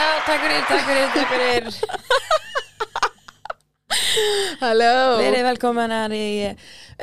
Já, 0.00 0.06
takk 0.24 0.40
fyrir, 0.40 0.62
takk 0.64 0.84
fyrir, 0.88 1.08
takk 1.12 1.28
fyrir. 1.34 1.64
Halló. 4.62 4.92
Verið 5.20 5.42
velkominar 5.44 6.14
í 6.16 6.22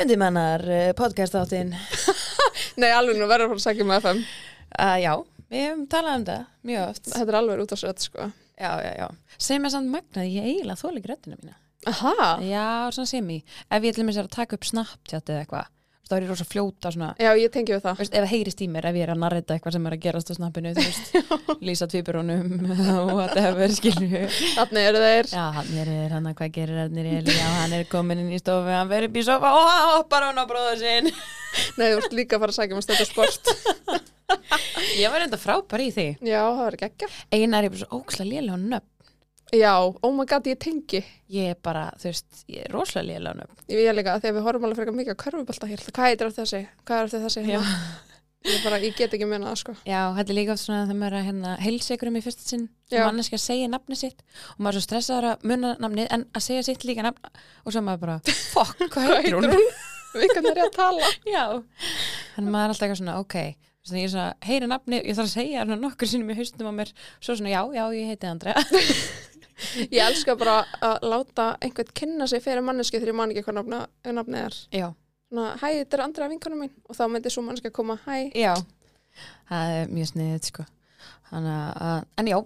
undirmannar 0.01 0.63
podcast 0.97 1.35
áttin 1.37 1.75
Nei, 2.81 2.89
alveg 2.89 3.19
nú 3.19 3.27
verður 3.29 3.51
að 3.51 3.53
fara 3.53 3.59
að 3.59 3.65
segja 3.67 3.85
með 3.87 4.01
FM 4.01 4.23
uh, 4.23 4.97
Já, 5.03 5.13
við 5.53 5.63
hefum 5.67 5.85
talað 5.93 6.17
um 6.17 6.25
það 6.31 6.41
mjög 6.71 6.83
oft. 6.87 7.05
Þetta 7.11 7.27
er 7.27 7.39
alveg 7.41 7.63
út 7.67 7.75
á 7.75 7.77
sett, 7.83 8.07
sko. 8.09 8.27
Já, 8.57 8.71
já, 8.87 8.91
já. 9.03 9.07
Sem 9.49 9.69
er 9.69 9.75
samt 9.75 9.93
magnað, 9.93 10.33
ég 10.33 10.49
eiginlega 10.49 10.81
þóli 10.81 11.05
gröttina 11.05 11.37
mína. 11.37 11.57
Aha. 11.93 12.29
Já, 12.49 12.67
svona 12.97 13.09
semi. 13.13 13.43
Ef 13.69 13.85
ég 13.85 13.93
til 13.93 14.07
mér 14.07 14.17
sér 14.17 14.25
að 14.31 14.37
taka 14.39 14.57
upp 14.57 14.65
Snapchat 14.65 15.29
eða 15.29 15.45
eitthvað 15.45 15.73
þá 16.11 16.15
er 16.17 16.25
ég 16.25 16.31
rosa 16.31 16.45
fljóta 16.47 16.91
svona 16.93 17.09
Já, 17.21 17.29
ég 17.39 17.51
tengi 17.53 17.73
við 17.75 17.83
það 17.85 18.01
Veist, 18.01 18.13
ef 18.15 18.23
það 18.25 18.31
heyrist 18.33 18.63
í 18.63 18.67
mér, 18.71 18.87
ef 18.89 18.97
ég 18.99 19.05
er 19.07 19.13
að 19.13 19.21
narrita 19.23 19.55
eitthvað 19.57 19.75
sem 19.77 19.87
er 19.89 19.95
að 19.97 20.01
gerast 20.05 20.31
á 20.31 20.33
snappinu, 20.37 20.73
þú 20.77 20.85
veist, 20.87 21.13
lýsa 21.67 21.87
tvíburónum 21.91 22.67
og 22.97 23.11
whatever, 23.17 23.73
skilju. 23.77 24.23
Þannig 24.57 24.89
eru 24.91 25.03
þeir 25.05 25.31
Já, 25.33 25.45
hann 25.57 25.71
er, 25.83 25.93
er 26.07 26.17
hann 26.17 26.29
að 26.31 26.37
hvað 26.41 26.53
gerir 26.59 26.81
hann 26.83 27.01
er 27.01 27.09
Eli, 27.17 27.37
já, 27.37 27.47
hann 27.61 27.77
er 27.77 27.87
komin 27.91 28.23
inn 28.23 28.33
í 28.35 28.41
stofu, 28.41 28.73
hann 28.73 28.91
verður 28.91 29.11
upp 29.11 29.21
í 29.21 29.25
sofa 29.27 29.53
og 29.57 29.69
hann 29.71 29.87
hoppar 29.95 30.27
hann 30.29 30.41
á 30.41 30.45
bróður 30.49 30.81
sinn. 30.83 31.11
Nei, 31.77 31.87
þú 31.93 32.03
ert 32.03 32.17
líka 32.17 32.37
að 32.37 32.45
fara 32.45 32.53
að 32.53 32.59
segja 32.59 32.77
með 32.77 32.91
þetta 32.91 33.09
sport 33.09 33.53
Ég 34.97 35.11
var 35.13 35.23
enda 35.23 35.39
frábær 35.39 35.81
í 35.81 35.87
því. 35.95 36.07
Já, 36.27 36.41
það 36.43 36.63
verður 36.65 36.81
geggja 36.83 37.09
Einar 37.31 37.67
er 37.67 37.73
bara 37.73 37.87
svo 37.87 38.25
lélega 38.27 38.59
nöfn. 38.59 38.91
Já, 39.55 39.73
oh 39.79 40.11
my 40.11 40.25
god, 40.27 40.47
ég 40.49 40.59
tengi 40.59 41.03
Ég 41.31 41.53
er 41.53 41.61
bara, 41.63 41.85
þú 42.01 42.09
veist, 42.09 42.43
ég 42.51 42.65
er 42.65 42.73
rosalega 42.73 43.15
lélega 43.15 43.39
nöfn. 43.39 43.61
Ég 43.71 43.79
veit 43.79 43.95
líka, 43.95 44.17
þegar 44.19 44.35
við 44.35 44.45
horfum 44.47 44.67
alveg 44.67 44.81
frekar 44.81 44.97
mikið 44.97 45.15
á 45.15 45.21
körfubölda 45.23 45.69
hér 45.71 45.85
Hvað 45.87 46.09
heitir 46.09 46.27
eftir 46.27 46.43
þessi? 46.43 46.61
Hvað 46.83 46.99
er 46.99 47.09
eftir 47.09 47.23
þessi? 47.23 47.43
Já. 47.47 47.61
Ég, 48.47 48.61
bara, 48.63 48.77
ég 48.79 48.95
get 48.95 49.13
ekki 49.15 49.27
meina 49.27 49.49
það, 49.49 49.59
sko 49.61 49.73
Já, 49.87 50.01
þetta 50.15 50.31
er 50.31 50.37
líka 50.37 50.53
oft 50.53 50.63
svona 50.63 50.81
að 50.83 50.91
það 50.91 50.99
maður 51.01 51.15
að 51.17 51.25
hérna, 51.27 51.53
heilsegurum 51.63 52.17
í 52.19 52.23
fyrsta 52.23 52.45
sinn 52.47 52.65
Já. 52.87 52.99
og 53.01 53.07
manneski 53.09 53.35
að 53.35 53.43
segja 53.43 53.69
nafni 53.71 53.97
sitt 53.99 54.23
og 54.53 54.61
maður 54.61 54.77
er 54.77 54.77
svo 54.77 54.85
stressaður 54.85 55.29
að 55.31 55.47
munna 55.51 55.71
nafnið 55.83 56.11
en 56.15 56.25
að 56.31 56.45
segja 56.45 56.65
sitt 56.67 56.85
líka 56.87 57.03
nafn 57.07 57.31
og 57.31 57.75
svo 57.75 57.83
maður 57.83 58.03
bara, 58.05 58.17
fokk, 58.53 58.85
hvað 58.93 59.13
heitir 59.17 59.35
hún? 59.39 59.57
Við 60.17 60.35
kannum 60.35 60.51
er 60.53 60.61
ég 60.61 60.69
að 60.69 60.77
tala 60.77 61.11
Já, 61.35 61.43
þannig 62.37 62.53
maður 62.53 62.63
er 62.63 62.75
alltaf 62.75 62.87
eitthvað 62.87 63.01
svona, 63.01 63.17
ok 63.25 63.37
þannig 63.87 64.03
ég 64.03 64.07
er 64.07 64.13
svona, 64.13 64.29
heyri 64.47 64.69
nafni, 64.71 65.01
ég 65.01 65.17
þarf 65.17 65.27
að 65.27 65.33
segja 65.33 65.65
nokkur 65.67 66.11
sinnum 66.11 66.31
í 66.31 66.37
haustum 66.37 66.71
á 66.71 66.73
mér, 66.75 66.93
svo 67.19 67.35
svona, 67.39 67.51
já, 67.53 67.61
já, 67.75 67.83
ég 67.95 68.13
heiti 68.13 68.31
Andrea 68.31 68.55
Ég 69.95 69.99
elska 70.03 70.35
bara 70.37 70.61
að 70.85 71.07
láta 71.09 71.49
einhvern 71.63 71.93
kynna 71.97 72.27
sig 72.29 72.43
fyrir 72.45 72.65
manneski 72.65 72.99
þegar 72.99 73.13
ég 73.13 73.19
man 73.19 73.33
ekki 73.33 73.45
hvað 73.47 73.61
nafnið 74.17 74.41
er. 74.43 74.57
Já, 74.75 74.87
Svona, 75.27 75.57
hæ, 75.59 75.67
þetta 75.81 75.97
er 75.97 76.03
Andra 76.05 76.27
vinkonum 76.31 76.61
mín. 76.63 76.73
Og 76.87 76.95
þá 76.95 77.03
myndi 77.11 77.31
svo 77.33 77.43
manneski 77.43 77.67
að 77.67 77.75
koma, 77.75 77.97
hæ. 78.05 78.29
Já. 78.37 78.53
Það 79.49 79.73
er 79.75 79.91
mjög 79.91 80.09
sniðið, 80.13 80.37
sko. 80.51 80.65
Þannig 81.27 81.57
að, 81.87 82.05
en 82.21 82.29
já, 82.31 82.37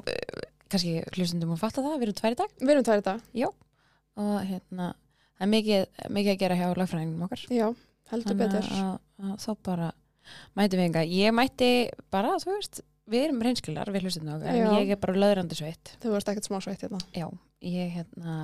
kannski 0.72 0.94
hlustundum 1.14 1.54
að 1.54 1.62
fatta 1.62 1.84
það, 1.86 1.98
við 2.00 2.08
erum 2.08 2.18
tvær 2.18 2.34
í 2.36 2.40
dag. 2.40 2.56
Við 2.58 2.74
erum 2.74 2.88
tvær 2.88 3.04
í 3.04 3.06
dag. 3.06 3.22
Og 4.22 4.34
hérna, 4.50 4.88
það 5.38 5.46
er 5.46 5.52
mikið, 5.54 5.86
mikið 6.18 6.34
að 6.34 6.40
gera 6.42 6.58
hjá 6.58 6.68
lagfræðingum 6.82 7.26
okkar. 7.28 7.44
Já, 7.54 7.68
heldur 8.12 8.40
betur. 8.42 8.72
að, 8.82 8.96
að 9.28 9.36
þá 9.46 9.52
bara 9.70 9.92
mæti 10.58 10.80
við 10.80 10.86
enga, 10.88 11.06
ég 11.06 11.36
mætti 11.38 11.72
bara, 12.14 12.34
þú 12.42 12.56
veist, 12.56 12.82
við 13.12 13.28
erum 13.28 13.44
reynskilar 13.46 13.92
við 13.94 14.10
okkar, 14.10 14.56
Já. 14.56 14.66
en 14.66 14.76
ég 14.80 14.96
er 14.96 15.00
bara 15.02 15.20
löðrandi 15.20 15.58
sveitt. 15.60 15.96
Þú 16.02 16.16
varst 16.16 16.32
ekkert 16.32 16.50
smá 16.50 16.60
sveitt 16.64 16.84
hérna. 16.86 17.02
Já, 17.16 17.28
ég 17.62 17.96
hérna 18.00 18.36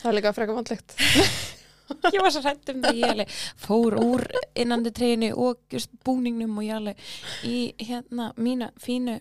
Það 0.00 0.10
er 0.10 0.16
líka 0.16 0.32
frekar 0.36 0.56
vandlegt. 0.56 0.94
Ég 2.14 2.22
var 2.22 2.30
svo 2.30 2.42
hrætt 2.44 2.70
um 2.70 2.84
það, 2.84 2.98
ég 3.00 3.10
alveg 3.10 3.32
fór 3.58 3.96
úr 3.98 4.22
innandi 4.58 4.92
treyni 4.94 5.32
og 5.34 5.58
just 5.74 5.90
búningnum 6.06 6.60
og 6.60 6.62
ég 6.62 6.76
alveg 6.76 7.00
í 7.42 7.56
hérna 7.82 8.28
mína 8.38 8.70
fínu 8.78 9.16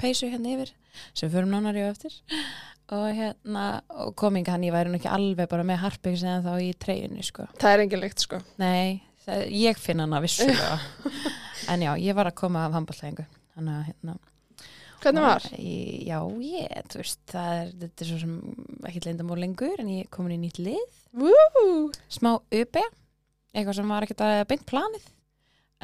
peysu 0.00 0.30
hérna 0.32 0.54
yfir 0.54 0.72
sem 1.12 1.28
fyrir 1.28 1.50
nánar 1.50 1.76
ég 1.76 1.90
á 1.90 1.92
eftir. 1.92 2.16
Og 2.96 3.04
hérna, 3.18 3.66
og 3.92 4.14
kominga 4.16 4.54
hann 4.54 4.64
ég 4.64 4.72
væri 4.72 4.92
nú 4.92 4.96
ekki 4.96 5.12
alveg 5.12 5.50
bara 5.50 5.66
með 5.66 5.82
harping 5.82 6.16
sem 6.16 6.44
þá 6.44 6.52
í 6.62 6.70
treyjunni, 6.80 7.24
sko. 7.26 7.50
Það 7.60 7.74
er 7.74 7.84
engin 7.84 8.04
lykt 8.06 8.24
sko. 8.24 8.40
Nei, 8.62 9.02
það, 9.26 9.42
ég 9.60 9.82
finn 9.82 10.00
hana 10.00 10.22
vissulega. 10.24 10.78
En 11.72 11.82
já, 11.82 11.92
ég 12.00 12.16
var 12.16 12.30
að 12.30 12.38
koma 12.38 12.64
af 12.64 12.78
handballtæðingu 12.78 13.26
þannig 13.56 13.78
að 13.80 13.86
hérna 13.90 14.18
Hvernig 15.02 15.22
var? 15.26 15.44
Í- 15.60 16.06
Já, 16.08 16.18
ég, 16.42 16.86
þú 16.90 17.00
veist, 17.02 17.20
það 17.30 17.50
er, 17.60 17.72
þetta 17.82 18.04
er 18.04 18.08
svo 18.10 18.20
sem 18.22 18.36
ekki 18.88 19.02
leyndamál 19.04 19.36
lengur 19.42 19.82
en 19.82 19.90
ég 19.92 20.08
komin 20.10 20.34
í 20.34 20.38
nýtt 20.40 20.60
lið. 20.62 20.96
Woo! 21.20 21.90
smá 22.08 22.32
upp 22.38 22.78
eitthvað 23.56 23.76
sem 23.78 23.92
var 23.92 24.06
ekkert 24.06 24.24
að 24.24 24.40
beint 24.50 24.66
planið. 24.68 25.04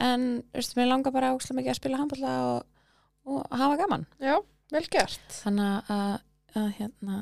En 0.01 0.27
þú 0.49 0.59
veist, 0.59 0.75
mér 0.79 0.91
langar 0.91 1.15
bara 1.15 1.35
óslega 1.37 1.61
mikið 1.61 1.75
að 1.75 1.79
spila 1.81 2.01
handballa 2.01 2.33
og, 2.49 2.89
og 3.29 3.57
hafa 3.61 3.79
gaman. 3.83 4.09
Já, 4.23 4.35
vel 4.73 4.85
gert. 4.93 5.29
Þannig 5.43 5.93
að, 5.93 6.17
að 6.57 6.69
hérna 6.81 7.21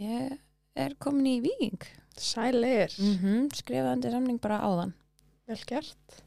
ég 0.00 0.36
er 0.76 0.96
komin 1.00 1.30
í 1.36 1.38
viking 1.44 1.88
Sælir. 2.16 2.94
Mm 2.96 3.16
-hmm, 3.20 3.48
skrifaði 3.52 3.92
undir 3.92 4.14
samning 4.14 4.40
bara 4.40 4.62
áðan. 4.64 4.94
Vel 5.46 5.60
gert 5.68 6.22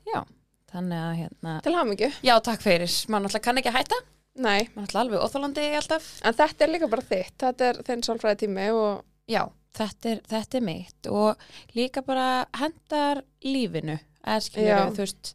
þannig 0.71 1.03
að 1.03 1.13
hérna 1.23 1.53
Til 1.65 1.75
hamingju. 1.77 2.09
Já, 2.25 2.35
takk 2.45 2.63
fyrir, 2.65 2.95
maður 3.09 3.27
náttúrulega 3.27 3.45
kann 3.47 3.61
ekki 3.61 3.71
að 3.73 3.79
hætta. 3.79 4.01
Nei, 4.39 4.59
maður 4.73 4.83
náttúrulega 4.83 5.05
alveg 5.05 5.23
óþólandi 5.25 5.69
alltaf. 5.79 6.09
En 6.23 6.37
þetta 6.37 6.65
er 6.65 6.73
líka 6.73 6.91
bara 6.91 7.07
þitt. 7.09 7.37
Þetta 7.43 7.69
er 7.69 7.81
þinn 7.87 8.05
sálfræði 8.07 8.41
tími 8.43 8.67
og 8.75 9.01
já, 9.29 9.41
þetta 9.79 10.13
er, 10.13 10.21
þetta 10.35 10.59
er 10.59 10.67
mitt. 10.69 11.09
Og 11.11 11.49
líka 11.77 12.05
bara 12.05 12.29
hendar 12.59 13.23
lífinu 13.45 13.97
skilur 14.43 14.67
Já. 14.67 14.91
þú 14.93 15.01
veist 15.05 15.31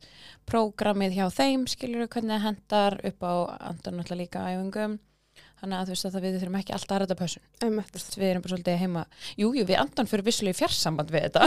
prógramið 0.47 1.17
hjá 1.17 1.25
þeim 1.33 1.65
skilur 1.71 2.07
hvernig 2.13 2.37
það 2.37 2.45
hendar 2.45 2.97
upp 3.09 3.25
á 3.27 3.33
andar 3.73 3.97
náttúrulega 3.97 4.21
líka 4.21 4.45
æfingum. 4.53 4.99
Þannig 5.65 5.79
að 5.79 5.87
þú 5.89 5.95
veist 5.95 6.07
að 6.07 6.15
það 6.15 6.25
við 6.25 6.35
þurfum 6.37 6.57
ekki 6.59 6.75
alltaf 6.77 6.95
að 6.95 7.01
ræta 7.03 7.17
pössun. 7.19 7.45
Einmitt. 7.65 7.95
Við 8.21 8.27
erum 8.29 8.43
bara 8.45 8.53
svolítið 8.53 8.81
heima. 8.83 9.05
Jújú, 9.41 9.55
jú, 9.59 9.67
við 9.71 9.81
andan 9.81 10.11
fyrir 10.11 10.27
vissulega 10.27 10.55
í 10.55 10.59
fjarsamband 10.59 11.13
við 11.15 11.25
þetta. 11.29 11.47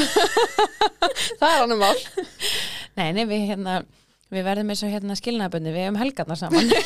Það 1.40 1.52
er 1.52 1.64
annað 1.64 1.84
mál 1.84 2.00
nei, 2.98 3.10
nei, 3.16 3.26
við 3.30 3.46
hérna 3.52 3.80
við 4.34 4.44
verðum 4.48 4.74
eins 4.74 4.84
og 4.84 4.92
hérna 4.92 5.16
skilnaðböndi 5.18 5.74
við 5.76 5.86
hefum 5.86 6.02
helgarnar 6.02 6.40
saman. 6.40 6.68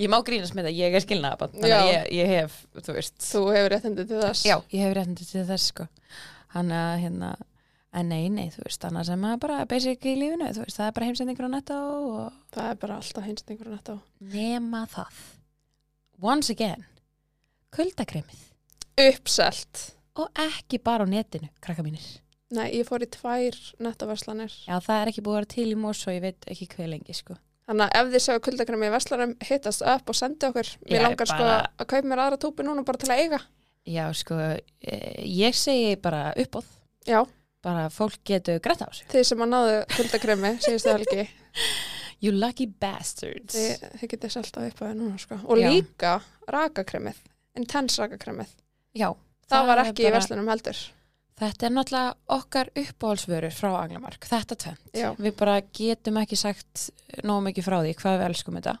Ég 0.00 0.08
má 0.10 0.16
grínast 0.24 0.54
með 0.56 0.68
það, 0.68 0.76
ég 0.78 0.94
er 0.96 1.02
skilnaðbönd 1.04 1.56
þannig 1.56 1.74
að 1.76 1.88
ég, 1.90 2.04
ég 2.16 2.30
hef, 2.30 2.54
þú 2.80 2.94
veist. 2.96 3.16
Þú 3.22 3.40
hefur 3.52 3.72
réttindi 3.74 4.04
til 4.08 4.20
þess. 4.22 4.44
Já, 4.46 4.54
ég 4.72 4.84
hef 4.86 4.94
réttindi 4.96 5.26
til 5.28 5.44
þess 5.46 5.66
sko. 5.72 5.86
Hann 6.54 6.72
að 6.74 6.92
hérna 7.02 7.30
en 7.92 8.08
nei, 8.08 8.22
nei, 8.32 8.46
þú 8.54 8.64
veist, 8.64 8.86
annars 8.88 9.10
er 9.12 9.20
maður 9.20 9.42
bara 9.44 9.66
basic 9.68 10.06
í 10.08 10.14
lífinu, 10.16 10.48
þú 10.56 10.64
veist, 10.64 10.78
það 10.78 10.88
er 10.88 10.96
bara 10.96 11.08
heimsendingur 11.10 11.48
á 11.48 11.54
netto 11.54 11.76
og 11.76 12.30
Það 12.52 12.68
er 12.68 12.80
bara 12.82 12.96
alltaf 13.00 13.24
hinstingur 13.24 13.68
á 13.68 13.72
netto. 13.72 13.98
Nema 14.32 14.82
það. 14.92 15.20
Once 16.22 16.52
again. 16.52 16.84
Kuldakremið 17.72 18.48
Uppselt 19.00 19.86
og 20.20 20.28
ekki 20.44 20.78
bara 20.84 21.04
á 21.04 21.08
netinu, 21.08 21.48
krakka 21.64 21.82
mínir. 21.86 22.04
Nei, 22.52 22.66
ég 22.76 22.84
fór 22.84 23.00
í 23.00 23.08
tvær 23.08 23.56
nettoverslanir 23.80 24.52
já, 24.66 24.76
það 24.84 24.98
er 25.00 25.08
ekki 25.12 25.22
búið 25.24 25.32
að 25.34 25.38
vera 25.40 25.50
til 25.54 25.68
í 25.72 25.78
mós 25.80 26.02
og 26.06 26.12
ég 26.12 26.20
veit 26.26 26.48
ekki 26.52 26.66
hver 26.74 26.90
lengi 26.92 27.14
sko. 27.16 27.38
Þannig 27.68 27.86
að 27.86 27.96
ef 28.02 28.10
þið 28.12 28.24
sjáu 28.26 28.40
kuldakremi 28.44 28.88
í 28.88 28.92
verslanum 28.92 29.32
hittast 29.48 29.84
upp 29.86 30.10
og 30.12 30.18
sendi 30.18 30.48
okkur. 30.50 30.68
Mér 30.90 31.04
langar 31.06 31.30
sko 31.30 31.38
bara- 31.38 31.70
að 31.78 31.86
kaupa 31.94 32.08
mér 32.10 32.22
aðra 32.26 32.38
túpi 32.42 32.66
núna 32.66 32.84
bara 32.84 32.98
til 32.98 33.08
að 33.14 33.22
eiga. 33.22 33.38
Já, 33.86 34.04
sko, 34.12 34.34
eh, 34.82 35.22
ég 35.24 35.54
segi 35.54 35.96
bara 36.02 36.34
uppóð, 36.36 36.64
Já, 37.06 37.24
bara 37.62 37.88
fólk 37.88 38.18
getur 38.24 38.60
grætt 38.60 38.82
á 38.84 38.90
þessu. 38.90 39.06
Þið 39.08 39.24
sem 39.24 39.38
að 39.38 39.48
náðu 39.54 39.86
kuldakremi 39.96 40.52
síðustu 40.60 40.92
helgi. 40.98 41.28
You 42.20 42.32
lucky 42.32 42.66
bastards. 42.66 43.54
Þið, 43.54 43.96
þið 43.98 44.08
getið 44.12 44.30
selt 44.36 44.54
á 44.54 44.60
upp 44.68 44.78
á 44.78 44.84
það 44.86 44.94
núna 45.00 45.18
sko. 45.18 45.40
Og 45.48 45.58
Já. 45.58 45.70
líka 45.72 46.12
rakakremið 46.52 47.16
Intense 47.56 47.98
rakakremið. 48.02 48.48
Já, 48.94 49.08
Það, 49.50 49.66
var 49.66 49.78
ekki 49.84 50.02
í 50.02 50.06
bara- 50.08 50.18
verslunum 50.18 50.48
heldur 50.52 50.82
Þetta 51.42 51.66
er 51.66 51.72
náttúrulega 51.74 52.14
okkar 52.28 52.68
uppáhalsvörur 52.76 53.54
frá 53.56 53.70
Anglamark, 53.80 54.26
þetta 54.28 54.54
tvent. 54.54 54.82
Við 55.18 55.32
bara 55.36 55.56
getum 55.74 56.18
ekki 56.20 56.36
sagt 56.38 56.90
nóg 57.24 57.40
mikið 57.48 57.64
frá 57.66 57.76
því 57.82 57.94
hvað 57.98 58.18
við 58.20 58.26
elskum 58.28 58.58
þetta. 58.60 58.74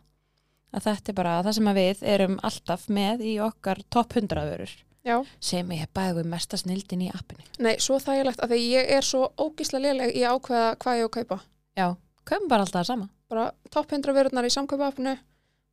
Að 0.72 0.84
þetta 0.86 1.08
er 1.10 1.16
bara 1.18 1.32
það 1.42 1.52
sem 1.56 1.70
við 1.74 2.02
erum 2.12 2.36
alltaf 2.42 2.84
með 2.88 3.24
í 3.26 3.32
okkar 3.42 3.80
topp 3.90 4.14
100 4.20 4.44
vörur 4.52 4.70
Já, 5.04 5.16
sem 5.40 5.68
ég 5.74 5.88
bæði 5.92 6.22
mesta 6.24 6.56
snildin 6.56 7.02
í 7.02 7.10
appinu. 7.10 7.42
nei, 7.58 7.74
svo 7.82 7.98
þægilegt 7.98 8.38
að 8.44 8.52
því 8.54 8.60
ég 8.70 8.92
er 8.94 9.02
svo 9.02 9.32
ógísla 9.36 9.80
léleg 9.82 10.14
í 10.14 10.22
ákveða 10.22 10.76
hvað 10.78 10.96
ég 11.00 11.02
á 11.02 11.08
að 11.08 11.16
kaupa 11.16 11.40
Já, 11.76 11.88
komum 12.24 12.48
bara 12.48 12.62
alltaf 12.62 12.80
það 12.84 12.86
sama. 12.86 13.08
bara 13.28 13.52
topp 13.70 13.90
100 13.92 14.14
vörurnar 14.14 14.44
í 14.46 14.54
samkaupaapinu 14.54 15.16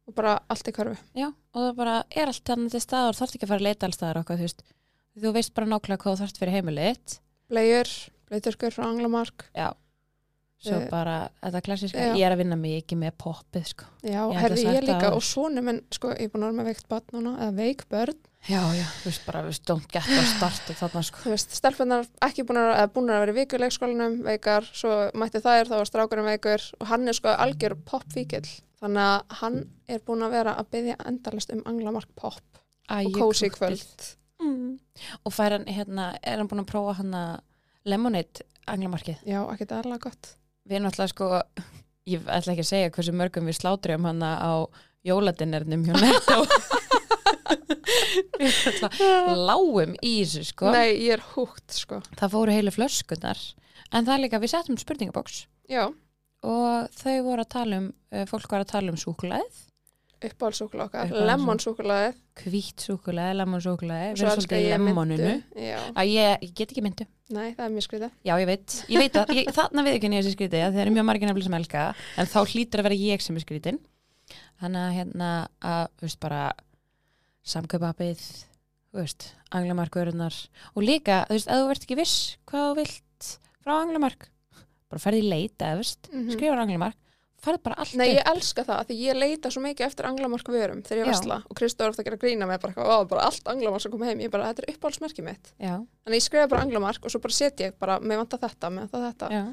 og 0.07 0.15
bara 0.15 0.39
allt 0.49 0.67
í 0.67 0.71
körfu 0.73 0.97
Já, 1.13 1.27
og 1.53 1.61
það 1.69 1.75
bara 1.75 2.03
er 2.09 2.25
allt 2.33 2.43
þannig 2.43 2.71
til 2.71 2.81
staðar, 2.81 3.13
þarf 3.19 3.35
ekki 3.35 3.45
að 3.45 3.53
fara 3.53 3.59
að 3.61 3.67
leita 3.69 3.85
alls 3.85 3.95
staðar 3.99 4.21
okkar, 4.23 4.37
þú 4.41 4.47
veist. 4.49 4.63
Þú 5.19 5.33
veist 5.35 5.53
bara 5.57 5.67
nákvæmlega 5.73 6.01
hvað 6.03 6.15
þú 6.15 6.21
þarft 6.23 6.39
fyrir 6.41 6.55
heimilið. 6.59 7.19
Blegjur, 7.49 7.93
bleiturkur 8.29 8.75
frá 8.75 8.85
Anglamark 8.89 9.47
Já. 9.55 9.69
Svo 10.59 10.75
Eh, 10.75 10.89
bara, 10.91 11.29
þetta 11.39 11.59
klassiska, 11.63 11.97
já. 12.03 12.15
ég 12.19 12.25
er 12.27 12.33
að 12.35 12.41
vinna 12.41 12.55
mikið 12.59 12.97
með 12.99 13.13
poppið, 13.23 13.67
sko. 13.71 13.85
Já, 14.03 14.25
herði 14.35 14.65
ég 14.65 14.81
líka 14.83 15.05
það. 15.05 15.13
og 15.15 15.23
svona 15.23 15.61
minn, 15.63 15.77
sko, 15.95 16.09
ég 16.11 16.25
er 16.27 16.31
búin 16.33 16.43
að 16.43 16.49
vera 16.51 16.57
með 16.57 16.67
veikt 16.67 16.87
barn 16.91 17.13
núna, 17.15 17.31
eða 17.39 17.53
veik 17.55 17.85
börn 17.89 18.17
Já, 18.49 18.59
já, 18.75 18.83
þú 18.99 19.05
veist 19.07 19.23
bara, 19.25 19.39
þú 19.45 19.47
veist, 19.53 19.63
don't 19.67 19.87
get 19.91 20.03
a 20.03 20.25
start 20.35 20.67
þarna 20.75 21.03
sko. 21.07 21.17
þú 21.23 21.31
veist, 21.31 21.55
stelpunar 21.55 22.05
ekki 22.27 22.43
búin 22.43 22.59
að, 22.59 22.91
búin 22.91 23.07
að 23.11 23.19
vera 23.23 23.31
í 23.31 23.37
viku 23.39 23.55
í 23.55 23.63
leikskólanum 23.63 24.19
veikar, 24.27 24.67
svo 24.73 24.91
mætti 25.15 25.39
þær, 25.43 25.71
þá 25.71 25.75
var 25.79 25.89
strákurinn 25.93 26.27
veikur 26.27 26.67
og 26.81 26.87
hann 26.91 27.07
er 27.07 27.13
sko 27.15 27.29
algjör 27.39 27.75
popfíkil 27.87 28.43
þannig 28.83 29.03
að 29.07 29.39
hann 29.39 29.57
er 29.87 29.99
búin 30.03 30.23
að 30.27 30.35
vera 30.35 30.57
að 30.59 30.69
byggja 30.75 30.95
endalist 31.07 31.51
um 31.55 31.63
anglamark 31.71 32.11
pop 32.19 32.39
Æ, 32.91 33.05
og 33.07 33.11
kósi 33.15 33.47
kvöld 33.51 34.15
mm. 34.43 34.71
Og 35.23 35.35
fær 35.35 35.57
hann, 35.57 35.67
hérna, 35.69 36.11
er 36.23 36.41
hann 36.41 36.49
búin 36.51 36.63
að 36.63 36.71
prófa 36.71 36.97
hann 36.99 37.15
að 37.17 37.39
lemonade 37.89 38.45
anglamarkið? 38.69 39.21
já, 39.25 39.39
ekki 39.53 39.67
það 39.69 39.77
er 39.79 39.89
alveg 39.89 40.07
gott 40.09 40.33
Við 40.69 40.77
erum 40.77 40.89
alltaf 40.91 41.09
sko, 41.13 41.29
ég 42.09 42.27
ætla 42.29 42.53
ekki 42.53 42.65
að 42.65 42.71
segja 42.73 42.91
hversu 42.93 43.13
mörgum 43.15 43.47
við 43.49 43.57
slátrum 43.57 44.05
hann 44.05 44.21
á 44.21 44.53
jóladinernum 45.07 45.85
hjá 45.87 45.95
Netto. 45.97 46.43
við 48.39 48.59
alltaf 48.69 48.99
lágum 49.39 49.95
í 50.03 50.13
þessu 50.21 50.43
sko. 50.51 50.73
nei, 50.75 50.91
ég 51.07 51.15
er 51.17 51.23
húgt 51.33 51.79
sko 51.79 52.01
Það 52.19 52.35
fóru 52.35 52.53
heilu 52.53 52.73
flöskunar. 52.75 53.41
En 53.89 54.05
það 54.05 54.13
er 54.15 54.23
líka, 54.25 54.41
við 54.43 54.53
settum 54.53 54.77
spurningaboks 54.77 55.41
já, 55.69 55.87
og 56.45 56.99
þau 56.99 57.15
voru 57.25 57.43
að 57.43 57.51
tala 57.55 57.81
um, 57.81 57.89
eh, 58.13 58.25
fólk 58.29 58.51
var 58.51 58.65
að 58.65 58.71
tala 58.73 58.93
um 58.93 58.99
súkulæð, 58.99 59.63
uppáhaldsúkula 60.19 60.85
okkar, 60.89 61.11
lemonsúkulaði 61.29 62.09
hvít 62.43 62.83
súkulæð, 62.83 63.31
lemon 63.39 63.61
súkulæð, 63.63 64.03
við 64.11 64.19
svo 64.19 64.25
erum 64.27 64.39
elska 64.39 64.55
svolítið 64.55 64.65
í 64.65 64.69
ég 64.69 64.81
myndu 64.83 65.17
ég, 66.09 66.43
ég 66.43 66.53
get 66.59 66.71
ekki 66.73 66.83
myndu. 66.83 67.05
nei, 67.35 67.53
það 67.55 67.63
er 67.65 67.73
mjög 67.75 67.85
skriða 67.87 68.09
Já, 68.27 68.33
ég 68.41 68.49
veit, 68.49 68.75
ég 68.89 68.99
veit 69.03 69.15
að, 69.21 69.33
ég, 69.37 69.51
þarna 69.55 69.85
við 69.87 69.97
ekki 69.99 70.09
nýja 70.11 70.25
þessi 70.27 70.49
að 70.49 70.73
það 70.75 70.81
eru 70.83 70.95
mjög 70.97 71.07
margir 71.09 71.27
nefnilega 71.29 71.49
sem 71.49 71.57
elska, 71.59 71.85
en 72.19 72.31
þá 72.33 72.39
hlýtur 72.53 72.79
að 72.83 72.87
vera 72.89 72.99
ég 72.99 73.21
sem 73.23 73.35
er 73.39 73.45
skrítin. 73.45 73.79
Þannig 74.59 74.81
að 74.85 74.95
hérna, 74.99 75.29
að, 75.63 75.83
veist, 76.03 76.19
bara 76.19 76.41
samkaupapið, 77.49 78.23
þú 78.91 78.99
veist, 79.01 79.27
anglamarkvörunar 79.55 80.35
og 80.75 80.83
líka, 80.85 81.21
þú 81.29 81.37
veist, 81.37 81.49
að 81.49 81.63
þú 81.63 81.71
ert 81.73 81.85
ekki 81.87 81.97
viss 81.99 82.17
hvað 82.49 82.65
þú 82.67 82.75
vilt 82.81 83.29
frá 83.63 83.73
anglamark, 83.79 84.27
bara 84.89 85.03
ferði 85.03 85.23
í 85.23 85.29
leit, 85.31 85.55
eða, 85.57 85.75
þú 85.77 85.83
veist, 85.83 86.09
Mhm. 86.11 86.31
skrifa 86.35 86.59
anglamark, 86.63 86.97
farði 87.45 87.61
bara 87.63 87.75
allt 87.83 87.93
Nei, 87.99 88.07
upp. 88.09 88.15
ég 88.19 88.29
elska 88.33 88.63
það, 88.67 88.81
því 88.89 88.97
ég 89.05 89.19
leita 89.19 89.51
svo 89.53 89.61
mikið 89.63 89.85
eftir 89.87 90.07
anglamark 90.09 90.49
vörum 90.51 90.81
þegar 90.83 90.99
ég 91.01 91.07
Já. 91.07 91.11
vesla 91.13 91.37
og 91.49 91.55
Kristó 91.59 91.85
er 91.85 91.93
ofta 91.93 92.03
að 92.03 92.09
gera 92.09 92.19
grína 92.23 92.47
með 92.49 92.61
bara, 92.61 92.73
eitthvað, 92.73 92.91
"Ó, 92.93 93.07
bara 93.07 93.21
allt 93.29 93.47
anglamark 93.53 93.81
sem 93.81 93.91
kom 93.91 94.03
heim, 94.03 94.19
ég 94.19 94.31
bara, 94.31 94.49
þetta 94.53 94.63
er 94.67 94.73
uppáhaldsmerkið 94.75 95.23
mitt. 95.29 95.51
Já, 95.59 95.75
Þannig 96.05 96.19
ég 96.19 96.27
skrifa 96.27 96.49
bara 96.49 96.61
anglamark 96.63 97.05
og 97.05 97.11
svo 97.11 97.19
bara 97.21 97.33
set 97.33 97.57
ég 97.57 97.73
bara, 97.79 97.99
með 97.99 98.17
vanta 98.23 98.37
þetta, 98.37 98.69
með 98.69 98.89
vanta 98.89 99.03
þetta. 99.13 99.29
Já, 99.31 99.45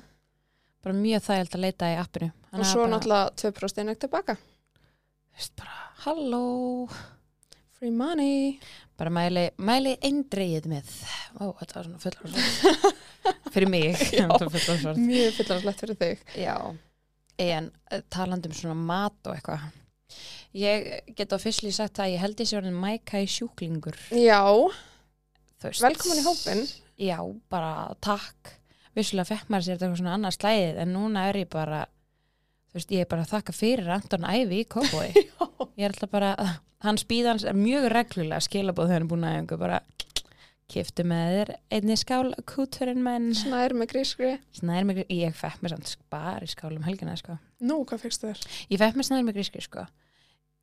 bara 0.82 0.94
mjög 0.94 1.22
þægild 1.26 1.54
að 1.54 1.60
leita 1.66 1.84
í 1.94 1.96
appinu. 2.02 2.30
og 2.32 2.50
Þannig 2.50 2.66
að 2.66 2.72
svo 2.72 2.82
bara, 2.86 2.92
náttúrulega 2.98 3.30
2% 3.36 3.78
einnig 3.78 3.98
tilbaka. 3.98 4.36
Þú 4.36 5.36
veist, 5.38 5.56
bara, 5.56 5.76
halló, 6.04 6.88
Free 7.76 7.90
money. 7.90 8.58
Bara 8.96 9.10
mæli, 9.10 9.50
mæli 9.60 9.98
eindreið 10.00 10.64
með. 10.66 10.86
Ó, 11.38 11.52
þetta 11.60 11.74
var 11.76 11.84
svona 11.84 11.98
fullarsvart 12.00 12.94
fyrir 13.52 13.68
mig. 13.68 13.96
Mjög 14.96 15.34
fyllarslegt 15.36 15.82
fyrir 15.82 15.98
þig. 16.00 16.22
Já, 16.40 16.54
en 17.42 17.70
eh, 17.90 18.02
talandi 18.12 18.50
um 18.50 18.56
svona 18.56 18.76
mat 18.78 19.28
og 19.28 19.36
eitthvað. 19.36 19.66
Ég 20.56 20.86
get 21.18 21.34
á 21.34 21.38
fyrstli 21.42 21.72
sagt 21.74 22.00
að 22.00 22.14
ég 22.14 22.22
held 22.22 22.38
þessi 22.38 22.56
orðin 22.58 22.78
mæka 22.80 23.20
í 23.20 23.26
sjúklingur. 23.28 23.98
Já, 24.16 24.40
velkomin 25.82 26.22
í 26.22 26.24
hópin 26.24 26.62
já, 26.96 27.18
bara 27.52 27.92
takk. 28.00 28.54
Vissulega 28.96 29.34
fekk 29.34 29.50
maður 29.52 29.66
sér 29.66 29.76
þetta 29.76 29.86
eitthvað 29.86 30.00
svona 30.00 30.14
annað 30.16 30.36
slæðið 30.38 30.78
en 30.80 30.94
núna 30.96 31.26
er 31.28 31.40
ég 31.42 31.50
bara 31.52 31.82
þú 32.70 32.78
veist, 32.78 32.94
ég 32.94 33.04
er 33.04 33.10
bara 33.10 33.26
að 33.26 33.32
þakka 33.34 33.56
fyrir 33.56 33.90
Anton 33.92 34.24
Ævi 34.28 34.62
í 34.62 34.68
Kópói 34.68 35.10
ég 35.76 35.84
er 35.84 35.92
alltaf 35.92 36.12
bara, 36.12 36.32
hans 36.84 37.04
býðans 37.08 37.44
er 37.48 37.56
mjög 37.56 37.90
reglulega 37.92 38.40
skilabóð 38.44 38.90
þegar 38.90 38.96
hann 38.96 39.06
er 39.06 39.12
búin 39.12 39.28
að 39.28 39.36
einhver 39.40 39.60
bara 39.60 39.82
kiftu 40.72 41.04
með 41.06 41.32
þér 41.36 41.50
einni 41.78 41.96
skál 42.00 42.32
kúturinn 42.50 43.02
menn 43.04 43.28
Snær 43.38 43.74
með 43.78 43.90
grískri 43.92 44.32
snær 44.56 44.86
með, 44.88 45.02
grí- 45.02 45.18
ég 45.22 45.36
fekk 45.38 45.62
mér 45.62 45.76
samt 45.76 45.92
spar 45.92 46.42
í 46.42 46.48
skál 46.50 46.74
um 46.76 46.82
helgina 46.88 47.14
sko. 47.20 47.36
Nú, 47.62 47.82
hvað 47.86 48.02
fyrst 48.06 48.24
þér? 48.26 48.40
ég 48.74 48.80
fekk 48.82 48.96
mér 48.98 49.06
snær 49.10 49.22
með 49.28 49.38
grískri 49.38 49.62
sko. 49.62 49.86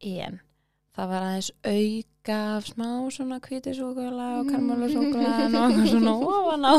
en 0.03 0.41
það 0.93 1.07
var 1.09 1.23
aðeins 1.25 1.51
auka 1.65 2.39
af 2.57 2.67
smá 2.69 2.89
svona 3.15 3.39
kvítisúkula 3.41 4.27
og 4.41 4.49
karmálusúkula 4.51 5.31
og 5.31 5.39
eitthvað 5.47 5.87
svona 5.93 6.13
ofan 6.19 6.67
á 6.67 6.73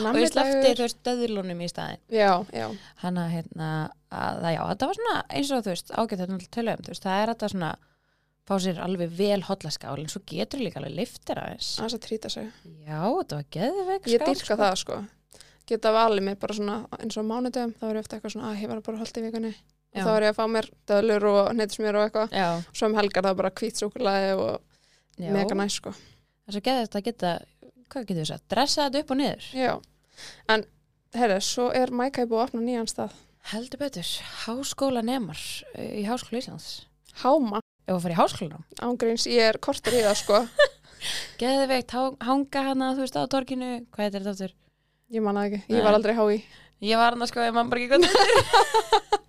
og 0.00 0.18
ég 0.20 0.28
slefti 0.30 0.72
þú 0.74 0.84
veist 0.84 1.00
döðlunum 1.06 1.62
í 1.64 1.68
staðin 1.70 2.02
Já, 2.12 2.32
já, 2.54 2.66
hann 3.04 3.18
að 3.20 3.32
hérna 3.36 3.70
að 4.10 4.42
það 4.42 4.54
já, 4.56 4.60
þetta 4.72 4.88
var 4.90 4.98
svona 5.00 5.16
eins 5.38 5.50
og 5.54 5.62
þú 5.64 5.72
veist 5.72 5.92
ágætt 5.94 6.20
þetta 6.24 6.38
til 6.42 6.50
tölum, 6.58 6.82
þú 6.84 6.92
veist, 6.94 7.06
það 7.06 7.22
er 7.22 7.32
þetta 7.34 7.50
svona 7.54 7.70
fá 8.50 8.56
sér 8.58 8.80
alveg 8.82 9.12
vel 9.14 9.40
hotlaskál 9.46 9.96
en 10.02 10.10
svo 10.10 10.22
getur 10.26 10.62
líka 10.64 10.80
alveg 10.80 10.96
liftir 10.98 11.38
aðeins. 11.38 11.72
Aðeins 11.78 11.96
að 11.96 12.04
trýta 12.06 12.30
sig. 12.32 12.48
Já, 12.82 13.00
þetta 13.06 13.38
var 13.38 13.48
geðveik 13.56 14.08
Ég 14.10 14.24
skál 14.24 14.34
dyrka 14.34 14.56
það 14.60 14.78
sko. 14.82 15.00
Geta 15.70 15.92
valið 15.94 16.26
mér 16.26 16.40
bara 16.42 16.56
svona 16.58 16.78
eins 16.98 17.18
og 17.20 17.28
mánudöfum 17.28 17.76
þá 17.78 17.84
er 17.86 18.00
ég 18.00 18.02
ofta 18.02 18.18
eitthvað 18.18 18.34
svona 18.34 18.48
að 18.50 18.64
ég 18.64 18.72
var 18.72 18.82
bara 18.88 19.02
holdt 19.04 19.20
í 19.20 19.24
vikunni. 19.28 19.52
Og 19.90 20.02
þá 20.06 20.10
er 20.16 20.26
ég 20.26 20.32
að 20.32 20.38
fá 20.40 20.44
mér 20.50 20.68
döðlur 20.90 21.28
og 21.30 21.52
neytismér 21.58 21.98
og 21.98 22.08
eitthvað. 22.08 22.34
Já, 22.34 22.48
svo 22.74 22.90
um 22.90 22.98
helgar 22.98 23.26
það 23.26 23.38
bara 23.40 23.54
hvít 23.60 23.78
súkulaði 23.78 24.34
og 24.38 25.22
mega 25.22 25.58
næs 25.58 25.78
sko. 25.78 25.94
Það 25.94 26.50
er 26.50 26.56
svo 26.56 26.64
geðvægt 26.66 26.98
að 26.98 27.06
geta 27.06 27.32
hvað 27.90 28.06
getur 28.06 28.22
við 28.22 28.28
sagt, 28.30 28.46
dressa 28.50 28.86
þetta 28.86 29.02
upp 29.02 29.10
og 29.14 29.18
niður? 29.20 29.48
Já, 29.54 29.72
en 30.54 30.64
herri, 31.18 31.40
svo 31.42 31.70
er 31.74 31.90
búið 31.94 32.22
að 32.22 32.36
opna 32.44 32.62
nýjan 32.66 32.90
stað. 32.90 33.16
Heldur 33.50 33.80
betur, 33.80 34.12
háskóla 34.44 35.02
nemar 35.02 35.40
í 35.80 36.04
háskóla 36.06 36.42
Íslands. 36.42 36.68
Háma, 37.22 37.62
ef 37.90 37.98
að 37.98 38.02
fara 38.06 38.16
í 38.16 38.20
háskólanum 38.20 38.64
ángríns, 38.86 39.26
ég 39.30 39.50
er 39.50 39.60
kortur 39.62 39.98
í 39.98 40.02
það 40.06 40.16
sko 40.22 40.40
geðveikt, 41.42 41.94
hanga 42.24 42.64
hana, 42.70 42.94
þú 42.96 43.06
veist, 43.06 43.20
á 43.20 43.24
torkinu 43.30 43.70
hvað 43.90 44.06
heitir 44.06 44.24
þetta 44.24 44.34
aftur? 44.36 44.56
Ég 45.10 45.24
manna 45.26 45.46
ekki, 45.48 45.64
ég 45.74 45.86
var 45.86 45.96
aldrei 45.98 46.14
hái 46.14 46.42
Ég 46.80 46.96
var 46.96 47.12
hann 47.12 47.20
að 47.20 47.28
sko, 47.28 47.42
ég 47.44 47.52
man 47.52 47.68
bara 47.68 47.82
ekki 47.82 47.92
hvað 47.92 48.06
þetta 48.06 48.22
er. 48.24 49.18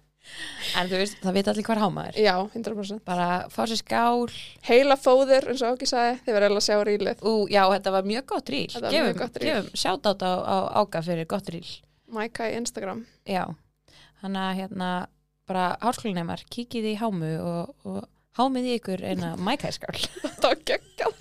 En 0.79 0.87
þú 0.87 0.99
veist, 1.01 1.17
það 1.19 1.35
veit 1.35 1.47
allir 1.51 1.65
hvar 1.67 1.79
háma 1.81 2.03
er. 2.07 2.17
Já, 2.21 2.35
100% 2.55 3.01
Bara 3.03 3.25
fá 3.51 3.65
sér 3.67 3.79
skál. 3.81 4.29
Heila 4.63 4.95
fóður, 4.95 5.49
eins 5.51 5.63
og 5.65 5.75
Áki 5.75 5.89
sagði, 5.89 6.21
þið 6.23 6.35
verður 6.37 6.45
eiginlega 6.47 6.61
að 6.61 6.67
sjá 6.67 6.85
rílið 6.87 7.25
Ú, 7.27 7.33
já, 7.51 7.61
þetta 7.73 7.93
var 7.97 8.07
mjög 8.07 8.27
gott 8.31 8.51
ríl. 8.53 8.67
Þetta 8.71 8.85
var 8.85 8.95
mjög 8.95 9.19
gott 9.19 9.39
reel. 9.41 9.49
Gefum 9.49 9.81
sjátt 9.83 10.07
á, 10.07 10.13
á 10.47 10.57
áka 10.79 11.01
fyrir 11.03 11.27
gott 11.33 11.51
ríl. 11.51 11.65
Mæka 12.11 12.47
í 12.47 12.55
Instagram 12.61 13.03
Já, 13.27 13.43
hann 14.23 14.39
að 14.39 14.61
hérna, 14.61 14.91
bara 15.49 15.65
háskólinemar, 15.83 16.45
kikið 16.51 16.89
í 16.93 16.95
hámu 17.01 17.33
og, 17.43 17.75
og 17.83 18.01
hámið 18.39 18.71
ykkur 18.77 19.03
eina 19.05 19.35
mækæskál. 19.39 19.97
Það 20.41 20.47
var 20.47 20.65
geggjað 20.71 21.15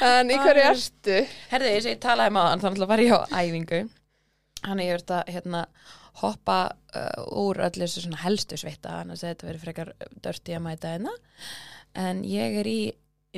En 0.00 0.30
í 0.32 0.36
hverju 0.38 0.64
ertu? 0.64 1.16
Herði, 1.50 1.72
þess 1.74 1.88
að 1.88 1.92
ég 1.92 2.02
talaði 2.02 2.34
með 2.36 2.46
hann, 2.48 2.62
þannig 2.62 2.84
að 2.84 2.92
var 2.92 3.02
ég 3.02 3.12
á 3.12 3.20
æfingu. 3.34 3.80
Hann 4.64 4.80
er 4.82 5.02
þetta, 5.02 5.18
hérna, 5.28 5.64
hoppa 6.22 6.58
uh, 6.96 7.26
úr 7.42 7.60
öllu 7.66 7.84
þessu 7.84 8.06
svona 8.06 8.22
helstu 8.22 8.56
svita, 8.58 9.00
hann 9.02 9.12
að 9.12 9.26
þetta 9.26 9.48
verið 9.50 9.66
frekar 9.66 9.92
dörti 10.24 10.56
að 10.56 10.64
mæta 10.64 10.94
hérna. 10.94 11.12
En 11.98 12.22
ég 12.26 12.56
er 12.62 12.70
í 12.70 12.80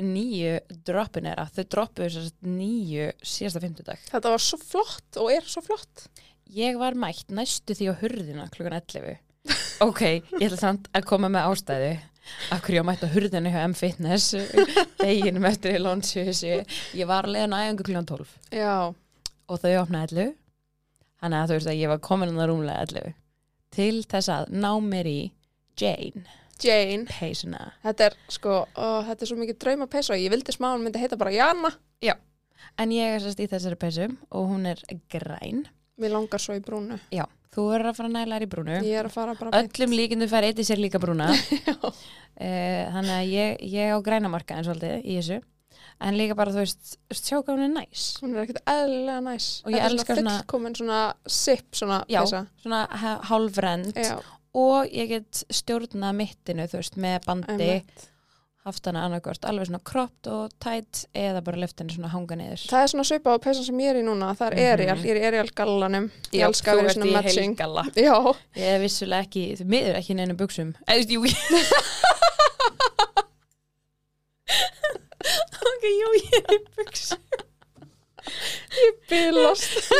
nýju 0.01 0.61
droppinera, 0.87 1.49
þau 1.51 1.65
droppuðu 1.75 2.07
þess 2.07 2.31
að 2.31 2.51
nýju 2.55 3.09
síðasta 3.33 3.61
fimmtudag. 3.65 4.05
Þetta 4.13 4.33
var 4.33 4.45
svo 4.45 4.61
flott 4.63 5.19
og 5.19 5.33
er 5.33 5.49
svo 5.49 5.65
flott 5.65 6.07
Ég 6.51 6.75
var 6.75 6.97
mætt 6.99 7.29
næstu 7.31 7.71
því 7.77 7.85
á 7.87 7.99
hurðina 8.01 8.45
klukkan 8.51 8.75
11. 8.75 9.21
Ok, 9.81 10.01
ég 10.05 10.45
ætla 10.45 10.59
samt 10.59 10.89
að 10.93 11.07
koma 11.09 11.29
með 11.31 11.47
ástæðu. 11.49 11.91
Akkur 12.53 12.75
ég 12.75 12.83
á 12.85 12.89
mætt 12.89 13.01
á 13.03 13.09
hurðina 13.11 13.51
hjá 13.51 13.63
M-Fitness, 13.65 14.35
deginum 15.01 15.47
eftir 15.49 15.79
í 15.79 15.81
launchhúsi. 15.81 16.59
Ég 16.95 17.09
var 17.09 17.25
að 17.25 17.35
leiðan 17.35 17.57
æfingu 17.57 17.87
klukkan 17.87 18.09
12 18.11 18.35
Já, 18.53 18.75
og 19.49 19.61
þau 19.63 19.73
opnaði 19.81 20.21
11. 20.21 20.35
Þannig 21.21 21.39
að 21.39 21.49
þú 21.49 21.57
veist 21.57 21.71
að 21.73 21.81
ég 21.81 21.91
var 21.91 22.03
komin 22.05 22.31
hann 22.31 22.43
að 22.43 22.51
rúmlega 22.51 22.85
11. 22.85 23.17
Til 23.73 23.95
þess 24.13 24.31
að 24.35 24.53
ná 24.53 24.71
mér 24.85 25.09
í 25.09 25.19
Jane, 25.81 26.25
Jane 26.61 27.09
peysuna. 27.09 27.71
Þetta 27.81 28.11
er 28.11 28.17
sko, 28.29 28.57
ó, 28.69 28.87
þetta 29.07 29.25
er 29.25 29.31
svo 29.31 29.39
mikið 29.41 29.61
drauma 29.65 29.89
peysa 29.89 30.19
ég 30.19 30.33
vildi 30.33 30.53
smá 30.53 30.69
hún 30.75 30.85
myndi 30.85 31.01
heita 31.01 31.17
bara 31.17 31.33
Jana 31.33 31.73
En 32.79 32.91
ég 32.93 33.15
er 33.17 33.23
sérst 33.23 33.41
í 33.41 33.49
þessari 33.51 33.77
peysu 33.79 34.07
og 34.29 34.49
hún 34.51 34.67
er 34.69 34.81
græn. 35.11 35.65
Mér 36.01 36.15
langar 36.15 36.41
svo 36.41 36.55
í 36.57 36.61
brúnu 36.63 36.97
Já, 37.13 37.25
þú 37.51 37.65
verður 37.71 37.89
að 37.91 37.97
fara 37.99 38.09
að 38.09 38.15
næla 38.17 38.37
þær 38.39 38.45
í 38.45 38.49
brúnu. 38.55 38.75
Ég 38.87 38.99
er 39.01 39.09
að 39.09 39.15
fara 39.15 39.35
bara 39.39 39.51
beint. 39.55 39.73
Öllum 39.79 39.95
líkindu 39.97 40.27
fær 40.31 40.47
eitt 40.47 40.59
í 40.61 40.65
sér 40.67 40.81
líka 40.81 41.01
brúna. 41.03 41.29
Eh, 42.41 42.87
þannig 42.89 43.11
að 43.13 43.27
ég, 43.29 43.57
ég 43.69 43.91
á 43.93 43.97
græna 44.01 44.29
marka 44.31 44.55
eins 44.57 44.65
og 44.71 44.73
aldrei 44.73 45.01
í 45.03 45.17
þessu. 45.19 45.35
En 46.01 46.15
líka 46.17 46.33
bara, 46.33 46.49
þú 46.55 46.63
veist, 46.63 46.95
hvað 47.11 47.51
hún 47.51 47.65
er 47.67 47.73
næs. 47.75 48.05
Hún 48.23 48.31
er 48.33 48.45
ekkert 48.47 48.61
eðlilega 48.71 49.21
næs 49.27 49.49
Og 49.61 49.69
ég 49.69 49.75
Þetta 49.77 49.83
er 49.85 49.91
elska 49.91 50.15
svona- 50.17 50.37
fullkomin 50.39 50.77
svona 50.79 51.01
sip 51.27 51.67
svona 51.77 51.99
Já, 52.09 52.23
peysa 52.23 52.39
svona 52.63 52.79
hálfrend. 53.29 53.99
Og 54.57 54.89
ég 54.89 55.11
get 55.11 55.43
stjórnað 55.53 56.17
mittinu, 56.17 56.65
þú 56.71 56.79
veist, 56.81 56.97
með 56.97 57.19
bandi. 57.27 57.51
einmitt. 57.53 58.07
Haft 58.65 58.85
hana 58.85 59.01
annarkvort 59.07 59.45
alveg 59.49 59.65
svona 59.71 59.79
kropt 59.83 60.27
og 60.29 60.51
tætt 60.61 61.05
eða 61.17 61.41
bara 61.43 61.57
löftinni 61.63 61.95
svona 61.95 62.11
hanga 62.13 62.35
niður. 62.37 62.61
Það 62.69 62.83
er 62.85 62.91
svona 62.93 63.05
svipað 63.09 63.37
á 63.37 63.43
peysan 63.45 63.65
sem 63.65 63.79
ég 63.81 63.89
er 63.89 63.99
í 64.01 64.03
núna 64.05 64.27
Það 64.37 64.47
er 64.47 64.53
Mhm. 64.55 64.67
Erial, 64.73 64.97
ég 65.01 65.11
er 65.11 65.17
í 65.17 65.25
Erial 65.31 65.49
gallanum 65.57 66.05
Ég 66.31 66.39
Já, 66.39 66.45
elska 66.47 66.71
að 66.71 66.81
vera 66.81 66.93
svona 66.93 67.11
matching. 67.17 67.55
Ég 68.55 68.69
er 68.75 68.79
vissulega 68.83 69.25
ekki, 69.25 69.43
þú 69.57 69.65
miður 69.65 69.95
ekki 70.01 70.11
í 70.13 70.15
neinu 70.21 70.35
buksum 70.37 70.75
eða 70.87 71.05
þú 71.09 71.21
veist, 71.25 71.37
jú. 71.49 71.61
Ok, 75.71 75.83
jú, 75.85 76.09
ég 76.17 76.33
er 76.41 76.55
í 76.57 76.59
buks 76.77 77.11
Bilast. 79.09 79.91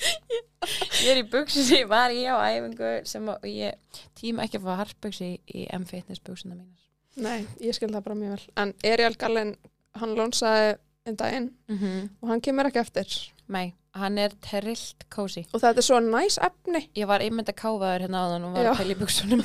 Ég 0.00 0.44
er 0.60 1.20
í 1.22 1.24
buksum 1.32 1.64
sem 1.64 1.80
ég 1.80 1.88
var 1.88 2.12
í 2.12 2.22
á 2.28 2.36
æfingu 2.52 2.90
sem 3.08 3.26
að 3.32 3.46
ég 3.48 3.98
tíma 4.18 4.44
ekki 4.44 4.60
að 4.60 4.66
fá 4.68 4.76
hartbuksi 4.82 5.28
í, 5.48 5.66
M-fitness 5.78 6.20
buksuna 6.24 6.54
mínar. 6.54 6.76
Nei, 7.20 7.46
ég 7.64 7.74
skil 7.76 7.88
það 7.90 8.04
bara 8.06 8.18
mjög 8.20 8.34
vel. 8.36 8.46
En 8.62 8.74
Ariel 8.92 9.16
Gallen, 9.20 9.54
hann 10.00 10.12
lónsaði 10.18 10.76
um 11.08 11.16
daginn 11.16 11.50
Mm 11.68 11.78
-hmm. 11.78 12.08
og 12.22 12.28
hann 12.28 12.40
kemur 12.40 12.66
ekki 12.68 12.78
eftir. 12.80 13.16
Nei, 13.48 13.74
hann 13.94 14.18
er 14.18 14.30
terrillt 14.40 15.04
kósi. 15.10 15.46
Og 15.54 15.60
þetta 15.60 15.78
er 15.78 15.82
svo 15.82 15.98
næs 16.00 16.38
efni. 16.38 16.88
Ég 16.94 17.06
var 17.06 17.20
einmitt 17.20 17.48
að 17.48 17.56
káfaður 17.56 18.00
hérna 18.04 18.20
áðan 18.26 18.44
og 18.44 18.52
var 18.54 18.64
Já. 18.64 18.70
að 18.70 18.76
pæla 18.78 18.92
í 18.92 18.98
buksunum. 19.00 19.42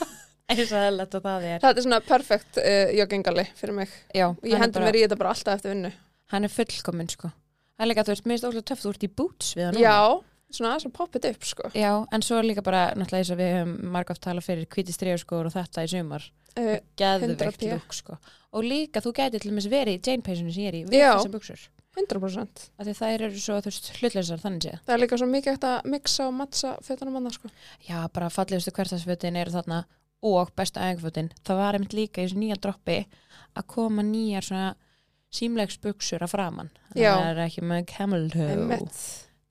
Eins 0.52 0.72
og 0.72 0.78
eðlætt 0.78 1.14
og 1.14 1.22
það 1.22 1.42
er. 1.44 1.58
Þetta 1.60 1.78
er 1.78 1.82
svona 1.82 2.00
perfect 2.00 2.56
uh, 2.58 2.88
joggingalli 2.98 3.46
fyrir 3.56 3.74
mig. 3.74 3.88
Já, 4.14 4.34
ég 4.42 4.52
er 4.54 4.58
hendur 4.60 4.80
bara- 4.80 4.90
mér 4.92 4.96
í 4.96 5.02
þetta 5.06 5.16
bara 5.18 5.28
alltaf 5.30 5.54
eftir 5.54 5.70
vinnu. 5.74 5.92
Hann 6.32 6.44
er 6.44 6.48
fullkominn, 6.48 7.08
sko. 7.08 7.28
Það 7.28 7.84
er 7.84 7.86
líka, 7.88 8.02
þú 8.04 8.12
veist, 8.12 8.24
mér 8.26 8.32
finnst 8.38 8.44
óslega 8.44 8.64
töff, 8.64 8.82
þú 8.84 8.90
ert 8.90 9.02
í 9.04 9.08
boots 9.16 9.54
við 9.56 9.64
hann. 9.64 9.74
Já, 9.80 10.22
svona 10.56 10.72
aðeins 10.72 10.88
að 10.88 10.94
poppið 10.98 11.28
upp, 11.32 11.46
sko. 11.48 11.70
Já, 11.76 11.90
en 12.12 12.24
svo 12.26 12.40
líka 12.44 12.64
bara, 12.64 12.84
náttúrulega 12.96 13.24
eins 13.24 13.32
og 13.34 13.40
við 13.40 13.52
höfum 13.56 13.92
margátt 13.94 14.22
talað 14.24 14.46
fyrir 14.48 14.68
hvíti 14.72 14.94
streyjaskór 14.96 15.48
og 15.50 15.54
þetta 15.54 15.84
í 15.86 15.92
sumar. 15.92 16.26
Uh, 16.52 16.74
Geðveikt 17.00 17.44
100p. 17.46 17.70
lúk, 17.72 17.96
sko. 17.96 18.18
Og 18.52 18.66
líka, 18.66 19.00
þú 19.04 19.14
gæti 19.16 19.40
til 19.40 19.52
dæmis 19.52 19.70
verið 19.72 19.96
í 19.96 20.02
Jane 20.10 20.26
peysunni 20.26 20.52
sem 20.52 20.66
ég 20.66 20.72
er 20.72 20.78
í, 20.80 20.84
við 20.90 21.06
þessar 21.06 21.32
buksur. 21.32 21.64
100%. 21.96 22.68
Af 22.80 22.86
því 22.88 22.94
þær 22.96 23.24
eru 23.28 23.40
svo, 23.40 23.56
hlutleysar 24.00 24.40
þannig 24.40 24.66
séð. 24.66 24.78
Það 24.86 24.94
er 24.94 25.02
líka 25.02 25.18
svo 25.20 25.28
mikið 25.28 25.56
hægt 25.56 25.66
að 25.68 25.90
mixa 25.92 26.28
og 26.28 26.36
mattsa 26.38 26.70
fötunum 26.84 27.18
annars, 27.20 27.36
sko. 27.40 27.50
Já, 27.84 27.98
bara 28.12 28.30
fallegustu 28.32 28.72
hverstasfötin 28.72 29.36
eru 29.40 29.52
þarna 29.52 29.82
og 30.22 30.52
bestu 30.56 30.80
ægfötin. 30.80 31.28
Það 31.44 31.60
var 31.60 31.76
einmitt 31.76 31.96
líka 31.96 32.22
í 32.22 32.28
þessu 32.28 32.40
nýja 32.40 32.56
droppi 32.62 32.98
að 33.58 33.68
koma 33.74 34.04
nýjar 34.06 34.46
svona 34.46 34.70
símlegsbuksur 35.32 36.24
að 36.24 36.32
framann. 36.32 36.70
Já. 36.94 37.12
Það 37.16 37.28
er 37.30 37.42
ekki 37.46 37.64
með 37.66 37.84
camel 37.92 38.24
toe. 38.32 38.88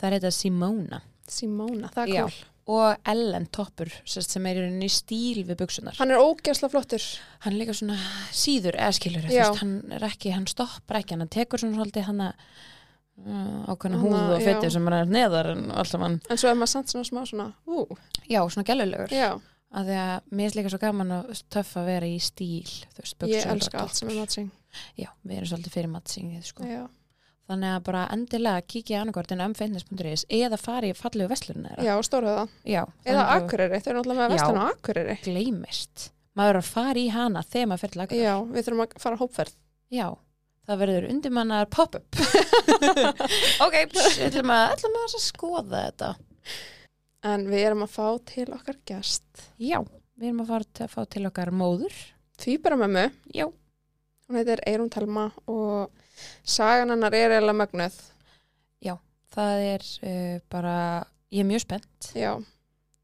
Það 0.01 0.07
er 0.07 0.15
þetta 0.17 0.31
Simona. 0.33 1.01
Simona, 1.31 1.91
það 1.93 2.09
er 2.09 2.17
cool. 2.25 2.39
Og 2.71 3.07
Ellen 3.09 3.47
toppur 3.51 3.89
sem 4.05 4.45
er 4.47 4.59
í 4.85 4.89
stíl 4.93 5.41
við 5.47 5.57
buksunar. 5.59 5.95
Hann 5.97 6.13
er 6.13 6.21
ógeðsla 6.21 6.69
flottur. 6.71 7.03
Hann 7.45 7.55
er 7.55 7.63
líka 7.63 7.73
svona 7.75 7.97
síður 8.33 8.77
eða 8.77 8.97
skilur. 8.97 9.25
Hann 9.59 9.73
er 9.97 10.05
ekki, 10.07 10.31
hann 10.35 10.45
stoppar 10.49 11.01
ekki. 11.01 11.17
Hann 11.17 11.31
tekur 11.33 11.61
svona 11.61 11.79
svolítið 11.79 12.07
hann 12.07 12.21
að 12.27 12.45
uh, 13.25 13.69
ákveðna 13.69 13.99
Hanna, 14.01 14.21
húð 14.21 14.35
og 14.35 14.43
já. 14.43 14.45
fytið 14.47 14.73
sem 14.75 14.89
er 14.91 15.09
neðar 15.09 15.51
en 15.55 15.65
alltaf 15.73 16.05
hann. 16.05 16.19
En 16.29 16.41
svo 16.41 16.51
er 16.51 16.59
maður 16.59 16.73
samt 16.75 16.93
svona 16.93 17.09
smá 17.09 17.21
svona, 17.29 17.47
ú, 17.67 17.85
Já, 18.29 18.41
svona 18.45 18.67
gælulegur. 18.67 19.17
að 19.71 19.91
því 19.91 19.99
að 20.03 20.31
mér 20.39 20.49
er 20.49 20.57
líka 20.59 20.71
svo 20.73 20.81
gaman 20.81 21.13
og 21.17 21.43
töff 21.53 21.75
að 21.79 21.91
vera 21.91 22.09
í 22.09 22.17
stíl 22.23 22.65
þú 22.67 23.03
veist, 23.03 23.19
buxur 23.19 23.35
ég 23.37 23.51
elska 23.55 23.83
allt 23.83 23.99
sem 23.99 24.11
er 24.11 24.19
matching. 24.21 24.49
já, 24.99 25.09
við 25.23 25.37
erum 25.37 25.51
svolítið 25.51 25.77
fyrir 25.77 25.93
mattsingið 25.97 26.49
sko. 26.49 26.67
Já. 26.67 26.83
Þannig 27.49 27.73
að 27.75 27.83
bara 27.87 28.01
endilega 28.13 28.61
kíkja 28.69 29.01
annarkortin 29.01 29.41
mfitness.is 29.51 30.25
eða 30.29 30.57
fari 30.61 30.91
í 30.93 30.97
fallegu 30.97 31.29
vestlunina 31.31 31.75
Já, 31.83 31.95
stórhauða. 32.05 32.47
já, 32.67 32.83
Eða 33.05 33.25
Akureyri, 33.37 33.79
þau 33.81 33.91
eru 33.91 33.99
náttúrulega 34.01 34.19
með 34.21 34.27
Já. 34.29 34.33
vestan 34.37 34.59
á 34.61 34.65
Akureyri. 34.71 35.15
gleymist 35.25 36.09
maður 36.37 36.53
er 36.55 36.59
að 36.61 36.69
fara 36.71 36.99
í 37.01 37.07
hana 37.11 37.41
þegar 37.43 37.67
maður 37.71 37.83
fyrir 37.85 38.03
Akureyri 38.05 38.23
Já, 38.27 38.35
við 38.55 38.67
þurfum 38.67 38.83
að 38.85 38.93
fara 39.03 39.19
hópferð. 39.19 39.55
já, 39.91 40.07
það 40.69 40.81
verður 40.85 41.09
undirmannar 41.11 41.67
pop-up 41.73 42.21
ok, 43.65 43.75
pss, 43.91 44.19
ætlum 44.29 44.53
að, 44.55 44.85
að 45.01 45.17
skoða 45.25 45.81
þetta 45.89 46.13
En 47.31 47.43
við 47.51 47.65
erum 47.67 47.83
að 47.85 47.91
fá 47.93 48.05
til 48.31 48.47
okkar 48.55 48.77
gest. 48.89 49.43
já, 49.61 49.77
við 50.17 50.31
erum 50.31 50.39
að 50.41 50.47
fara 50.55 50.65
til, 50.73 50.85
að 50.87 50.93
fá 50.95 51.01
til 51.13 51.25
okkar 51.29 51.51
móður 51.53 51.97
Tvíbaramömmu, 52.41 53.03
já, 53.37 53.45
hún 54.25 54.39
heitir 54.39 54.63
Eirún 54.65 54.89
Telma 54.89 55.27
og 55.51 55.91
sagan 56.43 56.89
hennar 56.95 57.13
er 57.13 57.37
eiginlega 57.37 57.59
mögnuð. 57.65 57.99
það 59.31 59.61
er 59.63 59.83
uh, 60.03 60.39
bara 60.51 60.73
ég 61.31 61.39
er 61.39 61.47
mjög 61.47 61.61
spennt 61.63 62.09
Já, 62.19 62.33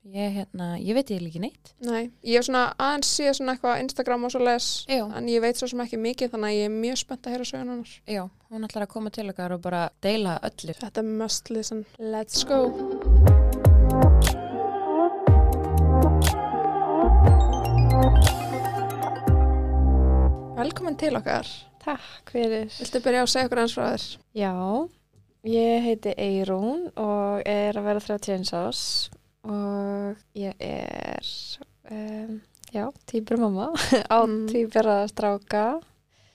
Ég, 0.08 0.32
hérna, 0.38 0.78
ég 0.80 0.96
veit 0.96 1.10
ég 1.12 1.24
ekki 1.24 1.40
neitt. 1.44 1.74
nei, 1.84 2.10
ég 2.24 2.38
hef 2.40 2.46
svona 2.48 2.70
aðeins 2.80 3.10
síða 3.12 3.34
svona 3.36 3.56
eitthvað 3.58 3.82
Instagram 3.84 4.24
og 4.28 4.32
svo 4.32 4.40
les, 4.44 4.68
Já. 4.88 5.02
en 5.20 5.28
ég 5.28 5.42
veit 5.44 5.60
svo 5.60 5.68
sem 5.68 5.84
ekki 5.84 6.00
mikið 6.00 6.32
þannig 6.32 6.54
að 6.54 6.60
ég 6.60 6.70
er 6.70 6.76
mjög 6.78 7.02
spennt 7.02 7.28
að 7.28 7.36
heyra 7.36 7.48
sögun 7.50 7.74
hennar. 7.74 7.96
Já, 8.08 8.24
hún 8.52 8.68
ætlar 8.70 8.88
að 8.88 8.94
koma 8.96 9.12
til 9.12 9.28
okkar 9.32 9.56
og 9.58 9.64
bara 9.68 9.90
deila 10.04 10.38
öllu. 10.48 10.76
Þetta 10.80 11.04
er 11.04 11.12
must 11.24 11.52
listen. 11.52 11.84
Let's 12.00 12.44
go. 12.48 12.72
Velkomin 20.58 20.96
til 20.98 21.16
okkar. 21.20 21.48
Takk 21.88 22.32
fyrir. 22.34 22.68
Viltu 22.82 23.00
byrja 23.06 23.24
á 23.24 23.26
að 23.26 23.32
segja 23.34 23.48
okkur 23.48 23.62
eins 23.64 23.76
frá 23.78 23.86
þér? 23.94 24.06
Já, 24.36 24.54
ég 25.48 25.86
heiti 25.88 26.14
Eirún 26.20 26.82
og 27.00 27.46
er 27.48 27.78
að 27.80 27.88
vera 27.88 28.04
31 28.04 28.52
ás 28.60 28.82
og 29.48 30.18
ég 30.36 30.58
er, 30.60 31.30
um, 31.94 32.34
já, 32.76 32.84
týpur 33.08 33.40
mamma 33.40 33.70
á 34.12 34.20
Mm. 34.28 34.48
týpura 34.52 34.98
stráka 35.08 35.64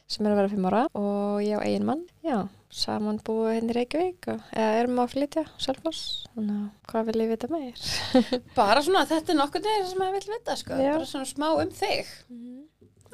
sem 0.08 0.24
er 0.26 0.32
að 0.32 0.40
vera 0.42 0.52
5 0.54 0.66
ára 0.70 0.82
og 0.96 1.42
ég 1.44 1.56
á 1.60 1.64
eigin 1.64 1.84
mann, 1.88 2.02
já, 2.24 2.46
saman 2.72 3.20
búið 3.24 3.58
henni 3.58 3.72
í 3.74 3.76
Reykjavík 3.76 4.28
og 4.32 4.40
eða 4.56 4.80
erum 4.80 5.00
að 5.04 5.12
flytja 5.14 5.44
Selfoss, 5.60 6.02
þannig 6.32 6.56
að 6.56 6.92
hvað 6.92 7.06
vil 7.10 7.20
ég 7.26 7.30
vita 7.34 7.52
meir? 7.52 7.86
Bara 8.58 8.80
svona, 8.84 9.04
þetta 9.12 9.32
er 9.36 9.40
nokkuð 9.42 9.68
þeir 9.68 9.86
sem 9.92 10.00
maður 10.00 10.16
vil 10.18 10.34
vita, 10.38 10.56
sko. 10.56 10.80
Já. 10.80 10.92
Bara 10.96 11.08
svona 11.12 11.28
smá 11.28 11.48
um 11.60 11.72
þig. 11.76 12.12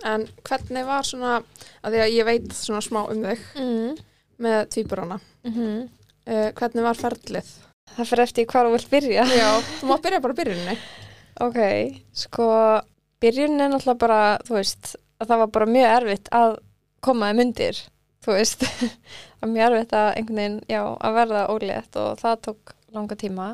En 0.07 0.27
hvernig 0.47 0.85
var 0.87 1.03
svona, 1.07 1.39
að 1.83 1.95
því 1.97 2.03
að 2.05 2.13
ég 2.15 2.25
veit 2.29 2.53
svona 2.55 2.83
smá 2.85 3.01
um 3.11 3.23
þig 3.25 3.41
Mm. 3.59 3.97
með 4.39 4.69
tvíburana, 4.75 5.21
Mm 5.45 5.89
uh, 6.29 6.51
hvernig 6.53 6.83
var 6.85 6.95
ferlið? 6.95 7.49
Það 7.97 8.07
fyrir 8.11 8.23
eftir 8.23 8.47
hvað 8.47 8.67
þú 8.69 8.73
vilt 8.77 8.91
byrja. 8.93 9.25
Já, 9.33 9.49
þú 9.81 9.87
má 9.89 9.97
byrja 10.05 10.21
bara 10.21 10.35
á 10.37 10.39
byrjuninni. 10.43 10.79
Ok, 11.41 11.59
sko 12.19 12.47
byrjunin 13.23 13.61
er 13.63 13.69
náttúrulega 13.71 13.99
bara, 14.03 14.39
þú 14.47 14.55
veist 14.59 14.97
að 15.23 15.29
það 15.31 15.39
var 15.39 15.51
bara 15.55 15.67
mjög 15.71 15.93
erfitt 15.97 16.29
að 16.35 16.57
koma 17.07 17.29
þeim 17.31 17.43
undir, 17.45 17.79
þú 18.27 18.35
veist 18.35 18.65
það 18.69 19.43
var 19.45 19.53
mjög 19.53 19.67
erfitt 19.73 19.95
að 19.99 20.09
einhvern 20.19 20.41
veginn, 20.43 20.59
já, 20.69 20.81
að 20.99 21.15
verða 21.19 21.45
ólétt 21.55 21.99
og 22.03 22.19
það 22.23 22.37
tók 22.49 22.75
langa 22.95 23.19
tíma. 23.19 23.47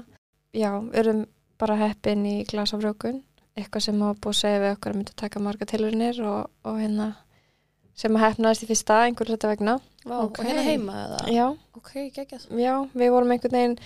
Já, 0.56 0.70
við 0.80 0.98
erum 1.04 1.22
bara 1.60 1.76
heppin 1.76 2.24
í 2.26 2.34
glasafrjókun, 2.48 3.20
eitthvað 3.58 3.84
sem 3.86 4.00
hafa 4.02 4.18
búið 4.18 4.34
að 4.34 4.40
segja 4.40 4.62
við 4.64 4.72
okkur 4.76 4.92
að 4.94 4.98
myndi 5.00 5.14
taka 5.20 5.42
marga 5.44 5.68
tilurinnir 5.70 6.20
og, 6.26 6.48
og 6.66 6.78
hérna 6.80 7.08
sem 7.94 8.16
að 8.18 8.24
hefnaðist 8.24 8.64
í 8.64 8.68
fyrsta 8.72 8.96
einhverju 9.06 9.36
þetta 9.36 9.50
vegna. 9.52 9.74
Vá, 10.04 10.16
Ok. 10.24 10.40
og 10.42 10.48
hérna 10.48 10.64
heima 10.66 10.94
eða? 11.04 11.18
Já, 11.32 11.44
Ok, 11.78 11.92
geggjað. 12.16 12.46
Já, 12.58 12.72
við 12.96 13.10
vorum 13.12 13.30
einhvern 13.34 13.54
veginn 13.54 13.76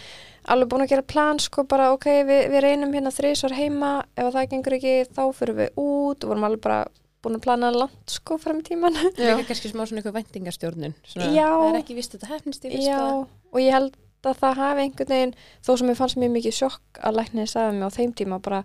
alveg 0.49 0.69
búin 0.71 0.85
að 0.85 0.91
gera 0.93 1.03
plan, 1.03 1.39
sko, 1.43 1.65
bara 1.69 1.91
ok, 1.93 2.07
við, 2.29 2.41
við 2.53 2.63
reynum 2.65 2.93
hérna 2.95 3.11
þrísvar 3.13 3.55
heima, 3.59 3.91
ef 4.17 4.31
það 4.35 4.49
gengur 4.53 4.77
ekki 4.79 4.93
þá 5.13 5.23
fyrir 5.35 5.57
við 5.59 5.81
út 5.83 6.25
og 6.25 6.31
vorum 6.33 6.47
alveg 6.49 6.63
bara 6.65 6.79
búin 7.25 7.37
að 7.37 7.45
plana 7.45 7.71
langt, 7.75 8.05
sko, 8.15 8.39
fram 8.39 8.61
í 8.63 8.67
tíman. 8.69 8.95
Já. 9.19 9.35
Líka 9.35 9.49
kannski 9.51 9.73
smá 9.73 9.83
svona 9.85 10.01
eitthvað 10.01 10.19
væntingastjórnun. 10.21 10.95
Svona, 11.05 11.31
Já. 11.35 11.49
Það 11.51 11.69
er 11.75 11.81
ekki 11.83 11.97
vist 11.99 12.15
að 12.15 12.21
þetta 12.23 12.33
hefnist 12.37 12.65
í 12.65 12.73
fyrsta. 12.73 12.93
Já, 12.95 13.27
og 13.53 13.59
ég 13.65 13.75
held 13.77 13.99
að 14.29 14.39
það 14.45 14.61
hafi 14.63 14.85
einhvern 14.87 15.13
veginn, 15.15 15.35
þó 15.67 15.73
sem 15.83 15.91
ég 15.93 15.99
fannst 15.99 16.21
mjög 16.23 16.33
mikið 16.39 16.57
sjokk 16.63 17.03
að 17.03 17.19
læknið 17.19 17.51
sagði 17.53 17.77
mig 17.77 17.87
á 17.91 17.97
þeim 17.99 18.15
tíma 18.23 18.39
bara, 18.43 18.63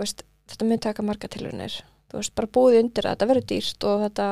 veist, 0.00 0.22
þetta 0.50 0.68
mun 0.68 0.82
taka 0.82 1.04
marga 1.06 1.28
tilurinnir, 1.32 1.78
þú 2.10 2.20
veist, 2.20 2.34
bara 2.38 2.52
búið 2.56 2.78
undir 2.82 3.06
það, 3.06 3.16
þetta 3.16 3.28
verður 3.32 3.48
dýrt 3.52 3.86
og 3.88 4.04
þetta, 4.06 4.28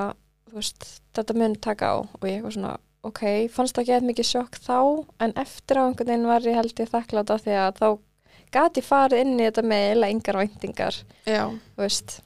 þú 0.51 0.61
veist, 0.61 0.87
þetta 1.19 1.37
mun 1.41 1.57
taka 1.69 1.91
á 1.91 1.97
og 2.01 2.29
ég 2.29 2.39
eitthvað 2.39 2.57
svona, 2.57 2.77
ok, 3.11 3.25
fannst 3.55 3.77
það 3.77 3.83
ekki 3.83 3.95
eitthvað 3.95 4.11
mikið 4.11 4.31
sjokk 4.31 4.61
þá, 4.61 4.79
en 5.27 5.35
eftir 5.45 5.81
á 5.81 5.83
einhvern 5.87 6.13
veginn 6.13 6.31
var 6.31 6.49
ég 6.49 6.59
held 6.61 6.85
ég 6.85 6.93
þakklátt 6.95 7.35
af 7.35 7.45
því 7.45 7.59
að 7.61 7.81
þá 7.81 7.89
gati 8.51 8.83
farið 8.83 9.23
inn 9.25 9.37
í 9.39 9.47
þetta 9.47 9.67
með 9.71 9.87
eða 9.95 10.11
engar 10.15 10.41
væntingar, 10.41 11.03
Já, 11.29 11.43
þú 11.77 11.85
veist, 11.85 12.17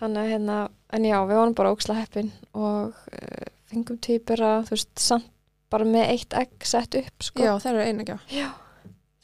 þannig 0.00 0.20
að 0.24 0.32
hérna, 0.34 0.58
en 0.94 1.06
já, 1.08 1.16
við 1.24 1.40
vorum 1.40 1.56
bara 1.58 1.72
óksla 1.74 1.96
heppin 1.98 2.32
og 2.52 2.92
uh, 2.92 3.46
fengum 3.70 3.98
týpur 4.04 4.44
að, 4.44 4.68
þú 4.68 4.76
veist, 4.76 4.92
samt 5.00 5.30
bara 5.72 5.86
með 5.88 6.12
eitt 6.12 6.36
egg 6.38 6.68
sett 6.68 6.94
upp, 7.00 7.24
sko. 7.24 7.42
já, 7.42 7.54
það 7.58 7.72
eru 7.72 7.86
einegja. 7.88 8.18
Já. 8.30 8.48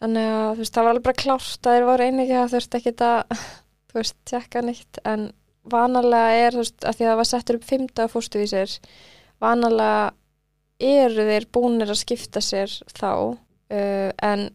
Þannig 0.01 0.31
að 0.33 0.47
þú 0.51 0.63
veist, 0.63 0.75
það 0.75 0.87
var 0.87 0.95
alveg 0.95 1.07
bara 1.09 1.21
klárt 1.23 1.67
að 1.69 1.77
þeir 1.77 1.87
voru 1.91 2.07
einnig 2.07 2.31
að 2.33 2.55
þurfti 2.55 2.79
ekki 2.81 2.93
að, 3.05 3.43
þú 3.91 3.99
veist, 3.99 4.17
tjekka 4.31 4.63
nýtt 4.67 5.01
en 5.05 5.27
vanalega 5.71 6.39
er, 6.47 6.57
þú 6.57 6.65
veist, 6.65 6.79
að 6.85 6.97
því 6.97 7.07
að 7.07 7.11
það 7.11 7.21
var 7.21 7.31
settur 7.31 7.59
upp 7.59 7.69
fymta 7.69 8.09
fórstuvísir, 8.11 8.77
vanalega 9.43 10.01
eru 10.81 11.27
þeir 11.29 11.47
búnir 11.53 11.93
að 11.93 12.01
skipta 12.01 12.41
sér 12.45 12.73
þá 12.97 13.11
uh, 13.13 14.11
en 14.25 14.47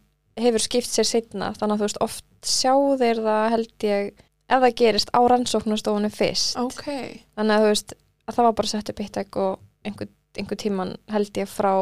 hefur 0.41 0.63
skipt 0.63 0.89
sér 0.89 1.07
setna 1.07 1.51
þannig 1.55 1.75
að 1.75 1.81
þú 1.83 1.87
veist, 1.87 2.01
oft 2.03 2.49
sjá 2.49 2.73
þeir 2.99 3.21
það 3.25 3.45
held 3.53 3.85
ég, 3.87 4.09
ef 4.49 4.63
það 4.65 4.77
gerist 4.81 5.13
á 5.13 5.19
rannsóknastofunni 5.31 6.11
fyrst. 6.13 6.57
Ok, 6.61 6.87
þannig 7.37 7.55
að 7.55 7.63
þú 7.63 7.71
veist 7.71 7.95
að 8.25 8.37
það 8.37 8.47
var 8.47 8.57
bara 8.57 8.71
sett 8.71 8.91
upp 8.91 9.03
eitt 9.03 9.19
egg 9.21 9.39
og 9.41 9.61
einhver, 9.85 10.09
einhver 10.35 10.59
tíman 10.59 10.95
held 11.13 11.39
ég 11.39 11.49
frá 11.49 11.75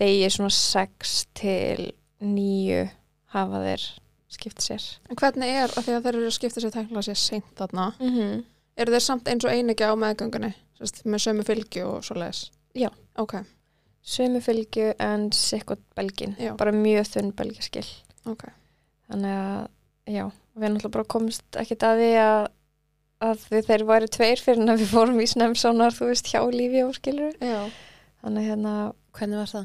degi 0.00 0.30
svona 0.30 0.54
6 0.54 1.16
til 1.38 1.90
9 2.22 2.88
hafa 3.34 3.62
þeir 3.64 3.86
skipt 4.32 4.64
sér 4.64 4.84
en 5.10 5.18
hvernig 5.18 5.52
er, 5.52 5.72
að 5.72 5.86
því 5.86 5.96
að 5.96 6.06
þeir 6.06 6.18
eru 6.18 6.28
að 6.28 6.36
skipta 6.36 6.62
sér 6.62 6.74
tæknilega 6.74 7.06
sér 7.08 7.20
seint 7.20 7.50
þarna, 7.58 7.88
mm 7.98 8.12
-hmm. 8.14 8.44
eru 8.76 8.94
þeir 8.94 9.04
samt 9.06 9.28
eins 9.28 9.44
og 9.44 9.52
einegja 9.52 9.92
á 9.92 9.94
meðgöngunni? 9.96 10.52
Sest, 10.78 11.02
með 11.04 11.24
sömu 11.26 11.44
fylgju 11.46 11.84
og 11.86 12.06
svo 12.06 12.16
leis 12.18 12.50
Já. 12.74 12.88
ok, 13.16 13.42
sömu 14.02 14.40
fylgju 14.40 14.94
en 14.98 15.30
sikkot 15.32 15.82
belgin 15.96 16.36
Já. 16.38 16.56
bara 16.56 16.72
mjög 16.72 17.06
þunn 17.12 17.32
belgiskil 17.36 17.86
ok 18.24 18.48
þannig 19.08 19.36
að 19.36 19.68
já, 20.06 20.24
við 20.54 20.68
náttúrulega 20.68 20.96
bara 20.96 21.04
komst 21.04 21.44
ekkert 21.56 21.82
að 21.82 22.00
því 22.00 22.12
að, 22.22 22.48
að 23.20 23.46
við 23.50 23.68
þeir 23.68 23.84
væri 23.84 24.08
tveir 24.08 24.40
fyrir 24.40 24.62
en 24.62 24.74
að 24.74 24.82
við 24.82 24.94
fórum 24.94 25.20
í 25.20 25.26
snemsonar 25.26 25.92
þú 25.92 26.08
veist 26.12 26.32
hjá 26.32 26.40
lífi 26.48 26.82
og 26.86 26.94
skilur 26.96 27.36
já, 27.40 27.68
þannig 28.22 28.48
hérna 28.48 28.92
Hvernig 29.12 29.42
var 29.42 29.50
það? 29.50 29.64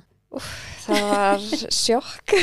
Það 0.86 1.06
var 1.12 1.46
sjokk. 1.74 2.34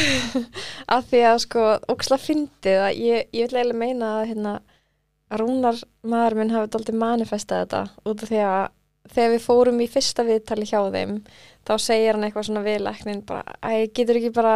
Af 0.94 1.10
því 1.10 1.24
að 1.30 1.40
sko 1.44 1.66
óksla 1.92 2.20
fyndið 2.20 2.86
að 2.86 3.02
ég, 3.02 3.26
ég 3.34 3.50
vil 3.50 3.60
eiginlega 3.60 3.80
meina 3.80 4.14
að 4.20 4.30
hérna 4.32 4.54
að 5.32 5.40
Rúnar 5.40 5.80
maður 6.06 6.38
minn 6.38 6.54
hafi 6.54 6.70
dóltið 6.72 6.98
manifestað 7.00 7.64
þetta 7.64 7.82
út 8.04 8.24
af 8.24 8.30
því 8.30 8.42
að 8.46 8.64
þegar 9.14 9.32
við 9.34 9.44
fórum 9.44 9.80
í 9.84 9.88
fyrsta 9.90 10.24
viðtali 10.24 10.68
hjá 10.68 10.78
þeim 10.94 11.16
þá 11.64 11.74
segir 11.80 12.14
hann 12.16 12.26
eitthvað 12.26 12.46
svona 12.48 12.62
við 12.64 12.80
læknin 12.84 13.22
bara, 13.26 13.56
æ, 13.64 13.88
getur 13.96 14.18
ekki 14.20 14.32
bara 14.36 14.54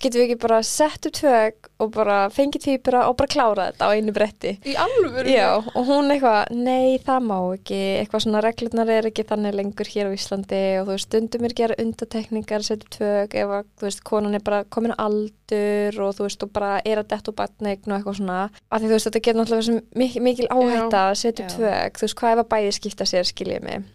getur 0.00 0.20
við 0.20 0.26
ekki 0.26 0.38
bara 0.42 0.60
sett 0.66 1.08
upp 1.08 1.16
tvög 1.20 1.68
og 1.80 1.92
bara 1.94 2.18
fengið 2.32 2.64
týpura 2.66 3.06
og 3.08 3.16
bara 3.20 3.32
klára 3.32 3.66
þetta 3.70 3.88
á 3.88 3.90
einu 3.96 4.14
bretti? 4.16 4.54
Í 4.68 4.74
alvöru 4.80 5.30
Já, 5.32 5.48
og 5.60 5.88
hún 5.88 6.12
eitthvað, 6.14 6.52
nei 6.56 6.98
það 7.04 7.26
má 7.28 7.36
ekki 7.56 7.80
eitthvað 8.00 8.24
svona 8.26 8.42
reglurnar 8.44 8.92
er 8.96 9.10
ekki 9.10 9.26
þannig 9.30 9.56
lengur 9.58 9.92
hér 9.94 10.10
á 10.12 10.16
Íslandi 10.16 10.62
og 10.80 10.88
þú 10.88 10.96
veist 10.96 11.08
stundum 11.10 11.46
er 11.48 11.56
gera 11.60 11.78
undatekningar, 11.80 12.66
setja 12.66 12.90
tvög 12.96 13.38
ef 13.40 13.54
að 13.60 13.70
þú 13.80 13.88
veist 13.88 14.04
konan 14.10 14.36
er 14.38 14.44
bara 14.44 14.64
komin 14.68 14.94
á 14.96 15.00
aldur 15.06 16.00
og 16.04 16.16
þú 16.18 16.26
veist 16.28 16.44
og 16.46 16.52
bara 16.56 16.72
er 16.84 17.00
að 17.02 17.10
detta 17.14 17.32
úr 17.32 17.38
batnegn 17.40 17.90
og 17.90 17.96
eitthvað 17.98 18.20
svona, 18.20 18.40
af 18.70 18.80
því 18.82 18.90
þú 18.90 18.96
veist 18.96 19.08
þetta 19.10 19.24
getur 19.26 19.40
náttúrulega 19.40 19.80
mikil, 20.02 20.24
mikil 20.28 20.50
áhætta 20.52 21.06
að 21.10 21.16
setja 21.24 21.46
upp 21.46 21.56
tvög, 21.56 21.98
þú 22.00 22.06
veist 22.06 22.20
hvað 22.20 22.36
ef 22.36 22.44
að 22.44 22.52
bæði 22.54 22.76
skipta 22.76 23.08
sér 23.08 23.30
skiljið 23.32 23.66
mig 23.66 23.88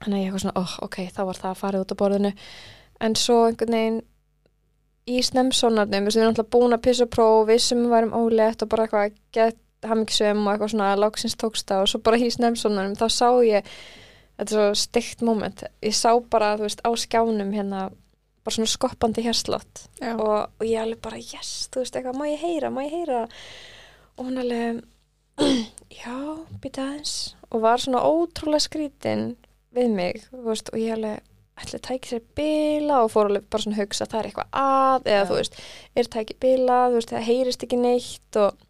þannig 0.00 0.16
að 0.16 0.22
ég 0.22 0.28
eitthvað 0.28 0.44
svona, 0.44 0.60
oh, 0.60 0.76
ok, 0.86 0.98
þá 1.14 1.22
var 1.28 1.40
það 1.40 1.50
að 1.50 1.60
fara 1.60 1.82
út 1.82 1.92
á 1.92 2.00
borðinu. 2.00 2.32
En 3.00 3.16
svo 3.16 3.38
einhvern 3.48 3.76
veginn 3.76 4.00
í 5.10 5.22
snemsónarnum, 5.24 6.06
við 6.06 6.18
erum 6.20 6.32
alltaf 6.32 6.50
búin 6.52 6.76
að 6.76 6.84
pissa 6.86 7.08
próf, 7.10 7.46
við 7.48 7.62
sem 7.64 7.80
við 7.82 7.94
værum 7.94 8.16
ólétt 8.16 8.64
og 8.64 8.70
bara 8.72 8.86
eitthvað 8.86 9.16
gett 9.34 9.88
hamingsum 9.88 10.44
og 10.44 10.52
eitthvað 10.52 10.72
svona 10.74 10.90
loksins 11.00 11.38
tókst 11.40 11.68
það 11.70 11.86
og 11.86 11.90
svo 11.92 12.02
bara 12.04 12.20
í 12.20 12.28
snemsónarnum 12.32 12.98
þá 13.00 13.06
sá 13.14 13.28
ég, 13.46 13.70
þetta 14.36 14.46
er 14.46 14.58
svo 14.58 14.68
stygt 14.82 15.24
moment, 15.24 15.64
ég 15.84 15.96
sá 15.96 16.12
bara, 16.32 16.52
þú 16.60 16.66
veist, 16.66 16.84
á 16.84 16.90
skjánum 17.00 17.54
hérna, 17.56 17.86
bara 18.44 18.56
svona 18.56 18.72
skoppandi 18.72 19.24
hérslott 19.24 19.86
og, 20.12 20.36
og 20.60 20.64
ég 20.68 20.82
alveg 20.82 21.00
bara, 21.04 21.20
yes, 21.20 21.70
þú 21.72 21.84
veist, 21.84 21.96
eitthvað, 21.96 22.20
má 22.20 22.28
ég 22.28 22.44
heyra, 22.44 22.72
má 22.72 22.84
ég 22.84 22.96
heyra? 22.98 23.24
Og 24.18 24.28
hún 24.28 24.40
alveg 24.42 24.82
já, 26.02 26.16
býta 26.60 26.84
aðeins. 26.84 27.14
Og 27.50 27.64
var 27.64 27.80
svona 27.80 28.02
ótrúlega 28.04 28.62
skrítin 28.62 29.30
við 29.76 29.92
mig, 29.94 30.24
veist, 30.46 30.72
og 30.72 30.80
ég 30.80 30.96
alveg 30.96 31.20
ætli 31.60 31.80
tæki 31.84 32.14
sér 32.14 32.24
bila 32.36 33.02
og 33.04 33.12
fór 33.12 33.28
alveg 33.28 33.46
bara 33.52 33.64
svona 33.64 33.76
að 33.76 33.84
hugsa 33.84 34.06
að 34.06 34.12
það 34.14 34.20
er 34.20 34.30
eitthvað 34.30 34.58
að 34.62 35.10
eða 35.12 35.20
Já. 35.20 35.28
þú 35.28 35.38
veist, 35.40 35.60
er 36.00 36.10
tæki 36.14 36.36
bila, 36.40 36.80
þú 36.88 36.98
veist, 36.98 37.12
það 37.12 37.28
heyrist 37.28 37.64
ekki 37.66 37.80
neitt 37.80 38.40
og 38.40 38.66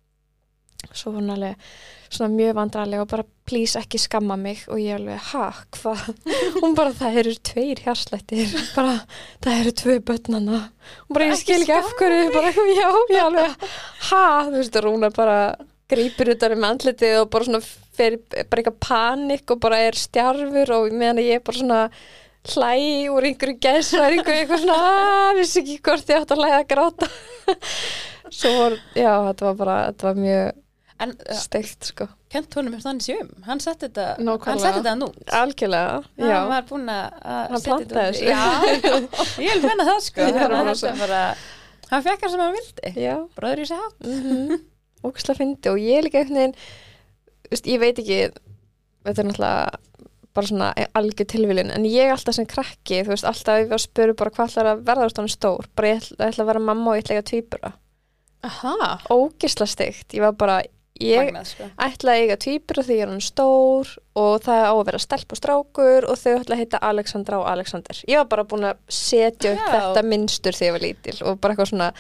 svo 0.96 1.12
hún 1.14 1.30
alveg 1.30 1.70
svona 2.10 2.32
mjög 2.34 2.56
vandrarlega 2.56 3.04
og 3.04 3.10
bara 3.12 3.26
please 3.46 3.78
ekki 3.78 4.00
skamma 4.02 4.34
mig 4.40 4.64
og 4.66 4.80
ég 4.82 4.96
alveg, 4.96 5.20
ha, 5.30 5.50
hvað? 5.76 6.08
Hún 6.62 6.74
bara, 6.78 6.94
það 6.96 7.18
eru 7.22 7.34
tveir 7.50 7.82
hjarslættir 7.84 8.54
bara, 8.78 8.96
það 9.44 9.60
eru 9.60 9.74
tvö 9.82 9.98
börnana 10.10 10.62
og 11.06 11.14
bara 11.14 11.28
ég 11.30 11.38
skil 11.38 11.60
ekki 11.60 11.76
af 11.76 11.92
hverju 12.00 12.32
bara, 12.34 12.50
já, 12.80 12.88
ég 13.14 13.20
alveg, 13.28 13.68
ha 14.10 14.24
þú 14.48 14.56
veist, 14.56 14.80
Rúna 14.82 15.12
bara 15.14 15.38
grýpur 15.90 16.32
utan 16.34 16.56
um 16.56 16.66
andlitið 16.72 17.20
og 17.20 17.30
bara 17.30 17.46
svona 17.46 17.62
fer 18.00 18.16
bara 18.32 18.62
eitthvað 18.62 18.78
panik 18.86 19.52
og 19.54 19.60
bara 19.62 19.80
er 19.88 19.98
stjarfur 19.98 20.74
og 20.76 20.96
meðan 20.96 21.22
ég 21.22 21.40
er 21.40 21.44
bara 21.44 21.60
svona 21.60 21.80
hlæ 22.50 22.72
úr 23.12 23.26
einhverju 23.28 23.58
gæsværingu 23.60 24.32
eitthvað 24.32 24.62
svona, 24.64 24.78
að, 24.94 25.34
vissi 25.40 25.60
ekki 25.60 25.76
hvort 25.84 26.08
ég 26.12 26.22
átt 26.22 26.32
að 26.32 26.40
hlæða 26.40 26.62
að 26.62 26.70
gráta. 26.70 27.10
Svo 28.40 28.50
var, 28.54 28.76
já, 28.94 29.12
þetta 29.26 29.46
var 29.48 29.60
bara 29.60 29.76
þetta 29.90 30.10
var 30.10 30.24
mjög 30.24 30.58
En 31.00 31.14
uh, 31.16 31.36
steikt 31.40 31.86
sko. 31.88 32.06
kent 32.30 32.54
honum 32.58 32.74
eftir 32.76 32.90
þannig 32.90 33.06
sjum 33.06 33.30
Hann 33.46 33.62
setti 33.64 33.88
þetta, 33.88 34.04
hann 34.20 34.60
setti 34.60 34.82
þetta 34.82 34.92
nú 35.00 35.08
algjörlega, 35.38 35.94
já, 36.20 36.34
Hann 36.34 36.50
var 36.52 36.66
búinn 36.68 36.90
að 36.92 37.54
setja 37.64 37.78
þetta. 37.80 38.04
Já, 38.28 38.42
ég 39.40 39.54
vil 39.56 39.64
menna 39.64 39.88
það 39.88 40.02
sko. 40.10 40.28
Hann 41.90 42.04
fekk 42.06 42.20
hann 42.22 42.30
sem 42.30 42.42
hann 42.44 42.52
vildi. 42.54 42.90
Já. 43.02 43.14
Bróður 43.34 43.64
í 43.64 43.70
sig 43.72 43.80
hátt. 43.80 44.04
Mm 44.06 44.60
ógæslega 45.06 45.38
fyndi 45.38 45.70
og 45.70 45.80
ég 45.80 45.98
er 45.98 46.06
líka 46.06 46.20
einhvern 46.20 46.40
veginn 46.40 46.56
veist, 47.52 47.68
ég 47.70 47.82
veit 47.82 47.98
ekki 47.98 48.18
þetta 49.04 49.22
er 49.22 49.30
náttúrulega 49.30 49.78
bara 50.36 50.46
svona 50.46 50.70
algjör 50.94 51.26
tilviljun, 51.32 51.72
en 51.74 51.86
ég 51.90 52.12
alltaf 52.12 52.36
sem 52.36 52.46
krakki 52.48 53.00
þú 53.02 53.14
veist, 53.14 53.26
alltaf 53.26 53.56
ef 53.56 53.64
ég 53.64 53.70
var 53.72 53.80
að 53.80 53.86
spuru 53.86 54.16
bara 54.18 54.34
hvað 54.34 54.52
ætlar 54.52 54.68
að 54.70 54.82
verða 54.86 55.08
úr 55.24 55.32
stór, 55.32 55.70
bara 55.74 55.90
ég 55.90 56.02
ætla, 56.02 56.18
ég 56.20 56.34
ætla 56.34 56.44
að 56.44 56.50
vera 56.52 56.66
mamma 56.68 56.92
og 56.92 56.98
ég 56.98 57.04
ætla 57.04 57.16
ekki 57.16 57.24
að 57.24 57.30
tvíbura, 57.32 57.72
aha, 58.46 58.92
ógisla 59.10 59.66
steikt 59.66 60.14
ég 60.14 60.22
var 60.22 60.36
bara, 60.38 60.60
ég 61.00 61.24
Magnað, 61.24 61.50
sko. 61.50 61.68
ætla 61.82 62.14
að 62.14 62.22
eiga 62.22 62.38
tvíbura 62.44 62.86
því 62.86 62.98
ég 63.00 63.04
er 63.06 63.12
hann 63.14 63.24
stór 63.24 63.92
og 64.22 64.32
það 64.46 64.64
á 64.70 64.74
að 64.76 64.84
vera 64.92 65.02
stelp 65.02 65.34
og 65.34 65.40
strákur 65.40 66.06
og 66.06 66.20
þau 66.20 66.32
ætla 66.36 66.56
að 66.56 66.62
heita 66.62 66.82
Alexandra 66.92 67.40
og 67.40 67.48
Alexander 67.50 68.02
ég 68.06 68.20
var 68.20 68.30
bara 68.30 68.46
búin 68.52 68.68
að 68.70 68.82
setja 68.86 69.56
upp 69.56 69.64
Já. 69.64 69.72
þetta 69.74 70.06
minnstur 70.06 70.58
þegar 70.60 70.68
ég 70.68 70.76
var 70.76 70.86
lítil 70.86 71.16
og 71.24 71.40
bara 71.40 71.56
eitthvað 71.56 71.72
svona 71.72 71.90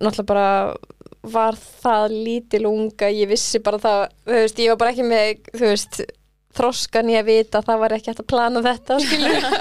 náttúrulega 0.00 0.30
bara 0.32 0.48
var 1.32 1.56
það 1.58 2.14
lítil 2.14 2.62
unga 2.68 3.10
ég 3.12 3.30
vissi 3.30 3.60
bara 3.64 3.80
það, 3.82 4.04
þú 4.26 4.38
veist, 4.40 4.62
ég 4.62 4.72
var 4.72 4.80
bara 4.82 4.94
ekki 4.94 5.06
með 5.06 5.50
þú 5.52 5.64
veist, 5.72 6.00
þroskan 6.56 7.10
ég 7.12 7.24
að 7.24 7.30
vita 7.32 7.60
að 7.60 7.68
það 7.70 7.82
var 7.82 7.94
ekki 7.96 8.12
hægt 8.12 8.22
að 8.24 8.30
plana 8.32 8.64
þetta 8.64 9.00
skilur. 9.04 9.50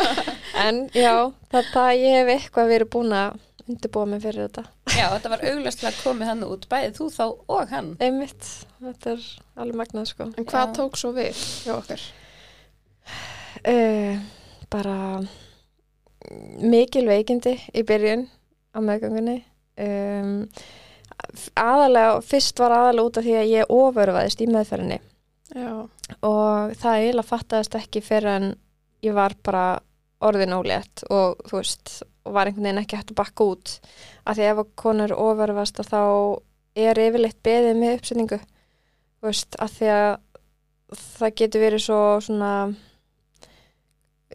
En 0.55 0.85
já, 0.95 1.11
þetta 1.51 1.81
ég 1.99 2.13
hef 2.15 2.29
eitthvað 2.31 2.69
verið 2.71 2.89
búin 2.93 3.11
að 3.11 3.33
undirbúa 3.65 4.05
mig 4.07 4.21
fyrir 4.23 4.45
þetta. 4.45 4.63
Já, 4.95 5.09
þetta 5.11 5.31
var 5.33 5.41
auglastlega 5.49 5.97
komið 5.99 6.29
hann 6.31 6.45
út 6.47 6.67
Bæðið 6.71 6.93
þú 6.95 7.07
þá 7.11 7.23
og 7.57 7.73
hann. 7.73 7.89
Einmitt, 8.05 8.51
þetta 8.85 9.11
er 9.15 9.25
alveg 9.59 9.79
magnað 9.81 10.07
sko. 10.13 10.29
En 10.31 10.47
hvað 10.47 10.69
Já. 10.69 10.73
tók 10.77 10.99
svo 11.01 11.11
við 11.17 11.41
hjá 11.65 11.73
okkur? 11.75 12.05
uh, 13.73 14.23
bara 14.71 14.95
mikil 16.63 17.05
veikindi 17.09 17.57
í 17.75 17.83
byrjun 17.87 18.25
á 18.71 18.79
meðgöngunni. 18.85 19.37
Um, 19.75 20.37
aðalega, 21.59 22.21
fyrst 22.25 22.59
var 22.59 22.75
aðalega 22.75 23.09
út 23.09 23.19
af 23.19 23.25
því 23.25 23.35
að 23.39 23.51
ég 23.51 23.73
ofurvaðist 23.75 24.41
í 24.43 24.49
meðferðinni. 24.51 24.99
Já, 25.55 25.71
og 26.25 26.75
það 26.81 27.01
eiginlega 27.01 27.29
fattaðist 27.29 27.77
ekki 27.79 28.01
fyrir 28.03 28.31
en 28.33 28.47
ég 29.05 29.15
var 29.15 29.35
bara 29.45 29.65
orðin 30.25 30.55
ólétt 30.55 31.03
og 31.13 31.41
þú 31.45 31.59
veist 31.59 31.95
var 32.25 32.49
einhvern 32.49 32.65
veginn 32.65 32.81
ekki 32.81 32.97
hægt 32.97 33.13
að 33.13 33.19
bakka 33.19 33.47
út. 33.53 33.73
Af 34.25 34.37
því 34.37 34.47
ef 34.49 34.61
konur 34.79 35.13
ofurvast 35.13 35.81
að 35.81 35.91
þá 35.91 36.01
er 36.85 37.01
yfirleitt 37.05 37.41
beðið 37.45 37.79
með 37.79 37.97
uppsetningu. 37.99 38.39
Þú 39.19 39.29
veist, 39.29 39.57
af 39.61 39.75
því 39.75 39.91
að 39.93 40.09
það 40.95 41.35
getur 41.41 41.63
verið 41.65 41.83
svo 41.85 41.99
svona 42.25 42.51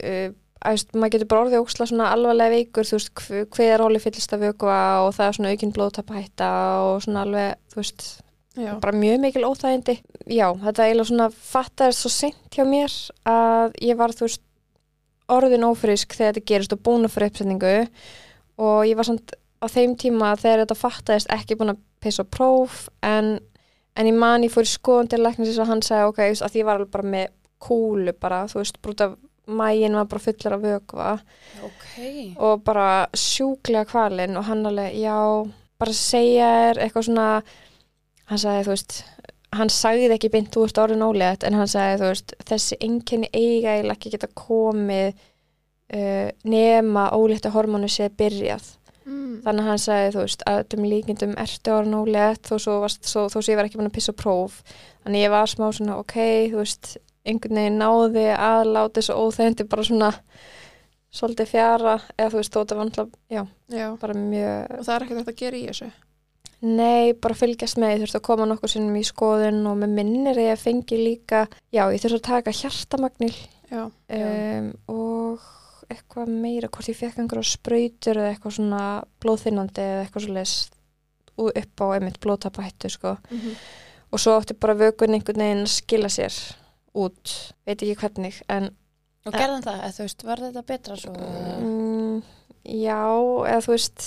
uh, 0.04 0.30
veist, 0.64 0.90
maður 0.94 1.12
getur 1.14 1.28
bara 1.30 1.42
orðið 1.46 1.62
óksla 1.64 1.86
svona 1.88 2.08
alvarlega 2.14 2.52
veikur 2.56 2.84
þú 2.88 2.96
veist, 2.98 3.12
hv- 3.16 3.46
hver 3.56 3.80
hóli 3.84 4.00
fyllist 4.02 4.34
að 4.36 4.42
vökva 4.48 4.78
og 5.06 5.14
það 5.16 5.26
er 5.30 5.36
svona 5.38 5.52
aukinn 5.54 5.72
blóðtapahætta 5.76 6.50
og 6.90 7.02
svona 7.06 7.22
alveg, 7.24 7.54
þú 7.72 7.80
veist 7.80 8.04
já, 8.60 8.72
bara 8.82 8.92
mjög 9.00 9.20
mikil 9.22 9.44
óþægindi. 9.48 9.94
Já, 10.28 10.46
þetta 10.66 10.84
eiginlega 10.86 11.08
svona 11.08 11.28
fattaðist 11.32 12.04
svo 12.04 12.12
sent 12.12 12.50
hjá 12.52 12.64
mér 12.68 12.96
að 13.30 13.76
ég 13.88 13.96
var 13.96 14.12
þú 14.12 14.26
veist 14.28 14.42
orðin 15.30 15.64
ófrisk 15.70 16.16
þegar 16.18 16.34
þetta 16.34 16.48
gerist 16.50 16.72
og 16.74 16.82
búin 16.84 17.06
að 17.06 17.14
fyrir 17.14 17.30
uppsetningu 17.30 17.74
og 18.60 18.80
ég 18.88 18.98
var 18.98 19.06
samt 19.08 19.32
á 19.62 19.66
þeim 19.70 19.92
tíma 20.00 20.32
þegar 20.40 20.64
þetta 20.64 20.76
fattaðist 20.80 21.30
ekki 21.32 21.56
búin 21.60 21.72
að 21.74 21.80
pissa 22.02 22.24
próf 22.26 22.88
en, 23.06 23.38
en 23.96 24.08
ég 24.10 24.16
man 24.16 24.42
ég 24.44 24.52
fór 24.52 24.66
í 24.66 24.72
skoðun 24.72 25.08
til 25.12 25.20
læknisins 25.22 25.60
og 25.62 25.68
hann 25.70 25.82
sagði 25.86 26.08
ok, 26.10 26.20
að 26.42 26.56
ég 26.58 26.66
var 26.66 26.80
alveg 26.80 26.92
bara 26.96 27.10
með 27.16 27.28
kúlu 27.60 28.12
bara, 28.18 28.42
þú 28.50 28.62
veist, 28.62 28.78
brúta 28.82 29.10
mægin 29.50 29.96
var 29.98 30.08
bara 30.10 30.24
fullar 30.24 30.56
af 30.56 30.64
vökva. 30.64 31.08
Ok. 31.66 31.88
Og 32.38 32.62
bara 32.66 32.90
sjúklega 33.16 33.86
kvalinn 33.90 34.38
og 34.38 34.46
hann 34.48 34.66
alveg, 34.70 34.96
já, 35.00 35.16
bara 35.80 35.96
segja 35.96 36.50
þér 36.60 36.82
eitthvað 36.84 37.08
svona 37.08 37.28
hann 38.30 38.42
sagði, 38.42 38.66
þú 38.66 38.74
veist 38.74 39.00
hann 39.56 39.72
sagði 39.74 40.12
ekki 40.14 40.30
beint, 40.30 40.52
þú 40.54 40.66
veist, 40.66 40.78
orðin 40.78 41.06
ólétt 41.06 41.46
en 41.46 41.56
hann 41.58 41.70
sagði, 41.70 41.98
þú 42.02 42.10
veist, 42.12 42.34
þessi 42.46 42.78
einkenni 42.86 43.30
eiga 43.32 43.74
eiginlega 43.74 43.96
ekki 43.96 44.12
geta 44.14 44.30
komið 44.38 45.08
uh, 45.10 46.28
nema 46.46 47.08
ólétta 47.16 47.50
hormónu 47.54 47.90
sé 47.90 48.10
byrjað. 48.14 48.76
Mm. 49.10 49.40
þannig 49.42 49.64
að 49.64 49.68
hann 49.70 49.80
sagði, 49.80 50.10
þú 50.14 50.22
veist, 50.22 50.42
að 50.46 50.74
um 50.76 50.84
líkindum 50.86 51.30
ertu 51.40 51.72
orðin 51.74 51.96
ólétt 51.98 52.46
þó 52.46 52.56
svo, 52.60 53.40
ég 53.48 53.58
var 53.58 53.66
ekki 53.66 53.80
búin 53.80 53.88
að 53.88 53.96
pissa 53.96 54.14
próf. 54.14 54.60
Þannig 55.02 55.24
ég 55.24 55.32
var 55.32 55.50
smá 55.50 55.66
svona, 55.72 55.96
ok, 55.98 56.16
þú 56.52 56.60
veist 56.60 56.90
einhvern 57.26 57.60
veginn 57.60 57.80
náði 57.80 58.26
að 58.34 58.62
láta 58.70 59.00
þessu 59.00 59.16
óþægindi 59.18 59.66
bara 59.70 59.86
svona 59.86 60.10
svolítið 61.10 61.50
fjara, 61.50 61.96
eða 62.16 62.30
þú 62.30 62.40
veist, 62.40 62.54
þó 62.54 62.60
þetta 62.60 62.78
var 62.78 62.88
náttúrulega, 62.88 63.20
já, 63.34 63.42
já, 63.74 63.86
bara 64.00 64.14
mjög 64.14 64.74
og 64.76 64.86
það 64.86 64.94
er 64.94 65.04
ekkert 65.04 65.20
hægt 65.20 65.32
að 65.32 65.40
gera 65.42 65.58
í 65.58 65.64
þessu? 65.66 65.90
Nei, 66.60 67.14
bara 67.16 67.36
fylgjast 67.40 67.78
með, 67.80 67.94
ég 67.94 68.02
þurfti 68.02 68.18
að 68.20 68.26
koma 68.28 68.46
nokkur 68.46 68.70
sinnum 68.70 68.98
í 69.00 69.06
skoðun 69.08 69.62
og 69.70 69.78
með 69.80 69.94
minnir 69.96 70.38
að 70.38 70.50
ég 70.50 70.60
fengi 70.60 70.98
líka, 71.00 71.46
já, 71.72 71.82
ég 71.88 72.02
þurfti 72.02 72.20
að 72.20 72.28
taka 72.28 72.54
hjartamagnil 72.60 73.32
Já, 73.70 73.84
um, 73.86 74.70
og 74.90 75.44
eitthvað 75.90 76.30
meira, 76.30 76.70
hvort 76.70 76.90
ég 76.90 76.98
fekk 76.98 77.20
einhverja 77.22 77.52
sprautur 77.52 78.18
eða 78.18 78.32
eitthvað 78.34 78.56
svona 78.56 78.82
blóðþinnandi 79.22 79.84
eða 79.84 80.04
eitthvað 80.04 80.26
svo 80.26 80.34
les 80.36 80.54
upp 81.40 81.82
á 81.82 81.86
einmitt 81.96 82.18
blóðtapahættu, 82.22 82.90
sko. 82.92 83.16
Mhm. 83.30 83.54
Og 84.10 84.18
svo 84.20 84.34
átti 84.36 84.58
bara 84.58 84.74
vökun 84.74 85.14
einhvern 85.14 85.38
veginn 85.38 85.64
að 85.64 85.74
skila 85.78 86.10
sér 86.10 86.34
út, 86.94 87.34
veit 87.66 87.78
ekki 87.82 87.96
hvernig, 88.02 88.42
en 88.48 88.70
Og 89.28 89.34
gerðan 89.36 89.62
það, 89.66 89.80
eða 89.84 89.92
þú 89.98 90.04
veist, 90.06 90.22
var 90.24 90.40
þetta 90.40 90.62
betra 90.66 90.94
svo? 90.96 91.12
mm, 91.12 92.22
já, 92.80 93.00
eða 93.50 93.60
þú 93.66 93.72
veist, 93.74 94.06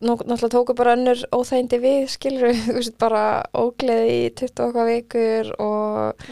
nú, 0.00 0.14
náttúrulega 0.14 0.52
tóku 0.54 0.76
bara 0.78 0.94
önnur 0.94 1.24
óþægindi 1.34 1.80
við, 1.82 2.04
skilur 2.14 2.54
þú 2.68 2.76
veist, 2.78 2.94
bara 3.02 3.24
ógleði 3.58 4.14
í 4.20 4.28
20 4.38 4.62
okkar 4.68 4.86
vikur 4.92 5.50
og 5.58 6.28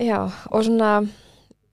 já, 0.00 0.18
og 0.50 0.64
svona 0.66 0.90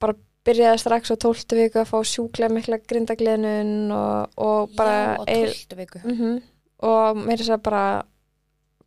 bara 0.02 0.16
byrjaði 0.46 0.80
strax 0.82 1.12
á 1.14 1.16
12 1.20 1.56
viku 1.58 1.82
að 1.82 1.90
fá 1.92 1.98
sjúklega 2.06 2.54
mikla 2.54 2.80
grindagliðnun 2.82 3.92
og, 3.94 4.32
og 4.42 4.72
bara 4.78 4.96
Já, 4.96 5.20
á 5.20 5.24
eil- 5.30 5.52
tóltu 5.52 5.78
viku. 5.78 6.00
Mhm. 6.04 6.40
og 6.82 7.16
meira 7.22 7.38
þess 7.44 7.54
að 7.54 7.62
bara 7.68 7.84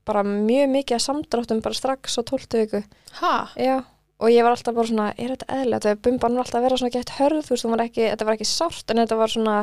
bara 0.08 0.24
mjög 0.28 0.72
mikið 0.76 0.98
að 1.00 1.06
samdráttum 1.10 1.62
bara 1.66 1.78
strax 1.78 2.18
á 2.18 2.22
12 2.22 2.62
viku 2.62 2.82
Ha? 3.20 3.36
Já, 3.60 3.84
og 4.20 4.32
ég 4.32 4.46
var 4.46 4.56
alltaf 4.56 4.76
bara 4.76 4.88
svona, 4.90 5.12
er 5.20 5.36
þetta 5.36 5.52
eðlilegt? 5.58 5.86
Þegar 5.86 6.02
bumban 6.08 6.38
var 6.38 6.46
alltaf 6.46 6.60
að 6.60 6.66
vera 6.70 6.80
svona 6.80 6.96
gett 6.96 7.14
hörð, 7.18 7.44
þú 7.46 7.56
veist, 7.56 7.70
var 7.74 7.86
ekki, 7.86 8.08
þetta 8.08 8.28
var 8.28 8.38
ekki 8.38 8.48
sárt, 8.50 8.92
en 8.92 9.02
þetta 9.02 9.18
var 9.20 9.34
svona, 9.34 9.56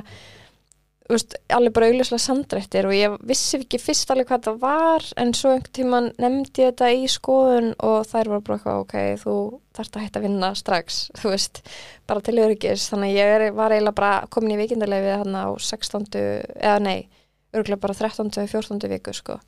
þú 1.07 1.15
veist, 1.17 1.37
alveg 1.57 1.75
bara 1.77 1.89
augljóslega 1.91 2.25
samdrættir 2.27 2.89
og 2.89 2.97
ég 2.97 3.17
vissi 3.31 3.61
ekki 3.61 3.81
fyrst 3.81 4.13
alveg 4.13 4.29
hvað 4.29 4.45
það 4.49 4.61
var, 4.67 5.09
en 5.25 5.33
svo 5.37 5.55
einhvern 5.55 5.77
tíman 5.79 6.11
nefndi 6.21 6.67
ég 6.67 6.75
þetta 6.75 6.91
í 6.93 7.09
skoðun 7.13 7.73
og 7.81 7.99
þær 8.11 8.33
var 8.35 8.45
bara 8.45 8.59
eitthvað, 8.59 8.85
ok, 8.85 9.25
þú 9.25 9.37
þarft 9.79 9.97
að 9.97 10.07
hætta 10.07 10.21
að 10.21 10.29
vinna 10.29 10.53
strax, 10.61 11.01
þú 11.23 11.33
veist, 11.33 11.63
bara 12.11 12.25
til 12.29 12.37
öryggis, 12.45 12.91
þannig 12.93 13.17
ég 13.17 13.35
er, 13.39 13.49
var 13.57 13.73
eiginlega 13.73 13.99
bara 14.03 14.13
komin 14.33 14.57
í 14.57 14.61
vikindalegi 14.61 15.17
hann 15.25 15.37
á 15.37 15.49
16. 15.57 16.13
eða 16.61 16.79
nei, 16.85 16.99
örgulega 17.57 17.85
bara 17.89 17.97
13. 17.97 18.33
eða 18.37 18.53
14. 18.53 18.85
viku, 18.93 19.17
sko. 19.17 19.41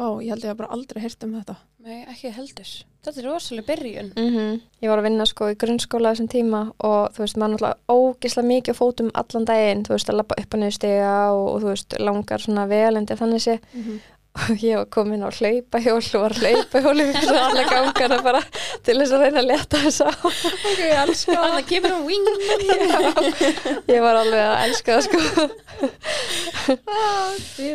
Vá, 0.00 0.06
ég 0.24 0.32
held 0.32 0.44
ég 0.46 0.54
að 0.54 0.60
bara 0.62 0.72
aldrei 0.72 1.02
heyrt 1.02 1.24
um 1.26 1.32
þetta. 1.36 1.54
Nei, 1.84 1.98
ekki 2.08 2.30
heldur. 2.32 2.70
Þetta 3.04 3.20
er 3.20 3.26
rosalega 3.28 3.66
byrjun. 3.68 4.12
-hmm. 4.16 4.60
Ég 4.80 4.88
var 4.88 5.00
að 5.00 5.06
vinna 5.08 5.26
sko 5.28 5.48
í 5.52 5.56
grunnskóla 5.60 6.12
þessum 6.14 6.28
tíma 6.32 6.60
og 6.78 7.12
þú 7.12 7.24
veist, 7.24 7.36
maður 7.36 7.52
náttúrulega 7.52 7.76
ógislega 7.88 8.48
mikið 8.48 8.72
á 8.72 8.80
fótum 8.80 9.10
allan 9.14 9.44
daginn, 9.44 9.84
þú 9.84 9.92
veist, 9.96 10.08
að 10.08 10.16
lappa 10.16 10.38
upp 10.40 10.54
og 10.54 10.60
niður 10.60 10.76
stiga 10.78 11.12
og, 11.32 11.46
og 11.52 11.60
þú 11.60 11.68
veist, 11.72 11.98
langar 11.98 12.40
svona 12.40 12.66
velendir 12.66 13.20
þannig 13.20 13.44
sé 13.44 13.58
og 14.30 14.60
ég 14.62 14.76
var 14.78 14.86
komin 14.94 15.24
á 15.26 15.30
hlaupahjól 15.34 15.98
og 15.98 16.22
var 16.22 16.30
að 16.36 16.44
hlaupahjóli 16.44 17.02
fyrir 17.16 17.38
alla 17.40 17.64
gangana 17.66 18.18
bara 18.22 18.38
til 18.86 18.94
þess 19.00 19.14
að 19.16 19.22
reyna 19.24 19.40
að 19.42 19.48
leta 19.50 19.76
þess 19.82 19.98
á 20.06 20.08
Ok, 20.22 20.78
ég 20.78 20.94
elska 21.02 21.34
Þannig 21.34 21.58
að 21.58 21.66
gefur 21.72 21.92
hún 21.96 22.06
wing. 22.06 22.26
ég 23.90 24.00
var 24.04 24.14
alveg 24.20 24.42
að 24.44 24.62
elska 24.68 24.90
það 24.94 25.02
sko 25.08 25.20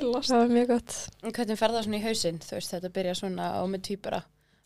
lost. 0.06 0.30
það 0.32 0.39
var 0.39 0.50
mjög 0.56 0.68
gott 0.72 0.91
Hvernig 1.36 1.60
fer 1.60 1.72
það 1.76 1.84
svona 1.89 2.00
í 2.00 2.06
hausinn, 2.06 2.39
þú 2.46 2.54
veist, 2.58 2.72
þetta 2.76 2.96
byrja 3.00 3.13
svona 3.20 3.46
á 3.60 3.62
með 3.68 3.82
týpura? 3.89 4.20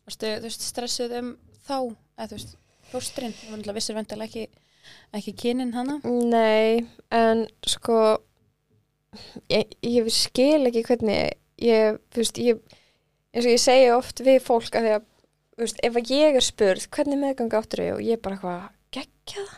Þú 0.10 0.14
veist, 0.46 0.62
stressuð 0.70 1.12
um 1.20 1.30
þá, 1.66 1.78
eða 2.18 2.28
þú 2.32 2.36
veist, 2.38 2.52
fóstrinn, 2.94 3.36
þú 3.42 3.48
veist, 3.58 3.74
vissir 3.78 3.96
vendilega 3.98 4.30
ekki, 4.30 4.46
ekki 5.20 5.32
kynin 5.42 5.76
hana? 5.76 5.96
Nei, 6.06 6.70
en 7.14 7.38
sko 7.66 7.98
ég, 9.50 9.66
ég 9.86 10.10
skil 10.14 10.68
ekki 10.70 10.84
hvernig 10.86 11.34
ég, 11.62 12.00
þú 12.14 12.22
veist, 12.24 12.38
ég 12.42 12.60
eins 13.34 13.46
og 13.46 13.52
ég 13.54 13.62
segi 13.64 13.90
oft 13.94 14.22
við 14.26 14.40
fólk 14.46 14.76
að 14.80 14.86
því 14.88 14.94
að, 14.98 15.08
þú 15.56 15.66
veist, 15.66 15.82
ef 15.90 15.98
að 16.02 16.12
ég 16.16 16.38
er 16.40 16.46
spurð 16.46 16.88
hvernig 16.96 17.20
meðganga 17.22 17.60
áttur 17.62 17.84
ég 17.86 17.94
og 17.98 18.04
ég 18.06 18.22
bara 18.24 18.38
eitthvað 18.40 18.68
geggjað, 18.98 19.50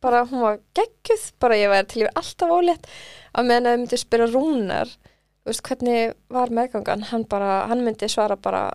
bara 0.00 0.24
hún 0.30 0.44
var 0.46 0.58
geggjuð, 0.78 1.24
bara 1.42 1.58
ég 1.58 1.72
væri 1.72 1.88
til 1.90 2.02
ég 2.06 2.12
alltaf 2.16 2.52
ólétt. 2.54 2.86
Að 3.34 3.48
meðan 3.50 3.66
að 3.66 3.74
þau 3.74 3.80
myndi 3.82 3.98
spyrja 4.04 4.28
rúnar 4.32 4.92
þú 4.94 5.50
veist, 5.50 5.64
hvernig 5.68 6.14
var 6.38 6.52
meðgangan 6.60 7.06
hann 7.10 7.24
bara, 7.28 7.52
hann 7.70 7.84
myndi 7.86 8.08
svara 8.12 8.36
bara 8.36 8.68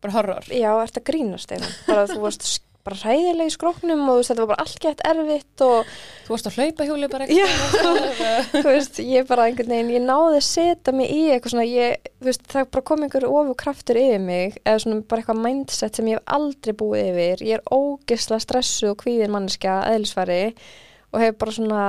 Bara 0.00 0.14
horror. 0.16 0.46
já, 0.48 0.70
ert 0.80 0.96
að 0.96 1.04
grínast 1.10 1.50
eða 1.52 1.66
bara 1.84 2.06
þú 2.08 2.22
varst 2.22 2.46
bara 2.86 2.96
hræðileg 2.96 3.50
í 3.50 3.52
skróknum 3.52 4.02
og 4.08 4.18
veist, 4.18 4.30
þetta 4.32 4.44
var 4.44 4.50
bara 4.54 4.64
allt 4.64 4.80
gett 4.80 5.02
erfitt 5.04 5.64
og 5.66 5.90
Þú 6.24 6.32
varst 6.32 6.48
að 6.48 6.56
hlaupa 6.60 6.86
hjóli 6.86 7.08
bara 7.10 7.26
eitthvað. 7.26 8.24
þú 8.54 8.64
veist, 8.68 8.98
ég 9.02 9.28
bara 9.28 9.46
einhvern 9.48 9.72
veginn, 9.74 9.92
ég 9.96 10.04
náði 10.04 10.36
að 10.38 10.44
setja 10.46 10.94
mig 10.94 11.10
í 11.10 11.20
eitthvað 11.26 11.54
svona, 11.56 11.66
ég, 11.66 12.10
veist, 12.22 12.44
það 12.52 12.68
bara 12.76 12.86
kom 12.90 13.02
einhver 13.04 13.26
ofu 13.28 13.56
kraftur 13.58 13.98
yfir 13.98 14.22
mig, 14.22 14.58
eða 14.62 14.82
svona 14.84 15.00
bara 15.10 15.24
eitthvað 15.24 15.40
mindset 15.44 15.98
sem 15.98 16.10
ég 16.12 16.20
hef 16.20 16.36
aldrei 16.38 16.76
búið 16.82 17.08
yfir, 17.10 17.42
ég 17.48 17.58
er 17.58 17.74
ógisla 17.74 18.38
stressu 18.42 18.92
og 18.92 19.00
kvíðin 19.02 19.34
manneskja, 19.34 19.80
eðlisfari 19.90 20.42
og 21.10 21.24
hef 21.24 21.40
bara 21.40 21.56
svona, 21.56 21.86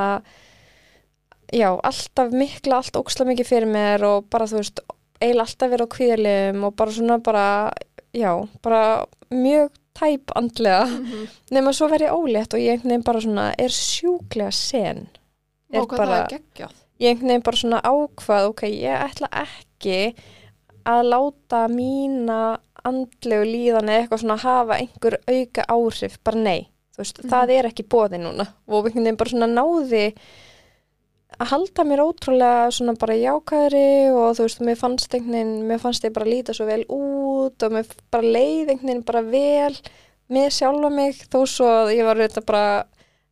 já, 1.53 1.69
alltaf 1.69 2.33
mikla, 2.33 2.81
allt 2.81 2.97
ógisla 2.97 3.29
mikið 3.29 3.51
fyrir 3.53 3.69
mér 3.69 4.07
og 4.09 4.25
bara, 4.33 4.49
þú 4.49 4.63
veist, 4.63 4.81
eiginlega 5.21 5.45
alltaf 5.45 5.75
verið 5.75 5.85
á 5.85 5.93
kvíðarlegum 5.95 6.65
og 6.65 6.75
bara 6.81 6.97
svona 6.97 7.19
bara, 7.21 7.45
já, 8.17 8.31
bara 8.65 8.81
mjög 9.29 9.69
tæp 9.97 10.31
andlega, 10.35 10.85
nema 11.51 11.73
svo 11.75 11.87
verið 11.91 12.13
ólétt 12.15 12.53
og 12.55 12.59
ég 12.63 12.71
einhvern 12.77 12.89
veginn 12.93 13.03
bara 13.07 13.21
svona 13.21 13.47
er 13.59 13.69
sjúklega 13.75 14.51
sen. 14.53 15.07
Er 15.73 15.81
hvað 15.85 15.97
bara- 15.97 16.27
ég 16.99 17.09
einhvern 17.09 17.27
veginn 17.27 17.43
bara 17.43 17.57
svona 17.57 17.81
ákvað 17.81 18.47
ok, 18.49 18.61
ég 18.67 19.05
ætla 19.09 19.27
ekki 19.45 20.15
að 20.85 21.01
láta 21.11 21.67
mína 21.69 22.59
andlegu 22.83 23.45
líðan 23.45 23.89
eða 23.89 24.07
eitthvað 24.07 24.21
svona 24.23 24.37
hafa 24.41 24.77
einhver 24.81 25.17
auka 25.29 25.65
áhrif, 25.69 26.17
bara 26.23 26.37
nei 26.41 26.67
þú 26.95 26.97
veist, 26.97 27.19
Mhm. 27.23 27.29
það 27.29 27.49
er 27.59 27.63
ekki 27.69 27.83
bóði 27.87 28.17
núna 28.19 28.47
og 28.67 28.85
einhvern 28.85 29.03
veginn 29.03 29.17
bara 29.17 29.29
svona 29.29 29.47
náði 29.53 30.13
að 31.41 31.49
halda 31.49 31.85
mér 31.87 32.03
ótrúlega 32.03 32.69
svona 32.75 32.93
bara 32.99 33.17
jákæðri 33.17 34.11
og 34.13 34.35
þú 34.37 34.45
veist, 34.45 34.61
mér 34.65 34.77
fannst 34.77 35.15
einhvern 35.15 35.33
veginn, 35.33 35.67
mér 35.69 35.81
fannst 35.81 36.05
ég 36.05 36.13
bara 36.13 36.29
líta 36.29 36.53
svo 36.53 36.67
vel 36.69 36.83
út 36.85 37.65
og 37.65 37.73
mér 37.73 37.89
bara 38.13 38.33
leið 38.35 38.73
einhvern 38.73 38.91
veginn 38.91 39.05
bara 39.07 39.23
vel 39.25 39.79
með 40.31 40.53
sjálfa 40.59 40.91
mig 40.93 41.23
þó 41.31 41.39
svo 41.49 41.71
að 41.71 41.95
ég 41.97 42.07
var 42.07 42.21
þetta 42.21 42.45
bara 42.45 42.65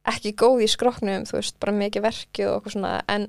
ekki 0.10 0.34
góð 0.40 0.66
í 0.66 0.72
skroknum, 0.72 1.28
þú 1.30 1.38
veist, 1.38 1.60
bara 1.62 1.76
mikið 1.76 2.06
verkið 2.08 2.50
og 2.50 2.58
eitthvað 2.58 2.76
svona, 2.76 2.94
en, 3.14 3.28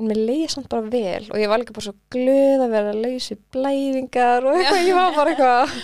en 0.00 0.10
mér 0.10 0.22
leiði 0.24 0.50
samt 0.54 0.70
bara 0.72 0.90
vel 0.90 1.24
og 1.28 1.38
ég 1.38 1.52
var 1.52 1.62
líka 1.62 1.76
bara 1.76 1.86
svo 1.86 1.96
glöð 2.14 2.64
að 2.66 2.74
vera 2.74 2.94
laus 2.96 3.30
í 3.30 3.38
blæðingar 3.54 4.48
og 4.48 4.58
eitthvað, 4.58 4.86
ég 4.90 4.98
var 4.98 5.18
bara 5.20 5.34
eitthvað 5.34 5.74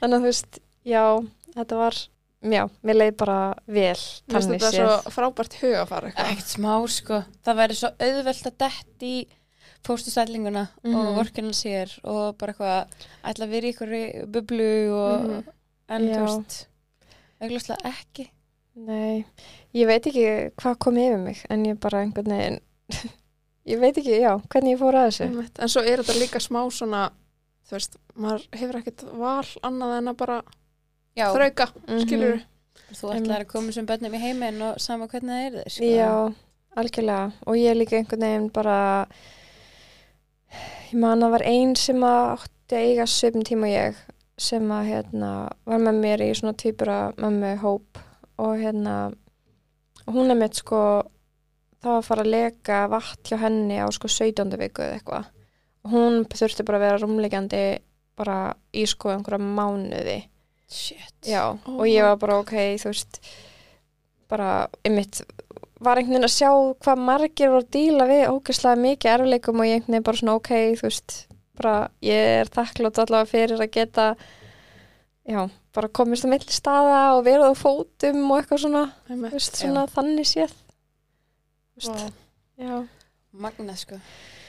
þannig 0.00 0.16
að 0.16 0.16
þú 0.16 0.30
veist, 0.30 0.60
já, 0.86 1.04
þetta 1.58 1.82
var 1.82 2.00
já, 2.42 2.66
mér 2.82 2.94
leiði 3.00 3.16
bara 3.16 3.54
vel 3.66 3.94
Mér 3.94 3.96
finnst 3.96 4.32
þannig 4.32 4.60
þetta 4.60 4.70
séð. 4.72 4.92
svo 5.02 5.10
frábært 5.16 5.54
hugafar 5.62 6.04
eitthvað. 6.10 6.30
Ekkert 6.32 6.52
smá, 6.52 6.72
sko. 6.88 7.22
Það 7.44 7.56
væri 7.62 7.74
svo 7.80 7.90
auðvelt 7.98 8.46
að 8.50 8.56
dett 8.58 9.02
í 9.02 9.14
fóstustællinguna 9.86 10.68
og 10.84 10.90
Mhm. 10.90 11.14
vorkina 11.16 11.52
sér 11.54 11.90
og 12.04 12.36
bara 12.38 12.52
eitthvað 12.52 12.86
ætla 13.24 13.46
að 13.46 13.50
vera 13.50 13.66
í 13.66 13.72
ykkur 13.74 14.26
bublu 14.32 14.70
og 14.92 15.44
en 15.88 16.02
þú 16.02 16.14
Já. 16.14 16.24
veist 16.26 16.66
augljóslega 17.40 17.92
ekki. 17.92 18.30
Nei, 18.76 19.24
ég 19.74 19.86
veit 19.86 20.04
ekki 20.06 20.52
hvað 20.56 20.78
kom 20.78 20.96
yfir 20.96 21.18
mig 21.18 21.44
en 21.48 21.64
ég 21.64 21.78
bara 21.80 22.02
einhvern 22.04 22.28
veginn 22.28 22.60
ég 23.66 23.78
veit 23.80 23.96
ekki, 23.96 24.20
já, 24.20 24.36
hvernig 24.48 24.74
ég 24.76 24.78
fór 24.78 24.94
að 24.94 25.06
þessu. 25.10 25.48
En 25.58 25.68
svo 25.68 25.80
er 25.82 26.02
þetta 26.02 26.20
líka 26.20 26.38
smá 26.40 26.60
svona, 26.70 27.10
þú 27.68 27.70
veist, 27.78 27.96
maður 28.16 28.46
hefur 28.52 28.76
ekkert 28.82 29.02
val 29.16 29.44
annað 29.62 29.98
en 29.98 30.08
að 30.12 30.16
bara 30.16 30.42
Já, 31.16 31.30
þrauka, 31.32 31.66
Mhm. 31.88 32.00
skilur 32.04 32.42
þú 32.92 33.12
ætlar 33.16 33.40
að 33.44 33.46
koma 33.48 33.72
sem 33.72 33.86
börnum 33.86 34.14
í 34.14 34.20
heiminn 34.20 34.62
og 34.62 34.80
sama 34.80 35.06
hvernig 35.08 35.30
það 35.30 35.46
er 35.46 35.52
þér, 35.56 35.70
sko. 35.70 35.84
Já, 35.84 36.34
algjörlega 36.76 37.32
og 37.46 37.54
ég 37.56 37.76
líka 37.76 37.96
einhvern 37.98 38.20
veginn 38.26 38.52
bara 38.52 39.06
ég 40.92 40.98
man 41.00 41.20
að 41.24 41.30
var 41.36 41.42
ein 41.48 41.74
sem 41.76 41.96
átti 42.06 42.76
að 42.76 42.84
eiga 42.90 43.06
svipum 43.10 43.42
tíma 43.46 43.66
og 43.66 43.74
ég 43.74 43.96
sem 44.38 44.68
að 44.68 44.88
hérna 44.90 45.30
var 45.66 45.78
með 45.78 46.00
mér 46.04 46.20
í 46.26 46.30
svona 46.36 46.56
týpura 46.56 46.98
mömmu 47.16 47.54
hóp 47.62 47.98
og 48.38 48.58
hérna 48.60 49.14
hún 50.06 50.30
er 50.30 50.36
mitt 50.36 50.54
sko 50.60 51.02
það 51.82 51.90
var 51.90 51.98
að 52.02 52.04
fara 52.10 52.22
að 52.26 52.30
leka 52.34 52.80
vatn 52.92 53.24
hjá 53.30 53.38
henni 53.40 53.78
á 53.80 53.86
sko 53.92 54.08
17. 54.08 54.56
viku 54.60 54.82
eða 54.84 55.00
eitthvað 55.00 55.26
og 55.86 55.90
hún 55.92 56.24
þurfti 56.28 56.64
bara 56.66 56.78
að 56.78 56.84
vera 56.86 57.02
rúmlegjandi 57.06 57.64
bara 58.16 58.54
í 58.74 58.84
sko 58.86 59.08
einhverja 59.14 59.40
mánuði 59.40 60.18
Shit. 60.66 61.14
Já, 61.22 61.54
Oh 61.66 61.80
og 61.80 61.86
ég 61.86 62.02
var 62.02 62.16
bara 62.18 62.40
ok, 62.42 62.54
þú 62.82 62.90
veist 62.90 63.20
bara, 64.30 64.66
einmitt 64.84 65.20
var 65.78 66.00
einhvern 66.00 66.16
veginn 66.16 66.26
að 66.26 66.34
sjá 66.34 66.50
hvað 66.82 67.02
margir 67.06 67.52
voru 67.52 67.62
að 67.62 67.70
díla 67.76 68.06
við 68.08 68.24
ógeðslega 68.32 68.80
mikið 68.82 69.12
erfileikum 69.12 69.60
og 69.62 69.68
ég 69.68 69.76
einhvern 69.76 69.94
veginn 69.94 70.06
bara 70.08 70.20
svona 70.20 70.36
ok, 70.40 70.50
þú 70.80 70.88
veist 70.88 71.16
bara, 71.56 71.74
ég 72.04 72.32
er 72.40 72.50
þakklátt 72.52 73.00
allavega 73.04 73.30
fyrir 73.30 73.62
að 73.62 73.72
geta 73.76 74.06
já, 75.26 75.40
bara 75.76 75.92
komist 76.00 76.26
á 76.26 76.32
milli 76.32 76.54
staða 76.56 77.00
og 77.14 77.22
verið 77.28 77.52
á 77.52 77.54
fótum 77.54 78.20
og 78.26 78.40
eitthvað 78.40 78.62
svona, 78.64 78.84
Einmitt. 79.06 79.30
þú 79.30 79.38
veist, 79.38 79.60
svona 79.62 79.86
þannig 79.94 80.30
séð 80.32 80.56
veist, 81.78 82.12
já 82.58 82.76
Magnað, 83.36 83.76
sko. 83.82 83.98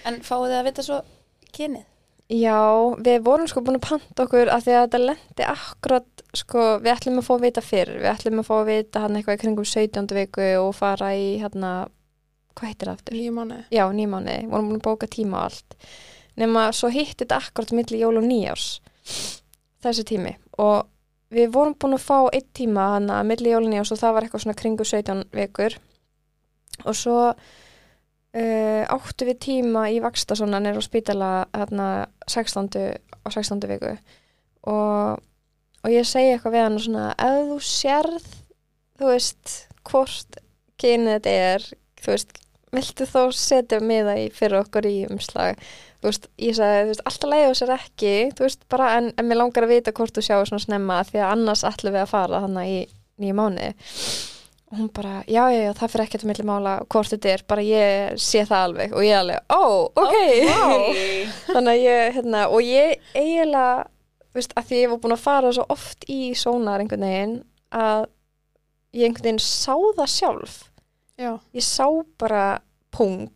En 0.07 0.21
fáið 0.23 0.45
þið 0.47 0.57
að 0.57 0.67
vita 0.69 0.83
svo 0.85 0.97
kynið? 1.51 1.87
Já, 2.27 2.59
við 2.99 3.21
vorum 3.23 3.47
sko 3.47 3.61
búin 3.63 3.77
að 3.79 3.85
panta 3.85 4.25
okkur 4.25 4.49
að 4.51 4.65
því 4.65 4.73
að 4.75 4.81
þetta 4.81 4.99
lendi 4.99 5.45
akkurat, 5.47 6.23
sko, 6.35 6.63
við 6.83 6.91
ætlum 6.91 7.21
að 7.21 7.27
fá 7.29 7.31
að 7.37 7.45
vita 7.45 7.63
fyrr, 7.63 7.91
við 8.01 8.09
ætlum 8.11 8.41
að 8.41 8.49
fá 8.49 8.55
að 8.57 8.71
vita 8.71 9.03
hann 9.05 9.15
eitthvað 9.15 9.37
í 9.37 9.41
kringum 9.45 9.67
17. 9.71 10.11
viku 10.17 10.47
og 10.59 10.73
fara 10.75 11.13
í 11.15 11.29
hérna, 11.39 11.71
hvað 12.51 12.73
heitir 12.73 12.89
það 12.89 12.97
aftur? 12.97 13.15
Nýju 13.15 13.35
mánu. 13.37 13.59
Já, 13.71 13.83
nýmáni, 13.95 14.35
vorum 14.51 14.73
búin 14.73 14.81
að 14.81 14.85
bóka 14.89 15.09
tíma 15.15 15.39
og 15.39 15.45
allt. 15.47 15.77
Nefna 16.37 16.65
svo 16.75 16.91
hitti 16.91 17.23
þetta 17.23 17.39
akkurat 17.39 17.71
milli 17.79 18.01
jól 18.03 18.19
og 18.19 18.27
nýjárs, 18.27 18.67
þessi 19.87 20.05
tími. 20.11 20.35
Og 20.59 20.83
við 21.31 21.53
vorum 21.55 21.77
búin 21.79 21.95
að 21.95 22.03
fá 22.09 22.17
einn 22.27 22.49
tíma 22.59 22.89
hann 22.97 23.07
að 23.13 23.31
milli 23.31 23.55
jól 23.55 23.63
og 23.63 23.71
nýjárs 23.71 23.93
og 23.95 24.01
það 24.03 24.17
var 24.17 24.27
eitthvað 24.27 24.43
svona 24.43 24.59
kringum 24.59 24.91
17 24.91 25.23
vikur. 25.39 25.79
Og 26.83 26.99
svo 27.05 27.21
uh, 28.35 28.83
áttu 28.95 29.27
við 29.29 29.39
tíma 29.47 29.87
í 29.93 30.01
Vakstasona 30.03 30.59
nýr 30.63 30.79
á 30.79 30.83
spítala 30.83 31.31
hérna 31.55 31.87
16. 32.27 32.67
á 33.23 33.27
16. 33.29 33.63
viku. 33.71 33.93
Og, 34.67 35.23
og 35.83 35.93
ég 35.93 36.07
segi 36.07 36.33
eitthvað 36.33 36.57
við 36.57 36.65
hann 36.65 36.79
og 36.79 36.85
svona, 36.87 37.07
ef 37.15 37.39
þú 37.51 37.59
sérð, 37.63 38.27
þú 38.99 39.13
veist, 39.13 39.55
hvort 39.87 40.41
kynið 40.81 41.13
þetta 41.15 41.35
er, 41.47 41.67
þú 42.01 42.13
veist, 42.13 42.39
viltu 42.75 43.07
þó 43.07 43.21
setja 43.35 43.79
miða 43.83 44.17
í 44.19 44.27
fyrir 44.33 44.61
okkur 44.61 44.87
í 44.89 44.95
umslag 45.07 45.59
þú 46.01 46.09
veist, 46.09 46.27
ég 46.41 46.57
sagði, 46.57 46.81
þú 46.81 46.91
veist, 46.91 47.03
alltaf 47.09 47.31
leiði 47.31 47.49
og 47.49 47.57
sér 47.57 47.73
ekki 47.77 48.13
þú 48.37 48.45
veist, 48.45 48.65
bara, 48.71 48.89
en, 48.99 49.11
en 49.17 49.29
mér 49.29 49.41
langar 49.41 49.67
að 49.67 49.73
vita 49.73 49.93
hvort 49.97 50.15
þú 50.15 50.25
sjáu 50.25 50.41
svona 50.49 50.63
snemma 50.63 50.99
því 51.07 51.21
að 51.21 51.33
annars 51.33 51.63
ætlum 51.67 51.95
við 51.95 52.03
að 52.03 52.11
fara 52.11 52.41
þannig 52.45 52.73
í 52.73 52.81
nýju 53.23 53.37
mánuði 53.37 53.71
og 53.71 54.36
hún 54.71 54.89
bara, 54.93 55.23
já, 55.27 55.47
já, 55.51 55.61
já, 55.63 55.73
það 55.79 55.91
fyrir 55.93 56.03
ekkert 56.03 56.23
að 56.23 56.29
milli 56.31 56.45
mála 56.47 56.73
hvort 56.91 57.11
þetta 57.13 57.29
er, 57.31 57.43
bara 57.47 57.63
ég 57.63 58.17
sé 58.19 58.41
það 58.47 58.65
alveg 58.65 58.95
og 58.97 59.05
ég 59.05 59.19
alveg, 59.21 59.45
ó, 59.47 59.63
ok. 59.87 60.17
Þannig 61.53 61.71
að 61.71 61.83
ég, 61.85 62.01
hérna, 62.17 62.41
og 62.51 62.65
ég 62.65 63.13
eiginlega, 63.15 63.85
veist, 64.35 64.55
að 64.59 64.67
því 64.69 64.81
ég 64.81 64.91
var 64.91 65.01
búin 65.05 65.15
að 65.15 65.23
fara 65.23 65.53
svo 65.55 65.67
oft 65.71 66.03
í 66.11 66.19
sónar 66.35 66.83
einhvern 66.83 67.07
veginn 67.07 67.37
að 67.71 68.09
ég 68.97 69.07
einhvern 69.07 69.29
veginn 69.29 69.45
sá 69.47 69.73
það 70.01 70.11
sjálf. 70.17 70.59
Já. 71.17 71.31
ég 71.55 71.65
sá 71.65 71.87
bara 72.21 72.59
pung, 72.93 73.31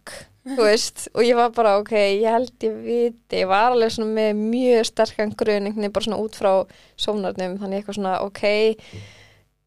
þú 0.46 0.62
veist 0.68 1.08
og 1.16 1.24
ég 1.26 1.40
var 1.40 1.56
bara, 1.56 1.80
ok, 1.82 1.96
ég 1.96 2.28
held 2.30 2.66
ég 2.68 2.76
viti 2.84 3.40
ég 3.42 3.50
var 3.50 3.72
alveg 3.72 3.96
svona 3.96 4.12
með 4.20 4.36
mjög 4.38 4.86
sterkan 4.92 5.34
grun 5.34 5.64
einhvern 5.64 5.80
veginn 5.88 5.96
bara 5.96 6.06
svona 6.06 6.22
út 6.22 6.38
frá 6.38 6.52
sónarnum, 7.00 7.56
þannig 7.62 7.82
eitthvað 7.82 7.98
svona, 7.98 8.20
ok 8.28 8.44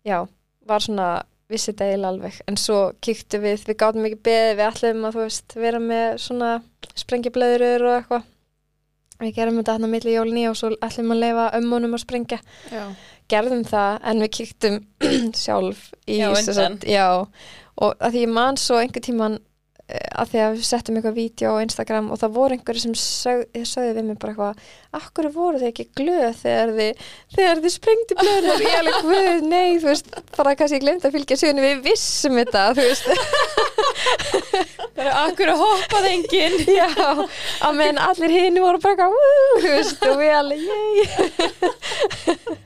já, 0.06 0.20
var 0.68 0.84
svona 0.84 1.08
vissi 1.50 1.72
þetta 1.72 1.88
eiginlega 1.88 2.12
alveg, 2.12 2.36
en 2.48 2.58
svo 2.60 2.78
kíktu 3.04 3.40
við, 3.42 3.64
við 3.68 3.78
gátum 3.80 4.06
ekki 4.08 4.20
beðið, 4.28 4.52
við 4.58 4.68
ætlum 4.68 5.08
að 5.08 5.16
þú 5.16 5.24
veist, 5.24 5.56
vera 5.60 5.80
með 5.82 6.06
svona 6.24 6.52
sprengjablöður 6.94 7.86
og 7.88 7.96
eitthvað. 7.98 8.30
Við 9.22 9.34
gerum 9.36 9.58
þetta 9.60 9.76
hann 9.76 9.86
á 9.86 9.94
milli 9.94 10.14
jólni 10.16 10.46
og 10.50 10.56
svo 10.58 10.72
ætlum 10.82 11.14
að 11.14 11.20
leifa 11.22 11.44
ömmunum 11.60 11.96
að 11.96 12.02
sprengja. 12.02 12.38
Já. 12.72 12.84
gerðum 13.30 13.62
það 13.64 14.08
en 14.10 14.24
við 14.24 14.32
kíktum 14.38 14.78
sjálf 15.44 15.84
í 16.04 16.18
Já, 16.18 16.28
sagt, 16.44 16.84
já, 16.84 17.06
og 17.80 17.94
að 18.04 18.16
því 18.16 18.24
ég 18.24 18.34
man 18.34 18.58
svo 18.60 18.80
einhver 18.82 19.04
tíman 19.04 19.38
að 19.84 20.30
því 20.30 20.38
að 20.40 20.54
við 20.54 20.62
settum 20.64 20.96
eitthvað 20.96 21.16
vídeo 21.18 21.50
á 21.52 21.60
Instagram 21.60 22.06
og 22.14 22.16
það 22.22 22.36
voru 22.38 22.56
einhverju 22.56 22.80
sem 22.80 22.94
sög, 22.96 23.42
sögðu 23.68 23.92
við 23.98 24.06
mig 24.08 24.16
bara 24.22 24.32
eitthvað 24.32 24.54
akkur 24.96 25.26
voru 25.34 25.58
þið 25.60 25.68
ekki 25.68 25.84
glöð 26.00 26.38
þegar 26.40 26.70
þið 26.78 26.92
þegar 27.34 27.60
þið 27.64 27.74
sprengdi 27.74 28.16
blöðunar 28.20 28.64
ég 28.64 28.76
alveg, 28.78 28.96
hvað, 29.04 29.44
nei, 29.50 29.74
þú 29.82 29.90
veist 29.90 30.08
bara 30.38 30.54
kannski 30.56 30.78
ég 30.78 30.84
glemt 30.86 31.04
að 31.04 31.14
fylgja 31.18 31.36
sögunu, 31.42 31.66
við 31.66 31.82
vissum 31.84 32.38
þetta 32.40 32.62
þú 32.78 32.86
veist, 32.88 33.06
Það 34.94 35.02
er 35.04 35.10
akkur 35.18 35.50
að 35.50 35.60
hoppað 35.60 36.04
enginn. 36.12 36.56
já 36.78 36.88
að 36.94 37.72
menn 37.76 37.98
allir 38.00 38.32
hinn 38.32 38.60
voru 38.62 38.80
bara 38.80 38.94
eitthvað, 38.94 39.10
þú 39.58 39.68
veist, 39.74 40.06
og 40.08 40.16
við 40.22 40.32
alveg, 40.38 40.60
yey 40.64 40.96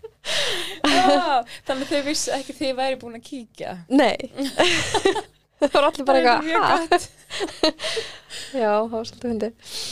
Þannig 0.87 1.83
að 1.83 1.91
þau 1.91 2.03
vissi 2.05 2.31
ekki 2.37 2.55
þið 2.61 2.73
væri 2.79 3.01
búin 3.01 3.19
að 3.19 3.27
kíkja. 3.27 3.75
nei 3.91 4.31
það 5.59 5.75
voru 5.75 5.89
allir 5.91 6.07
bara 6.09 6.21
eitthvað, 6.23 7.07
já, 8.63 8.71
það 8.71 8.95
var 8.95 9.09
svolítið 9.11 9.33
hundi 9.33 9.51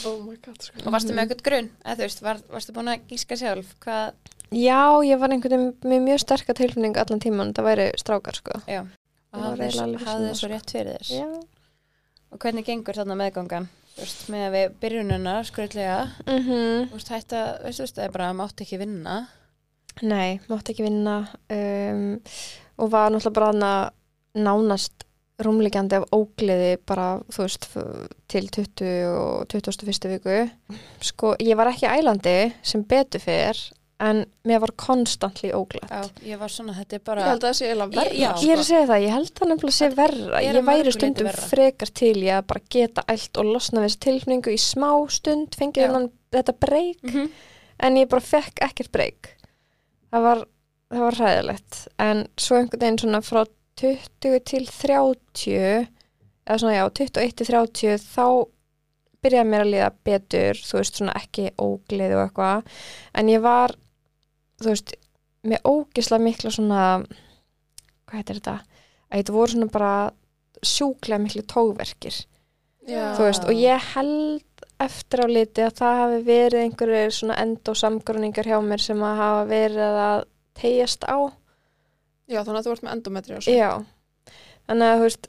Oh 0.09 0.16
my 0.22 0.37
god, 0.44 0.61
sko. 0.62 0.83
Og 0.85 0.94
varstu 0.94 1.14
með 1.16 1.24
eitthvað 1.24 1.44
grunn? 1.48 1.70
Eða 1.85 1.96
þú 1.98 2.07
veist, 2.07 2.22
var, 2.26 2.42
varstu 2.52 2.76
búin 2.76 2.92
að 2.92 3.11
gíska 3.12 3.38
sjálf? 3.40 3.72
Hvað? 3.85 4.35
Já, 4.55 4.81
ég 5.07 5.18
var 5.20 5.35
einhvern 5.35 5.57
veginn 5.57 5.90
með 5.90 6.05
mjög 6.07 6.22
sterka 6.22 6.55
tilfinning 6.57 7.00
allan 7.00 7.22
tíman, 7.22 7.55
það 7.57 7.68
væri 7.70 7.88
strákar 8.00 8.38
sko. 8.38 8.61
Já. 8.70 8.85
Það 9.35 9.42
Og 9.42 9.59
var 9.61 10.07
hafði 10.07 10.37
svo 10.38 10.50
rétt 10.52 10.72
fyrir 10.72 11.02
þér? 11.02 11.11
Já. 11.18 11.26
Og 12.33 12.40
hvernig 12.42 12.66
gengur 12.66 12.96
þarna 12.96 13.18
meðgangan? 13.18 13.66
Þú 13.96 14.05
veist, 14.05 14.22
með 14.33 14.44
að 14.44 14.55
við 14.55 14.76
byrjununa, 14.85 15.35
skröldlega, 15.48 15.98
Mm 16.29 16.46
þú 16.46 16.98
veist, 16.98 17.11
hætta, 17.14 17.42
veistu, 17.64 17.81
þú 17.81 17.87
veist, 17.87 17.96
það 17.96 18.07
er 18.07 18.14
bara 18.16 18.31
að 18.31 18.38
mátt 18.42 18.62
ekki 18.64 18.81
vinna. 18.81 19.16
Nei, 20.05 20.40
mátti 20.50 20.74
ekki 20.74 20.85
vinna 20.85 21.16
um, 21.48 22.02
og 22.76 22.90
var 22.92 23.09
náttúrulega 23.14 23.38
bara 23.38 23.76
nánast 24.37 25.07
rúmliggjandi 25.42 25.99
af 26.01 26.07
ógleði 26.16 26.77
bara, 26.88 27.18
þú 27.29 27.42
veist, 27.44 27.66
til 28.33 28.46
20 28.49 29.09
og 29.12 29.49
21. 29.53 30.12
viku. 30.14 30.37
Sko, 31.05 31.35
ég 31.44 31.57
var 31.59 31.68
ekki 31.72 31.88
ælandi 31.90 32.37
sem 32.64 32.85
betur 32.88 33.20
fyrr, 33.20 33.59
en 34.01 34.22
mér 34.49 34.61
var 34.61 34.72
konstantli 34.77 35.51
óglætt. 35.57 35.88
Já, 35.92 36.09
ég 36.33 36.40
var 36.40 36.53
svona, 36.53 36.75
þetta 36.77 36.96
er 36.96 37.01
Ég 37.01 37.05
bara... 37.07 37.27
held 37.31 37.44
að 37.44 37.49
það 37.51 37.59
sé 37.59 37.68
eiginlega 37.68 37.96
verra. 37.96 38.16
Já, 38.16 38.31
Ég 38.44 38.53
er 38.53 38.61
að 38.62 38.66
segja 38.68 38.88
það, 38.90 39.05
ég 39.07 39.14
held 39.16 39.31
það 39.38 39.49
nefnilega 39.53 39.72
að 39.72 39.79
sé 39.79 39.88
verra. 39.96 40.40
er 40.40 40.44
Ég 40.46 40.57
mörgu 40.57 40.66
væri 40.70 40.92
stundum 40.96 41.31
frekar 41.53 41.92
til 42.01 42.14
ég 42.25 42.37
að 42.40 42.46
bara 42.53 42.64
geta 42.77 43.05
ælt 43.09 43.40
og 43.40 43.49
losna 43.55 43.81
við 43.85 43.88
þessi 43.90 44.03
tilfinningu 44.09 44.53
í 44.53 44.61
smá 44.61 44.90
stund, 45.16 45.57
fengið 45.57 45.81
Já. 45.83 45.87
þennan 45.88 46.11
þetta 46.37 46.57
breyk, 46.66 47.03
Mhm. 47.09 47.31
en 47.81 47.96
ég 47.96 48.09
bara 48.09 48.20
fekk 48.20 48.61
ekkert 48.68 48.92
breyk. 48.92 49.33
Það 50.12 50.22
var, 50.29 50.44
það 50.92 51.05
var 51.07 51.14
hræðilegt. 51.20 51.81
En 51.99 52.27
svo 52.37 52.57
einhvern 52.57 52.81
veginn 52.81 52.99
svona 52.99 53.20
frá 53.25 53.44
20 53.81 54.43
til 54.51 54.69
30, 54.71 55.89
eða 56.47 56.59
svona 56.62 56.77
já, 56.77 56.85
21 57.01 57.35
til 57.37 57.49
30, 57.51 58.05
þá 58.07 58.27
byrjaði 59.25 59.51
mér 59.51 59.65
að 59.65 59.73
líða 59.73 59.91
betur, 60.07 60.61
þú 60.62 60.79
veist, 60.81 61.01
svona 61.01 61.17
ekki 61.19 61.49
ógleði 61.61 62.17
og 62.17 62.23
eitthvað. 62.27 62.79
En 63.19 63.33
ég 63.33 63.43
var, 63.45 63.75
þú 64.62 64.71
veist, 64.73 64.95
með 65.47 65.69
ógisla 65.71 66.21
mikla 66.23 66.53
svona, 66.55 66.85
hvað 68.07 68.21
heitir 68.21 68.41
þetta? 68.41 68.57
Að 69.07 69.21
þetta 69.21 69.37
voru 69.37 69.55
svona 69.55 69.73
bara 69.75 69.93
sjúklega 70.65 71.21
miklu 71.23 71.45
tóverkir 71.47 72.17
Já. 72.87 73.15
þú 73.17 73.27
veist, 73.27 73.47
og 73.47 73.59
ég 73.59 73.89
held 73.95 74.67
eftir 74.83 75.25
á 75.25 75.27
liti 75.31 75.65
að 75.65 75.79
það 75.81 76.01
hafi 76.01 76.21
verið 76.27 76.62
einhverjir 76.62 77.15
svona 77.17 77.39
endosamgruningar 77.43 78.49
hjá 78.51 78.59
mér 78.65 78.83
sem 78.83 79.03
að 79.03 79.21
hafa 79.23 79.45
verið 79.51 80.01
að 80.05 80.25
tegjast 80.61 81.07
á 81.09 81.19
Já, 82.27 82.41
þannig 82.43 82.59
að 82.61 82.67
þú 82.69 82.75
ert 82.77 82.85
með 82.87 82.95
endometri 82.97 83.37
og 83.39 83.47
já, 83.51 83.71
þannig 84.67 84.89
að 84.93 84.97
þú 85.01 85.07
veist 85.07 85.29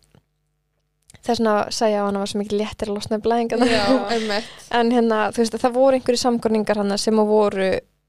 þess 1.27 1.41
sagði 1.75 1.93
ég 1.93 1.99
á 2.01 2.07
hana 2.07 2.21
var 2.23 2.31
svo 2.31 2.39
mikið 2.41 2.59
léttir 2.61 2.89
að 2.91 2.95
losna 2.97 3.19
blæðingarna 3.25 3.67
Já, 3.69 3.83
einmitt. 4.15 4.47
en 4.79 4.91
hérna, 4.95 5.19
þú 5.35 5.43
veist, 5.43 5.57
það 5.61 5.75
voru 5.77 5.99
einhverjir 5.99 6.21
samgruningar 6.23 6.81
hana 6.81 6.97
sem 7.01 7.19
að 7.21 7.31
voru 7.33 7.67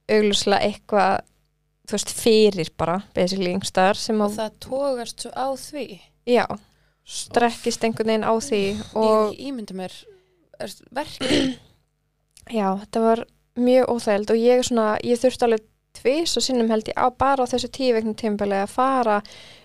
augljóslega 0.09 0.69
eitthvað 0.69 1.25
þú 1.89 1.97
veist, 1.97 2.15
fyrir 2.21 2.71
bara, 2.81 2.99
basically 3.17 3.53
yngstar 3.57 3.99
sem 3.99 4.21
Og 4.23 4.29
að, 4.31 4.39
það 4.39 4.59
tógast 4.69 5.25
svo 5.27 5.33
á 5.35 5.47
því. 5.57 5.87
já 6.29 6.45
strekkist 7.09 7.85
einhvern 7.89 8.11
veginn 8.13 8.27
á 8.29 8.35
því 8.45 8.63
og 9.01 9.33
Ég 9.33 9.39
ímynda 9.49 9.77
mér 9.79 9.95
er, 10.61 10.73
verkið. 10.93 11.55
Já, 12.53 12.67
þetta 12.83 13.01
var 13.05 13.23
mjög 13.59 13.89
óþægild 13.95 14.33
og 14.35 14.41
ég, 14.43 14.65
svona, 14.69 14.89
ég 15.05 15.21
þurfti 15.21 15.47
alveg 15.49 15.65
tvís 15.97 16.37
og 16.39 16.45
sinnum 16.45 16.71
held 16.73 16.91
ég 16.91 16.99
á 16.99 17.07
bara 17.11 17.47
á 17.47 17.51
þessu 17.51 17.71
tíu 17.73 17.97
veiknum 17.97 18.17
tímpili 18.19 18.61
að 18.61 18.75
fara 18.75 19.19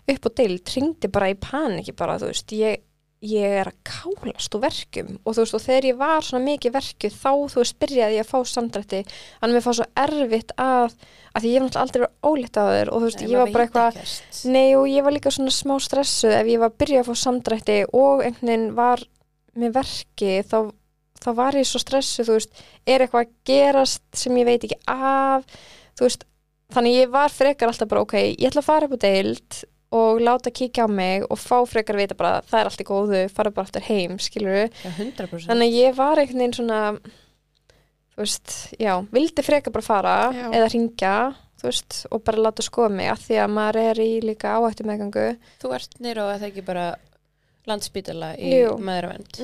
upp 0.10 0.26
og 0.30 0.34
deil, 0.38 0.58
tringdi 0.66 1.12
bara 1.12 1.32
í 1.32 1.38
paniki 1.40 1.94
bara, 1.96 2.18
þú 2.20 2.32
veist, 2.32 2.54
ég, 2.58 2.82
ég 3.24 3.58
er 3.62 3.70
að 3.72 3.78
kálast 3.88 4.56
úr 4.58 4.64
verkum. 4.66 5.14
Og 5.24 5.36
þú 5.36 5.46
veist, 5.46 5.58
og 5.58 5.64
þegar 5.64 5.88
ég 5.88 6.00
var 6.02 6.28
svona 6.28 6.48
mikið 6.48 6.76
verkuð 6.76 7.16
þá, 7.16 7.32
þú 7.54 7.62
veist, 7.62 7.78
byrjaði 7.84 8.18
ég 8.18 8.26
að 8.26 8.32
fá 8.34 8.52
samdrætti. 8.54 9.02
Að 9.40 9.56
mér 9.56 9.66
fá 9.66 9.72
svo 9.78 9.88
erfitt 10.06 10.56
að 10.60 10.98
að 11.34 11.46
því 11.46 11.50
ég 11.50 11.56
hef 11.56 11.64
náttúrulega 11.66 11.82
aldrei 11.82 12.02
verið 12.04 12.30
ólétt 12.30 12.60
á 12.60 12.64
þér. 12.68 12.92
Og 12.94 13.00
þú 13.00 13.08
veist, 13.08 13.22
Nei, 13.24 13.32
ég 13.32 13.40
var 13.40 13.54
bara 13.56 13.68
eitthvað. 13.68 14.14
Nei 14.54 14.68
og 14.78 14.88
ég 14.92 15.06
var 15.06 15.16
líka 15.16 15.34
svona 15.34 15.56
smá 15.56 15.76
stressuð. 15.82 16.36
Ef 16.38 16.52
ég 16.52 16.62
var 16.62 16.74
að 16.74 16.80
byrja 16.84 17.04
að 17.04 17.10
fá 17.10 17.22
samdrætti 17.24 17.78
og 17.90 18.26
einhvern 18.28 18.52
veginn 18.52 18.68
var 18.78 19.06
með 19.60 19.76
verki 19.78 20.34
þá, 20.50 20.58
þá 21.24 21.30
var 21.38 21.58
ég 21.58 21.70
svo 21.70 21.82
stressuð 21.82 22.30
þú 22.30 22.38
veist, 22.38 22.62
er 22.90 23.06
eitthvað 23.06 23.26
að 23.26 23.34
gerast 23.50 24.04
sem 24.18 24.38
ég 24.42 24.50
veit 24.50 24.68
ekki 24.68 24.80
af 24.90 25.48
veist, 26.02 26.26
þannig 26.74 26.98
ég 26.98 27.14
var 27.14 27.30
frekar 27.30 27.70
alltaf 27.70 27.90
bara 27.92 28.02
ok, 28.02 28.16
ég 28.18 28.50
ætla 28.50 28.64
að 28.64 28.70
fara 28.72 28.90
upp 28.90 28.98
á 28.98 29.04
deild 29.06 29.60
og 29.94 30.22
láta 30.26 30.50
kíkja 30.50 30.86
á 30.86 30.90
mig 30.90 31.26
og 31.30 31.38
fá 31.38 31.60
frekar 31.70 31.96
að 31.96 32.02
vita 32.02 32.16
bara 32.18 32.42
það 32.50 32.60
er 32.60 32.70
allt 32.72 32.82
í 32.82 32.88
góðu, 32.88 33.20
fara 33.30 33.52
bara 33.54 33.68
alltaf 33.68 33.86
heim 33.92 34.18
skilur 34.18 34.66
Já, 34.66 34.90
100%. 34.98 35.46
þannig 35.52 35.70
að 35.70 35.78
ég 35.78 35.96
var 36.00 36.18
einhvern 36.18 36.42
veginn 36.42 36.58
svona 36.58 36.80
þú 38.14 38.24
veist, 38.24 38.56
já, 38.82 38.94
vildi 39.14 39.46
frekar 39.46 39.74
bara 39.74 39.86
fara 39.86 40.16
Já. 40.34 40.48
eða 40.50 40.72
ringja 40.74 41.16
þú 41.62 41.70
veist, 41.70 42.00
og 42.10 42.24
bara 42.26 42.42
láta 42.50 42.66
skoða 42.66 42.90
mig 42.98 43.10
af 43.14 43.22
því 43.28 43.38
að 43.46 43.54
maður 43.54 43.82
er 43.84 44.02
í 44.04 44.12
líka 44.26 44.58
áhættu 44.58 44.86
meðgangu 44.90 45.28
Þú 45.62 45.74
ert 45.78 46.00
nýra 46.02 46.26
og 46.26 46.34
það 46.42 46.50
ekki 46.50 46.66
bara 46.68 46.88
landspítala 47.70 48.34
í 48.36 48.50
maðuravend. 48.84 49.38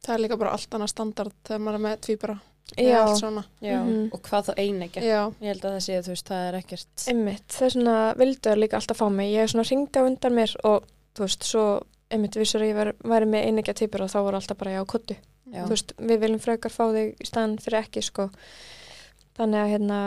Það 0.00 0.14
er 0.14 0.20
líka 0.24 0.36
bara 0.40 0.52
allt 0.56 0.74
annað 0.76 0.90
standard 0.92 1.34
þegar 1.46 1.62
maður 1.64 1.78
er 1.78 1.82
með 1.86 1.98
tvíbara. 2.06 2.34
Eða 2.76 2.90
Já, 2.90 3.00
allt 3.06 3.20
svona. 3.20 3.44
Já, 3.62 3.78
Mhm. 3.84 4.10
og 4.12 4.22
hvað 4.22 4.44
þá 4.48 4.54
einegja 4.58 5.02
Ég 5.02 5.34
held 5.40 5.60
að 5.64 5.74
það 5.76 5.80
sé, 5.86 5.98
þú 6.02 6.08
veist, 6.14 6.28
það 6.28 6.48
er 6.48 6.58
ekkert 6.60 7.06
einmitt, 7.08 7.48
þess 7.48 7.76
vegna 7.76 8.14
vildu 8.16 8.40
það 8.50 8.58
líka 8.62 8.76
alltaf 8.80 8.96
fá 9.00 9.08
mig, 9.12 9.32
ég 9.34 9.42
er 9.42 9.46
svona 9.48 9.68
ringdi 9.70 9.98
á 10.00 10.02
undan 10.06 10.32
mér 10.34 10.56
og 10.64 10.84
þú 11.14 11.20
veist, 11.26 11.42
svo 11.44 11.82
einmitt 12.10 12.34
vissur 12.36 12.60
að 12.60 12.70
ég 12.70 12.76
væri, 12.80 12.92
væri 13.04 13.26
með 13.26 13.46
einegja 13.46 13.74
týpur 13.74 14.02
og 14.02 14.10
þá 14.10 14.18
voru 14.22 14.36
alltaf 14.40 14.56
bara 14.58 14.70
já, 14.78 14.84
kottu, 14.86 15.16
Já, 15.50 15.64
þú 15.64 15.68
veist, 15.74 15.92
við 15.98 16.18
viljum 16.20 16.40
frekar 16.40 16.70
fá 16.70 16.84
þig 16.94 17.16
í 17.20 17.26
staðan 17.26 17.58
fyrir 17.58 17.80
ekki, 17.84 18.02
sko. 18.02 18.30
Þannig 19.38 19.60
að 19.64 19.70
hérna 19.72 19.98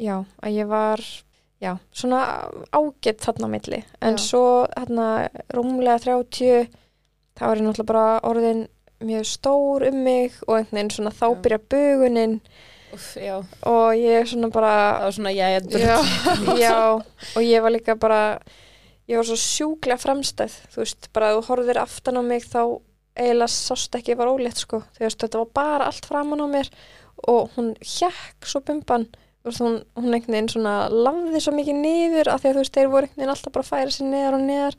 já, 0.00 0.24
að 0.42 0.52
ég 0.56 0.68
var 0.68 1.00
já, 1.60 1.78
svona 1.92 2.20
ágætt 2.72 3.20
þarna 3.24 3.46
á 3.48 3.52
milli, 3.52 3.84
en 4.02 4.16
Já. 4.16 4.22
svo 4.24 4.66
hérna 4.76 5.28
rúmlega 5.52 6.00
30 6.00 6.68
þá 7.36 7.42
er 7.50 7.56
ég 7.60 7.64
náttúrulega 7.64 7.86
bara 7.86 8.20
orðin 8.24 8.62
mjög 9.04 9.28
stór 9.28 9.86
um 9.88 10.02
mig 10.04 10.34
og 10.46 10.58
einhvern 10.58 10.76
veginn 10.76 10.92
svona 10.96 11.14
þá 11.14 11.26
byrja 11.44 11.60
bugunin 11.72 12.40
Úff, 12.90 13.14
já. 13.16 13.36
og 13.62 13.94
ég 13.94 14.18
er 14.18 14.26
svona 14.26 14.50
bara 14.50 14.72
Það 14.98 15.04
var 15.04 15.14
svona, 15.14 15.30
ég 15.30 15.68
já, 15.78 15.96
Já, 16.64 16.74
og 17.36 17.42
ég 17.42 17.62
var 17.62 17.70
líka 17.70 17.94
bara 17.94 18.20
ég 19.10 19.18
var 19.18 19.26
svo 19.26 19.38
sjúklega 19.38 19.98
framstæð 20.00 20.56
þú 20.74 20.82
veist, 20.82 21.10
bara 21.14 21.32
þú 21.36 21.44
horfir 21.48 21.80
aftan 21.82 22.18
á 22.18 22.22
mig 22.22 22.46
þá 22.46 22.62
eiginlega 23.18 23.50
sást 23.50 23.96
ekki 23.98 24.14
ég 24.14 24.20
var 24.20 24.30
ólétt 24.30 24.62
sko, 24.62 24.82
þú 24.96 25.06
veist, 25.06 25.20
þetta 25.22 25.42
var 25.42 25.50
bara 25.58 25.88
allt 25.90 26.06
framan 26.06 26.42
á 26.42 26.46
mér 26.50 26.70
og 27.30 27.50
hún 27.56 27.72
hjekk 27.82 28.46
svo 28.48 28.62
bumban, 28.64 29.08
veist, 29.46 29.62
hún, 29.62 29.80
hún 29.98 30.14
einhvern 30.14 30.36
veginn 30.36 30.52
svona 30.54 30.74
lafði 30.90 31.42
svo 31.42 31.54
mikið 31.56 31.80
niður 31.82 32.32
af 32.32 32.42
því 32.42 32.50
að 32.50 32.58
þú 32.58 32.64
veist, 32.64 32.76
þeir 32.78 32.92
voru 32.92 33.08
einhvern 33.08 33.22
veginn 33.22 33.34
alltaf 33.34 33.56
bara 33.56 33.66
að 33.66 33.72
færa 33.72 33.96
sér 33.96 34.10
neðar 34.12 34.38
og 34.38 34.46
neðar 34.46 34.78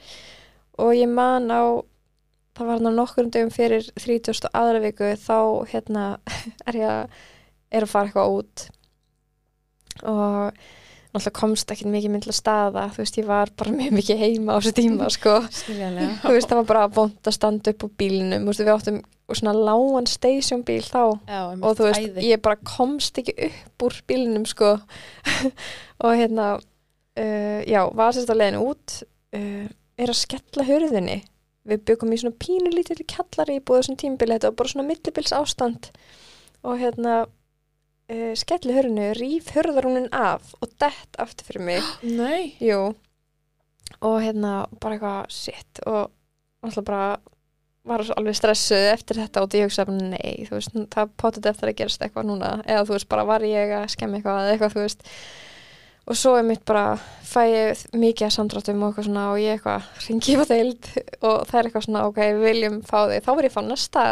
og 0.82 0.94
ég 0.96 1.12
man 1.12 1.52
á 1.52 1.64
það 2.58 2.68
var 2.68 2.82
hann 2.82 2.98
nokkur 2.98 3.32
dögum 3.32 3.54
fyrir 3.54 3.88
30. 3.96 4.52
aðra 4.58 4.84
viku 4.84 5.14
þá 5.20 5.40
hérna 5.72 6.06
er 6.68 6.78
ég 6.80 6.92
að, 6.92 7.18
er 7.72 7.88
að 7.88 7.92
fara 7.94 8.10
eitthvað 8.10 8.38
út. 8.42 8.68
Og 10.02 10.62
náttúrulega 11.12 11.36
komst 11.36 11.72
ekkert 11.74 11.92
mikið 11.92 12.14
myndla 12.14 12.34
staða 12.36 12.86
þú 12.94 13.04
veist, 13.04 13.18
ég 13.20 13.28
var 13.28 13.52
bara 13.60 13.74
mjög 13.80 13.96
mikið 14.00 14.22
heima 14.22 14.56
á 14.56 14.58
þessu 14.60 14.76
tíma 14.80 15.10
sko, 15.12 15.38
þú 16.24 16.36
veist, 16.36 16.48
það 16.48 16.60
var 16.62 16.70
bara 16.70 16.86
vond 16.96 17.32
að 17.32 17.38
standa 17.38 17.74
upp 17.74 17.88
á 17.88 17.90
bílnum, 18.04 18.48
veist, 18.48 18.64
við 18.64 18.76
áttum 18.76 19.02
svona 19.32 19.54
lágan 19.56 20.10
stationbíl 20.12 20.82
þá. 20.84 21.04
Já, 21.30 21.42
og 21.56 21.78
þú 21.80 21.88
veist, 21.88 22.18
ég 22.26 22.42
bara 22.44 22.60
komst 22.68 23.20
ekki 23.22 23.36
upp 23.48 23.86
úr 23.88 24.00
bílnum 24.10 24.44
sko. 24.50 24.74
Og 26.04 26.18
hérna 26.20 26.48
uh, 26.58 27.60
já, 27.64 27.82
var 27.96 28.16
sérst 28.16 28.32
að 28.34 28.42
leiðinu 28.42 28.66
út 28.72 28.98
uh, 29.38 29.68
er 30.02 30.12
að 30.12 30.20
skella 30.20 30.66
hurðinni 30.68 31.22
við 31.68 31.84
byggum 31.90 32.14
í 32.14 32.20
svona 32.22 32.40
pínu 32.42 32.72
lítill 32.74 33.04
kjallari 33.06 33.60
í 33.60 33.64
búið 33.64 33.84
þessum 33.84 34.00
tímbili, 34.02 34.38
þetta 34.38 34.52
var 34.52 34.58
bara 34.62 34.74
svona 34.74 34.88
millibils 34.88 35.34
ástand 35.36 35.92
og 36.62 36.80
hérna 36.82 37.18
uh, 37.26 38.32
skelli 38.38 38.76
hurðinu, 38.78 39.12
ríf 39.18 39.52
hurðarúnin 39.56 40.10
af 40.16 40.54
og 40.62 40.74
dett 40.82 41.22
aftur 41.22 41.52
fyrir 41.52 41.68
mig. 41.70 41.92
Nei. 42.22 42.56
Jú. 42.62 42.94
Og 44.02 44.18
hérna 44.24 44.66
bara 44.82 44.98
eitthvað 44.98 45.36
sitt 45.36 45.84
og 45.86 46.10
alltaf 46.66 46.88
bara 46.88 47.06
var 47.88 48.04
alveg 48.14 48.38
stressuð 48.38 48.92
eftir 48.92 49.18
þetta 49.24 49.42
og 49.42 49.56
ég 49.58 49.66
hugsaði 49.66 49.90
bara 49.90 50.10
nei, 50.12 50.34
þú 50.46 50.54
veist, 50.54 50.76
það 50.94 51.14
potið 51.18 51.48
eftir 51.50 51.72
að 51.72 51.78
gerast 51.80 52.04
eitthvað 52.06 52.28
núna. 52.30 52.52
Eða 52.70 52.84
þú 52.86 52.94
veist, 52.94 53.08
bara 53.10 53.26
var 53.26 53.46
ég 53.46 53.74
að 53.74 53.88
skemmi 53.96 54.20
eitthvað? 54.20 54.42
Eða 54.44 54.54
eitthvað, 54.54 54.76
þú 54.76 54.84
veist 54.86 55.08
og 56.08 56.18
svo 56.18 56.36
er 56.40 56.48
mitt 56.48 56.64
bara, 56.68 56.96
fæ 57.28 57.42
ég 57.48 57.84
mikið 57.94 58.28
að 58.28 58.36
samdráttum 58.38 58.82
og 58.82 58.92
eitthvað 58.92 59.08
svona 59.10 59.28
og 59.32 59.42
ég 59.42 59.58
eitthvað 59.58 60.08
ringi 60.08 60.38
á 60.40 60.44
deild 60.50 60.90
og 61.22 61.36
það 61.50 61.60
er 61.60 61.70
eitthvað 61.70 61.86
svona 61.88 62.08
ok, 62.10 62.24
við 62.26 62.48
viljum 62.48 62.80
fá 62.88 62.98
þig, 63.12 63.22
þá 63.26 63.32
var 63.36 63.48
ég 63.48 63.56
fann 63.56 63.70
næsta 63.72 64.08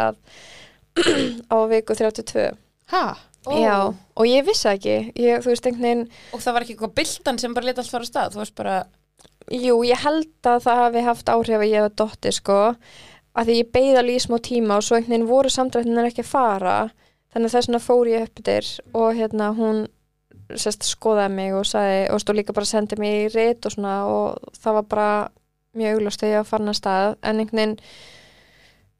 á 1.54 1.56
viku 1.70 1.98
32 1.98 2.46
ha, 2.94 3.04
Ó. 3.48 3.56
Já, 3.56 3.76
og 3.88 4.26
ég 4.28 4.44
vissi 4.44 4.68
ekki. 4.68 4.96
Ég, 5.16 5.40
þú 5.40 5.48
veist, 5.48 5.64
veginn 5.64 6.02
Og 6.36 6.42
það 6.44 6.52
var 6.52 6.64
ekki 6.64 6.74
eitthvað 6.74 6.96
byltan 6.98 7.38
sem 7.40 7.54
bara 7.56 7.70
leta 7.70 7.80
allt 7.80 7.92
fara 7.94 8.04
á 8.04 8.10
stað? 8.10 8.36
Bara, 8.58 8.74
Jú, 9.48 9.78
ég 9.88 10.02
held 10.04 10.28
að 10.46 10.66
það 10.66 10.80
hafi 10.84 11.04
haft 11.06 11.30
áhrif 11.32 11.56
að 11.62 11.70
ég 11.70 11.80
hefa 11.80 11.94
dotti 12.02 12.32
sko 12.36 12.58
að 13.40 13.48
því 13.48 13.56
ég 13.56 13.70
beigði 13.72 13.96
alveg 14.00 14.18
í 14.18 14.24
smá 14.26 14.36
tíma 14.44 14.76
og 14.76 14.84
svo 14.84 14.98
einhvern 14.98 15.14
veginn 15.14 15.30
voru 15.30 15.52
samdrættinir 15.54 16.10
ekki 16.10 16.24
að 16.26 16.28
fara. 16.34 16.76
Þannig 17.32 17.48
að 17.48 17.56
þess 17.56 17.70
vegna 17.70 17.80
fór 17.86 18.10
ég 18.10 18.26
upp 18.26 18.42
yfir 18.42 18.70
og 19.00 19.08
hérna 19.16 19.48
hún 19.56 19.80
sest, 20.58 20.82
skoðaði 20.88 21.34
mig 21.34 21.54
og 21.54 21.66
sagði 21.68 22.00
og 22.14 22.20
stóð 22.22 22.40
líka 22.40 22.52
bara 22.56 22.66
að 22.66 22.72
senda 22.74 22.96
mig 22.98 23.16
í 23.24 23.28
reit 23.34 23.66
og 23.66 23.72
svona 23.72 23.94
og 24.10 24.54
það 24.58 24.74
var 24.80 24.88
bara 24.90 25.10
mjög 25.78 25.98
augljóst 25.98 26.22
að 26.24 26.32
ég 26.32 26.40
var 26.40 26.48
farin 26.48 26.72
að 26.72 26.78
stað. 26.80 27.16
En 27.22 27.38
einhvern 27.38 27.60
veginn 27.60 27.76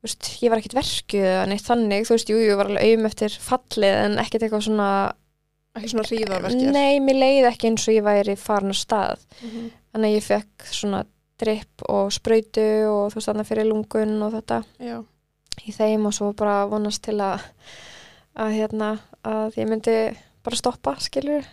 veist, 0.05 0.29
ég 0.41 0.51
var 0.53 0.61
ekkert 0.63 0.79
verkuð 0.79 1.27
eða 1.29 1.47
neitt 1.51 1.67
þannig, 1.67 2.07
þú 2.09 2.15
veist, 2.17 2.31
jú, 2.33 2.39
ég 2.41 2.57
var 2.61 2.71
alveg 2.71 2.87
auðum 2.87 3.09
eftir 3.11 3.35
fallið 3.45 3.97
en 4.05 4.19
ekkert 4.23 4.47
eitthvað 4.47 4.67
svona 4.69 4.91
ekki 5.77 5.91
svona 5.93 6.07
hríðarverkir 6.09 6.73
Nei, 6.75 7.01
mér 7.05 7.19
leiði 7.21 7.49
ekki 7.51 7.69
eins 7.71 7.85
og 7.89 7.95
ég 7.95 8.07
væri 8.07 8.37
farin 8.41 8.73
að 8.75 8.81
stað. 8.81 9.27
Mhm. 9.43 9.69
þannig 9.93 10.09
að 10.11 10.17
ég 10.17 10.27
fekk 10.27 10.67
svona 10.71 11.05
dripp 11.41 11.85
og 11.89 12.11
sprautu 12.13 12.67
og 12.87 13.05
þú 13.11 13.19
veist 13.19 13.31
þannig 13.31 13.49
fyrir 13.49 13.67
lungun 13.67 14.23
og 14.23 14.33
þetta 14.37 14.59
já, 14.79 14.97
í 15.67 15.73
þeim 15.73 16.07
og 16.07 16.15
svo 16.15 16.33
bara 16.37 16.67
vonast 16.71 17.03
til 17.03 17.17
að 17.21 17.41
að 18.41 18.53
hérna 18.55 18.91
að 19.27 19.57
ég 19.59 19.69
myndi 19.69 19.97
bara 20.51 20.61
stoppa 20.61 20.95
skilur 21.03 21.49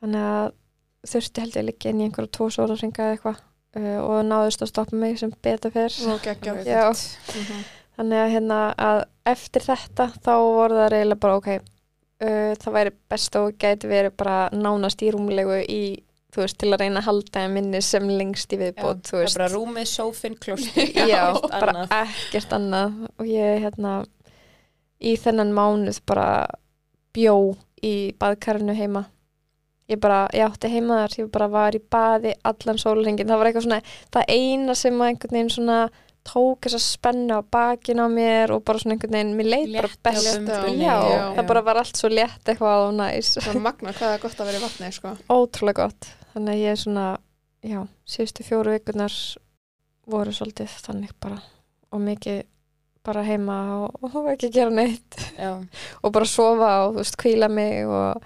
þannig 0.00 0.26
að 0.30 0.48
þurfti 1.10 1.44
held 1.44 1.58
ég 1.58 1.66
líka 1.68 1.90
inn 1.90 2.00
í 2.00 2.06
einhverja 2.08 2.34
tvo 2.36 2.48
sóra 2.52 2.76
ringa 2.78 3.06
eða 3.06 3.16
eitthvað 3.16 3.42
uh, 3.80 3.98
og 4.04 4.22
náðust 4.28 4.64
að 4.64 4.72
stoppa 4.72 5.00
mig 5.00 5.18
sem 5.20 5.32
betur 5.42 5.72
fyrr. 5.74 5.96
Já. 6.68 6.86
Þannig 8.00 8.22
að 8.22 8.32
hérna 8.34 8.60
að 8.80 9.02
eftir 9.28 9.66
þetta 9.66 10.10
þá 10.20 10.32
voru 10.40 10.78
það 10.78 10.92
reyðilega 10.94 11.22
bara 11.24 11.40
ok 11.40 11.50
uh, 11.56 12.52
það 12.60 12.76
væri 12.76 12.94
best 13.12 13.40
og 13.40 13.50
gæti 13.60 13.90
verið 13.90 14.16
bara 14.20 14.38
nánast 14.56 15.04
í 15.04 15.10
rúmlegu 15.14 15.60
í 15.64 15.82
þú 16.30 16.44
veist, 16.44 16.58
til 16.60 16.70
að 16.70 16.84
reyna 16.84 17.00
að 17.00 17.08
halda 17.08 17.42
minni 17.50 17.80
sem 17.82 18.06
lengst 18.06 18.52
í 18.54 18.58
viðbót, 18.60 19.02
þú 19.08 19.16
það 19.16 19.24
er 19.24 19.34
bara 19.34 19.50
rúmið, 19.50 19.88
sófinn, 19.90 20.36
klósti 20.38 20.84
Já, 21.10 21.24
bara 21.42 21.72
annað. 21.74 21.94
ekkert 22.04 22.54
annað. 22.54 22.98
Og 23.18 23.30
ég 23.30 23.64
hérna 23.64 23.94
í 25.00 25.16
þennan 25.18 25.54
mánuð 25.56 26.00
bara 26.06 26.28
bjó 27.16 27.34
í 27.86 28.12
baðkarinu 28.20 28.74
heima. 28.76 29.04
Ég 29.90 29.98
bara, 29.98 30.28
ég 30.36 30.46
átti 30.46 30.68
heima 30.70 31.00
þar 31.02 31.16
ég 31.18 31.30
bara 31.34 31.48
var 31.50 31.74
í 31.74 31.80
baði 31.90 32.36
allan 32.46 32.78
sólringin 32.78 33.26
það 33.26 33.40
var 33.40 33.48
eitthvað 33.50 33.64
svona, 33.66 33.80
það 34.14 34.28
eina 34.36 34.76
sem 34.78 35.00
að 35.02 35.08
einhvern 35.10 35.34
veginn 35.34 35.50
svona 35.50 35.78
tók 36.30 36.66
þess 36.68 36.76
að 36.76 36.84
spenna 36.84 37.38
á 37.40 37.42
bakin 37.50 38.02
á 38.04 38.06
mér 38.12 38.52
og 38.54 38.62
bara 38.68 38.78
svona 38.78 38.94
einhvern 38.94 39.16
veginn, 39.16 39.32
mér 39.38 39.48
leið 39.50 39.72
bara 39.74 39.88
Létt 39.90 40.02
best. 40.06 40.28
bumbunni, 40.36 40.84
já, 40.84 40.94
já. 41.10 41.24
það 41.38 41.48
bara 41.50 41.62
var 41.66 41.80
allt 41.82 41.96
svo 41.98 42.10
létt 42.12 42.52
eitthvað 42.52 42.84
og 42.86 42.94
næs. 43.00 43.32
Það 43.40 43.54
er 43.56 43.64
magna 43.66 43.94
hvað 43.96 44.14
er 44.14 44.22
gott 44.22 44.40
að 44.44 44.50
vera 44.50 44.60
í 44.60 44.64
vatni 44.66 44.92
sko. 44.94 45.14
ótrúlega 45.32 45.86
gott. 45.88 46.10
Þannig 46.34 46.52
að 46.54 46.60
ég 46.62 46.70
er 46.76 46.80
svona, 46.84 47.06
já, 47.66 47.80
síðustu 48.14 48.46
fjóru 48.46 48.76
vikunar 48.76 49.16
voru 50.06 50.34
svolítið 50.36 50.76
þannig 50.86 51.16
bara. 51.18 51.40
Og 51.90 52.04
mikið 52.04 52.44
bara 53.06 53.24
heima 53.24 53.58
og, 53.80 54.02
og 54.04 54.30
ekki 54.34 54.50
gera 54.54 54.72
neitt. 54.74 55.18
Og 56.04 56.12
bara 56.12 56.28
sofa 56.28 56.70
og 56.86 56.94
þú 56.94 57.02
veist, 57.02 57.18
kvíla 57.20 57.48
mig 57.52 57.86
og 57.88 58.24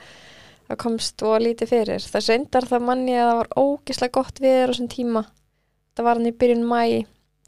það 0.68 0.80
komst 0.82 1.22
og 1.26 1.36
lítið 1.44 1.70
fyrir. 1.70 2.08
Það 2.10 2.30
reyndar 2.32 2.66
það 2.70 2.86
manni 2.88 3.14
að 3.18 3.28
það 3.28 3.38
var 3.40 3.52
ógislega 3.62 4.16
gott 4.16 4.42
við 4.42 4.58
á 4.58 4.66
þessum 4.72 4.90
tíma. 4.90 5.24
Það 5.94 6.08
var 6.08 6.20
hann 6.20 6.30
í 6.30 6.34
byrjun 6.40 6.66
mæ 6.66 6.82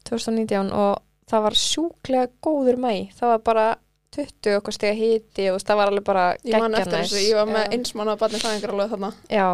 2019 0.07 0.71
og 0.71 1.03
það 1.27 1.45
var 1.47 1.59
sjúklega 1.59 2.31
góður 2.43 2.79
mæ 2.79 2.91
það 3.17 3.33
var 3.33 3.43
bara 3.43 3.67
20 4.15 4.59
okkur 4.61 4.75
stiga 4.75 4.95
hiti 4.95 5.49
og 5.51 5.59
það 5.61 5.79
var 5.81 5.91
alveg 5.91 6.05
bara 6.07 6.27
ég 6.47 6.61
man 6.63 6.77
eftir 6.79 6.95
þessu, 7.01 7.21
ég 7.27 7.37
var 7.37 7.49
með 7.49 7.65
Já. 7.65 7.71
eins 7.75 7.95
manna 7.97 8.15
barni 8.19 8.39
fæðingar 8.41 8.73
alveg 8.73 8.93
þarna. 8.93 9.09
Já, 9.29 9.47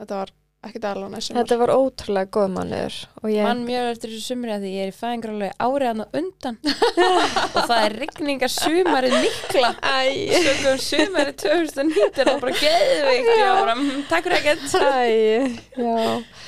þetta 0.00 0.20
var 0.22 0.32
ekki 0.68 0.82
dæla 0.82 1.08
næst 1.12 1.32
þetta 1.36 1.58
var 1.60 1.72
ótrúlega 1.74 2.30
góð 2.36 2.48
mannur 2.56 2.96
og 3.22 3.28
ég 3.32 3.46
mann 3.46 3.64
mjög 3.66 3.90
eftir 3.92 4.12
þessu 4.14 4.32
sumri 4.32 4.54
að 4.54 4.66
því 4.66 4.72
ég 4.74 4.86
er 4.86 4.92
í 4.92 4.96
fæðingaralegi 4.96 5.56
árið 5.66 5.90
hann 5.90 6.02
á 6.02 6.06
undan. 6.20 6.58
Og 7.56 7.60
það 7.68 7.84
er 7.84 7.94
rigninga 8.00 8.48
sumarið 8.52 9.16
mikla. 9.24 9.70
Æ, 9.80 9.98
sögum 10.46 10.82
sumarið 10.86 11.38
2019 11.42 12.22
og 12.22 12.30
það 12.30 12.42
bara 12.44 12.56
geðveikt. 12.60 13.30
Ég 13.30 13.42
var 13.42 13.60
bara, 13.62 13.76
mm, 13.76 14.04
takk 14.10 14.28
fyrir 14.28 14.38
ekkert. 14.40 14.76
Æ, 14.76 15.80
já. 15.80 16.46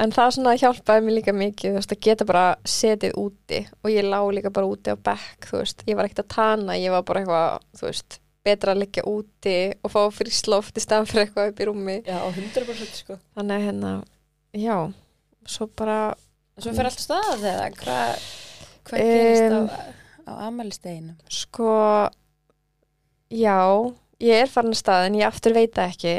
En 0.00 0.14
það 0.14 0.32
svona 0.36 0.56
hjálpaði 0.56 1.04
mér 1.04 1.16
líka 1.18 1.32
mikið 1.36 1.74
þú 1.74 1.76
veist, 1.80 1.92
að 1.92 2.02
geta 2.06 2.26
bara 2.28 2.44
setið 2.64 3.16
úti. 3.20 3.62
Og 3.82 3.92
ég 3.92 4.06
lá 4.06 4.20
líka 4.32 4.52
bara 4.54 4.70
úti 4.70 4.94
á 4.94 4.96
bekk 4.96 5.50
þú 5.50 5.60
veist, 5.60 5.84
ég 5.88 5.98
var 5.98 6.08
ekkert 6.08 6.24
að 6.24 6.32
tana, 6.36 6.78
ég 6.80 6.94
var 6.94 7.04
bara 7.08 7.24
eitthvað 7.24 7.66
þú 7.80 7.88
veist, 7.90 8.20
betra 8.46 8.72
að 8.74 8.82
liggja 8.84 9.04
úti 9.10 9.56
og 9.84 9.92
fá 9.92 10.00
frísloft 10.14 10.78
í 10.78 10.82
staðan 10.84 11.08
fyrir 11.10 11.26
eitthvað 11.26 11.52
upp 11.52 11.60
í 11.60 11.68
rúmi. 11.68 11.96
Já, 12.06 12.18
100% 12.30 13.00
sko. 13.02 13.18
Þannig 13.36 13.56
að 13.56 13.66
hérna, 13.68 13.92
já 14.56 14.76
svo 15.48 15.66
bara, 15.76 15.98
Svo 16.60 16.72
fyrir 16.74 16.90
allt 16.90 17.00
stað 17.00 17.44
eða 17.48 17.68
hvað 17.78 18.24
hva 18.90 18.98
gerist 19.00 19.46
Em, 19.46 19.70
á, 19.70 20.28
á 20.28 20.32
amalisteginu 20.48 21.14
sko 21.32 21.70
já, 23.30 23.56
ég 24.20 24.44
er 24.44 24.50
farin 24.50 24.74
að 24.74 24.80
stað 24.82 25.06
en 25.08 25.18
ég 25.20 25.28
aftur 25.28 25.56
veit 25.56 25.72
það 25.76 25.94
ekki 25.94 26.14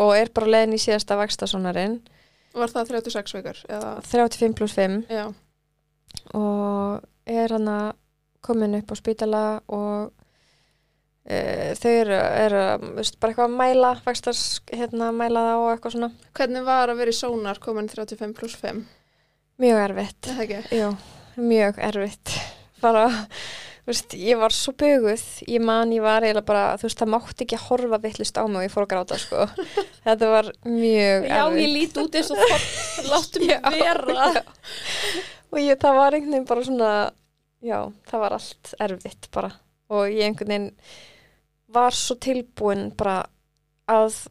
og 0.00 0.14
er 0.16 0.30
bara 0.34 0.52
leiðin 0.54 0.76
í 0.76 0.82
síðasta 0.82 1.18
vakstasónarinn 1.20 1.98
var 2.54 2.72
það 2.72 2.92
36 2.94 3.36
vikur 3.38 3.62
eða, 3.68 3.92
35 4.06 4.56
pluss 4.58 4.76
5 4.78 5.00
já, 5.10 5.24
og 6.36 7.04
er 7.30 7.56
hann 7.56 7.68
að 7.70 7.90
komin 8.44 8.78
upp 8.78 8.94
á 8.94 8.96
spítala 8.98 9.44
og 9.68 10.10
uh, 11.28 11.70
þau 11.80 11.90
eru, 11.92 12.18
eru 12.44 12.62
veist, 12.98 13.18
bara 13.20 13.32
eitthvað 13.34 13.48
að 13.50 13.58
mæla, 13.60 13.92
vakstars, 14.06 14.44
hérna, 14.72 15.10
mæla 15.16 15.46
það 15.48 15.62
og 15.64 15.70
eitthvað 15.74 15.96
svona. 15.96 16.10
Hvernig 16.40 16.66
var 16.68 16.92
að 16.94 17.02
vera 17.02 17.14
í 17.14 17.18
sónar 17.20 17.60
komin 17.62 17.90
35 17.92 18.36
pluss 18.38 18.56
5? 18.60 18.84
Mjög 19.60 19.82
erfitt. 19.88 20.20
Er 20.30 20.38
Það 20.38 20.44
ekki? 20.46 20.78
Jú, 20.80 20.92
mjög 21.50 21.80
erfitt. 21.90 22.36
Bara, 22.80 23.02
veist, 23.84 24.14
ég 24.16 24.38
var 24.40 24.54
svo 24.56 24.72
buguð, 24.80 25.24
ég 25.50 25.60
man, 25.60 25.90
ég 25.92 26.00
var 26.04 26.24
eiginlega 26.24 26.46
bara, 26.48 26.62
þú 26.80 26.86
veist, 26.88 27.00
það 27.02 27.10
mátti 27.12 27.44
ekki 27.44 27.58
horfa 27.66 27.98
vittlust 28.00 28.40
á 28.40 28.44
mig 28.48 28.62
og 28.62 28.64
ég 28.64 28.72
fór 28.72 28.86
að 28.86 28.92
gráta, 28.94 29.18
sko. 29.20 29.44
Þetta 30.06 30.30
var 30.32 30.48
mjög 30.64 31.26
Já, 31.28 31.40
erfitt. 31.44 31.60
ég 31.60 31.72
lít 31.74 31.98
út 32.00 32.16
eins 32.16 32.30
og 32.32 32.40
það 32.40 32.64
láttu 33.12 33.42
mig 33.44 33.66
vera. 33.76 34.30
og 35.50 35.58
ég, 35.60 35.76
það 35.82 35.98
var 36.00 36.16
einhvern 36.16 36.32
veginn 36.38 36.48
bara 36.48 36.64
svona 36.70 36.92
já, 37.60 37.78
það 38.08 38.22
var 38.24 38.36
allt 38.38 38.72
erfitt 38.86 39.28
bara 39.34 39.50
og 39.90 40.10
ég 40.10 40.26
einhvern 40.28 40.52
veginn 40.52 40.68
var 41.70 41.94
svo 41.94 42.16
tilbúin 42.18 42.90
bara 42.98 43.22
að 43.90 44.26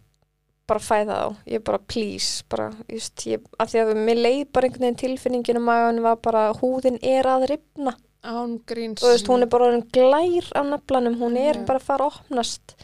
bara 0.70 0.82
fæða 0.84 1.16
þá, 1.18 1.38
ég 1.50 1.64
bara 1.66 1.80
please 1.90 2.44
bara, 2.52 2.70
just, 2.92 3.24
ég, 3.26 3.42
af 3.58 3.72
því 3.72 3.82
að 3.82 3.92
mér 3.98 4.22
leið 4.22 4.44
bara 4.54 4.68
einhvern 4.68 4.86
veginn 4.86 5.02
tilfinningin 5.02 5.60
um 5.60 5.66
maður 5.70 6.02
var 6.06 6.22
bara 6.26 6.44
húðin 6.60 7.00
er 7.02 7.30
að 7.30 7.48
ripna 7.54 7.96
Án 8.20 8.58
gríns. 8.68 9.00
og 9.00 9.08
þú 9.08 9.14
veist, 9.14 9.30
hún 9.32 9.46
er 9.46 9.52
bara 9.52 9.70
glær 9.96 10.50
á 10.52 10.62
naflanum, 10.68 11.16
hún 11.22 11.38
er 11.40 11.56
Já. 11.56 11.66
bara 11.66 11.80
að 11.80 11.88
fara 11.88 12.08
að 12.10 12.20
opnast 12.20 12.76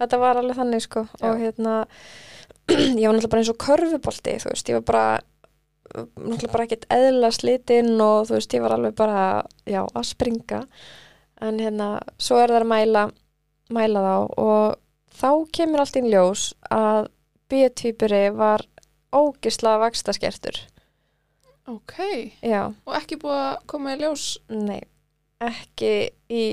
þetta 0.00 0.20
var 0.22 0.40
alveg 0.40 0.56
þannig 0.58 0.84
sko 0.86 1.04
Já. 1.06 1.26
og 1.28 1.42
hérna 1.42 1.74
ég 3.00 3.04
var 3.04 3.16
náttúrulega 3.16 3.32
bara 3.34 3.42
eins 3.42 3.52
og 3.52 3.60
körfubolti 3.64 4.38
þú 4.42 4.52
veist, 4.54 4.70
ég 4.72 4.78
var 4.80 4.86
bara 4.88 5.04
náttúrulega 6.16 6.54
bara 6.54 6.66
ekkert 6.68 6.88
eðla 6.92 7.30
slitinn 7.36 7.94
og 8.00 8.28
þú 8.28 8.38
veist, 8.38 8.56
ég 8.56 8.64
var 8.64 8.76
alveg 8.76 8.96
bara 8.98 9.20
já, 9.68 9.82
að 9.84 10.08
springa 10.08 10.64
en 11.40 11.58
hérna, 11.62 11.88
svo 12.18 12.38
er 12.42 12.50
það 12.50 12.62
að 12.64 12.70
mæla 12.72 13.02
mæla 13.70 14.00
þá 14.06 14.14
og 14.40 14.78
þá 15.18 15.30
kemur 15.52 15.82
allt 15.84 15.96
inn 16.00 16.10
ljós 16.12 16.46
að 16.72 17.08
B-tvípuri 17.48 18.24
var 18.36 18.64
ógisla 19.12 19.76
vakstaskertur 19.80 20.58
Ok. 21.68 21.98
já, 22.40 22.62
Og 22.88 22.94
ekki 22.96 23.18
búið 23.20 23.40
að 23.44 23.56
koma 23.68 23.92
í 23.92 23.98
ljós. 24.00 24.38
Nei, 24.48 24.80
ekki 25.44 25.90
í 26.32 26.44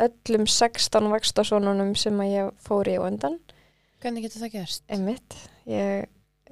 öllum 0.00 0.46
16 0.48 1.10
vakstasónunum 1.12 1.90
sem 2.00 2.16
að 2.24 2.30
ég 2.32 2.48
fór 2.64 2.88
í 2.88 2.94
undan, 2.96 3.36
Hvernig 4.00 4.24
getur 4.24 4.46
það 4.46 4.54
gerst? 4.56 4.82
einmitt. 4.88 5.36
Ég 5.68 6.06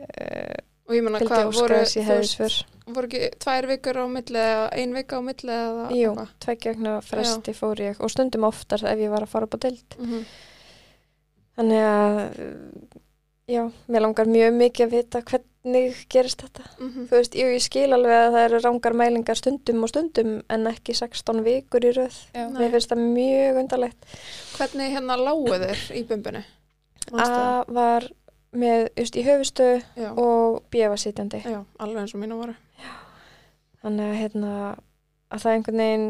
uh, 0.05 0.59
Og 0.91 0.97
ég 0.99 1.05
menna 1.07 1.21
hvað 1.23 1.53
voru, 1.55 1.77
ég 1.87 2.09
veist, 2.11 2.65
voru 2.91 3.07
ekki 3.07 3.29
tvær 3.39 3.69
vikur 3.71 4.01
á 4.03 4.05
milli 4.11 4.41
eða 4.43 4.65
ein 4.75 4.95
vika 4.97 5.21
á 5.21 5.23
milli 5.23 5.55
eða 5.55 5.85
Jú, 5.95 6.11
eitthvað? 6.11 6.33
tveggjögna 6.43 6.95
fresti 7.07 7.55
fór 7.55 7.83
ég 7.85 8.01
og 8.03 8.11
stundum 8.11 8.47
oftar 8.49 8.83
ef 8.91 8.99
ég 8.99 9.13
var 9.13 9.23
að 9.23 9.31
fara 9.31 9.47
upp 9.47 9.55
á 9.55 9.59
dild. 9.69 9.97
Mhm. 10.01 10.25
Þannig 11.61 11.87
að, 11.87 12.21
já, 13.55 13.63
mér 13.87 14.05
langar 14.09 14.31
mjög 14.35 14.59
mikið 14.59 14.87
að 14.89 14.95
vita 14.97 15.23
hvernig 15.31 16.05
gerist 16.11 16.43
þetta. 16.43 16.67
Mhm. 16.81 17.07
Þú 17.07 17.19
veist, 17.21 17.35
jú, 17.39 17.47
ég 17.55 17.63
skil 17.63 17.89
alveg 17.95 18.19
að 18.19 18.31
það 18.35 18.45
eru 18.49 18.61
rángar 18.67 18.99
mælingar 19.05 19.39
stundum 19.39 19.83
og 19.87 19.93
stundum 19.95 20.43
en 20.51 20.71
ekki 20.75 20.97
16 20.99 21.45
vikur 21.47 21.87
í 21.87 21.95
röð. 21.95 22.17
Já. 22.35 22.49
Mér 22.51 22.75
finnst 22.75 22.91
það 22.91 23.07
mjög 23.15 23.63
undarlegt. 23.63 24.09
Hvernig 24.59 24.97
hérna 24.97 25.21
lágu 25.23 25.55
þér 25.55 25.85
í 25.95 26.05
bumbunni? 26.09 26.45
A 27.13 27.65
var 27.67 28.05
með, 28.57 28.89
just, 28.99 29.17
í 29.17 29.23
höfustu 29.27 29.83
Já. 29.97 30.11
og 30.19 30.63
B 30.73 30.75
var 30.91 30.99
sitjandi. 31.01 31.39
Já, 31.47 31.61
alveg 31.79 32.01
eins 32.03 32.15
og 32.17 32.21
mínu 32.23 32.37
voru. 32.41 32.55
Þannig 33.81 34.07
að 34.11 34.19
hérna 34.21 34.53
að 35.31 35.39
það 35.45 35.53
einhvern 35.55 35.83
veginn 35.85 36.09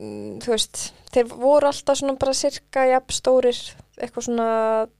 mm, 0.00 0.32
þú 0.42 0.48
veist, 0.54 0.76
þeir 1.14 1.26
voru 1.34 1.66
alltaf 1.70 1.96
svona 2.00 2.16
bara 2.18 2.34
cirka 2.34 2.80
jafn 2.88 3.12
stórir 3.14 3.58
eitthvað 4.00 4.24
svona 4.26 4.48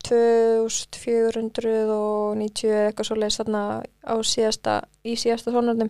2490 0.05 2.69
eða 2.69 2.87
eitthvað 2.91 3.07
svo 3.09 3.17
leiðist 3.17 3.41
þarna 3.41 3.63
á 4.05 4.15
síðasta 4.29 4.73
í 5.09 5.13
síðasta 5.19 5.55
tónarnum 5.55 5.89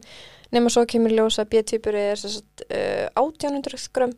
nema 0.54 0.68
svo 0.72 0.82
kemur 0.90 1.12
ljósa 1.14 1.42
B-typur 1.50 1.94
er 1.98 2.16
þess 2.20 2.38
að 2.38 2.44
uh, 2.70 3.06
1800 3.26 3.90
grömm 3.96 4.14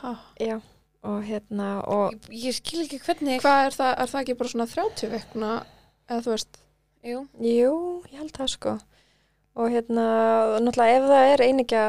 Ha. 0.00 0.10
já, 0.40 0.56
og 1.04 1.22
hérna 1.28 1.68
og 1.86 2.14
Ég, 2.14 2.28
ég 2.48 2.54
skil 2.56 2.82
ekki 2.86 2.98
hvernig. 3.04 3.40
Hvað 3.44 3.66
er 3.66 3.76
það, 3.78 3.92
er 4.00 4.12
það 4.12 4.20
ekki 4.22 4.36
bara 4.40 4.52
svona 4.54 4.66
30 4.72 5.10
vikna 5.12 5.50
eða 6.08 6.22
þú 6.24 6.30
veist? 6.34 6.60
Jú. 7.04 7.18
jú, 7.44 7.72
ég 8.08 8.16
held 8.22 8.32
það 8.32 8.48
sko 8.54 8.78
og 9.54 9.68
hérna, 9.70 10.04
náttúrulega 10.64 10.96
ef 10.98 11.04
það 11.10 11.32
er 11.34 11.42
einingja 11.44 11.82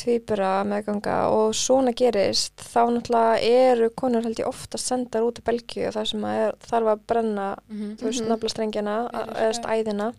tvíbura 0.00 0.50
meðganga 0.68 1.14
og 1.34 1.54
svona 1.56 1.92
gerist 1.96 2.60
þá 2.60 2.82
náttúrulega 2.94 3.40
eru 3.42 3.88
konur 3.96 4.22
held 4.22 4.38
ég 4.38 4.46
oftast 4.48 4.86
sendar 4.86 5.24
út 5.26 5.40
í 5.40 5.44
Belgíu 5.48 5.90
þar 5.92 6.06
sem 6.12 6.20
að 6.24 6.42
er, 6.44 6.54
þarf 6.68 6.92
að 6.92 7.02
brenna 7.10 7.48
Mhm. 7.68 7.96
þú 7.96 8.04
veist, 8.10 8.20
Mhm. 8.22 8.28
naflastrengjana 8.28 8.96
eða 9.10 9.50
já. 9.50 9.58
stæðina 9.58 10.14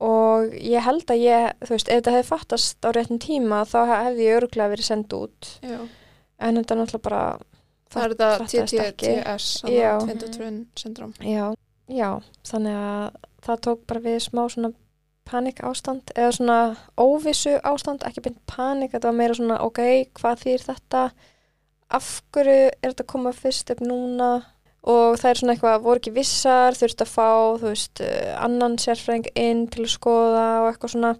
og 0.00 0.52
ég 0.60 0.82
held 0.84 1.06
að 1.08 1.22
ég 1.24 1.52
þú 1.64 1.72
veist, 1.72 1.88
ef 1.88 2.02
þetta 2.02 2.12
hefði 2.16 2.28
fattast 2.28 2.76
á 2.84 2.88
réttum 2.92 3.18
tíma 3.18 3.62
þá 3.64 3.78
hefði 3.88 4.26
ég 4.28 4.36
örgulega 4.42 4.72
verið 4.74 4.84
send 4.90 5.08
út 5.16 5.48
Já. 5.64 5.78
En 6.38 6.60
þetta 6.60 6.74
er 6.74 6.82
náttúrulega 6.82 7.06
bara 7.08 7.22
Það 7.92 8.02
er 8.02 8.12
þetta 8.12 8.28
to 10.18 10.32
Twin 10.34 10.58
syndrom. 10.78 11.12
Já, 11.22 11.54
já, 11.86 12.08
þannig 12.48 12.80
að 12.80 13.20
það 13.46 13.62
tók 13.68 13.86
bara 13.86 14.02
við 14.02 14.18
smá 14.24 14.42
svona 14.50 14.72
panik 15.26 15.62
ástand 15.66 16.10
eða 16.14 16.34
svona 16.34 16.58
óvissu 16.98 17.56
ástand, 17.66 18.04
ekki 18.06 18.24
beint 18.26 18.42
panik, 18.50 18.92
þetta 18.94 19.10
var 19.10 19.18
meira 19.18 19.38
svona 19.38 19.60
ok, 19.66 19.80
hvað 20.18 20.42
þýr 20.44 20.66
þetta, 20.66 21.06
af 21.96 22.10
hverju 22.34 22.60
er 22.66 22.90
þetta 22.90 23.06
að 23.06 23.10
koma 23.14 23.34
fyrst 23.34 23.72
upp 23.74 23.82
núna? 23.86 24.30
Og 24.86 25.16
það 25.18 25.30
er 25.30 25.38
svona 25.40 25.54
eitthvað, 25.56 25.80
voru 25.82 25.98
ekki 25.98 26.14
vissar, 26.14 26.76
þurfti 26.78 27.02
að 27.02 27.10
fá, 27.10 27.30
þú 27.58 27.70
veist, 27.72 28.02
eh, 28.06 28.34
annan 28.38 28.76
sérfræðing 28.78 29.32
inn 29.34 29.64
til 29.66 29.82
að 29.82 29.94
skoða 29.96 30.44
og 30.60 30.68
eitthvað 30.70 30.92
svona, 30.92 31.10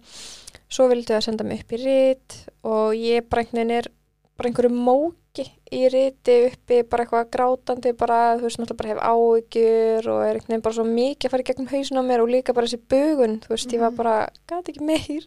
svo 0.70 0.86
vildu 0.90 1.14
það 1.14 1.24
senda 1.26 1.46
mig 1.46 1.64
upp 1.64 1.74
í 1.74 1.80
rít 1.82 2.36
og 2.62 2.94
ég 2.94 3.26
bara 3.26 3.42
einhvern 3.42 3.58
veginn 3.58 3.74
er 3.80 3.90
bara 4.36 4.48
einhverju 4.50 4.70
móki 4.76 5.44
í 5.72 5.82
riti 5.92 6.34
uppi, 6.50 6.82
bara 6.88 7.04
eitthvað 7.04 7.30
grátandi, 7.34 7.92
bara, 7.96 8.18
þú 8.38 8.46
veist, 8.46 8.58
náttúrulega 8.60 8.78
bara 8.80 8.92
hef 8.92 9.00
áhyggjur 9.10 10.08
og 10.12 10.20
er 10.24 10.30
einhvern 10.38 10.48
veginn 10.52 10.64
bara 10.64 10.76
svo 10.78 10.84
mikið 10.88 11.26
að 11.28 11.34
fara 11.34 11.44
í 11.44 11.48
gegnum 11.50 11.68
hausin 11.72 12.00
á 12.00 12.02
mér 12.08 12.22
og 12.24 12.30
líka 12.32 12.54
bara 12.56 12.66
þessi 12.70 12.80
bugun, 12.92 13.38
þú 13.44 13.52
veist, 13.52 13.72
ég 13.74 13.80
var 13.80 13.90
Mhm. 13.90 13.96
bara, 13.96 14.14
gæti 14.48 14.72
ekki 14.72 14.84
meir. 14.84 15.26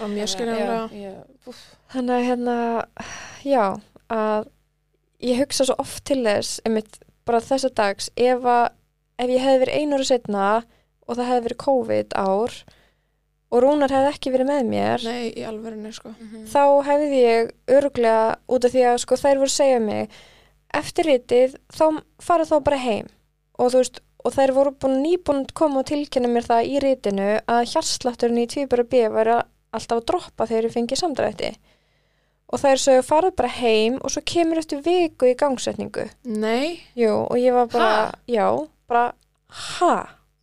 Og 0.00 0.08
mjög. 0.92 1.22
Úff. 1.46 1.62
Þannig 1.92 2.16
að 2.16 2.26
hérna, 2.28 2.86
já, 3.44 3.80
að 4.10 4.48
ég 5.22 5.38
hugsa 5.40 5.64
svo 5.64 5.74
oft 5.78 6.04
til 6.04 6.22
þess, 6.24 6.60
einmitt, 6.66 6.98
bara 7.24 7.40
þessa 7.40 7.72
dags, 7.74 8.10
ef 8.16 8.40
að, 8.42 8.70
ef 9.18 9.28
ég 9.30 9.40
hefði 9.40 9.60
verið 9.64 9.78
einu 9.80 9.96
ára 9.96 10.04
setna 10.04 10.64
og 11.08 11.16
það 11.16 11.28
hefði 11.30 11.44
verið 11.48 11.62
COVID 11.64 12.08
ár 12.14 12.52
og 13.50 13.62
Rúnar 13.62 13.92
hefði 13.94 14.12
ekki 14.14 14.32
verið 14.34 14.48
með 14.50 14.64
mér, 14.70 15.04
Nei, 15.06 15.30
í 15.38 15.44
alvörinni, 15.46 15.92
sko. 15.94 16.10
Mhm. 16.18 16.46
þá 16.50 16.62
hefði 16.88 17.20
ég 17.22 17.52
öruglega 17.68 18.36
út 18.48 18.64
af 18.64 18.72
því 18.74 18.82
að 18.90 18.98
sko 19.04 19.14
þær 19.16 19.38
voru 19.42 19.50
að 19.52 19.58
segja 19.60 19.80
mig 19.80 20.08
eftir 20.74 21.04
ritið 21.06 21.54
þá 21.72 21.84
farið 22.20 22.50
þá 22.50 22.56
bara 22.64 22.76
heim 22.82 23.06
og 23.58 23.70
þú 23.72 23.76
veist 23.84 24.00
og 24.26 24.32
þær 24.34 24.50
voru 24.56 24.70
búin 24.82 24.96
nýbúin 25.04 25.44
að 25.46 25.54
koma 25.54 25.78
og 25.80 25.86
tilkynna 25.86 26.28
mér 26.28 26.42
það 26.48 26.66
í 26.72 26.80
ritinu 26.82 27.28
að 27.46 27.68
hjarslátturinn 27.70 28.42
í 28.42 28.46
tvíbara 28.50 28.82
B 28.84 29.04
væri 29.14 29.36
alltaf 29.72 30.00
að 30.00 30.06
droppa 30.10 30.46
þegar 30.50 30.66
ég 30.66 30.72
fengi 30.74 30.96
samdrætti 30.98 31.52
og 32.50 32.60
þær 32.62 32.78
sögðu 32.82 33.04
farið 33.06 33.36
bara 33.38 33.48
heim 33.60 34.00
og 34.02 34.10
svo 34.10 34.22
kemur 34.26 34.58
eftir 34.58 34.82
viku 34.82 35.30
í 35.30 35.36
gangsetningu 35.38 36.08
Nei, 36.24 36.80
Jú, 36.98 37.12
og 37.30 37.36
ég 37.38 37.54
var 37.54 37.66
bara, 37.70 37.86
Ha? 37.86 38.12
já, 38.26 38.66
bara, 38.88 39.12
ha? 39.48 39.94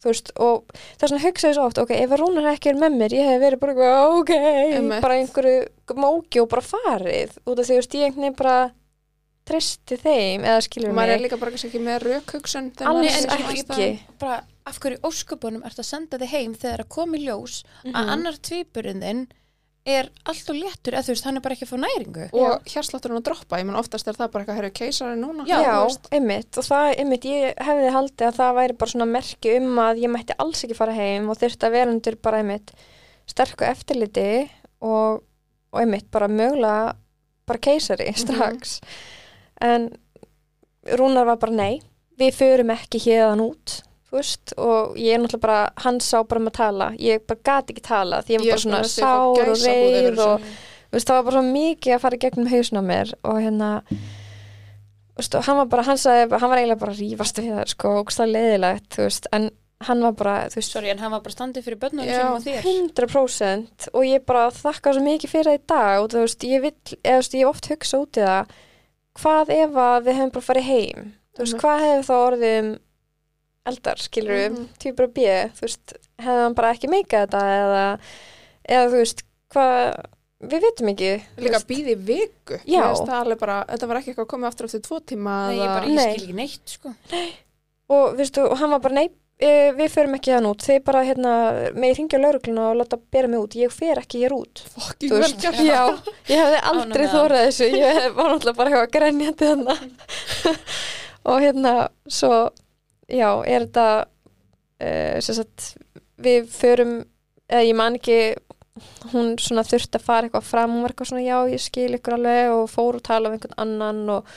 Þú 0.03 0.09
veist, 0.11 0.31
og 0.43 0.65
það 0.75 1.03
er 1.07 1.11
svona 1.13 1.23
hugsaði 1.23 1.55
svo 1.55 1.65
oft, 1.69 1.77
ok, 1.79 1.91
ef 1.95 2.11
að 2.11 2.19
Rúnar 2.19 2.49
ekki 2.51 2.69
er 2.73 2.79
með 2.81 2.97
mér, 2.99 3.13
ég 3.15 3.29
hef 3.31 3.41
verið 3.45 3.59
bara 3.63 3.73
eitthvað, 3.73 4.15
ok, 4.19 4.31
Einmitt. 4.75 5.01
bara 5.05 5.17
einhverju 5.21 5.97
móki 6.03 6.41
og 6.43 6.49
bara 6.51 6.61
farið, 6.67 7.37
út 7.47 7.59
af 7.59 7.63
því, 7.63 7.69
þú 7.71 7.77
veist, 7.79 7.95
ég 7.95 8.07
einhvern 8.09 8.25
veginn 8.27 8.39
bara 8.43 8.57
treysti 9.43 9.97
þeim, 9.99 10.43
eða 10.47 10.59
skilur 10.63 10.93
maður 10.95 11.13
er 11.13 11.19
mig, 11.19 11.25
líka 11.27 11.39
bara 11.41 11.51
kannski 11.51 11.69
ekki 11.71 11.81
með 11.83 12.05
þegar 12.79 12.91
alls 12.93 13.15
er 13.17 13.33
ekki. 13.33 13.47
aðstæðum. 13.53 13.97
Bara, 14.23 14.37
af 14.71 14.77
hverju 14.79 14.99
ósköpunum 15.09 15.65
ert 15.67 15.79
að 15.83 15.87
senda 15.89 16.19
þig 16.21 16.31
heim 16.31 16.53
þegar 16.55 16.83
að 16.85 16.89
koma 16.95 17.17
í 17.19 17.25
ljós 17.25 17.63
Mhm. 17.83 17.95
að 17.99 18.11
annar 18.13 18.37
tvíburinn 18.39 19.01
þinn 19.03 19.23
er 19.83 20.07
allt 20.31 20.49
og 20.53 20.55
léttur, 20.55 20.95
eða 20.95 21.03
þú 21.03 21.11
veist, 21.11 21.25
hann 21.27 21.37
er 21.37 21.43
bara 21.43 21.55
ekki 21.57 21.65
að 21.67 21.71
fá 21.73 21.79
næringu. 21.81 22.25
Og 22.39 22.69
hjarslátturinn 22.71 23.19
að 23.19 23.25
droppa, 23.27 23.59
ég 23.59 23.67
menn 23.67 23.79
oftast 23.79 24.07
er 24.07 24.15
það 24.15 24.31
bara 24.31 24.45
eitthvað, 24.45 24.59
herru, 24.61 24.71
keisari 24.79 25.17
núna. 25.19 25.43
Já, 25.49 25.59
einmitt, 26.15 26.59
og 26.61 26.67
það, 26.69 26.89
einmitt, 27.03 27.27
ég 27.27 27.61
hefði 27.67 27.91
haldið 27.97 28.27
að 28.29 28.39
það 28.39 28.57
væri 28.59 28.77
bara 28.79 28.93
svona 28.93 29.09
merki 29.11 29.55
um 29.59 29.81
að 29.83 30.01
ég 30.05 30.13
mætti 30.13 30.37
alls 30.39 30.63
ekki 30.63 30.77
fara 30.79 30.95
heim 30.95 31.27
og 31.27 31.39
þurfti 31.41 31.67
að 31.67 31.75
vera 31.75 31.95
undir 31.95 32.19
bara 32.23 32.39
einmitt 32.39 32.73
sterku 33.33 33.67
eftirliti 33.67 34.27
og, 34.83 35.23
og 35.73 35.81
einmitt 35.83 36.07
bara 36.15 36.31
mögulega 36.31 36.93
bara 37.49 37.63
keisari 37.67 38.07
strax. 38.15 38.79
En 39.63 39.91
Rúnar 40.95 41.27
var 41.27 41.39
bara 41.43 41.55
nei 41.55 41.81
við 42.19 42.35
förum 42.39 42.71
ekki 42.73 43.01
hérðan 43.03 43.43
út 43.43 43.81
þú 44.13 44.19
veist, 44.21 44.53
og 44.61 44.97
ég 45.01 45.15
er 45.17 45.21
náttúrulega 45.23 45.41
bara 45.47 45.59
hann 45.87 45.97
sá 46.05 46.19
bara 46.21 46.39
með 46.45 46.51
að 46.53 46.57
tala, 46.59 46.87
ég 47.01 47.23
bara 47.27 47.39
gati 47.49 47.73
ekki 47.73 47.81
tala 47.87 48.19
því 48.21 48.35
ég 48.35 48.43
var 48.43 48.45
er 48.45 48.53
bara 48.53 48.63
svona 48.63 48.83
sár 48.93 49.31
og 49.33 49.39
þessu. 49.41 50.27
og 50.27 50.51
Þú 50.93 50.97
veist, 50.99 51.07
það 51.09 51.15
var 51.17 51.23
bara 51.25 51.39
svo 51.39 51.45
mikið 51.49 51.93
að 51.95 52.01
fara 52.03 52.17
gegnum 52.21 52.49
hausna 52.51 52.81
mér 52.85 53.13
og 53.25 53.39
hérna 53.41 53.69
og 53.81 55.17
veist, 55.17 55.35
og 55.37 55.43
hann 55.47 55.57
var 55.57 55.65
bara, 55.71 55.83
hann 55.87 55.97
sagði, 56.01 56.37
hann 56.37 56.51
var 56.51 56.59
eiginlega 56.61 56.81
bara 56.83 56.93
að 56.93 57.01
rífast 57.01 57.39
við 57.41 57.49
það, 57.57 57.67
sko, 57.73 57.93
og 58.03 58.11
það 58.13 58.31
leiðilegt, 58.35 58.87
þú 58.95 59.03
veist, 59.07 59.27
en 59.37 59.47
hann 59.83 60.03
var 60.05 60.13
bara, 60.21 60.35
þú 60.53 60.59
veist, 60.59 60.71
Sorry, 60.77 60.89
en 60.93 61.01
hann 61.01 61.11
var 61.11 61.23
bara 61.25 61.33
standið 61.35 61.65
fyrir 61.65 61.79
börnunum 61.81 62.05
Já. 62.07 62.19
sínum 62.19 62.37
og 62.37 62.45
þér 62.45 62.69
100% 62.69 63.89
og 63.93 64.05
ég 64.07 64.23
bara 64.29 64.45
þakka 64.53 64.93
svo 64.95 65.03
mikið 65.09 65.33
fyrir 65.33 65.49
það 65.49 65.57
í 65.59 65.63
dag 65.73 66.03
og 66.03 66.07
þú 66.13 66.21
veist, 66.23 66.45
ég 66.53 66.61
vil, 66.63 66.73
eða 67.01 67.17
þú 67.17 67.19
veist, 67.23 67.35
ég 67.41 67.49
oft 67.49 67.69
hugsa 67.73 67.99
út 68.05 68.21
í 68.21 68.23
það 68.29 68.53
hvað 69.23 69.53
ef 69.57 69.77
að 69.83 70.07
við 70.07 70.17
hefum 70.21 70.33
bara 70.37 70.47
farið 70.47 70.69
heim 70.69 71.03
þú 71.33 71.43
veist, 71.43 71.53
Mhm. 71.57 71.61
hvað 71.65 71.85
hefur 71.87 72.07
þá 72.09 72.15
orðið 72.29 72.59
um 72.63 72.71
eldar, 73.69 74.01
skilur 74.03 74.33
við, 74.35 74.49
Mhm. 74.51 74.65
týpur 74.81 75.07
að 75.07 75.13
bíða 75.17 75.37
þú 75.55 75.61
veist, 75.67 75.93
hefði 76.19 76.43
hann 76.43 76.53
bara 76.57 76.73
ekki 76.73 76.89
meikað 76.91 77.27
þetta 77.27 77.43
eða, 77.59 77.85
eða 78.69 78.89
þú 78.91 78.99
veist 78.99 79.23
hvað, 79.53 80.05
við 80.43 80.61
vitum 80.67 80.89
ekki 80.91 81.11
Líka 81.37 81.59
býði 81.69 81.95
viku. 82.09 82.59
Bara, 83.39 83.63
þetta 83.69 83.87
var 83.87 83.97
ekki 84.01 84.11
eitthvað 84.13 84.25
að 84.25 84.31
koma 84.33 84.47
aftur 84.49 84.65
eftir 84.67 84.81
tvo 84.81 84.99
tíma. 84.99 85.35
Nei, 85.47 85.57
ég 85.59 85.67
bara, 85.71 85.85
ég 85.87 85.95
Nei. 85.95 86.13
skil 86.17 86.23
ekki 86.27 86.35
neitt, 86.35 86.65
sko. 86.65 86.95
Og, 87.89 88.17
veistu, 88.17 88.49
og 88.49 88.57
hann 88.57 88.69
var 88.71 88.79
bara, 88.79 88.93
nei, 88.95 89.09
e, 89.39 89.71
við 89.77 89.89
förum 89.93 90.15
ekki 90.17 90.33
hann 90.33 90.45
út. 90.49 90.59
Þið 90.63 90.83
bara, 90.83 91.03
hérna, 91.03 91.33
með 91.75 91.95
hringja 91.95 92.19
laurugluna 92.19 92.65
og 92.71 92.77
láta 92.81 92.99
bera 93.11 93.27
mig 93.27 93.39
út, 93.39 93.55
ég 93.55 93.71
fer 93.71 93.95
ekki 94.01 94.23
hér 94.23 94.31
út 94.35 94.63
Fucking 94.73 95.09
Þú 95.11 95.19
vel 95.19 95.21
veist, 95.21 95.41
já, 95.63 95.83
ég 96.27 96.37
hefði 96.43 96.59
aldrei 96.73 97.07
þórað 97.07 97.45
þessu, 97.47 97.69
ég 97.77 98.13
var 98.15 98.29
náttúrulega 98.33 98.55
bara 98.57 98.69
eitthvað 98.69 98.91
grenjandi 98.97 99.49
þannig 99.51 100.57
og 101.29 101.41
hérna, 101.41 101.89
svo 102.07 102.49
já, 103.09 103.29
er 103.45 103.67
þetta 103.67 103.87
uh, 104.03 105.19
sem 105.23 105.37
sagt, 105.39 105.73
við 106.23 106.49
förum 106.53 106.97
eða 107.51 107.67
ég 107.67 107.77
man 107.77 107.99
ekki 107.99 108.19
hún 109.11 109.35
svona 109.41 109.65
þurfti 109.67 109.99
að 109.99 110.05
fara 110.07 110.27
eitthvað 110.27 110.47
fram 110.47 110.73
hún 110.73 110.85
var 110.85 110.93
eitthvað 110.93 111.11
svona, 111.11 111.25
já, 111.25 111.37
ég 111.51 111.61
skil 111.61 111.91
ykkur 111.97 112.17
alveg 112.17 112.55
og 112.55 112.65
fór 112.71 112.97
og 112.97 113.05
tala 113.05 113.29
um 113.29 113.37
einhvern 113.37 113.59
annan 113.61 114.01
og, 114.15 114.33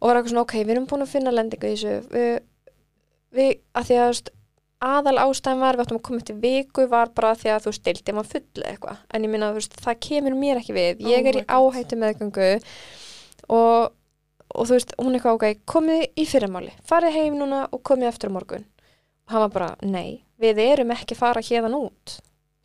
og 0.00 0.08
var 0.10 0.18
eitthvað 0.18 0.34
svona, 0.34 0.46
ok, 0.46 0.56
við 0.60 0.74
erum 0.76 0.88
búin 0.90 1.06
að 1.06 1.14
finna 1.14 1.32
lendingu 1.32 1.70
í 1.70 1.76
þessu. 1.76 1.96
Við, 2.12 2.32
við 3.32 3.52
að 3.78 3.88
því 3.88 4.00
að 4.02 4.22
aðal 4.82 5.18
ástæðan 5.22 5.62
var 5.62 5.78
við 5.78 5.84
áttum 5.84 5.98
að 6.00 6.04
koma 6.08 6.20
eftir 6.20 6.38
viku 6.42 6.84
var 6.90 7.12
bara 7.14 7.32
því 7.38 7.52
að 7.54 7.66
þú 7.66 7.72
deildið 7.86 8.16
maður 8.16 8.30
full 8.32 8.62
eða 8.62 8.70
eitthvað. 8.72 9.02
En 9.14 9.26
ég 9.26 9.32
minna, 9.32 9.50
það 9.86 10.00
kemur 10.08 10.38
mér 10.38 10.60
ekki 10.60 10.76
við. 10.76 11.02
Oh 11.04 11.12
ég 11.12 11.28
er 11.30 11.38
í 11.38 11.44
áhættu 11.46 11.98
meðgöngu 12.00 12.48
og, 13.46 13.92
og 14.54 14.66
þú 14.68 14.76
veist, 14.76 14.92
hún 14.98 15.14
eitthvað, 15.16 15.38
ok, 15.38 15.62
komið 15.66 16.02
í 16.16 16.26
fyrramáli 16.28 16.72
farið 16.88 17.16
heim 17.16 17.38
núna 17.40 17.62
og 17.72 17.82
komið 17.88 18.08
eftir 18.12 18.30
morgun. 18.34 18.64
Og 19.26 19.32
hann 19.34 19.44
var 19.46 19.52
bara, 19.54 19.70
nei, 19.82 20.22
við 20.42 20.58
erum 20.64 20.90
ekki 20.94 21.16
fara 21.16 21.40
hérðan 21.40 21.76
út. 21.78 22.18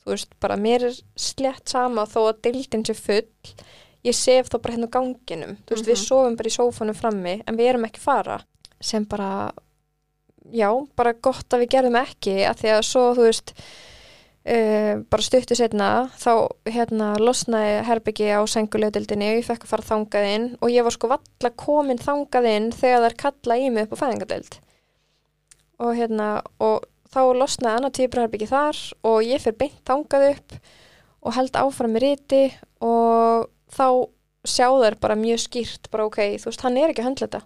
Þú 0.04 0.14
veist, 0.14 0.32
bara 0.40 0.56
mér 0.58 0.88
er 0.90 0.98
slett 1.20 1.70
sama 1.70 2.06
þó 2.10 2.20
að 2.32 2.42
deildin 2.48 2.86
sé 2.88 2.96
full. 2.98 3.28
Ég 4.06 4.16
sef 4.16 4.48
þá 4.50 4.58
bara 4.62 4.74
hérna 4.76 4.88
á 4.88 4.96
ganginum. 4.98 5.58
Þú 5.68 5.76
veist, 5.76 5.86
við 5.88 5.98
Mhm. 5.98 6.06
sofum 6.08 6.36
bara 6.38 6.50
í 6.50 6.58
sófanum 6.58 6.96
frammi 6.96 7.44
en 7.48 7.58
við 7.58 7.70
erum 7.74 7.86
ekki 7.86 8.00
fara. 8.00 8.40
Sem 8.82 9.04
bara 9.06 9.52
já, 10.54 10.70
bara 10.96 11.14
gott 11.14 11.50
að 11.50 11.66
við 11.66 11.70
gerðum 11.76 12.00
ekki 12.06 12.36
að 12.48 12.56
því 12.62 12.70
að 12.78 12.84
svo, 12.88 13.14
þú 13.16 13.24
veist 13.28 13.54
uh, 14.48 14.94
bara 15.12 15.26
stuttu 15.26 15.58
setna 15.58 15.90
þá 16.18 16.32
hérna 16.72 17.14
losnaði 17.22 17.82
herbyggi 17.88 18.30
á 18.34 18.42
sengulegdildinni 18.50 19.32
og 19.32 19.40
ég 19.42 19.48
fekk 19.48 19.68
að 19.68 19.74
fara 19.74 19.90
þangað 19.92 20.30
inn 20.34 20.48
og 20.62 20.74
ég 20.74 20.88
var 20.88 20.96
sko 20.96 21.12
valla 21.12 21.54
komin 21.60 22.02
þangað 22.02 22.50
inn 22.54 22.72
þegar 22.76 23.08
þær 23.08 23.20
kalla 23.24 23.60
í 23.60 23.70
mig 23.70 23.88
upp 23.88 23.98
á 23.98 24.02
fæðingadeild 24.04 24.60
og 25.84 25.94
hérna 25.98 26.30
og 26.64 26.88
þá 27.14 27.22
losnaði 27.38 27.80
annar 27.80 27.96
tíbrherbyggi 27.96 28.50
þar 28.50 28.82
og 29.08 29.22
ég 29.26 29.44
fyrir 29.44 29.60
beint 29.62 29.82
þangað 29.88 30.30
upp 30.34 30.58
og 31.28 31.36
held 31.36 31.60
áfram 31.60 31.94
með 31.96 32.06
riti 32.06 32.44
og 32.84 33.48
þá 33.74 33.88
sjá 34.48 34.68
þær 34.72 34.98
bara 35.02 35.20
mjög 35.20 35.44
skýrt 35.44 35.90
bara 35.92 36.08
ok, 36.08 36.20
þú 36.40 36.52
veist, 36.52 36.64
hann 36.64 36.80
er 36.80 36.92
ekki 36.92 37.04
að 37.04 37.10
höndla 37.10 37.28
þetta. 37.28 37.42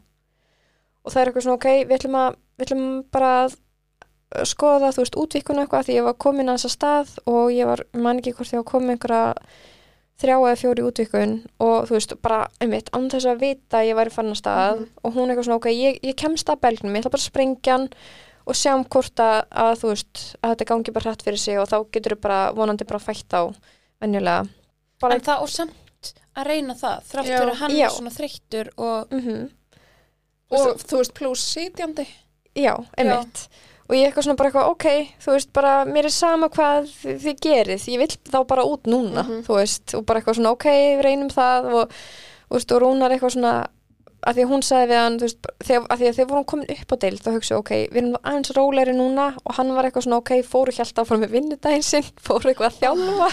Og 1.01 1.13
það 1.13 1.21
er 1.21 1.29
eitthvað 1.29 1.45
svona 1.47 1.57
ok, 1.57 1.67
við 1.89 1.95
ætlum, 1.97 2.17
að, 2.19 2.39
við 2.57 2.67
ætlum 2.67 2.87
bara 3.13 3.31
að 3.39 3.55
skoða, 4.47 4.91
þú 4.95 5.03
veist, 5.03 5.15
útvíkuna 5.19 5.65
eitthvað 5.65 5.85
því 5.89 5.95
ég 5.99 6.03
var 6.07 6.13
komin 6.21 6.49
að 6.49 6.57
þessa 6.61 6.71
stað 6.75 7.13
og 7.27 7.51
ég 7.51 7.65
var, 7.67 7.83
man 7.93 8.19
ekki 8.21 8.33
hvort 8.37 8.53
ég 8.53 8.61
var 8.61 8.69
komin 8.71 8.93
einhverja 8.95 9.35
þrjá 10.21 10.35
eða 10.37 10.57
fjóri 10.61 10.83
útvíkun 10.85 11.31
og 11.65 11.87
þú 11.89 11.95
veist, 11.97 12.15
bara, 12.21 12.41
einmitt, 12.61 12.91
án 12.93 13.09
þess 13.09 13.25
að 13.31 13.39
vita 13.41 13.79
að 13.81 13.87
ég 13.89 13.97
væri 13.97 14.13
fann 14.13 14.29
að 14.31 14.37
stað 14.41 14.75
Mhm. 14.77 14.87
og 15.03 15.13
hún 15.15 15.29
eitthvað 15.31 15.45
svona, 15.49 15.55
ok, 15.61 15.65
ég, 15.73 15.99
ég 16.03 16.15
kemst 16.15 16.47
að 16.49 16.61
belgnum, 16.61 16.93
ég 16.95 17.01
ætla 17.03 17.11
bara 17.11 17.21
að 17.21 17.29
sprengja 17.31 17.71
hann 17.77 17.89
og 18.47 18.55
sjá 18.55 18.73
um 18.75 18.83
hvort 18.85 19.15
að, 19.19 19.43
að 19.51 19.73
þú 19.81 19.87
veist, 19.91 20.35
að 20.43 20.49
þetta 20.55 20.65
gangi 20.71 20.91
bara 20.93 21.09
hrætt 21.11 21.23
fyrir 21.23 21.37
sig 21.39 21.57
og 21.59 21.67
þá 21.69 21.77
getur 21.91 22.15
þú 22.15 22.21
bara 22.21 22.51
vonandi 22.53 22.85
bara 22.87 22.99
fætt 22.99 23.33
á 23.33 23.41
venjulega. 24.01 24.47
Bara, 25.01 25.13
En 25.15 25.21
það 25.21 25.41
og 25.41 25.49
samt 25.49 26.13
að 26.37 26.45
reyna 26.47 26.73
það 26.73 27.03
Þrátt 27.11 27.25
Já. 27.27 27.37
fyrir 27.39 27.51
að 27.51 27.59
hann 27.61 27.71
Já. 27.71 27.85
er 27.85 27.89
svona 27.89 28.13
þreyttur 28.15 28.69
og 28.77 29.09
mm 29.11 29.49
Og 30.51 30.77
þú 30.83 30.97
veist, 30.99 31.13
pluss 31.15 31.43
sitjandi. 31.55 32.05
Já, 32.55 32.73
einmitt. 32.97 33.47
Og 33.91 33.97
ég 33.97 34.07
eitthvað 34.07 34.23
svona 34.23 34.37
bara 34.39 34.49
eitthvað, 34.49 34.69
ok, 34.71 34.85
þú 35.19 35.31
veist, 35.35 35.49
bara 35.53 35.71
mér 35.85 36.05
er 36.07 36.13
sama 36.15 36.47
hvað 36.47 36.85
þi- 36.87 37.15
þið 37.25 37.39
gerið, 37.43 37.87
ég 37.91 37.97
vil 37.99 38.07
þá 38.31 38.37
bara 38.47 38.63
út 38.63 38.87
núna, 38.87 39.25
Mhm. 39.27 39.41
þú 39.43 39.57
veist, 39.59 39.93
og 39.97 40.05
bara 40.05 40.21
eitthvað 40.21 40.37
svona, 40.39 40.51
ok, 40.55 40.65
við 40.95 41.01
reynum 41.03 41.29
það 41.29 41.65
og, 41.73 41.91
og, 42.51 42.61
og 42.71 42.79
Rúnar 42.81 43.11
eitthvað 43.11 43.35
svona, 43.35 43.67
að 44.21 44.37
því 44.37 44.43
að 44.43 44.51
hún 44.51 44.63
sagði 44.65 44.87
við 44.91 44.99
hann, 45.01 45.15
veist, 45.21 45.47
þegar, 45.65 45.85
að 45.89 46.01
því 46.01 46.07
að 46.07 46.17
þegar 46.17 46.29
vorum 46.29 46.45
komin 46.51 46.71
upp 46.75 46.93
á 46.93 46.95
deil, 47.01 47.17
þá 47.17 47.29
hugsa, 47.33 47.57
ok, 47.57 47.71
við 47.89 47.99
erum 48.01 48.17
aðeins 48.21 48.53
rólegri 48.57 48.93
núna 48.93 49.25
og 49.41 49.55
hann 49.57 49.71
var 49.73 49.87
eitthvað 49.87 50.05
svona, 50.05 50.19
ok, 50.21 50.31
fóru 50.45 50.75
hjælt 50.75 51.01
áfram 51.01 51.23
með 51.23 51.33
vinnudaginn 51.35 51.85
sinn, 51.87 52.09
fóru 52.27 52.51
eitthvað 52.51 52.69
að 52.69 52.79
þjálfa. 52.83 53.29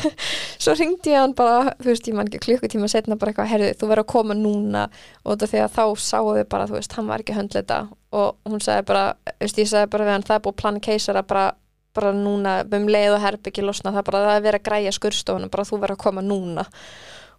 Svo 0.62 0.76
ringdi 0.78 1.12
ég 1.12 1.20
hann 1.20 1.36
bara, 1.36 1.74
þú 1.82 1.90
veist, 1.90 2.08
ég 2.08 2.16
man 2.16 2.30
ekki 2.30 2.42
klukkutíma 2.46 2.88
setna 2.88 3.18
bara 3.20 3.34
eitthvað, 3.34 3.50
herðu, 3.52 3.70
þú 3.76 3.92
verður 3.92 4.04
að 4.06 4.12
koma 4.14 4.38
núna. 4.38 4.86
Og 5.26 5.36
þetta 5.42 5.66
að 5.66 5.76
þá 5.76 5.84
sáu 6.08 6.32
við 6.32 6.48
bara, 6.54 6.68
þú 6.70 6.78
veist, 6.78 6.96
hann 6.96 7.12
var 7.12 7.24
ekki 7.24 7.38
þetta. 7.52 7.80
Og 8.12 8.48
hún 8.48 8.64
sagði 8.64 8.88
bara, 8.88 9.04
veist, 9.40 9.60
ég 9.60 9.68
sagði 9.68 9.92
bara 9.92 10.08
við 10.08 10.16
hann, 10.16 10.26
það 10.28 10.38
er 10.38 10.44
búið 10.46 10.58
plana 10.62 10.84
keisara 10.84 11.22
bara, 11.28 11.46
bara 11.92 12.12
núna, 12.16 12.58
um 12.64 12.88
leið 12.88 13.18
og 13.18 13.24
herbyggi 13.26 13.64
losna, 13.64 13.92
það 13.92 14.02
er 14.02 14.08
bara, 14.08 14.26
það 14.28 14.36
er 14.36 14.44
verið 14.46 14.60
að 14.60 14.68
græja 14.68 14.92
skurstofuna, 14.96 15.52
bara 15.52 15.64
þú 15.68 15.80
verður 15.82 15.96
að 15.98 16.04
koma 16.06 16.24
núna. 16.24 16.66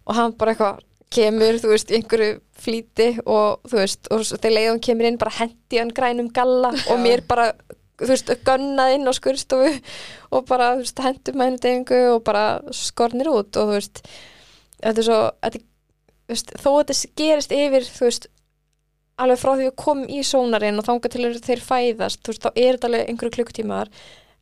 Og 0.04 0.18
hann 0.18 0.34
bara 0.38 0.52
eitthvað 0.52 0.82
kemur, 1.12 1.58
þú 1.62 1.72
veist, 1.72 1.92
einhverju 1.94 2.40
flýti 2.64 3.08
og 3.24 3.64
þú 3.68 3.80
veist, 3.80 4.10
og 4.12 4.24
þegar 4.26 4.56
leiðum 4.56 4.82
kemur 4.86 5.08
inn 5.08 5.20
bara 5.20 5.36
hendi 5.38 5.80
hann 5.80 5.94
grænum 5.94 6.30
galla 6.34 6.72
og 6.90 7.00
mér 7.02 7.24
bara, 7.28 7.50
þú 8.00 8.10
veist, 8.10 8.32
gönnað 8.46 8.96
inn 8.96 9.10
á 9.10 9.12
skurstofu 9.16 9.72
og 10.34 10.46
bara, 10.48 10.74
þú 10.78 10.84
veist, 10.84 11.04
hendum 11.04 11.38
með 11.40 11.50
henni 11.50 11.62
deyfingu 11.66 12.02
og 12.14 12.22
bara 12.26 12.46
skornir 12.74 13.30
út 13.32 13.60
og 13.60 13.70
þú 13.70 13.78
veist, 13.78 14.04
þetta 14.80 15.02
er 15.02 15.08
svo 15.08 15.20
þetta, 15.46 15.64
þú 16.24 16.34
veist, 16.34 16.54
þó 16.56 16.70
að 16.72 16.80
þetta 16.82 17.12
gerist 17.22 17.56
yfir, 17.58 17.90
þú 17.90 18.08
veist 18.08 18.30
alveg 19.24 19.38
frá 19.38 19.52
því 19.54 19.68
að 19.70 19.76
komum 19.78 20.10
í 20.10 20.24
sónarinn 20.26 20.80
og 20.80 20.88
þanga 20.88 21.10
til 21.12 21.28
þeir 21.38 21.62
fæðast, 21.62 22.22
þú 22.24 22.32
veist, 22.32 22.46
þá 22.46 22.50
er 22.54 22.72
þetta 22.72 22.88
alveg 22.90 23.12
einhverju 23.12 23.36
klukktímar, 23.36 23.92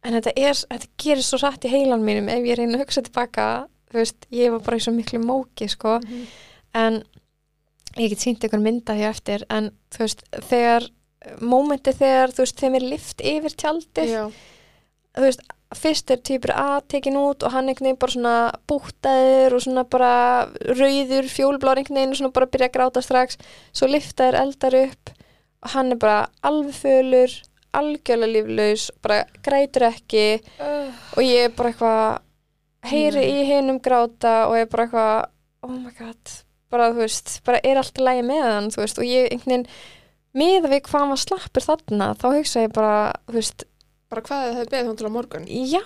en 0.03 0.17
þetta 0.17 0.33
er 0.33 0.57
þetta 0.63 0.89
gerir 1.05 1.27
svo 1.27 1.43
rætt 1.43 1.67
í 1.69 1.73
heilan 1.73 2.07
mínum 2.07 2.31
ef 2.33 2.49
ég 2.49 2.57
reyna 2.59 2.79
að 2.79 2.87
hugsa 2.87 3.05
tilbaka, 3.05 3.49
þú 3.93 4.01
veist 4.01 4.27
ég 4.33 4.55
var 4.55 4.65
bara 4.65 4.79
í 4.81 4.87
svo 4.87 4.95
miklu 4.97 5.21
móki, 5.21 5.69
sko 5.69 5.99
en 6.79 7.03
ég 7.99 8.12
get 8.12 8.25
sínt 8.25 8.45
einhvern 8.45 8.64
mynda 8.64 8.97
hér 8.97 9.12
eftir, 9.12 9.47
en 9.53 9.70
þú 9.93 10.05
veist 10.07 10.25
þegar, 10.49 10.89
mómenti 11.41 11.95
þegar 11.97 12.33
þú 12.35 12.47
veist, 12.47 12.62
þeim 12.62 12.79
er 12.79 12.89
lift 12.95 13.25
yfir 13.33 13.59
tjaldið 13.62 14.14
þú 15.12 15.27
veist, 15.27 15.45
fyrst 15.77 16.11
er 16.12 16.20
týpur 16.25 16.53
A 16.57 16.81
tekin 16.89 17.16
út 17.20 17.45
og 17.45 17.53
hann 17.55 17.68
einhvern 17.68 17.91
veginn 17.91 18.01
bara 18.01 18.14
svona 18.14 18.37
bútaður 18.68 19.57
og 19.57 19.64
svona 19.64 19.85
bara 19.89 20.12
rauður, 20.73 21.29
fjólblár 21.33 21.81
einhvern 21.81 22.01
veginn 22.01 22.14
og 22.16 22.20
svona 22.20 22.37
bara 22.37 22.51
byrja 22.53 22.68
að 22.68 22.75
gráta 22.77 23.05
strax. 23.05 23.39
Svo 23.73 23.89
liftaður 23.89 24.41
eldar 24.43 24.77
upp 24.83 25.14
og 25.62 25.73
hann 25.77 25.95
er 25.95 26.01
bara 26.03 26.18
alveg 26.45 26.77
fölur 26.77 27.39
algjörlega 27.73 28.33
líflaus, 28.33 28.91
bara 29.01 29.23
grætur 29.45 29.89
ekki 29.89 30.27
uh, 30.61 30.91
og 31.16 31.25
ég 31.25 31.49
er 31.49 31.55
bara 31.57 31.73
eitthvað 31.73 32.91
heyri 32.91 33.23
Nei. 33.23 33.31
í 33.33 33.45
hinum 33.49 33.79
gráta 33.83 34.35
og 34.49 34.59
ég 34.59 34.66
er 34.66 34.73
bara 34.73 34.87
eitthvað 34.89 35.14
oh 35.68 35.77
my 35.79 35.93
god, 35.97 36.35
bara 36.73 36.89
þú 36.93 37.03
veist 37.05 37.35
bara 37.47 37.61
er 37.68 37.81
allt 37.83 38.01
í 38.01 38.07
lægi 38.07 38.25
með 38.29 38.43
hann, 38.49 38.70
þú 38.75 38.83
veist 38.83 38.99
og 39.03 39.07
ég 39.09 39.29
einhvern 39.31 39.53
veginn, 39.53 39.66
miða 40.43 40.70
við 40.73 40.83
hvað 40.89 41.01
hann 41.05 41.12
var 41.14 41.20
slappur 41.23 41.66
þarna, 41.68 42.11
þá 42.18 42.27
hugsa 42.33 42.64
ég 42.66 42.73
bara 42.77 42.97
þú 43.29 43.39
veist, 43.39 43.66
Bara 44.12 44.25
hvað 44.27 44.43
hefði 44.59 44.70
beðið 44.75 44.89
hún 44.91 44.97
til 45.01 45.09
á 45.09 45.12
morgun. 45.14 45.47
já 45.49 45.85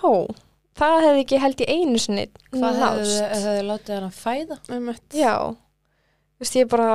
það 0.77 0.97
hefði 1.07 1.21
ekki 1.25 1.39
held 1.45 1.61
í 1.63 1.67
einu 1.77 2.01
sinni 2.03 2.25
Hvað 2.53 2.65
hefðu 2.65 2.81
nást 2.83 3.21
hefðu 3.37 3.63
látið 3.71 3.95
hann 3.97 4.09
að 4.11 4.17
fæða? 4.23 4.57
Einmitt. 4.77 5.05
já, 5.15 5.35
þú 6.37 6.45
veist 6.45 6.57
ég 6.59 6.67
bara 6.73 6.89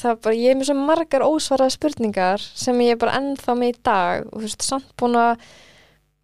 það 0.00 0.16
bara, 0.24 0.38
ég 0.40 0.50
er 0.54 0.56
með 0.62 0.70
svo 0.70 0.78
margar 0.80 1.26
ósvaraða 1.28 1.74
spurningar 1.76 2.42
sem 2.64 2.80
ég 2.82 2.96
er 2.96 3.02
bara 3.04 3.18
ennþá 3.20 3.54
með 3.60 3.74
í 3.74 3.76
dag 3.86 4.24
og 4.32 4.40
þú 4.40 4.46
veist, 4.48 4.64
samt 4.66 4.88
búin 4.98 5.20
að 5.20 5.44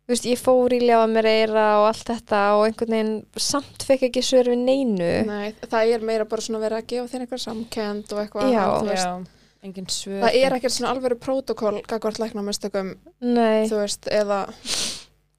þú 0.09 0.15
veist, 0.15 0.27
ég 0.31 0.39
fór 0.41 0.73
í 0.73 0.79
ljáða 0.81 1.09
mér 1.13 1.27
eira 1.29 1.65
og 1.83 1.87
allt 1.91 2.07
þetta 2.09 2.39
og 2.57 2.63
einhvern 2.65 2.95
veginn 2.95 3.43
samt 3.45 3.85
fekk 3.85 4.07
ekki 4.09 4.23
svör 4.25 4.49
við 4.55 4.63
neinu 4.63 5.09
Nei, 5.29 5.51
það 5.69 5.93
er 5.93 6.07
meira 6.09 6.25
bara 6.31 6.45
svona 6.47 6.63
verið 6.63 6.81
að 6.81 6.87
gefa 6.95 7.11
þér 7.13 7.25
einhver 7.27 7.43
samkend 7.43 8.15
og 8.15 8.23
eitthvað. 8.23 8.55
Já. 8.55 8.65
veist, 8.89 9.05
Já, 9.05 9.43
engin 9.69 9.91
svör 9.93 10.23
Það 10.25 10.39
er 10.41 10.57
ekkert 10.57 10.77
svona 10.79 10.95
alveg 10.95 11.19
prótokól 11.21 11.75
gagvart 11.93 12.23
læknamestökum, 12.25 12.95
nei, 13.21 13.69
þú 13.69 13.83
veist, 13.83 14.09
eða 14.09 14.47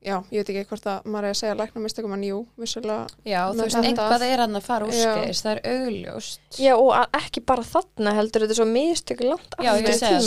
já, 0.02 0.16
ég 0.32 0.40
veit 0.40 0.50
ekki 0.54 0.66
hvort 0.70 0.86
að 0.88 1.04
maður 1.12 1.26
er 1.28 1.34
að 1.34 1.40
segja 1.42 1.56
læknamistökum 1.60 2.14
en 2.16 2.24
jú, 2.24 2.38
vissulega 2.58 3.08
Já, 3.28 3.42
þú 3.52 3.66
veist, 3.66 3.80
eitthvað 3.84 4.24
er 4.30 4.38
hann 4.46 4.56
að 4.56 4.64
fara 4.70 4.86
úr 4.88 4.94
Já. 4.96 5.12
skeis, 5.18 5.42
það 5.44 5.52
er 5.52 5.62
augljóst. 5.74 6.60
Já, 6.60 6.74
og 6.78 6.92
að- 6.96 7.20
ekki 7.20 7.44
bara 7.46 7.64
þarna 7.64 8.14
heldur 8.16 8.42
þetta 8.46 8.56
er 8.56 8.62
svo 8.62 8.70
mistök 8.70 9.24
langt 9.28 9.56
Já, 9.60 9.72
ég 9.76 9.84
aftur 9.84 9.94
í 9.94 10.00
segja, 10.00 10.20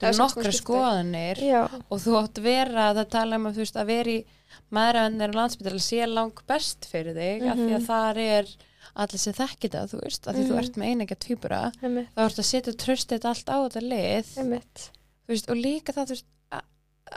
Það 0.00 0.08
er 0.08 0.18
nokkra 0.18 0.52
skoðanir 0.56 1.36
Já, 1.44 1.62
og 1.90 1.98
þú 2.00 2.16
átt 2.22 2.38
vera, 2.42 2.94
það 2.96 3.08
tala 3.10 3.36
um 3.36 3.46
að 3.46 3.54
þú 3.54 3.64
veist 3.66 3.76
að 3.76 3.86
vera 3.86 4.10
í 4.10 4.24
maðuröfnir 4.72 5.28
og 5.28 5.34
landsbytala 5.38 5.80
sé 5.84 6.06
lang 6.08 6.42
best 6.48 6.86
fyrir 6.90 7.14
þig 7.14 7.42
af 7.50 7.56
því 7.58 7.70
að 7.70 7.80
Mhm. 7.80 7.86
þar 7.86 8.16
er 8.18 8.46
allir 8.96 9.18
sem 9.18 9.32
þekkir 9.34 9.70
það, 9.70 9.90
þú 9.92 10.00
veist, 10.02 10.26
af 10.28 10.34
því 10.34 10.44
þú 10.46 10.54
Mhm. 10.54 10.58
ert 10.58 10.74
með 10.80 11.18
tvíbura, 11.20 11.72
einmitt, 11.82 12.08
þá 12.16 12.20
ertu 12.26 12.40
að 12.42 12.50
setja 12.50 12.72
tröstið 12.74 13.24
allt 13.24 13.46
á 13.46 13.56
þetta 13.68 13.82
lið, 13.82 14.26
einmitt. 14.38 14.90
þú 15.26 15.28
veist, 15.28 15.50
og 15.50 15.56
líka 15.56 15.92
það, 15.94 16.06
þú 16.06 16.14
veist, 16.16 16.24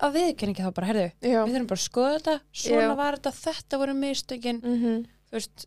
að- 0.01 0.13
viðkenningi 0.17 0.63
þá 0.65 0.73
bara, 0.73 0.87
herðu, 0.87 1.11
Já, 1.21 1.43
við 1.45 1.53
þurfum 1.53 1.67
bara 1.67 1.79
að 1.79 1.89
skoða 1.89 2.13
þetta, 2.17 2.39
svona 2.53 2.81
Já. 2.87 2.95
var 2.95 3.17
þetta, 3.17 3.31
þetta 3.43 3.77
voru 3.83 3.93
mistökin, 3.93 4.61
Mm 4.63 5.05
þú 5.29 5.37
veist, 5.39 5.65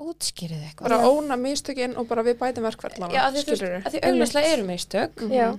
útskýrið 0.00 0.62
eitthvað. 0.68 0.88
bara 0.88 1.06
óna 1.08 1.36
místökin 1.38 1.96
og 1.96 2.08
bara 2.08 2.22
við 2.26 2.34
bætum 2.40 2.64
verkverðlana 2.66 3.12
Já, 3.14 3.22
að 3.28 3.36
því, 3.36 3.44
þú 3.44 3.54
veist, 3.54 3.86
að 3.86 3.92
því 3.94 4.00
augljóslega 4.08 4.52
eru 4.52 4.64
mistök, 4.68 5.14
Mhm. 5.22 5.32
Já. 5.32 5.58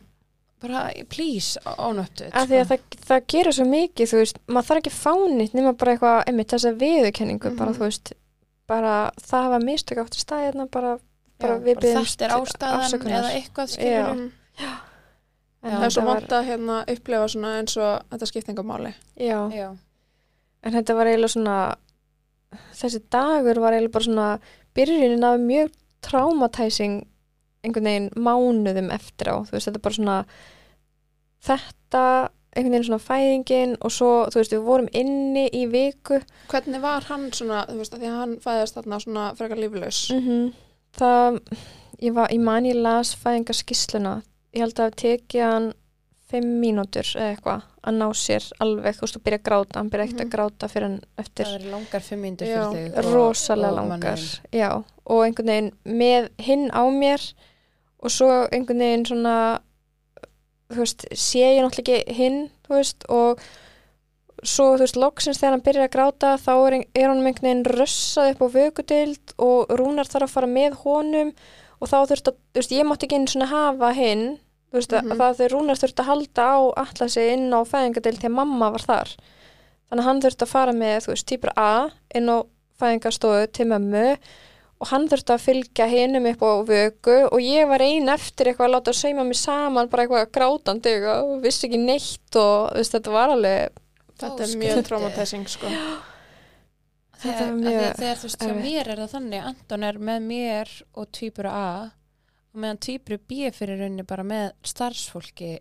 bara, 0.62 0.92
please, 1.10 1.58
ánöptu, 1.66 2.30
Af 2.34 2.50
því 2.50 2.60
að 2.62 2.68
það, 2.68 2.80
það 3.06 3.26
gerir 3.28 3.54
svo 3.54 3.66
mikið, 3.66 4.06
þú 4.12 4.18
veist, 4.22 4.38
maður 4.48 4.68
þarf 4.68 4.82
ekki 4.82 4.94
fánit 5.06 5.54
nema 5.54 5.74
bara 5.78 5.96
eitthvað, 5.96 6.24
einmitt 6.28 6.48
þessa 6.48 6.78
viðurkenningu, 6.78 7.58
bara 7.58 7.72
Mhm. 7.72 7.78
þú 7.78 7.84
veist, 7.86 8.14
bara 8.68 9.12
það 9.22 9.44
hafa 9.44 9.60
mistök 9.64 9.98
átt 9.98 10.16
í 10.16 10.24
staðina, 10.26 10.70
bara, 10.72 11.00
bara 11.40 11.60
við 11.60 11.76
biðjumst 11.80 12.18
þetta 12.18 12.26
er 12.26 12.42
ástæðan 12.42 13.02
eða 13.06 13.32
eitthvað 13.32 13.68
Já. 13.68 13.76
skilur 13.76 14.16
Mhm. 14.16 14.32
En 15.66 15.74
Það 15.74 15.88
er 15.88 15.93
svo 15.95 16.05
vant 16.05 16.36
að 16.38 16.45
hérna 16.49 16.78
upplefa 16.93 17.32
svona 17.34 17.55
eins 17.59 17.76
og 17.82 18.05
þetta 18.13 18.30
skiptingamáli 18.30 18.93
Já, 19.18 19.39
Já. 19.53 19.68
en 20.63 20.78
þetta 20.78 20.95
var 20.97 21.09
eiginlega 21.09 21.34
svona, 21.34 21.57
þessi 22.78 23.01
dagur 23.13 23.61
var 23.63 23.76
eiginlega 23.76 23.95
bara 23.97 24.07
svona 24.07 24.30
byrjunin 24.78 25.28
af 25.28 25.39
mjög 25.41 25.74
traumatizing 26.05 27.03
einhvern 27.66 27.89
veginn 27.89 28.09
mánuðum 28.13 28.91
eftir 28.93 29.32
á, 29.34 29.36
þú 29.41 29.55
veist, 29.57 29.70
þetta 29.70 29.80
er 29.82 29.86
bara 29.88 29.97
svona 29.97 30.18
þetta, 31.45 32.03
einhvern 32.53 32.76
veginn 32.76 32.88
svona 32.89 33.05
fæðingin 33.07 33.74
og 33.82 33.93
svo, 33.93 34.11
þú 34.30 34.41
veist, 34.41 34.53
við 34.53 34.68
vorum 34.68 34.91
inni 34.93 35.47
í 35.49 35.63
viku. 35.72 36.20
Hvernig 36.51 36.84
var 36.84 37.07
hann 37.09 37.26
svona, 37.34 37.63
þú 37.72 37.80
veist, 37.82 37.95
að 37.97 38.03
því 38.03 38.11
að 38.11 38.20
hann 38.22 38.38
fæðist 38.43 38.78
þarna 38.78 39.01
svona 39.01 39.26
frekar 39.39 39.61
líflaus? 39.63 40.03
Mm 40.13 40.53
það 40.95 41.39
ég, 41.99 42.13
var, 42.16 42.32
ég 42.32 42.41
man 42.43 42.68
ég 42.68 42.78
las 42.80 43.16
fæðingarskísluna 43.20 44.22
ég 44.56 44.62
held 44.64 44.78
að 44.80 44.86
hafa 44.88 44.95
tekið 45.01 45.43
hann 45.45 45.74
fimm 46.26 46.47
mínútur 46.62 47.06
eða 47.16 47.28
eitthvað 47.36 47.66
að 47.86 47.97
ná 47.99 48.06
sér 48.18 48.45
alveg, 48.66 48.95
þú 48.97 49.03
veist, 49.06 49.18
og 49.20 49.24
byrja 49.28 49.39
að 49.39 49.43
gráta 49.45 49.78
hann 49.80 49.89
byrja 49.93 50.06
ekkert 50.08 50.20
Mhm. 50.20 50.26
að 50.26 50.34
gráta 50.36 50.70
fyrir 50.72 50.88
hann 50.88 51.01
eftir 51.22 51.45
Það 51.45 51.56
er 51.60 51.72
langar 51.72 52.01
fimm 52.08 52.22
mínútur 52.26 52.47
fyrir 52.47 52.72
þig. 52.95 53.12
rosalega 53.14 53.76
langar 53.76 53.99
manninn. 53.99 54.39
já, 54.51 54.72
og 55.06 55.20
einhvern 55.26 55.51
veginn 55.51 55.72
með 55.86 56.30
hinn 56.39 56.66
á 56.74 56.82
mér 56.89 57.22
og 58.01 58.10
svo 58.12 58.32
einhvern 58.51 58.80
veginn 58.82 59.06
svona 59.06 59.60
þú 60.72 60.82
veist, 60.82 61.06
sé 61.14 61.43
ég 61.45 61.62
náttúrulega 61.62 61.99
ekki 62.01 62.16
hinn, 62.18 62.49
þú 62.68 62.74
veist, 62.80 63.06
og 63.08 63.39
svo, 64.43 64.76
þú 64.76 64.82
veist, 64.82 64.97
loksins 64.97 65.38
þegar 65.38 65.53
hann 65.56 65.62
byrjar 65.62 65.88
að 65.88 65.93
gráta 65.95 66.32
þá 66.41 66.51
er, 66.68 66.74
er 66.95 67.08
hann 67.08 67.22
einhvern 67.22 67.45
veginn 67.45 67.64
rössað 67.70 68.32
upp 68.34 68.41
á 68.41 68.47
vökudild 68.58 69.36
og 69.38 69.68
Rúnar 69.78 70.10
þarf 70.10 70.26
að 70.26 70.34
fara 70.34 70.47
með 70.47 70.74
honum 70.84 71.32
og 71.82 71.88
þá 71.91 71.97
þurft 72.10 72.28
að, 72.32 72.36
þú 72.53 72.60
veist, 72.60 72.72
ég 72.72 72.86
mátti 72.89 73.06
ekki 73.06 73.16
einu 73.20 73.28
svona 73.30 73.47
hafa 73.51 73.93
hinn, 73.93 74.26
þú 74.76 74.82
veist, 74.82 74.95
Mhm. 74.99 75.11
að 75.11 75.17
það 75.23 75.38
þegar 75.39 75.53
Rúnar 75.55 75.82
þurft 75.82 76.01
að 76.03 76.09
halda 76.11 76.43
á 76.45 76.57
allasi 76.84 77.26
inn 77.34 77.47
á 77.55 77.59
fæðingadild 77.65 78.19
þegar 78.21 78.36
mamma 78.36 78.69
var 78.76 78.84
þar. 78.91 79.15
Þannig 79.89 80.01
að 80.03 80.09
hann 80.09 80.21
þurft 80.21 80.41
að 80.45 80.51
fara 80.51 80.71
með, 80.73 80.97
þú 81.05 81.13
veist, 81.15 81.28
típur 81.32 81.51
A 81.57 81.89
inn 82.15 82.28
á 82.30 82.38
fæðingarstofu 82.80 83.51
til 83.53 83.65
mömmu 83.71 84.17
og 84.82 84.88
hann 84.91 85.07
þurfti 85.07 85.32
að 85.32 85.45
fylgja 85.45 85.86
hinum 85.88 86.26
upp 86.28 86.41
á 86.43 86.51
vöku 86.67 87.13
og 87.32 87.39
ég 87.39 87.67
var 87.69 87.80
ein 87.82 88.09
eftir 88.11 88.49
eitthvað 88.51 88.67
að 88.67 88.73
láta 88.76 88.93
sauma 88.93 89.23
mig 89.23 89.38
saman 89.39 89.88
bara 89.89 90.03
eitthvað 90.03 90.32
grátandi 90.36 90.95
og 91.07 91.41
vissi 91.41 91.69
ekki 91.69 91.80
neitt 91.80 92.36
og 92.36 92.71
þú 92.73 92.76
veist, 92.82 92.91
þetta 92.97 93.11
var 93.11 93.30
alveg 93.30 93.69
Þetta 94.19 94.43
er 94.43 94.57
mjög 94.59 94.84
traumatizing 94.88 95.47
sko. 95.47 95.67
Þetta 97.15 97.39
Þegar, 97.39 97.53
mjög 97.55 97.95
þegar 97.99 98.17
þú 98.19 98.28
veist, 98.28 98.43
hjá 98.43 98.55
mér 98.59 98.88
er 98.91 98.99
það 99.01 99.13
þannig 99.15 99.45
Anton 99.49 99.84
er 99.88 99.93
með 100.09 100.19
mér 100.30 100.73
og 100.95 101.07
tvíbura 101.15 101.51
A 101.55 101.91
og 102.56 102.62
meðan 102.64 102.80
tvíburu 102.86 103.20
B 103.28 103.51
fyrir 103.53 103.82
rauninni 103.84 104.06
bara 104.08 104.24
með 104.24 104.51
starfsfólki 104.64 105.53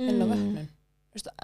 inn 0.00 0.22
á 0.22 0.26
Mm. 0.26 0.68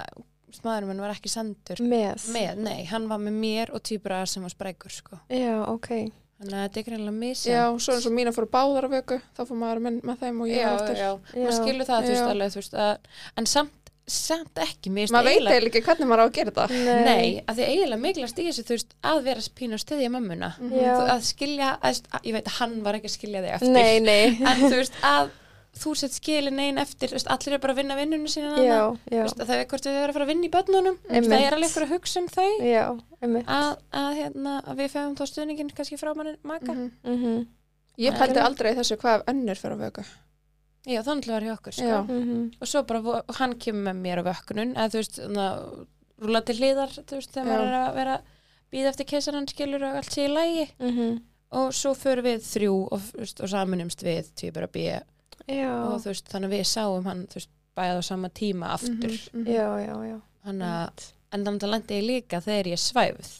að- 0.00 0.24
maðurinn 0.64 0.88
minn 0.90 1.00
var 1.04 1.12
ekki 1.14 1.30
sendur 1.30 1.78
með, 1.78 2.24
með, 2.34 2.56
nei, 2.58 2.84
hann 2.90 3.04
var 3.08 3.18
með 3.22 3.36
mér 3.38 3.70
og 3.76 3.82
tvíbura 3.86 4.22
A 4.22 4.26
sem 4.26 4.42
var 4.42 4.50
sprækur, 4.50 4.90
sko. 4.90 5.20
Já, 5.30 5.60
ok. 5.68 6.10
Þannig 6.40 6.56
að 6.56 6.64
þetta 6.64 6.80
er 6.80 6.84
greinlega 6.88 7.14
misjæmt 7.20 7.52
Já, 7.52 7.64
svo 7.84 7.94
eins 7.94 8.06
og 8.08 8.12
mína 8.16 8.32
fóru 8.32 8.48
báðar 8.50 8.86
á 8.88 8.90
vöku 8.90 9.20
þá 9.36 9.40
fór 9.46 9.58
maður 9.60 9.80
minn 9.84 10.00
með 10.00 10.16
þeim 10.24 10.40
og 10.40 10.48
ég 10.48 10.62
já, 10.64 10.70
eftir. 10.74 10.96
já, 10.96 11.10
Já. 11.12 11.44
maður 11.44 11.56
skilur 11.60 11.86
það, 11.90 12.00
þú 12.02 12.10
veist, 12.14 12.30
alveg, 12.32 12.50
þú 12.54 12.60
veist 12.62 12.76
að, 12.80 12.96
en 13.36 13.46
samt, 13.46 13.79
samt 14.10 14.60
ekki, 14.64 14.90
Maður 14.92 15.24
veit 15.24 15.36
eiginlega- 15.38 15.66
ekki 15.70 15.82
hvernig 15.86 16.08
maður 16.10 16.22
á 16.22 16.26
að 16.26 16.32
gera 16.38 16.50
þetta 16.50 17.04
Nei, 17.06 17.42
að 17.46 17.56
því 17.60 17.66
eiginlega 17.70 18.00
miklast 18.04 18.38
í 18.38 18.46
þessu, 18.48 18.64
þú 18.68 18.76
veist, 18.76 18.94
að 19.10 19.22
vera 19.24 19.40
pínu 19.60 19.76
að 19.78 19.84
styðja 19.84 20.10
mömmuna. 20.14 20.48
Mhm. 20.60 20.78
Já. 20.80 20.94
Þú, 20.96 21.04
að 21.14 21.20
skilja, 21.30 21.68
að, 21.82 22.00
að, 22.12 22.24
ég 22.30 22.32
veit 22.38 22.48
að 22.50 22.56
hann 22.60 22.74
var 22.82 22.94
ekki 23.00 23.10
að 23.10 23.16
skilja 23.18 23.42
þig 23.44 23.52
eftir. 23.58 23.70
nei, 23.76 24.00
nei, 24.00 24.24
En 24.40 24.64
þú 24.66 24.76
veist, 24.80 24.92
að 25.02 25.30
þú 25.80 25.92
sett 25.96 26.12
skilin 26.18 26.58
einn 26.58 26.78
eftir, 26.82 27.12
veist, 27.14 27.28
allir 27.30 27.54
er 27.54 27.58
bara 27.62 27.72
að 27.72 27.76
vinna 27.78 27.94
vinnunum 27.96 28.26
sína 28.28 28.56
já, 28.58 28.80
já 29.10 29.20
veist, 29.22 29.38
að 29.38 29.46
það 29.52 29.60
er 29.60 29.68
hvort 29.70 29.84
við 29.86 29.98
erum 30.00 30.10
að 30.10 30.16
fara 30.18 30.24
að 30.26 30.32
vinna 30.32 30.48
í 30.48 30.50
börnunum. 30.56 30.96
Það 31.06 31.36
er 31.46 31.54
alveg 31.54 31.68
eitthvað 31.68 31.86
að 31.86 31.92
hugsa 31.94 32.20
um 32.20 32.26
þau. 32.28 32.50
já, 32.66 32.84
einmitt 33.22 33.46
Að, 33.46 33.76
að, 33.92 34.10
hérna, 34.18 34.56
að 34.66 34.76
við 34.82 34.90
fegum 34.96 35.14
þá 35.16 35.24
stuðningin 35.30 35.70
kannski 35.78 35.96
frá 36.00 36.10
manni 36.18 36.34
maka. 36.42 36.72
Mhm. 36.74 36.90
mhm, 37.04 37.46
Ég 38.00 38.16
pældi 38.18 38.40
aldrei 38.40 38.74
þessu 38.74 38.96
hvað 38.96 39.24
önnur 39.28 39.58
fyrir 39.60 39.76
á 39.76 39.82
vöku 39.86 40.04
Já, 40.88 41.00
þannig 41.04 41.28
var 41.28 41.44
hjá 41.44 41.54
okkur, 41.58 41.72
sko. 41.76 41.88
Já. 41.88 42.00
mhm, 42.08 42.44
Og 42.60 42.68
svo 42.68 42.82
bara, 42.88 43.22
hann 43.36 43.56
kemur 43.60 43.90
með 43.90 44.04
mér 44.04 44.22
á 44.24 44.28
vökkunum, 44.30 44.70
eða 44.76 44.92
þú 44.94 45.00
veist, 45.02 45.18
na, 45.28 45.48
rúla 46.20 46.44
til 46.44 46.56
hliðar, 46.56 46.94
þú 47.04 47.18
veist, 47.18 47.32
þegar 47.34 47.50
maður 47.50 47.66
er 47.66 47.80
að 47.80 47.94
vera 48.00 48.20
býð 48.70 48.86
eftir 48.92 49.06
keisarann 49.12 49.48
skilur 49.50 49.82
og 49.84 49.98
allt 50.00 50.12
sé 50.14 50.24
í 50.28 50.32
lægi. 50.32 50.68
mhm 50.78 51.18
og 51.50 51.72
svo 51.74 51.94
förum 51.98 52.26
við 52.26 52.44
þrjú 52.46 52.74
og, 52.94 53.06
veist, 53.18 53.40
og 53.42 53.50
saminumst 53.50 54.04
við 54.06 54.28
tvíbara 54.38 54.68
B 54.70 54.84
já, 54.86 55.70
og 55.90 55.96
þú 56.02 56.12
veist, 56.12 56.28
þannig 56.30 56.50
að 56.50 56.54
við 56.54 56.68
sáum 56.70 57.08
hann 57.10 57.24
þú 57.30 57.40
veist, 57.40 57.50
bæði 57.78 57.96
á 57.98 58.02
sama 58.06 58.30
tíma 58.30 58.74
aftur 58.76 59.14
Mhm, 59.16 59.40
mhm, 59.40 59.46
já, 59.50 59.68
já, 59.82 59.94
já 60.10 60.18
hann 60.46 60.62
að, 60.62 61.06
en 61.32 61.44
þannig 61.44 61.64
að 61.66 61.72
lendi 61.74 61.98
ég 61.98 62.06
líka 62.06 62.40
þegar 62.44 62.70
ég 62.70 62.78
svæfð 62.80 63.32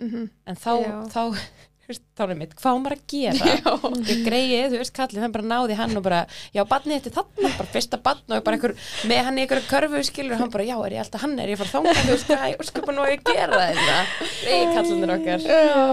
mhm. 0.00 0.28
en 0.46 0.56
þá, 0.56 0.70
Já. 0.82 0.94
þá 1.10 1.22
er 1.88 2.34
mitt, 2.36 2.54
hvað 2.58 2.80
maður 2.82 2.96
að 2.98 3.04
gera 3.08 3.52
ég 4.10 4.24
greið, 4.26 4.66
þú 4.74 4.80
veist, 4.82 4.94
kallið, 4.96 5.22
hann 5.24 5.34
bara 5.34 5.48
náði 5.48 5.76
hann 5.78 5.96
og 5.96 6.04
bara, 6.04 6.22
já, 6.52 6.62
badni 6.68 6.98
þetta 6.98 7.14
þarna 7.16 7.52
bara 7.56 7.72
fyrsta 7.72 8.00
badn 8.04 8.36
og 8.36 8.42
bara 8.44 8.58
einhver, 8.58 8.74
með 9.08 9.22
hann 9.24 9.38
í 9.38 9.44
einhverju 9.46 9.68
körfu 9.70 10.02
skilur 10.04 10.36
og 10.36 10.42
hann 10.44 10.52
bara, 10.52 10.66
já, 10.68 10.76
er 10.84 10.96
ég 10.98 11.04
alltaf 11.04 11.24
hann 11.24 11.36
er 11.40 11.54
ég 11.54 11.60
fara 11.60 11.72
þangað, 11.72 12.02
þú 12.02 12.16
veist, 12.16 12.32
hvað, 12.32 12.48
ég 12.52 12.66
skupa 12.68 12.96
nú 12.96 13.04
að 13.06 13.14
ég 13.14 13.24
gera 13.30 13.62
þetta 13.62 14.00
greið 14.42 14.74
kallinir 14.76 15.14
okkar 15.16 15.46
Já. 15.48 15.86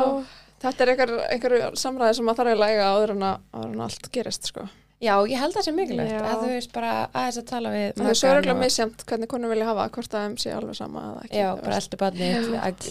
Þetta 0.66 0.84
er 0.84 0.92
einhver, 0.94 1.12
einhver 1.30 1.56
samræði 1.78 2.18
sem 2.18 2.26
maður 2.26 2.42
þarf 2.42 2.56
að 2.56 2.62
læga 2.64 2.86
áður 2.92 3.14
en 3.16 3.26
að 3.28 3.82
allt 3.86 4.08
gerist 4.16 4.50
sko. 4.50 4.66
Já, 5.06 5.14
ég 5.30 5.40
held 5.40 5.56
það 5.56 5.66
sé 5.68 5.74
mikilvægt 5.78 6.12
Já. 6.16 6.22
að 6.26 6.42
þú 6.44 6.50
veist 6.52 6.72
bara 6.76 6.92
aðeins 7.14 7.38
að 7.42 7.46
tala 7.52 7.72
við 7.76 7.86
Það 8.00 8.10
er 8.12 8.20
svo 8.20 8.32
og- 8.54 8.60
misjæmt 8.62 9.06
hvernig 9.10 9.30
konur 9.32 9.52
vilja 9.54 9.68
hafa 9.70 9.86
hvort 9.96 10.14
að 10.18 10.24
þeim 10.26 10.36
sé 10.44 10.54
alveg 10.56 10.76
sama 10.80 11.04
eða 11.10 11.24
ekki 11.28 11.40
Já, 11.42 11.50
bara 11.62 11.80
eldur 11.80 12.02
badni, 12.02 12.30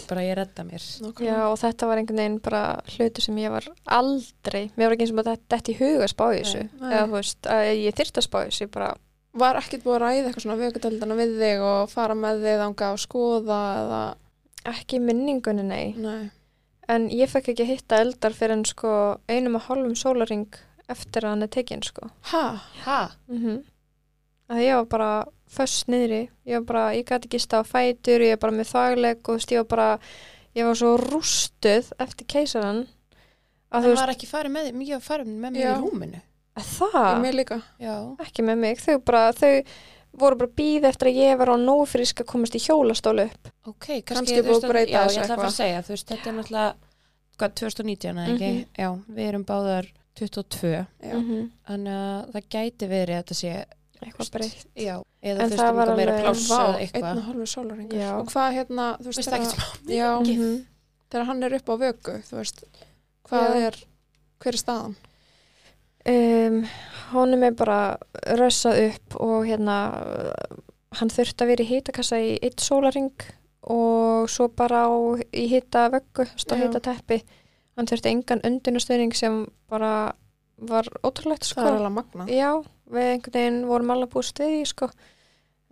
bara 0.09 0.25
ég 0.29 0.37
redda 0.41 0.65
mér. 0.69 0.85
Nákvæmlega. 1.05 1.29
Já, 1.29 1.39
og 1.51 1.59
þetta 1.65 1.89
var 1.91 2.03
einhvern 2.03 2.21
veginn 2.23 2.39
bara 2.49 2.63
hlutu 2.95 3.21
sem 3.27 3.37
ég 3.43 3.51
var 3.55 3.69
aldrei, 3.99 4.63
mér 4.77 4.87
var 4.89 4.97
ekki 4.97 5.07
eins 5.09 5.15
og 5.15 5.21
bara 5.25 5.37
þetta 5.37 5.75
í 5.75 5.79
huga 5.83 6.09
spá 6.15 6.25
í 6.35 6.41
þessu, 6.43 6.63
eða 6.81 7.05
þú 7.09 7.17
veist, 7.19 7.41
að 7.51 7.65
ég 7.85 7.95
þyrfti 7.99 8.23
að 8.23 8.29
spá 8.31 8.39
í 8.45 8.49
þessu, 8.53 8.71
bara, 8.71 8.95
Var 9.35 9.57
ekkert 9.59 9.83
búið 9.83 9.97
að 9.97 10.03
ræða 10.05 10.27
eitthvað 10.29 10.43
svona 10.45 10.61
vökudeldana 10.61 11.15
við 11.19 11.33
þig 11.41 11.63
og 11.67 11.89
fara 11.91 12.15
með 12.15 12.45
þig 12.45 12.61
þanga 12.61 12.91
og 12.95 13.01
skoða 13.03 13.57
eða 13.81 14.03
ekki 14.71 15.01
minningunni, 15.03 15.65
nei, 15.67 15.89
Nei. 15.99 16.31
en 16.89 17.09
ég 17.11 17.29
fekk 17.33 17.49
ekki 17.51 17.65
að 17.65 17.73
hitta 17.73 17.99
eldar 18.05 18.31
fyrir 18.37 18.53
en 18.55 18.63
sko 18.65 18.93
einum 19.29 19.57
og 19.59 19.63
hálfum 19.67 19.97
sólaring 19.99 20.47
eftir 20.89 21.25
að 21.25 21.35
hann 21.35 21.43
er 21.47 21.53
tekinn, 21.55 21.83
sko. 21.83 22.11
Ha? 22.33 22.45
Ha? 22.85 22.99
Mm 23.29 23.63
að 24.51 24.61
ég 24.65 24.77
var 24.77 24.89
bara 24.91 25.11
föst 25.55 25.89
niðri, 25.93 26.25
ég 26.49 26.61
var 26.61 26.67
bara, 26.69 26.85
ég 26.97 27.07
gæti 27.09 27.29
ekki 27.31 27.41
stað 27.43 27.65
á 27.65 27.71
fætur, 27.71 28.25
ég 28.25 28.35
var 28.37 28.43
bara 28.45 28.57
með 28.59 28.71
þagleg 28.73 29.31
og 29.33 29.47
ég 29.49 29.63
var 29.63 29.71
bara, 29.71 29.89
ég 30.59 30.69
var 30.69 30.79
svo 30.79 30.93
rústuð 31.01 31.91
eftir 32.03 32.29
keisaran 32.35 32.85
að 32.85 33.75
Það 33.75 33.87
þú 33.87 33.91
veist, 33.93 34.03
var 34.03 34.15
ekki 34.15 34.31
farið 34.31 34.55
með, 34.55 34.71
mjög 34.83 35.03
farið 35.05 35.33
með 35.33 35.51
mig 35.57 35.63
Já. 35.65 35.73
í 35.73 35.81
rúminu. 35.81 36.23
að 36.55 36.63
Ég 36.63 36.71
það, 36.79 37.11
mér 37.25 37.35
líka. 37.41 37.61
Já. 37.83 37.95
ekki 38.27 38.47
með 38.47 38.61
mig, 38.63 38.85
þau 38.85 38.99
bara, 39.03 39.25
þau 39.35 39.53
voru 40.15 40.39
bara 40.45 40.55
býð 40.61 40.85
eftir 40.93 41.11
að 41.11 41.17
ég 41.25 41.39
var 41.41 41.51
á 41.51 41.57
nóg 41.59 41.89
frisk 41.91 42.21
að 42.23 42.29
komast 42.31 42.55
í 42.55 42.63
hjólastólu 42.63 43.25
upp. 43.27 43.51
Ok, 43.67 43.89
kannski, 43.89 44.13
Kannski 44.15 44.37
þú 44.39 44.53
veist 44.53 44.69
að 44.69 44.79
Já, 44.85 45.01
ég 45.03 45.25
ætla 45.25 45.35
að 45.35 45.41
fara 45.41 45.51
að 45.51 45.57
segja, 45.59 45.83
þú 45.83 45.95
veist, 45.97 46.09
þetta 46.13 46.31
er 46.31 46.37
náttúrulega, 46.39 46.93
hvað, 47.35 47.55
2019, 47.59 48.15
eða 48.15 48.35
ekki? 48.35 48.53
Mhm. 48.53 48.67
Já, 48.79 48.89
við 49.17 49.29
erum 49.33 49.45
báðar 49.49 49.91
22, 50.15 50.69
Já. 50.71 50.85
-hmm. 51.15 51.51
þannig 51.69 51.93
að 51.93 52.33
það 52.35 52.45
gæti 52.55 52.89
verið 52.89 53.15
að 53.17 53.23
þetta 53.23 53.35
sé 53.35 53.65
eitthvað 54.05 54.31
breytt 54.33 54.67
Já, 54.77 54.97
eða 55.23 55.41
En 55.41 55.51
þú 55.51 55.57
veist, 55.57 55.63
um 55.63 55.79
eitthvað 55.79 55.97
meira 55.97 56.13
alveg- 56.13 56.25
pláss 56.25 56.49
Vá, 56.51 56.55
eða 56.55 56.67
einn 56.67 56.75
og 56.75 56.81
eitthvað. 56.81 57.23
hálfu 57.27 57.47
sólaringur 57.55 57.99
Já. 57.99 58.13
og 58.21 58.27
hvað 58.33 58.53
hérna, 58.59 58.87
þú 59.01 59.05
veist, 59.05 59.19
það 59.19 59.41
þegar- 59.87 60.21
Mhm. 60.27 60.67
þegar 61.11 61.25
hann 61.27 61.43
er 61.43 61.55
upp 61.55 61.69
á 61.69 61.75
vöku 61.79 62.13
þú 62.29 62.37
veist, 62.37 62.65
hvað 63.25 63.49
Já. 63.55 63.67
er 63.67 63.75
hver 64.41 64.53
er 64.55 64.59
staðan? 64.59 64.95
um, 66.07 66.65
honum 67.13 67.43
er 67.43 67.51
bara 67.53 67.97
rössað 68.27 68.91
upp 68.95 69.17
og 69.21 69.47
hérna 69.47 70.35
hann 70.93 71.09
þurfti 71.11 71.43
að 71.43 71.47
vera 71.47 71.65
í 71.65 71.71
hitakassa 71.71 72.17
í 72.21 72.39
eitt 72.43 72.61
sólaring 72.61 73.11
og 73.63 74.29
svo 74.29 74.49
bara 74.49 74.85
á, 74.87 74.91
í 75.33 75.49
hita 75.49 75.89
vöggu, 75.91 76.27
stá 76.37 76.57
Já. 76.57 76.67
hita 76.69 76.81
teppi 76.81 77.23
hann 77.75 77.91
þurfti 77.91 78.13
engan 78.13 78.45
undunastöðning 78.47 79.15
sem 79.17 79.45
bara 79.71 80.15
var 80.59 80.89
ótrúlegt 81.03 81.47
sko 81.49 81.63
Það 81.63 81.71
er 81.71 81.79
alveg 81.81 81.97
magna 81.97 82.27
Já, 82.31 82.51
við 82.91 83.11
einhvern 83.11 83.39
veginn 83.39 83.63
vorum 83.69 83.95
alveg 83.95 84.13
búið 84.13 84.29
stuði 84.31 84.61
sko. 84.71 84.91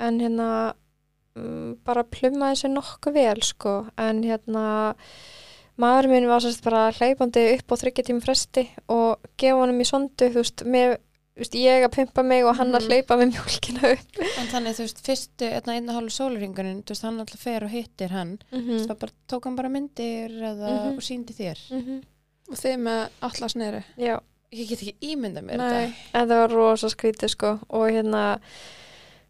en 0.02 0.18
hérna 0.22 0.48
um, 1.38 1.76
bara 1.86 2.06
plummaði 2.08 2.62
sér 2.62 2.74
nokkuð 2.74 3.16
vel 3.18 3.44
sko. 3.46 3.76
en 3.96 4.22
hérna 4.26 4.64
maður 5.80 6.10
minn 6.12 6.28
var 6.28 6.42
sérst 6.44 6.64
bara 6.64 6.90
hlaupandi 6.96 7.46
upp 7.54 7.72
á 7.72 7.80
þryggja 7.80 8.08
tíma 8.08 8.24
fresti 8.24 8.66
og 8.92 9.22
gefa 9.40 9.62
honum 9.62 9.80
í 9.80 9.88
sondu 9.88 10.28
þú 10.28 10.42
veist, 10.42 10.64
með, 10.68 10.98
veist, 11.42 11.54
ég 11.58 11.84
að 11.86 11.92
pumpa 11.96 12.22
mig 12.24 12.44
og 12.44 12.56
hann 12.56 12.72
að 12.72 12.82
Mhm. 12.82 12.88
hlaupa 12.88 13.16
með 13.20 13.32
mjólkina 13.34 13.92
upp 13.92 14.20
En 14.38 14.46
þannig, 14.52 14.74
þú 14.78 14.86
veist, 14.86 15.02
fyrstu, 15.06 15.48
einna 15.52 15.92
hálfu 15.92 16.14
sólaringunin, 16.16 16.82
þú 16.84 16.94
veist, 16.94 17.02
hann 17.02 17.20
alltaf 17.20 17.40
fer 17.40 17.64
og 17.64 17.70
hittir 17.70 18.08
hann. 18.10 18.38
mm 18.52 18.86
Það 18.86 18.98
bara, 18.98 19.12
tók 19.28 19.44
hann 19.44 19.56
bara 19.56 19.68
myndir 19.68 20.30
eða, 20.30 20.70
Mhm. 20.72 20.96
og 20.96 21.02
síndi 21.02 21.32
þér. 21.34 21.58
og 22.50 22.56
þið 22.58 22.76
með 22.78 23.08
allas 23.22 23.54
neyri 23.54 23.84
Já, 23.98 24.18
Ég 24.52 24.68
get 24.68 24.80
ekki 24.82 24.94
ímyndað 25.14 25.44
mér 25.48 25.56
Nei, 25.56 25.86
þetta. 25.86 25.94
en 26.14 26.28
það 26.28 26.40
var 26.42 26.50
rosa 26.50 26.86
skrítið 26.88 27.30
sko 27.30 27.58
og 27.70 27.90
hérna 27.90 28.38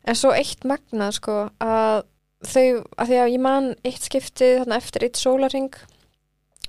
en 0.04 0.14
svo 0.18 0.32
eitt 0.34 0.64
magnað 0.66 1.12
sko 1.14 1.50
að 1.60 2.02
þau, 2.42 2.84
að 2.98 3.06
því 3.06 3.18
að 3.22 3.32
ég 3.36 3.40
man 3.40 3.74
eitt 3.84 4.00
skiptið 4.02 4.58
þarna 4.64 4.76
eftir 4.80 5.04
eitt 5.06 5.20
sólaring 5.20 5.70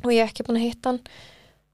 og 0.04 0.12
ég 0.12 0.22
er 0.22 0.28
ekki 0.30 0.44
búin 0.46 0.60
að 0.62 0.68
hitta 0.68 0.90
hann 0.92 1.02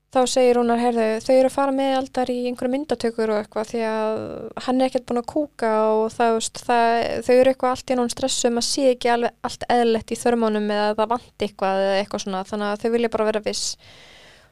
þá 0.10 0.20
segir 0.26 0.58
hún 0.58 0.74
að 0.74 0.82
heyrðu, 0.84 1.08
þau 1.22 1.34
eru 1.36 1.50
að 1.50 1.54
fara 1.54 1.74
með 1.76 1.92
aldar 2.00 2.32
í 2.34 2.38
einhverju 2.50 2.74
myndatökur 2.74 3.34
og 3.34 3.40
eitthvað 3.44 3.68
því 3.70 3.82
að 3.86 4.22
hann 4.66 4.80
er 4.80 4.90
ekkert 4.90 5.06
búin 5.10 5.22
að 5.22 5.28
kúka 5.30 5.74
og 5.94 6.06
það, 6.16 6.32
veist, 6.38 6.62
það, 6.66 6.94
þau 7.28 7.34
eru 7.36 7.52
eitthvað 7.54 7.74
allt 7.76 7.84
í 7.84 7.98
náttúrulega 8.00 8.16
stressum 8.16 8.62
að 8.62 8.66
sé 8.66 8.86
ekki 8.94 9.12
alveg 9.14 9.50
allt 9.50 9.68
eðlett 9.76 10.14
í 10.14 10.20
þörmánum 10.20 10.72
eða 10.74 10.96
það 10.98 11.12
vanti 11.14 11.48
eitthvað 11.48 11.82
eða 11.84 12.00
eitthvað 12.00 12.24
svona 12.26 12.42
þannig 12.50 12.72
að 12.72 12.82
þau 12.82 12.90
vilja 12.96 13.12
bara 13.14 13.28
vera 13.30 13.44
viss. 13.46 13.68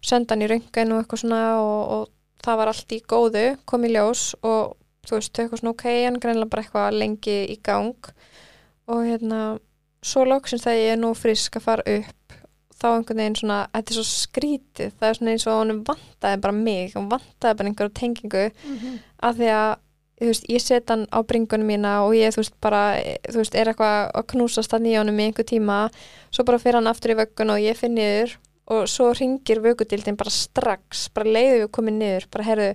Senda 0.06 0.36
hann 0.36 0.46
í 0.46 0.52
röngan 0.52 0.94
og 0.94 1.02
eitthvað 1.02 1.24
svona 1.24 1.42
og, 1.64 1.80
og 1.96 2.46
það 2.46 2.60
var 2.62 2.74
allt 2.74 2.94
í 2.94 3.02
góðu, 3.14 3.46
kom 3.66 3.88
í 3.88 3.94
ljós 3.96 4.28
og 4.46 4.78
þú 5.10 5.18
veist, 5.18 5.34
þau 5.34 5.44
eitthvað 5.44 5.64
svona 5.64 5.74
ok, 5.74 5.88
hann 6.06 6.22
greinlega 6.22 6.52
bara 6.54 6.68
eitthvað 6.68 7.00
lengi 7.02 7.40
í 7.50 7.58
gang. 7.66 8.12
Og 8.94 9.02
hérna 9.10 9.42
svo 10.06 10.28
lóksins 10.28 10.64
þegar 10.68 10.84
ég 10.84 10.94
er 10.94 11.02
nú 11.02 11.16
frisk 11.18 11.58
að 11.58 11.66
fara 11.66 11.98
upp 11.98 12.37
þá 12.78 12.88
einhvern 12.92 13.22
veginn 13.24 13.36
svona, 13.40 13.58
þetta 13.74 13.94
er 13.94 13.98
svo 13.98 14.06
skrítið 14.08 14.96
það 15.00 15.10
er 15.10 15.20
svona 15.20 15.34
eins 15.34 15.48
og 15.48 15.60
honum 15.62 15.84
vantaði 15.88 16.42
bara 16.46 16.56
mig 16.58 16.96
hann 16.96 17.10
vantaði 17.12 17.60
bara 17.60 17.72
einhverju 17.72 17.94
tengingu 17.98 18.44
af 19.20 19.38
því 19.38 19.52
að, 19.54 19.72
þú 20.22 20.32
veist, 20.32 20.50
ég 20.50 20.62
set 20.62 20.90
hann 20.94 21.06
á 21.10 21.20
bringunum 21.26 21.68
mína 21.68 21.94
og 22.06 22.16
ég, 22.18 22.34
þú 22.34 22.44
veist, 22.44 22.58
bara 22.62 22.84
þú 23.28 23.38
veist, 23.42 23.56
er 23.56 23.72
eitthvað 23.72 24.12
að 24.14 24.28
knúsast 24.34 24.72
hann 24.74 24.86
í 24.86 24.98
honum 24.98 25.20
í 25.20 25.30
einhver 25.30 25.46
tíma, 25.50 25.80
svo 26.32 26.46
bara 26.46 26.60
fyrir 26.62 26.80
hann 26.80 26.92
aftur 26.92 27.16
í 27.16 27.18
vöggun 27.18 27.54
og 27.56 27.64
ég 27.64 27.78
finn 27.78 27.98
niður 27.98 28.38
og 28.68 28.88
svo 28.92 29.14
ringir 29.16 29.62
vöggudildin 29.64 30.18
bara 30.20 30.34
strax 30.34 31.08
bara 31.16 31.32
leiðu 31.38 31.60
við 31.64 31.72
komið 31.72 32.00
niður, 32.02 32.30
bara 32.34 32.48
heyrðu 32.50 32.72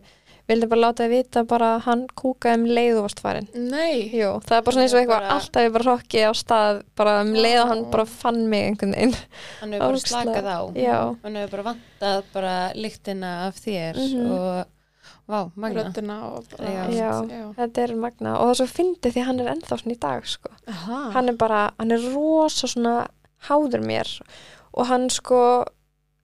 vildi 0.52 0.68
bara 0.70 0.80
láta 0.84 1.04
þið 1.06 1.12
vita 1.16 1.42
bara 1.50 1.68
að 1.76 1.84
hann 1.86 2.02
kúkaði 2.20 2.58
um 2.60 2.64
leiðu 2.78 3.02
varst 3.04 3.20
farin 3.24 3.48
Nei, 3.54 4.08
Jú, 4.12 4.28
það 4.46 4.56
er 4.58 4.62
bara 4.66 4.74
svona 4.76 4.84
eins 4.86 4.94
og 4.94 5.00
eitthvað 5.02 5.18
bara- 5.22 5.32
alltaf 5.36 5.66
ég 5.66 5.72
bara 5.78 5.88
hokki 5.96 6.22
á 6.24 6.30
stað 6.38 6.82
bara 6.96 7.14
um 7.24 7.32
leið 7.34 7.58
og 7.62 7.68
hann 7.72 7.82
Já. 7.84 7.90
bara 7.96 8.04
fann 8.06 8.40
mig 8.52 8.66
einhvern 8.70 8.94
veginn 8.96 9.16
Hann 9.60 9.72
hefur 9.72 9.86
bara 9.88 10.04
slakað 10.04 10.50
á. 10.52 10.60
Já, 10.76 10.98
Hann 11.24 11.34
hefur 11.40 11.50
bara 11.56 11.66
vantað 11.72 12.22
bara 12.34 12.54
lyktina 12.74 13.32
af 13.48 13.56
þér 13.64 14.00
Mhm. 14.02 14.30
og, 14.32 14.66
vá, 15.28 15.50
magna. 15.56 15.84
röddina 15.84 16.16
og 16.36 16.44
bara 16.56 16.70
Já. 16.92 17.10
allt, 17.10 17.30
Já. 17.30 17.54
þetta 17.58 17.82
er 17.88 17.94
magna 17.96 18.36
og 18.38 18.46
það 18.46 18.50
er 18.50 18.60
svo 18.66 18.70
fyndið 18.78 19.12
því 19.16 19.24
hann 19.26 19.40
er 19.40 19.52
ennþá 19.54 19.78
svona 19.82 19.94
í 19.96 20.00
dag 20.00 20.26
sko. 20.26 20.50
Aha. 20.68 21.10
hann 21.12 21.28
er 21.28 21.32
bara, 21.36 21.70
hann 21.78 21.92
er 21.92 21.98
rosa 22.14 22.66
svona 22.66 23.06
háður 23.48 23.82
mér 23.86 24.20
og 24.74 24.86
hann 24.86 25.08
sko 25.10 25.64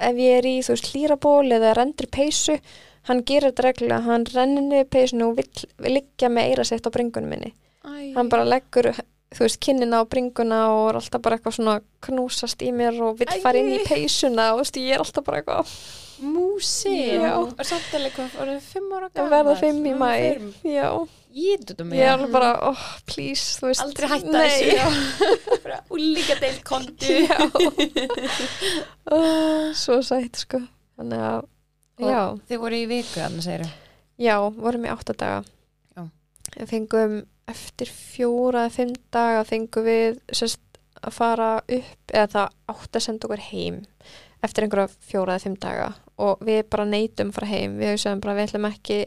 ef 0.01 0.15
ég 0.15 0.39
er 0.39 0.47
í 0.47 0.59
þú 0.63 0.71
veist 0.77 0.93
hlýraból 0.95 1.51
eða 1.53 1.75
rendur 1.75 2.07
peysu 2.07 2.61
hann 3.09 3.23
gerir 3.29 3.51
þetta 3.51 3.67
reglulega, 3.69 4.01
hann 4.09 4.27
rennir 4.35 4.67
niður 4.67 4.91
peysinu 4.95 5.31
og 5.31 5.39
vill, 5.41 5.69
vill 5.83 5.95
liggja 5.99 6.31
með 6.33 6.51
eira 6.53 6.67
sitt 6.69 6.87
á 6.87 6.91
bringunum 6.95 7.33
minni 7.35 7.55
Æ. 7.85 8.15
hann 8.17 8.29
bara 8.33 8.45
leggur 8.49 8.93
þú 8.93 9.45
veist, 9.45 9.61
kinnina 9.61 10.01
á 10.01 10.05
bringuna 10.09 10.59
og 10.73 10.85
er 10.91 11.01
alltaf 11.03 11.23
bara 11.25 11.37
eitthvað 11.39 11.57
svona 11.59 11.79
knúsast 12.05 12.63
í 12.65 12.73
mér 12.73 13.01
og 13.05 13.19
vill 13.21 13.29
Æi. 13.33 13.41
fara 13.45 13.61
inn 13.61 13.75
í 13.77 13.81
peysuna 13.85 14.53
og 14.55 14.63
veist, 14.63 14.79
ég 14.81 14.97
er 14.97 15.05
alltaf 15.05 15.27
bara 15.27 15.43
eitthvað 15.43 15.79
Músi. 16.19 17.15
Og 17.15 17.53
samt 17.63 17.93
alveg 17.95 18.17
hvað, 18.17 18.33
orðið 18.43 18.65
fimm 18.73 18.89
ára 18.91 19.07
gammal. 19.15 19.31
verða 19.37 19.53
fimm 19.61 19.85
í 19.87 19.93
mæ 19.95 20.09
fimm. 20.35 20.49
já, 20.67 20.89
ég 21.39 21.69
er 21.71 22.09
alveg 22.11 22.33
bara, 22.35 22.49
oh, 22.73 22.81
please 23.07 23.61
þú 23.61 23.69
veist, 23.69 23.85
Aldrei 23.85 24.09
hætta 24.11 24.33
Nei. 24.35 24.49
þessu. 24.51 25.21
Bara 25.65 25.79
úlíka 25.95 26.35
deilt 26.43 26.65
kontu. 26.67 27.21
svo 29.79 30.01
sætt 30.03 30.43
sko 30.43 30.61
þannig 30.99 31.23
að, 31.29 31.47
Og 31.99 32.11
já. 32.11 32.23
Þið 32.49 32.61
voru 32.63 32.79
í 32.79 32.87
viku, 32.91 33.21
annars 33.25 33.45
segir 33.49 33.67
já, 34.19 34.35
vorum 34.59 34.85
í 34.87 34.91
átta 34.93 35.15
daga. 35.19 35.43
Já. 35.97 36.05
Við 36.57 36.69
fengum 36.73 37.19
eftir 37.49 37.91
fjóra 37.93 38.67
eða 38.67 38.75
fimm 38.75 38.95
daga 39.15 39.45
fengum 39.49 39.85
við 39.87 40.19
sérst 40.35 40.61
að 41.03 41.15
fara 41.15 41.51
upp 41.63 42.13
eða 42.13 42.29
það 42.35 42.49
átt 42.75 42.99
að 42.99 43.05
senda 43.05 43.29
okkur 43.29 43.45
heim 43.53 43.77
eftir 44.43 44.65
einhverja 44.67 44.91
fjóra 45.09 45.37
eða 45.37 45.45
fimm 45.47 45.59
daga. 45.63 45.91
Og 46.19 46.41
við 46.47 46.65
bara 46.71 46.85
neytum 46.87 47.31
fara 47.35 47.47
heim. 47.51 47.77
Við 47.79 47.95
hugsaðum 47.95 48.21
bara 48.25 48.35
við 48.39 48.49
ætlum 48.51 48.71
ekki 48.73 49.01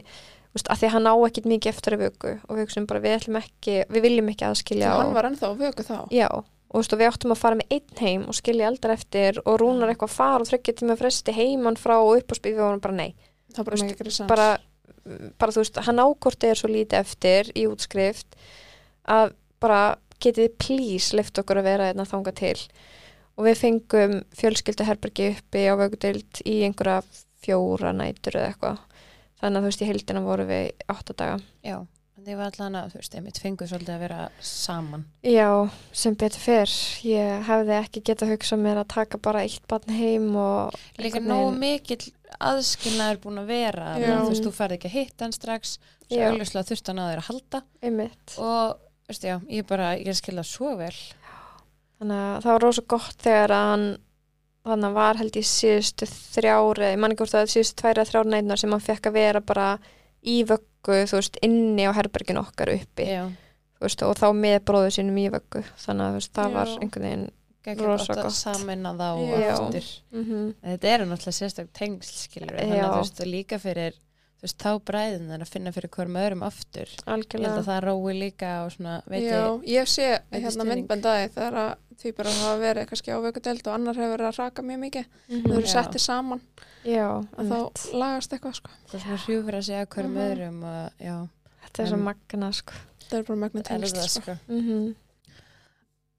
Úst, 0.52 0.66
að 0.68 0.82
því 0.82 0.84
að 0.84 0.92
hann 0.92 1.06
á 1.08 1.14
ekkit 1.24 1.46
mikið 1.48 1.70
eftir 1.72 1.94
að 1.96 2.00
vöku 2.02 2.30
og 2.44 2.50
við 2.58 2.66
hugsaum 2.66 2.84
bara 2.90 3.00
við 3.00 3.14
ætlum 3.16 3.36
ekki, 3.38 3.76
við 3.88 4.02
viljum 4.04 4.26
ekki 4.28 4.44
aðskilja 4.44 4.90
Svo 4.90 4.98
hann 4.98 5.06
og- 5.08 5.14
var 5.16 5.28
ennþá 5.30 5.48
á 5.48 5.52
vöku 5.62 5.84
þá? 5.86 5.94
Já, 6.12 6.26
og 6.72 6.78
þú 6.78 6.80
veist, 6.80 6.94
og 6.94 7.00
við 7.02 7.10
áttum 7.10 7.34
að 7.34 7.40
fara 7.42 7.58
með 7.58 7.74
einn 7.76 7.98
heim 8.00 8.22
og 8.30 8.36
skilja 8.38 8.68
aldrei 8.70 8.94
eftir 8.96 9.40
og 9.44 9.58
rúnar 9.60 9.92
eitthvað 9.92 10.08
að 10.08 10.16
fara 10.16 10.40
og 10.40 10.48
þryggja 10.48 10.76
tíma 10.78 10.96
fresti 10.96 11.34
heimann 11.36 11.76
frá 11.76 11.98
og 11.98 12.14
upp 12.16 12.32
á 12.32 12.34
spíð 12.38 12.56
við 12.56 12.64
vorum 12.64 12.84
bara 12.84 12.96
nei. 12.96 13.10
Bara 13.52 13.76
Veist, 13.76 14.22
Bara, 14.30 14.48
bara 15.36 15.52
þú 15.52 15.60
veist, 15.60 15.82
hann 15.84 16.00
ákorti 16.00 16.48
er 16.48 16.56
svo 16.56 16.70
lítið 16.72 17.02
eftir 17.02 17.52
í 17.52 17.66
útskrift 17.68 18.38
að 19.04 19.34
bara 19.60 19.82
getið 20.22 20.56
please 20.62 21.16
lift 21.16 21.36
okkur 21.38 21.60
að 21.60 21.68
vera 21.68 21.90
þetta 21.90 22.08
þanga 22.08 22.34
til 22.38 22.56
og 23.36 23.46
við 23.48 23.60
fengum 23.60 24.16
fjölskyldaherbergi 24.38 25.28
uppi 25.34 25.66
á 25.68 25.74
vögudeild 25.76 26.42
í 26.48 26.62
einhverja 26.66 27.02
fjóra 27.42 27.92
nætur 27.96 28.38
eða 28.38 28.52
eitthvað. 28.52 28.82
Þannig 29.42 29.58
að 29.58 29.62
þú 29.64 29.70
veist, 29.70 29.82
í 29.82 29.88
heildina 29.88 30.22
voru 30.22 30.44
við 30.46 30.66
í 30.68 30.86
átta 30.92 31.16
daga. 31.18 31.38
Já, 31.66 31.76
þið 32.26 32.38
var 32.38 32.50
allan 32.50 32.76
að, 32.78 32.92
þú 32.92 32.98
veist, 33.00 33.14
einmitt 33.18 33.38
fenguð 33.42 33.70
svolítið 33.72 33.94
að 33.94 34.02
vera 34.04 34.18
saman. 34.46 35.04
Já, 35.26 35.48
sem 36.02 36.16
betur 36.18 36.42
fyrr. 36.42 36.74
Ég 37.08 37.46
hefði 37.48 37.74
ekki 37.78 38.02
getað 38.08 38.32
hugsað 38.34 38.62
mér 38.64 38.80
að 38.82 38.90
taka 38.94 39.20
bara 39.22 39.42
eitt 39.46 39.64
barn 39.70 39.94
heim 39.96 40.28
og... 40.38 40.76
Líka 41.02 41.22
nógu 41.24 41.50
mikill 41.56 42.12
aðskilnaður 42.42 43.20
búin 43.24 43.42
að 43.42 43.50
vera. 43.52 43.88
Þú 43.98 44.28
veist, 44.30 44.46
þú 44.46 44.54
færði 44.56 44.78
ekki 44.78 44.90
að 44.90 44.96
hitta 44.98 45.26
hann 45.26 45.36
strax, 45.36 45.74
svo 46.06 46.20
Já. 46.20 46.28
augljóslega 46.30 46.68
þurft 46.70 46.92
hann 46.92 47.02
að 47.02 47.10
þeirra 47.10 47.24
að 47.24 47.28
halda 47.30 47.62
Einmitt. 47.82 48.36
og, 48.38 48.86
veist, 49.10 49.26
já, 49.28 49.36
ég 49.52 49.68
bara, 49.68 49.90
ég 49.98 50.18
skilða 50.18 50.46
svo 50.48 50.72
vel. 50.80 50.94
Þannig 52.02 52.22
að 52.22 52.40
það 52.46 52.56
var 52.56 52.64
rosa 52.66 52.86
gott 52.94 53.20
þegar 53.22 53.56
að 53.56 53.68
hann 53.72 53.86
þannig 54.62 54.88
að 54.88 54.96
var 55.00 55.18
held 55.18 55.36
ég 55.38 55.46
síðustu 55.48 56.06
þrjári, 56.06 56.90
ég 56.92 57.00
man 57.02 57.12
ekki 57.14 57.24
hvort 57.24 57.34
var 57.34 57.50
síðustu 57.50 57.80
tværi 57.82 58.02
að 58.02 58.10
þrjári 58.12 58.30
neitnar 58.30 58.60
sem 58.62 58.74
hann 58.74 58.84
fekk 58.84 59.08
að 59.10 59.16
vera 59.18 59.40
bara 59.42 59.66
í 60.22 60.36
vöggu, 60.82 61.06
þú 61.10 61.18
veist, 61.20 61.38
inni 61.42 61.86
á 61.86 61.92
herbergin 61.94 62.40
okkar 62.40 62.72
uppi, 62.74 63.06
veist, 63.80 64.02
og 64.02 64.16
þá 64.18 64.28
með 64.34 64.58
bróðu 64.68 64.90
sínum 64.94 65.18
í 65.18 65.28
vöggu, 65.32 65.62
þannig 65.78 66.06
að 66.08 66.18
veist, 66.18 66.32
það 66.34 66.48
Já. 66.50 66.54
var 66.58 66.68
einhvern 66.80 67.06
veginn, 67.08 67.30
Rosa 67.78 68.06
gott 68.10 68.18
að 68.18 68.24
gott. 68.26 68.34
saminna 68.34 68.92
þá 68.98 69.08
Já. 69.22 69.50
aftur. 69.54 69.90
mm 70.10 70.54
Þetta 70.62 70.88
eru 70.94 71.04
náttúrulega 71.06 71.38
sérstak 71.38 71.68
tengsl, 71.72 72.16
skilur 72.26 72.56
þannig 72.58 72.82
að 72.82 72.92
þú 72.92 73.02
veist, 73.02 73.22
líka 73.26 73.58
fyrir, 73.62 73.92
þú 74.40 74.48
veist, 74.48 74.58
þá 74.58 74.72
bræðin 74.90 75.30
að 75.38 75.52
finna 75.52 75.72
fyrir 75.72 75.90
hverjum 75.94 76.18
öðrum 76.24 76.42
aftur. 76.42 76.90
Ég 76.90 77.06
held 77.06 77.14
algjörlega, 77.14 77.60
að 77.60 77.68
það 77.70 77.80
rói 77.86 78.14
líka 78.18 78.50
og 78.64 78.72
svona, 78.74 78.96
veit 79.06 79.22
Já, 79.22 79.38
ég, 79.38 79.68
ég 79.70 79.86
sé 79.92 80.08
hérna 80.32 80.66
myndbandaði 80.66 81.30
þegar 81.36 81.60
að 81.62 81.72
því 82.02 82.12
bara 82.18 82.30
hafa 82.38 82.56
verið 82.62 82.86
kannski 82.90 83.12
á 83.14 83.18
vökudeld 83.22 83.66
og 83.68 83.74
annar 83.74 83.94
hefur 83.98 84.12
verið 84.16 84.28
að 84.30 84.38
raka 84.42 84.62
mjög 84.62 84.80
mikið 84.86 85.06
mm 85.28 85.44
þau 85.46 85.56
eru 85.58 85.70
settið 85.72 86.02
saman 86.04 86.40
já, 86.84 87.06
að 87.38 87.52
þá 87.52 87.58
lagast 88.02 88.32
eitthvað 88.36 88.54
sko. 88.58 88.70
það 88.90 89.04
svona 89.04 89.20
hrjúfur 89.26 89.54
að 89.58 89.66
segja 89.68 89.86
hverjum 89.86 90.16
Mhm. 90.16 90.24
öðrum 90.26 90.58
og, 90.64 90.92
já, 90.98 91.16
þetta 91.66 91.82
er 91.82 91.86
svo 91.92 91.98
En- 91.98 92.04
magna, 92.04 92.52
sko. 92.52 92.72
það 93.08 93.18
er 93.18 93.22
bara 93.22 93.38
það 93.62 93.76
er 93.76 93.80
tengsl 93.80 93.96
það, 93.96 94.08
sko. 94.08 94.20
sko. 94.22 94.38
Mm 94.48 94.94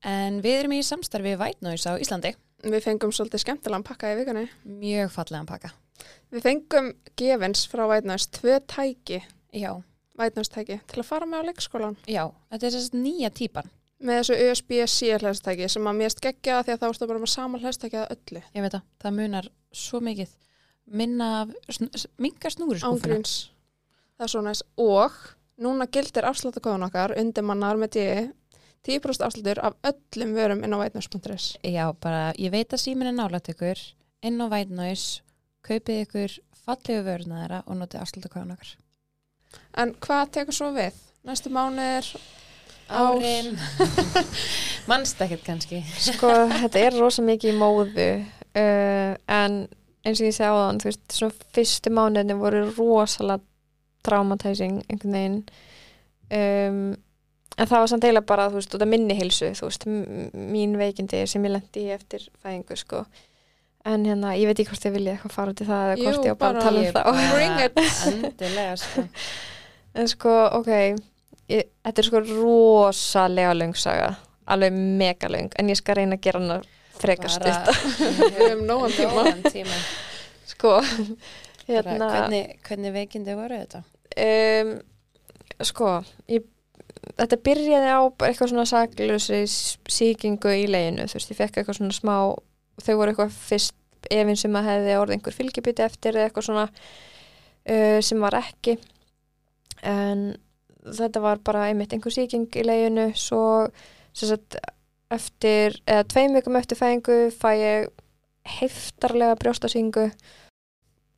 En 0.05 0.41
við 0.43 0.59
erum 0.59 0.71
í 0.75 0.81
samstarfi 0.83 1.37
Noise 1.61 1.87
á 1.87 1.95
Íslandi. 1.95 2.33
við 2.63 2.81
fengum 2.83 3.11
svolítið 3.11 3.39
skemmtilegan 3.43 3.83
pakka 3.83 4.11
í 4.11 4.17
vikunni 4.19 4.49
Mjög 4.67 5.11
fallegan 5.11 5.45
pakka. 5.47 5.71
við 6.31 6.41
fengum 6.43 6.93
gefins 7.15 7.67
frá 7.67 7.87
Noise 8.03 8.27
tvö 8.31 8.59
tæki 8.67 9.21
Já, 9.53 9.81
vætnastæki 10.17 10.81
til 10.87 10.99
að 11.01 11.05
fara 11.05 11.25
með 11.25 11.39
á 11.39 11.47
leikskólan 11.47 11.95
Já, 12.07 12.31
þetta 12.51 12.63
er 12.67 12.71
þess 12.71 12.91
nýja 12.93 13.29
típan. 13.31 13.69
Með 14.03 14.19
þessu 14.19 14.37
USB-C 14.47 15.11
hlæðstæki 15.21 15.69
sem 15.71 15.89
að 15.89 15.99
mér 15.99 16.13
skeggja 16.13 16.61
því 16.63 16.75
að 16.75 16.81
þá 16.81 16.87
ertu 16.89 17.09
bara 17.09 17.23
með 17.23 17.33
sama 17.33 17.61
hlæðstæki 17.61 17.99
að 18.01 18.15
öllu 18.17 18.43
Ég 18.43 18.65
veit 18.65 18.75
það, 18.75 18.85
það 19.03 19.17
munar 19.19 19.49
svo 19.83 20.01
mikið 20.03 20.35
minna 20.99 21.29
af, 21.41 21.53
sn 21.71 21.89
minga 22.19 22.51
snúri 22.51 22.81
skúfuna. 22.81 22.99
ángríns 22.99 23.35
það 24.17 24.25
er 24.27 24.33
svo 24.33 24.43
næst 24.43 24.65
og 24.83 25.19
núna 25.63 25.87
gildir 25.87 26.27
afsláttakóðun 26.27 26.87
okkar 26.89 27.15
undir 27.19 27.45
mannar 27.47 27.79
með 27.79 27.95
D 27.95 28.07
10% 28.83 29.23
afsláttur 29.23 29.61
af 29.63 29.77
öllum 29.87 30.33
vörum 30.35 30.63
inn 30.65 30.75
á 30.75 30.77
vætnast.is 30.81 31.53
Já, 31.63 31.85
bara, 31.95 32.33
ég 32.35 32.51
veit 32.51 32.73
að 32.75 32.83
símin 32.83 33.07
er 33.07 33.15
nálægt 33.15 33.53
ykkur, 33.53 33.79
inn 34.27 34.43
á 34.43 34.47
vætnæs, 34.51 35.21
kaupið 35.63 36.01
ykkur 36.03 36.35
fallegu 36.65 37.05
vöruna 37.07 37.39
þeirra 37.43 37.61
og 37.63 37.79
notið 37.79 38.03
afsláttu 38.03 38.31
kvæðan 38.33 38.55
okkar. 38.57 38.73
en 39.79 39.95
hvað 40.03 40.33
tekur 40.35 40.57
svo 40.59 40.71
við? 40.75 40.99
næstu 41.23 41.49
mánuðir. 41.53 42.11
Árin. 42.93 43.53
Manst 44.89 45.21
ekkert 45.23 45.45
kannski. 45.47 45.79
sko, 46.03 46.29
þetta 46.51 46.81
er 46.87 46.97
rosa 46.99 47.23
mikið 47.25 47.53
í 47.53 47.57
móðu 47.59 48.07
uh, 48.19 49.13
en 49.31 49.57
eins 50.03 50.19
og 50.19 50.27
ég 50.27 50.35
segi 50.35 50.49
á 50.51 50.55
þann, 50.57 50.81
þú 50.83 50.89
veist, 50.89 51.03
svona 51.15 51.49
fyrstu 51.55 51.93
mánuðinni 51.95 52.35
voru 52.41 52.63
rosalega 52.75 53.43
traumatizing 54.03 54.81
einhvern 54.91 55.13
veginn 55.15 55.37
um, 56.35 56.79
en 57.53 57.69
það 57.69 57.77
var 57.83 57.87
samt 57.91 58.03
eiginlega 58.07 58.27
bara, 58.33 58.49
þú 58.51 58.57
veist, 58.59 58.73
út 58.75 58.83
af 58.83 58.89
minni 58.91 59.15
hilsu, 59.15 59.51
þú 59.55 59.69
veist, 59.69 59.85
mín 59.87 60.73
veikindi 60.79 61.21
sem 61.29 61.45
ég 61.47 61.53
lendi 61.55 61.85
í 61.87 61.93
eftir 61.95 62.25
fæðingu, 62.43 62.75
sko 62.81 63.05
en 63.87 64.03
hérna, 64.07 64.33
ég 64.39 64.47
veit 64.47 64.59
ekki 64.59 64.71
hvort 64.73 64.85
ég 64.87 64.93
vilja 64.95 65.13
eitthvað 65.15 65.33
fara 65.37 65.53
út 65.55 65.61
í 65.63 65.65
það 65.67 65.85
eða 65.93 65.95
Jú, 65.99 66.03
hvort 66.09 66.27
ég 66.27 66.35
á 66.35 66.41
bara 66.43 66.59
að 66.59 66.67
tala 66.67 66.83
um 66.83 66.85
það 66.87 66.93
bara- 66.99 67.25
Bring 67.35 67.57
it. 67.63 67.81
Endilega, 68.11 68.75
sko. 68.83 69.03
En 70.03 70.07
sko, 70.11 70.35
ok, 70.59 70.69
ég, 71.53 71.67
þetta 71.85 72.01
er 72.03 72.07
sko 72.09 72.21
rosalega 72.27 73.53
löng 73.57 73.75
saga, 73.79 74.13
alveg 74.53 74.73
mega 74.75 75.29
löng, 75.31 75.51
en 75.59 75.69
ég 75.71 75.79
skal 75.79 75.99
reyna 76.01 76.17
að 76.19 76.25
gera 76.27 76.41
hana 76.43 76.57
frekar 76.99 77.31
stutt. 77.33 77.69
Við 78.21 78.39
höfum 78.41 78.65
nógan 78.69 78.93
tíma. 78.99 79.25
Tíma. 79.53 79.77
Sko, 80.53 80.77
Hérna, 81.67 82.09
hvernig, 82.11 82.57
hvernig 82.67 82.91
veikindi 82.97 83.35
voru 83.39 83.61
þetta? 83.61 83.83
um, 84.23 84.73
sko, 85.63 85.91
ég, 86.29 86.43
þetta 87.15 87.37
byrjaði 87.45 87.93
á 87.95 88.01
eitthvað 88.27 88.51
svona 88.51 88.65
saklösi 88.67 89.39
síkingu 89.47 90.51
í 90.59 90.65
leginu, 90.67 91.05
þú 91.07 91.17
veist, 91.17 91.31
ég 91.31 91.39
fekk 91.39 91.61
eitthvað 91.61 91.79
svona 91.79 91.95
smá, 91.95 92.15
þau 92.83 92.93
voru 92.99 93.13
eitthvað 93.13 93.37
fyrst 93.47 93.79
efinn 94.11 94.35
sem 94.37 94.55
að 94.59 94.67
hefði 94.67 94.95
orðið 94.99 95.15
einhver 95.17 95.35
fylgjubiti 95.37 95.85
eftir 95.85 96.17
eða 96.19 96.27
eitthvað 96.27 96.47
svona 96.49 96.65
uh, 96.67 97.99
sem 98.03 98.19
var 98.27 98.35
ekki 98.41 98.73
en 99.87 100.25
þetta 100.85 101.23
var 101.23 101.41
bara 101.45 101.67
einmitt 101.69 101.93
einhver 101.95 102.13
síking 102.13 102.47
í 102.55 102.65
leginu. 102.65 103.09
Svo 103.15 103.67
sagt 104.13 104.57
eftir, 105.13 105.79
eða 105.87 106.05
tveim 106.09 106.37
vikum 106.37 106.57
eftir 106.59 106.79
fæðingu 106.79 107.17
fæ 107.35 107.49
ég 107.57 107.91
heftarlega 108.59 109.37
brjóstasýngu 109.39 110.07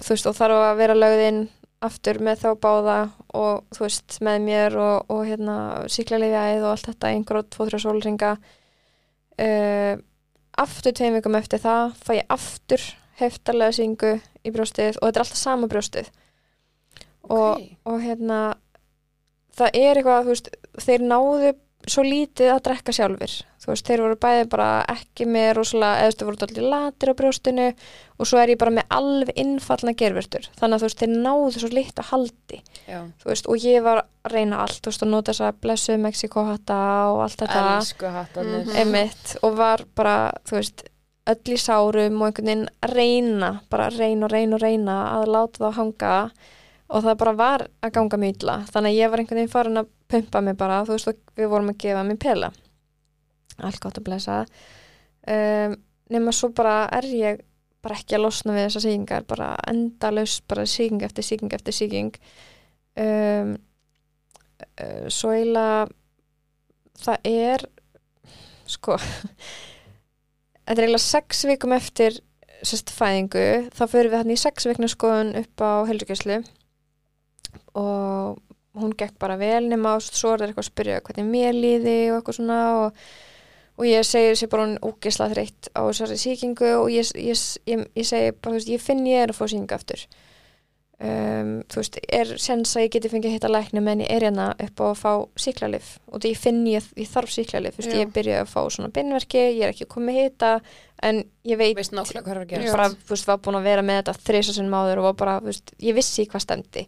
þú 0.03 0.11
veist 0.11 0.27
og 0.29 0.35
þarf 0.37 0.63
að 0.67 0.81
vera 0.81 0.97
lögðinn 0.97 1.45
aftur 1.85 2.19
með 2.23 2.43
þá 2.43 2.49
báða 2.61 2.97
og 3.37 3.63
þú 3.75 3.85
veist 3.85 4.17
með 4.25 4.41
mér 4.45 4.77
og, 4.81 5.11
og 5.11 5.23
hérna 5.27 5.55
síklarlifjaðið 5.91 6.65
og 6.65 6.73
allt 6.73 6.89
þetta 6.89 7.11
einhver 7.11 7.39
á 7.41 7.43
2-3 7.55 7.81
sólringa 7.83 8.31
uh, 9.45 9.93
aftur 10.65 10.95
tveim 10.95 11.17
vikum 11.19 11.37
eftir 11.39 11.61
það 11.63 11.97
fæ 12.01 12.11
ég 12.19 12.35
aftur 12.35 12.85
heftarlega 13.19 13.75
syngu 13.75 14.13
í 14.45 14.53
brjóstið 14.53 14.99
og 14.99 15.07
þetta 15.07 15.19
er 15.19 15.25
alltaf 15.25 15.39
sama 15.39 15.71
brjóstið. 15.71 16.11
Og, 17.25 17.55
Ok. 17.55 17.69
og 17.89 18.01
hérna 18.03 18.39
það 19.55 19.79
er 19.81 19.99
eitthvað, 19.99 20.25
þú 20.25 20.33
veist, 20.35 20.49
þeir 20.85 21.05
náðu 21.11 21.53
svo 21.85 22.01
lítið 22.01 22.49
að 22.49 22.63
drekka 22.65 22.93
sjálfur 22.97 23.33
þú 23.65 23.71
veist, 23.71 23.85
þeir 23.87 24.01
voru 24.03 24.17
bæði 24.21 24.45
bara 24.49 24.69
ekki 24.93 25.25
með 25.29 25.51
rosalega, 25.57 25.99
eða 26.01 26.05
þú 26.05 26.09
veist, 26.09 26.19
þeir 26.19 26.29
voru 26.29 26.47
allir 26.47 26.67
latir 26.73 27.11
á 27.11 27.19
brjóstinu 27.19 27.67
og 28.15 28.29
svo 28.29 28.39
er 28.41 28.51
ég 28.53 28.59
bara 28.61 28.73
með 28.73 28.95
alveg 28.97 29.41
innfallna 29.41 29.93
gerfurtur, 29.97 30.49
þannig 30.59 30.75
að 30.77 30.83
þú 30.83 30.89
veist, 30.89 31.03
þeir 31.03 31.13
náðu 31.25 31.53
svo 31.55 31.69
lítið 31.73 32.01
að 32.01 32.09
haldi, 32.11 32.59
Já. 32.85 32.99
þú 33.21 33.31
veist, 33.31 33.49
og 33.49 33.67
ég 33.69 33.85
var 33.85 34.01
að 34.01 34.33
reyna 34.35 34.63
allt, 34.63 34.81
þú 34.81 34.91
veist, 34.91 35.05
að 35.05 35.13
nota 35.13 35.33
þess 35.33 35.45
að 35.45 35.61
blessu 35.65 35.97
Mexiko 36.01 36.45
hatta 36.49 36.81
og 37.11 37.21
allt 37.25 37.39
þetta 37.45 37.63
Elsku 37.75 38.11
hattanir. 38.17 38.65
Mhm. 38.65 38.75
einmitt 38.81 39.37
og 39.41 39.57
var 39.61 39.85
bara, 39.95 40.17
þú 40.45 40.59
veist 40.59 40.85
öll 41.25 41.55
í 41.55 41.57
sárum 41.57 42.21
og 42.21 42.27
einhvern 42.29 42.45
veginn 42.45 42.67
reyna 42.93 43.61
bara 43.69 43.89
reyna 43.89 44.27
og 44.27 44.31
reyna 44.31 44.59
og 44.59 44.61
reyna 44.61 44.97
að 45.17 45.31
láta 45.33 45.63
það 45.63 45.77
hanga 45.79 46.11
og 46.89 47.03
það 47.05 47.19
bara 47.21 47.35
var 47.39 47.65
að 47.81 47.95
ganga 47.97 48.21
mjög 48.21 48.37
illa. 48.37 48.57
Þannig 48.69 48.93
að 48.93 48.99
ég 48.99 49.11
var 49.11 49.21
einhvern 49.21 49.41
veginn 49.41 49.53
farin 49.55 49.81
að 49.81 49.91
pumpa 50.11 50.41
mig 50.45 50.57
bara. 50.59 50.83
Þú 50.85 50.97
veist 50.97 51.11
við 51.35 51.51
vorum 51.51 51.71
að 51.73 51.79
gefa 51.81 52.05
mig 52.05 52.19
pela. 52.21 52.51
Allt 53.63 53.81
gott 53.81 53.97
að 53.99 54.07
blessa 54.09 54.43
um, 55.25 55.75
nema 56.11 56.33
svo 56.35 56.51
bara 56.55 56.85
er 56.93 57.07
ég 57.09 57.43
bara 57.85 57.97
ekki 57.99 58.17
að 58.17 58.25
losna 58.25 58.55
við 58.55 58.67
þessar 58.67 58.85
síkingar 58.85 59.27
bara 59.29 59.51
endalaus, 59.69 60.39
bara 60.49 60.65
síking 60.69 61.05
eftir 61.05 61.25
síking 61.25 61.53
eftir 61.53 61.75
síking 61.75 62.11
um, 63.01 63.55
uh, 64.81 65.05
svo 65.13 65.33
eiginlega 65.35 65.87
það 67.05 67.29
er 67.29 67.65
sko 68.69 68.97
þetta 70.65 70.77
er 70.77 70.85
eiginlega 70.87 71.05
sex 71.05 71.45
vikum 71.49 71.75
eftir 71.77 72.21
sérst 72.65 72.89
fæðingu, 72.95 73.69
þá 73.75 73.83
fyrir 73.91 74.09
við 74.09 74.21
hann 74.23 74.33
í 74.33 74.39
sex 74.41 74.65
vikna 74.65 74.89
skoðun 74.89 75.35
upp 75.37 75.61
á 75.61 75.85
helsugjæslu 75.85 76.39
og 77.75 78.41
hún 78.75 78.93
gekk 78.97 79.15
bara 79.19 79.37
vel 79.39 79.69
nema 79.69 79.95
og 79.97 80.03
svo 80.03 80.33
er 80.33 80.43
það 80.43 80.51
eitthvað 80.51 80.65
að 80.65 80.71
spyrja 80.71 80.99
hvernig 81.07 81.31
mér 81.31 81.55
líði 81.55 81.95
og 82.11 82.19
eitthvað 82.19 82.37
svona 82.39 82.59
og, 82.81 83.01
og 83.79 83.89
ég 83.89 84.07
segi 84.07 84.31
þessi 84.33 84.51
bara 84.51 84.67
hún 84.67 84.77
ógisla 84.83 85.31
þreytt 85.31 85.71
á 85.71 85.81
þessari 85.87 86.19
síkingu 86.19 86.71
og 86.81 86.87
ég, 86.93 87.11
ég, 87.15 87.43
ég, 87.71 87.83
ég 87.95 88.07
segi 88.07 88.35
bara, 88.35 88.53
þú 88.53 88.59
veist, 88.59 88.71
ég 88.75 88.83
finn 88.83 89.03
ég 89.07 89.25
er 89.25 89.33
að 89.33 89.39
fá 89.39 89.45
síkingu 89.47 89.77
aftur. 89.77 90.07
Um, 90.95 91.57
þú 91.67 91.81
veist, 91.81 91.97
er 92.07 92.29
sens 92.39 92.71
að 92.77 92.85
ég 92.85 92.93
geti 92.93 93.09
fengið 93.11 93.27
að 93.27 93.33
hitta 93.35 93.49
læknum 93.51 93.87
en 93.91 94.03
ég 94.05 94.11
er 94.15 94.23
hérna 94.23 94.45
upp 94.63 94.79
á 94.79 94.85
að 94.87 94.99
fá 95.01 95.09
síklarlif 95.43 95.89
og 96.07 96.21
því 96.23 96.29
ég 96.31 96.39
finn 96.39 96.61
ég, 96.71 96.85
þarf 97.11 97.33
síklarlif, 97.33 97.75
þú 97.75 97.83
veist, 97.83 97.97
ég 97.99 98.13
byrja 98.15 98.37
að 98.45 98.53
fá 98.53 98.61
svona 98.71 98.93
beinverki, 98.95 99.41
ég 99.57 99.65
er 99.67 99.73
ekki 99.73 99.89
komið 99.91 100.21
hita 100.21 100.53
en 101.03 101.19
ég 101.43 101.59
veit 101.59 101.75
Veist 101.75 101.91
að 102.71 102.77
bara, 102.77 102.87
þú 102.95 103.11
veist, 103.11 103.27
var 103.27 103.43
búin 103.43 103.59
að 103.59 103.67
vera 103.67 103.83
með 103.83 103.99
þetta 103.99 104.15
þrisa 104.29 104.55
sinni 104.55 104.71
máður 104.71 105.03
og 105.03 105.09
var 105.09 105.19
bara, 105.19 105.35
þú 105.43 105.51
veist, 105.51 105.75
ég 105.83 105.99
vissi 105.99 106.27
hvað 106.31 106.45
stemdi 106.47 106.85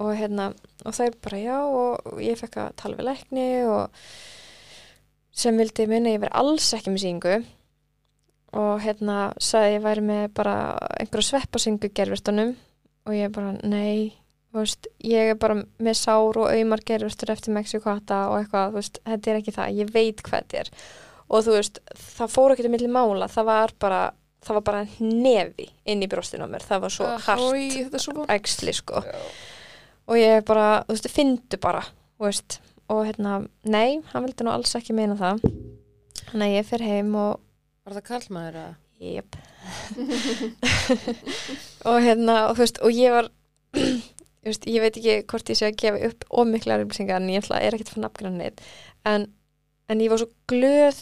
og 0.00 0.12
hérna, 0.16 0.50
og 0.84 0.94
það 0.96 1.06
er 1.06 1.16
bara 1.26 1.40
já 1.42 1.56
og 1.60 2.20
ég 2.24 2.38
fekk 2.40 2.60
að 2.62 2.76
tala 2.80 2.98
við 2.98 3.08
lækni 3.10 3.48
og 3.68 4.04
sem 5.40 5.58
vildi 5.60 5.86
minna 5.90 6.14
ég 6.14 6.22
veri 6.22 6.36
alls 6.40 6.70
ekki 6.76 6.94
með 6.94 7.04
síngu 7.04 7.34
og 8.60 8.80
hérna 8.82 9.18
sagði 9.38 9.76
ég 9.76 9.84
væri 9.84 10.06
með 10.08 10.24
bara 10.40 10.54
einhverja 10.98 11.28
sveppasingu 11.28 11.92
gerfistunum 11.94 12.56
og 13.06 13.14
ég 13.16 13.30
bara, 13.34 13.52
nei 13.62 14.16
veist, 14.54 14.88
ég 15.06 15.34
er 15.34 15.38
bara 15.38 15.60
með 15.78 16.00
sár 16.00 16.40
og 16.40 16.48
auðmar 16.50 16.82
gerfistur 16.86 17.30
eftir 17.30 17.54
Mexikata 17.54 18.24
og 18.32 18.40
eitthvað, 18.40 18.74
veist, 18.80 18.98
þetta 19.06 19.30
er 19.30 19.38
ekki 19.38 19.54
það, 19.54 19.76
ég 19.78 19.92
veit 19.94 20.24
hvað 20.26 20.42
þetta 20.42 20.58
er. 20.64 20.72
Og 21.30 21.44
þú 21.46 21.54
veist, 21.54 21.78
það 22.16 22.32
fór 22.34 22.54
ekki 22.54 22.66
til 22.66 22.72
milli 22.72 22.90
mála, 22.90 23.28
það 23.30 23.46
var 23.46 23.74
bara 23.78 24.00
það 24.44 24.56
var 24.58 24.66
bara 24.66 24.82
nefi 25.04 25.68
inn 25.90 26.02
í 26.04 26.08
brjóstinu 26.10 26.46
á 26.48 26.52
mér 26.52 26.64
það 26.64 26.84
var 26.84 26.94
svo 26.94 27.08
hart 27.26 27.42
Ói, 27.44 27.64
þetta 27.76 28.00
svo 28.00 28.14
vond. 28.20 28.30
æxli 28.32 28.72
sko 28.76 29.02
og 30.10 30.18
ég 30.18 30.44
bara, 30.48 30.82
þú 30.88 30.96
veist, 30.96 31.10
fyndu 31.14 31.60
bara 31.62 31.84
veist, 32.20 32.58
og 32.90 33.04
hérna 33.06 33.40
nei, 33.64 34.00
hann 34.12 34.26
vildi 34.26 34.44
nú 34.44 34.52
alls 34.52 34.74
ekki 34.76 34.96
meina 34.96 35.16
það 35.18 35.44
þannig 36.30 36.46
að 36.48 36.56
ég 36.56 36.68
fer 36.68 36.84
heim 36.84 37.14
og 37.18 37.46
Var 37.80 37.96
það 37.96 38.08
kallmaður 38.10 38.56
að? 38.60 38.72
Jep. 39.00 39.36
og 41.88 41.96
hérna, 42.04 42.34
og 42.50 42.58
þú 42.58 42.64
veist, 42.66 42.80
og 42.84 42.92
ég 42.92 43.14
var 43.14 43.30
þú 44.42 44.50
veist, 44.50 44.66
ég 44.68 44.84
veit 44.84 44.98
ekki 45.00 45.14
hvort 45.30 45.52
ég 45.52 45.58
sé 45.58 45.70
að 45.70 45.78
gefa 45.80 46.10
upp 46.10 46.26
ómiklar 46.42 46.84
upplýsingar 46.84 47.22
en 47.22 47.30
ég 47.32 47.40
ætla, 47.40 47.62
er 47.62 47.76
ekkert 47.76 47.94
fá 47.94 48.02
nafngrann 48.04 48.36
neitt 48.40 48.60
en, 49.08 49.26
en 49.88 50.04
ég 50.04 50.12
var 50.12 50.20
svo 50.20 50.28
glöð 50.52 51.00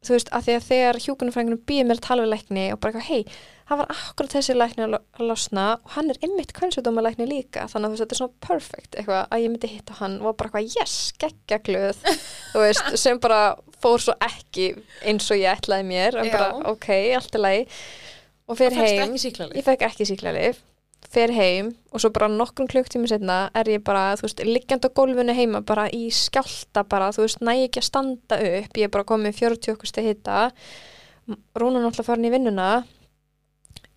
þú 0.00 0.14
veist, 0.16 0.30
að 0.32 0.44
því 0.46 0.54
að 0.58 0.66
þegar 0.70 0.98
hjúkunarfræðingunum 1.04 1.64
býði 1.68 1.86
mér 1.90 1.98
að 2.00 2.06
tala 2.06 2.22
við 2.24 2.30
lækni 2.34 2.66
og 2.74 2.78
bara 2.80 2.92
eitthvað, 2.92 3.08
hei, 3.10 3.24
það 3.70 3.80
var 3.82 3.90
akkurat 3.94 4.34
þessi 4.36 4.54
lækni 4.56 4.84
að 4.86 4.92
lo- 4.94 5.00
að 5.20 5.26
losna 5.30 5.64
og 5.76 5.90
hann 5.96 6.10
er 6.14 6.20
ymmit 6.26 6.54
kvennsjóðdóma 6.56 7.04
lækni 7.04 7.26
líka, 7.28 7.66
þannig 7.70 7.90
að 7.90 7.92
veist, 7.94 8.02
þetta 8.06 8.16
er 8.16 8.20
svona 8.22 8.46
perfect, 8.48 8.96
eitthvað, 8.96 9.20
að 9.30 9.44
ég 9.44 9.52
myndi 9.52 9.70
hitta 9.74 9.98
hann 10.00 10.16
og 10.24 10.38
bara 10.40 10.48
eitthvað, 10.50 10.80
yes, 10.80 10.96
geggja 11.20 11.60
glöð 11.68 12.00
þú 12.54 12.64
veist, 12.64 12.90
sem 13.04 13.20
bara 13.22 13.42
fór 13.84 14.00
svo 14.06 14.16
ekki 14.24 14.70
eins 15.04 15.28
og 15.30 15.38
ég 15.42 15.52
ætlaði 15.60 15.86
mér 15.92 16.18
bara, 16.32 16.50
ok, 16.72 16.88
allt 17.20 17.36
er 17.38 17.44
lagi. 17.44 17.62
Og 18.50 18.58
fer 18.58 18.72
heim, 19.04 19.12
ég 19.60 19.64
fekk 19.68 19.86
ekki 19.92 20.08
síklarlif 20.10 20.58
fer 21.10 21.32
heim 21.34 21.72
og 21.90 22.02
svo 22.02 22.10
bara 22.14 22.28
nokkrum 22.30 22.68
klukktími 22.70 23.08
setna 23.10 23.48
er 23.56 23.70
ég 23.72 23.82
bara, 23.82 24.12
þú 24.18 24.28
veist, 24.28 24.44
liggjandi 24.46 24.90
á 24.90 24.96
gólfinu 24.96 25.34
heima 25.34 25.64
bara 25.66 25.88
í 25.90 26.06
skjálta 26.14 26.84
bara, 26.86 27.10
þú 27.16 27.24
veist, 27.24 27.42
næ 27.42 27.54
ekki 27.64 27.80
að 27.82 27.88
standa 27.88 28.38
upp, 28.38 28.78
ég 28.78 28.86
er 28.86 28.92
bara 28.94 29.08
komið 29.08 29.40
40 29.40 29.74
okkur 29.74 29.90
stið 29.90 30.10
hitta 30.12 30.46
Rúna 31.30 31.80
náttúrulega 31.82 32.06
farin 32.06 32.26
í 32.26 32.30
vinnuna. 32.32 32.68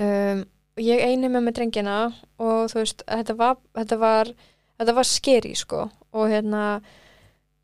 Um, 0.01 0.43
ég 0.81 1.03
eini 1.05 1.29
með 1.29 1.45
með 1.45 1.55
drengina 1.59 1.97
og 2.41 2.67
þú 2.71 2.81
veist, 2.81 3.05
þetta 3.07 3.35
var 3.39 3.55
þetta 3.77 3.99
var, 4.01 4.33
þetta 4.81 4.95
var 4.97 5.09
skeri 5.09 5.53
sko. 5.57 5.85
Og 6.13 6.29
hérna 6.31 6.63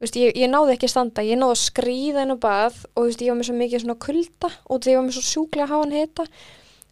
veist, 0.02 0.18
ég, 0.18 0.34
ég 0.38 0.50
náði 0.52 0.76
ekki 0.76 0.90
standa, 0.92 1.26
ég 1.26 1.40
náði 1.40 1.58
að 1.58 1.64
skríða 1.66 2.26
inn 2.26 2.38
á 2.38 2.38
bað 2.42 2.80
og 2.94 3.10
veist, 3.10 3.22
ég 3.26 3.34
var 3.34 3.42
með 3.42 3.50
svo 3.50 3.58
mikið 3.60 3.84
svona 3.86 4.00
kulda 4.08 4.54
og 4.66 4.82
því 4.82 4.94
ég 4.94 5.00
var 5.00 5.08
með 5.08 5.18
svo 5.18 5.28
sjúklega 5.28 5.70
háan 5.74 5.96
hita. 5.98 6.28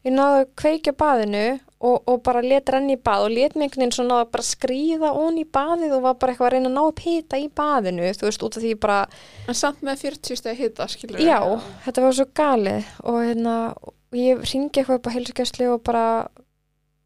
Ég 0.06 0.16
náði 0.18 0.43
að 0.43 0.54
kveikja 0.62 0.98
baðinu 0.98 1.45
og, 1.78 1.98
og 2.10 2.22
bara 2.26 2.42
let 2.42 2.70
renni 2.74 2.96
í 2.98 3.02
bað 3.02 3.28
og 3.28 3.34
let 3.36 3.56
mig 3.56 3.68
einhvern 3.68 3.84
veginn 3.84 3.96
svona 4.00 4.22
að 4.24 4.32
bara 4.34 4.46
skríða 4.48 5.12
ón 5.14 5.38
í 5.38 5.46
baðið 5.46 5.94
og 5.98 6.06
var 6.08 6.18
bara 6.18 6.34
eitthvað 6.34 6.48
að 6.48 6.56
reyna 6.56 6.72
að 6.72 6.76
ná 6.78 6.82
upp 6.88 7.04
hita 7.06 7.38
í 7.42 7.46
baðinu, 7.60 8.10
þú 8.18 8.28
veist, 8.28 8.46
út 8.48 8.58
af 8.58 8.64
því 8.64 8.74
ég 8.74 8.82
bara 8.82 8.98
En 9.48 9.58
samt 9.58 9.86
með 9.86 10.02
40 10.08 10.42
steg 10.42 10.58
hita, 10.58 10.90
skilur 10.90 11.22
Já, 11.22 11.38
þetta 11.86 12.06
var 12.08 12.18
svo 12.18 12.28
galið 12.40 12.92
og 13.04 13.20
hérna, 13.28 13.56
ég 14.18 14.42
ringi 14.48 14.72
eitthvað 14.74 15.00
upp 15.00 15.10
á 15.10 15.16
heilsugæslu 15.18 15.70
og 15.76 15.86
bara 15.86 16.08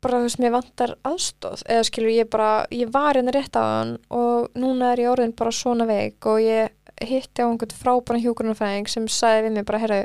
bara 0.01 0.17
þú 0.17 0.29
veist, 0.29 0.39
mér 0.41 0.55
vantar 0.55 0.95
aðstóð 1.05 1.65
eða 1.67 1.83
skilur 1.85 2.15
ég 2.15 2.31
bara, 2.31 2.51
ég 2.73 2.89
var 2.93 3.19
hérna 3.19 3.35
rétt 3.35 3.59
á 3.59 3.61
hann 3.61 3.97
og 4.09 4.55
núna 4.57 4.95
er 4.95 5.03
ég 5.03 5.11
orðin 5.11 5.35
bara 5.37 5.53
svona 5.53 5.85
veik 5.89 6.25
og 6.31 6.39
ég 6.41 6.71
hitti 7.01 7.43
á 7.43 7.49
einhvern 7.49 7.75
frábæran 7.75 8.23
hjúgrunarfæðing 8.23 8.89
sem 8.89 9.05
sagði 9.11 9.49
við 9.49 9.55
mig 9.59 9.67
bara, 9.67 9.83
herra, 9.83 10.01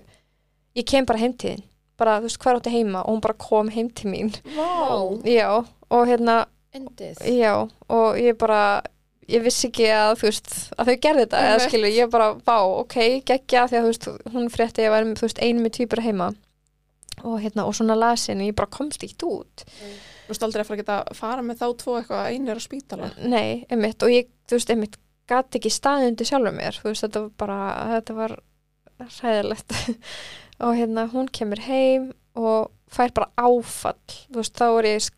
ég 0.77 0.89
kem 0.89 1.09
bara 1.09 1.23
heim 1.23 1.33
til 1.39 1.55
þín 1.55 1.65
bara, 2.01 2.19
þú 2.21 2.29
veist, 2.29 2.39
hvað 2.43 2.53
er 2.53 2.61
átti 2.61 2.75
heima? 2.75 3.03
Og 3.07 3.15
hún 3.17 3.23
bara 3.25 3.39
kom 3.47 3.71
heim 3.73 3.89
til 3.97 4.11
mín. 4.13 4.33
Vá, 4.57 4.69
já, 5.29 5.49
og 5.91 6.07
hérna, 6.11 6.37
Endið. 6.77 7.23
já 7.25 7.53
og 7.89 8.19
ég 8.21 8.37
bara, 8.39 8.61
ég 9.31 9.43
vissi 9.47 9.69
ekki 9.71 9.87
að 9.97 10.17
þú 10.21 10.29
veist, 10.31 10.51
að 10.77 10.91
þau 10.91 10.97
gerði 11.07 11.25
þetta 11.27 11.45
eða 11.51 11.63
skilur, 11.69 11.95
ég 11.97 12.11
bara, 12.13 12.27
vá, 12.47 12.57
ok, 12.83 12.99
geggja 13.27 13.67
því 13.71 13.79
að 13.81 13.87
þú 13.87 13.93
veist, 13.95 14.11
hún 14.35 14.51
frétti 14.53 14.83
að 14.83 14.89
ég 14.89 14.95
var, 14.97 15.09
þú 15.17 15.29
veist, 15.29 15.41
einu 15.47 15.65
með 15.65 15.77
týpur 15.81 16.05
heima. 16.05 16.33
Og 17.25 17.39
hérna, 17.41 17.65
og 17.65 17.73
svona 17.75 17.97
lasin 17.97 18.43
og 18.45 18.51
ég 18.51 18.55
bara 18.59 18.69
komst 18.71 19.03
ekki 19.07 19.25
út. 19.25 19.65
Þú 20.27 20.35
veist 20.35 20.43
aldrei 20.45 20.61
að 20.61 20.69
fara 20.69 20.77
að 20.77 20.83
geta 20.83 20.97
að 21.01 21.17
fara 21.17 21.43
með 21.47 21.61
þá 21.63 21.67
tvo 21.81 21.95
eitthvað 21.97 22.29
einir 22.35 22.61
á 22.61 22.63
spítala. 22.63 23.09
Nei, 23.25 23.65
einmitt, 23.73 24.03
og 24.05 24.13
ég, 24.13 24.29
þú 24.51 24.59
veist, 24.59 24.73
einmitt 24.75 24.99
gati 25.31 25.59
ekki 25.59 25.73
staðið 25.73 26.11
undir 26.13 26.29
sjálfur 26.29 26.55
mér. 26.55 26.77
Þú 26.83 26.91
veist, 26.93 27.07
þetta 27.07 27.23
var 27.25 27.33
bara, 27.41 27.61
þetta 27.97 28.17
var 28.21 28.35
hræðilegt 29.17 29.75
og 30.63 30.77
hérna, 30.79 31.07
hún 31.13 31.29
kemur 31.33 31.61
heim 31.67 32.11
og 32.37 32.73
fær 32.93 33.13
bara 33.17 33.33
áfall, 33.37 33.99
þú 34.31 34.41
veist, 34.41 34.57
þá 34.57 34.67
er 34.69 34.91
ég 34.93 35.09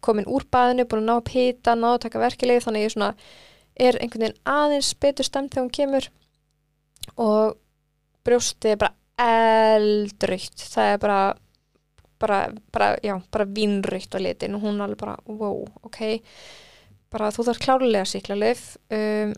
komin 0.00 0.28
úr 0.30 0.46
baðinu, 0.50 0.86
búin 0.88 1.04
að 1.04 1.10
ná 1.10 1.16
upp 1.20 1.32
hita 1.34 1.76
ná 1.76 1.90
að 1.92 2.02
taka 2.06 2.22
verkileg, 2.22 2.62
þannig 2.64 2.86
ég 2.86 2.94
svona 2.94 3.10
er 3.80 3.98
einhvern 4.00 4.26
veginn 4.26 4.48
aðeins 4.48 4.94
betur 5.00 5.26
stemt 5.28 5.52
þegar 5.52 5.66
hún 5.66 5.76
kemur. 5.76 6.08
Og 7.20 7.58
brjóstið 8.26 8.74
er 8.74 8.80
bara 8.80 8.96
eldrautt. 9.76 10.64
Það 10.72 10.94
er 10.94 11.00
bara 11.02 11.20
bara, 12.20 12.40
bara, 12.72 12.96
já, 13.02 13.14
bara 13.32 13.44
vínrautt 13.48 14.14
á 14.14 14.18
litin 14.20 14.54
og 14.54 14.64
hún 14.66 14.80
alveg 14.84 15.00
bara, 15.00 15.16
wow, 15.24 15.64
ok. 15.88 16.20
Bara 17.10 17.30
þú 17.34 17.46
þarf 17.48 17.62
klárlega 17.64 18.06
síklarlif 18.06 18.74
um, 18.92 19.32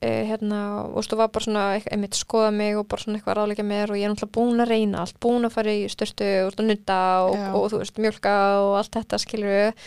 hérna, 0.00 0.60
og 0.88 1.04
þú 1.04 1.18
var 1.20 1.28
bara 1.28 1.44
svona 1.44 1.64
eitthvað, 1.74 1.92
einmitt 1.92 2.16
skoða 2.16 2.50
mig 2.56 2.78
og 2.80 2.86
bara 2.88 3.04
svona 3.04 3.18
eitthvað 3.18 3.36
ráðleika 3.36 3.66
mér 3.68 3.92
og 3.92 4.00
ég 4.00 4.08
er 4.08 4.14
náttúrulega 4.14 4.36
búin 4.38 4.64
að 4.64 4.72
reyna 4.72 5.02
allt, 5.02 5.18
búin 5.20 5.44
að 5.44 5.54
fara 5.58 5.74
í 5.76 5.84
styrtu 5.92 6.30
og 6.46 6.64
nutta 6.64 7.00
og, 7.26 7.36
Já. 7.36 7.46
og, 7.52 7.68
þú 7.68 7.82
veist, 7.82 8.00
mjölka 8.00 8.34
og 8.64 8.78
allt 8.80 8.96
þetta 8.96 9.20
skilur 9.20 9.84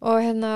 og 0.00 0.20
hérna 0.24 0.52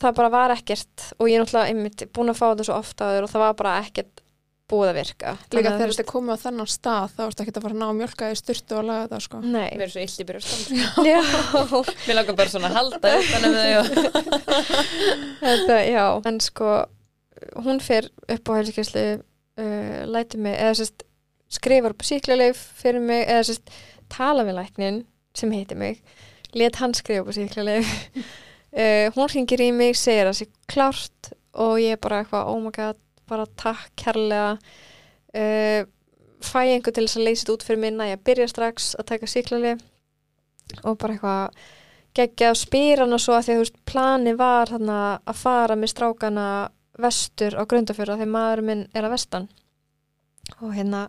það 0.00 0.16
bara 0.20 0.32
var 0.36 0.54
ekkert 0.54 1.10
og 1.18 1.30
ég 1.30 1.36
er 1.36 1.44
náttúrulega 1.44 1.74
einmitt 1.74 2.06
búin 2.14 2.30
að 2.30 2.38
fá 2.38 2.46
þetta 2.52 2.68
svo 2.68 2.76
ofta 2.78 3.08
og 3.18 3.30
það 3.32 3.44
var 3.48 3.56
bara 3.58 3.78
ekkert 3.82 4.22
búið 4.70 4.92
að 4.92 4.98
virka 5.00 5.32
Líka 5.34 5.50
Þannig 5.50 5.66
að, 5.66 5.74
þegar 5.74 5.90
þú 5.90 5.96
þetta 5.96 6.04
er 6.04 6.10
komið 6.12 6.30
á 6.30 6.42
þennan 6.44 6.70
stað 6.70 7.16
þá 7.16 7.22
ertu 7.26 7.42
ekki 7.42 7.54
að 7.56 7.64
fara 7.64 7.74
að 7.74 7.80
ná 7.80 7.86
að 7.88 7.98
mjölka 7.98 8.30
í 8.30 8.38
styrtu 8.38 8.78
og 8.78 8.86
laga 8.86 9.08
þetta 9.08 9.20
sko. 9.24 9.40
Nei, 9.42 9.66
Mér 9.74 9.86
er 9.88 9.92
svo 9.96 10.04
illt 10.04 10.22
í 10.22 10.26
byrjastam. 10.28 10.60
Sko. 10.62 11.04
já, 11.10 11.20
Mér 12.06 12.18
langar 12.20 12.38
bara 12.38 12.52
svona 12.54 12.70
að 12.70 12.78
halda 12.78 13.12
utan 13.18 13.48
um 13.48 13.58
þau 13.58 13.72
og... 13.80 13.90
þetta, 15.42 15.80
já, 15.90 16.04
en 16.30 16.40
sko 16.46 16.70
hún 17.60 17.80
fer 17.84 18.08
upp 18.28 18.50
á 18.50 18.52
heilsugæslu 18.58 19.04
uh, 19.20 20.02
lætur 20.10 20.42
mig, 20.44 20.56
eða 20.56 20.76
sérst 20.80 21.06
skrifar 21.50 21.94
upp 21.94 22.06
síklarleif 22.06 22.60
fyrir 22.78 23.02
mig 23.02 23.26
eða 23.26 23.46
sérst 23.50 23.72
tala 24.10 24.46
við 24.46 24.58
læknin 24.60 25.02
sem 25.36 25.52
heiti 25.54 25.78
mig, 25.78 26.00
let 26.54 26.80
hann 26.82 26.94
skrifa 26.94 27.24
upp 27.24 27.34
síklarleif 27.34 27.90
uh, 28.80 29.06
hún 29.16 29.30
ringir 29.34 29.62
í 29.64 29.70
mig, 29.74 29.98
segir 29.98 30.30
það 30.30 30.40
sér 30.40 30.52
klárt 30.70 31.32
og 31.60 31.78
ég 31.82 31.96
er 31.96 32.02
bara 32.02 32.22
eitthvað, 32.22 32.50
oh 32.52 32.60
my 32.62 32.74
god 32.74 32.98
bara 33.30 33.46
takk 33.58 33.90
kærlega. 33.98 34.56
Uh, 35.30 35.86
fæ 36.42 36.64
einhver 36.64 36.94
til 36.94 37.04
þess 37.04 37.18
að 37.18 37.26
leysa 37.28 37.44
þetta 37.44 37.54
út 37.54 37.66
fyrir 37.66 37.82
minna, 37.84 38.08
ég 38.10 38.22
byrja 38.26 38.48
strax 38.50 38.94
að 38.98 39.10
taka 39.12 39.28
síklarleif 39.30 39.84
og 40.86 40.96
bara 40.98 41.16
eitthvað 41.16 41.60
geggja 42.16 42.50
og 42.54 42.58
spyr 42.58 43.04
hana 43.04 43.18
svo 43.20 43.36
að 43.36 43.46
því 43.46 43.52
að 43.52 43.58
þú 43.58 43.64
veist 43.64 43.80
plani 43.86 44.34
var 44.38 44.72
þarna 44.72 45.00
að 45.30 45.40
fara 45.40 45.76
með 45.78 45.92
strákana 45.92 46.46
vestur 47.04 47.56
á 47.56 47.62
grundafjörða 47.68 48.18
þegar 48.20 48.34
maður 48.34 48.64
minn 48.70 48.86
er 48.94 49.06
að 49.06 49.14
vestan. 49.16 49.48
Og 50.60 50.74
hérna 50.76 51.06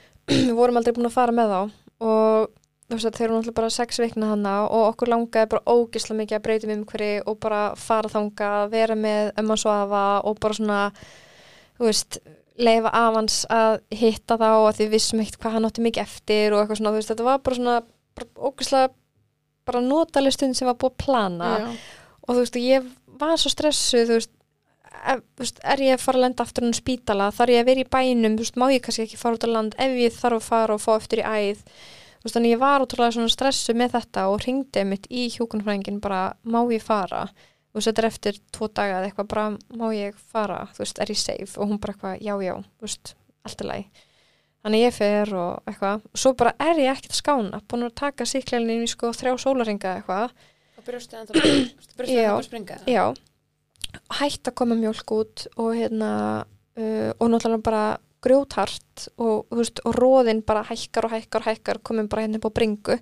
við 0.30 0.54
vorum 0.56 0.80
aldrei 0.80 0.96
búin 0.96 1.10
að 1.10 1.18
fara 1.18 1.34
með 1.34 1.54
þá. 1.54 1.60
Og 2.08 2.54
að 2.88 3.04
þeir 3.04 3.26
eru 3.26 3.36
náttúrulega 3.36 3.58
bara 3.58 3.72
sex 3.72 3.98
vikna 4.00 4.30
hana 4.32 4.52
og 4.64 4.86
okkur 4.94 5.10
langaði 5.12 5.50
bara 5.52 5.74
ógisla 5.76 6.16
mikið 6.16 6.38
að 6.38 6.44
breytum 6.46 6.72
um 6.72 6.84
hverju 6.88 7.24
og 7.28 7.38
bara 7.42 7.62
fara 7.76 8.08
þanga 8.08 8.52
vera 8.72 8.96
með 8.96 9.32
um 9.42 9.52
að 9.52 9.60
svafa 9.60 10.04
og 10.24 10.38
bara 10.40 10.56
svona 10.56 10.78
þú 11.76 11.84
veist 11.84 12.18
leifa 12.58 12.90
af 12.90 13.18
hans 13.18 13.42
að 13.52 13.76
hitta 13.94 14.38
þá 14.40 14.48
og 14.54 14.70
því 14.78 14.88
vissum 14.94 15.20
ekkert 15.22 15.38
hvað 15.42 15.54
hann 15.56 15.68
átti 15.68 15.84
mikið 15.84 16.04
eftir 16.04 16.54
og 16.54 16.62
eitthvað 16.62 16.80
svona, 16.80 16.94
þú 16.94 17.00
veist, 17.00 17.12
þetta 17.12 17.28
var 17.28 17.44
bara 17.44 17.58
svona 17.58 17.76
bara 18.18 18.48
ógislega 18.48 18.88
bara 19.68 19.84
notaleg 19.84 20.34
stund 20.34 20.56
sem 20.56 20.66
var 20.66 20.78
búið 20.80 20.94
að 20.94 21.04
plana. 21.04 21.52
Já. 21.60 21.68
og 22.24 22.30
þú 22.32 22.40
veist, 22.40 22.58
ég 22.62 22.88
var 23.20 23.36
svo 23.38 23.52
stressuð 23.52 24.08
þú 24.08 24.16
veist, 24.16 24.32
veist, 25.38 25.60
er 25.62 25.82
ég 25.82 25.96
að 25.96 26.02
fara 26.04 26.18
að 26.20 26.24
lenda 26.26 26.44
aftur 26.44 26.64
ennum 26.64 26.76
spítala, 26.76 27.28
þarf 27.34 27.54
ég 27.54 27.62
að 27.62 27.70
vera 27.70 27.84
í 27.84 27.90
bænum 27.92 28.38
veist, 28.40 28.58
má 28.60 28.66
ég 28.72 28.82
kannski 28.84 29.04
ekki 29.06 29.20
fara 29.20 29.38
út 29.38 29.46
á 29.46 29.50
land 29.50 29.76
ef 29.78 29.94
ég 30.00 30.16
þarf 30.16 30.40
að 30.40 30.48
fara 30.48 30.78
og 30.78 30.82
fá 30.84 30.90
eftir 30.96 31.22
í 31.22 31.28
æð? 31.28 31.62
Veist, 32.24 32.34
þannig 32.34 32.54
ég 32.56 32.62
var 32.62 32.84
útrúlega 32.84 33.16
svona 33.18 33.32
stressuð 33.32 33.78
með 33.78 33.94
þetta 33.98 34.26
og 34.32 34.42
ringdi 34.46 34.84
mitt 34.88 35.06
í 35.10 35.28
hjúkunfrængin 35.36 36.02
bara, 36.02 36.24
má 36.42 36.60
ég 36.72 36.82
fara? 36.82 37.28
Veist, 37.76 37.90
þetta 37.90 38.04
er 38.04 38.10
eftir 38.10 38.42
tvo 38.54 38.68
daga 38.72 38.98
eða 38.98 39.10
eitthvað 39.12 39.30
bara, 39.34 39.46
má 39.78 39.88
ég 39.94 40.18
fara, 40.32 40.64
þú 40.74 40.84
veist, 40.84 41.00
er 41.00 41.14
ég 41.14 41.22
safe? 41.22 41.54
Og 41.58 41.70
hún 41.70 41.80
bara 41.82 41.94
eitthvað, 41.94 42.20
já, 42.24 42.34
já, 42.42 42.54
þú 42.78 42.88
veist 42.88 43.16
allt 43.46 43.64
er 43.64 43.70
læg 43.72 44.04
þannig 44.68 44.84
ég 44.84 44.94
fer 44.94 45.32
og 45.38 45.70
eitthvað, 45.70 46.04
svo 46.18 46.34
bara 46.38 46.52
er 46.60 46.80
ég 46.82 46.92
ekkert 46.92 47.14
að 47.14 47.20
skána 47.22 47.60
búin 47.70 47.86
að 47.86 47.94
taka 48.02 48.26
síkleilin 48.28 48.84
í 48.84 48.90
sko 48.90 49.12
þrjá 49.16 49.36
sólaringa 49.40 49.94
eitthvað. 50.00 50.34
Og 50.78 50.84
Já. 50.88 51.18
enda 51.20 51.36
bara 51.38 52.34
að 52.38 52.44
springa. 52.46 52.78
Já, 52.88 53.04
hætt 54.18 54.50
að 54.50 54.56
koma 54.60 54.76
mjólk 54.78 55.14
út 55.16 55.46
og 55.56 55.72
hérna 55.76 56.10
uh, 56.42 57.10
og 57.18 57.32
náttúrulega 57.32 57.64
bara 57.64 57.86
grjóthart 58.24 59.08
og, 59.22 59.46
veist, 59.54 59.82
og 59.86 59.94
róðin 59.94 60.42
bara 60.46 60.64
hækkar 60.66 61.06
og 61.06 61.14
hækkar 61.14 61.44
og 61.44 61.50
hækkar 61.52 61.82
komin 61.86 62.08
bara 62.10 62.26
hérna 62.26 62.40
upp 62.40 62.50
á 62.50 62.56
bringu. 62.56 62.98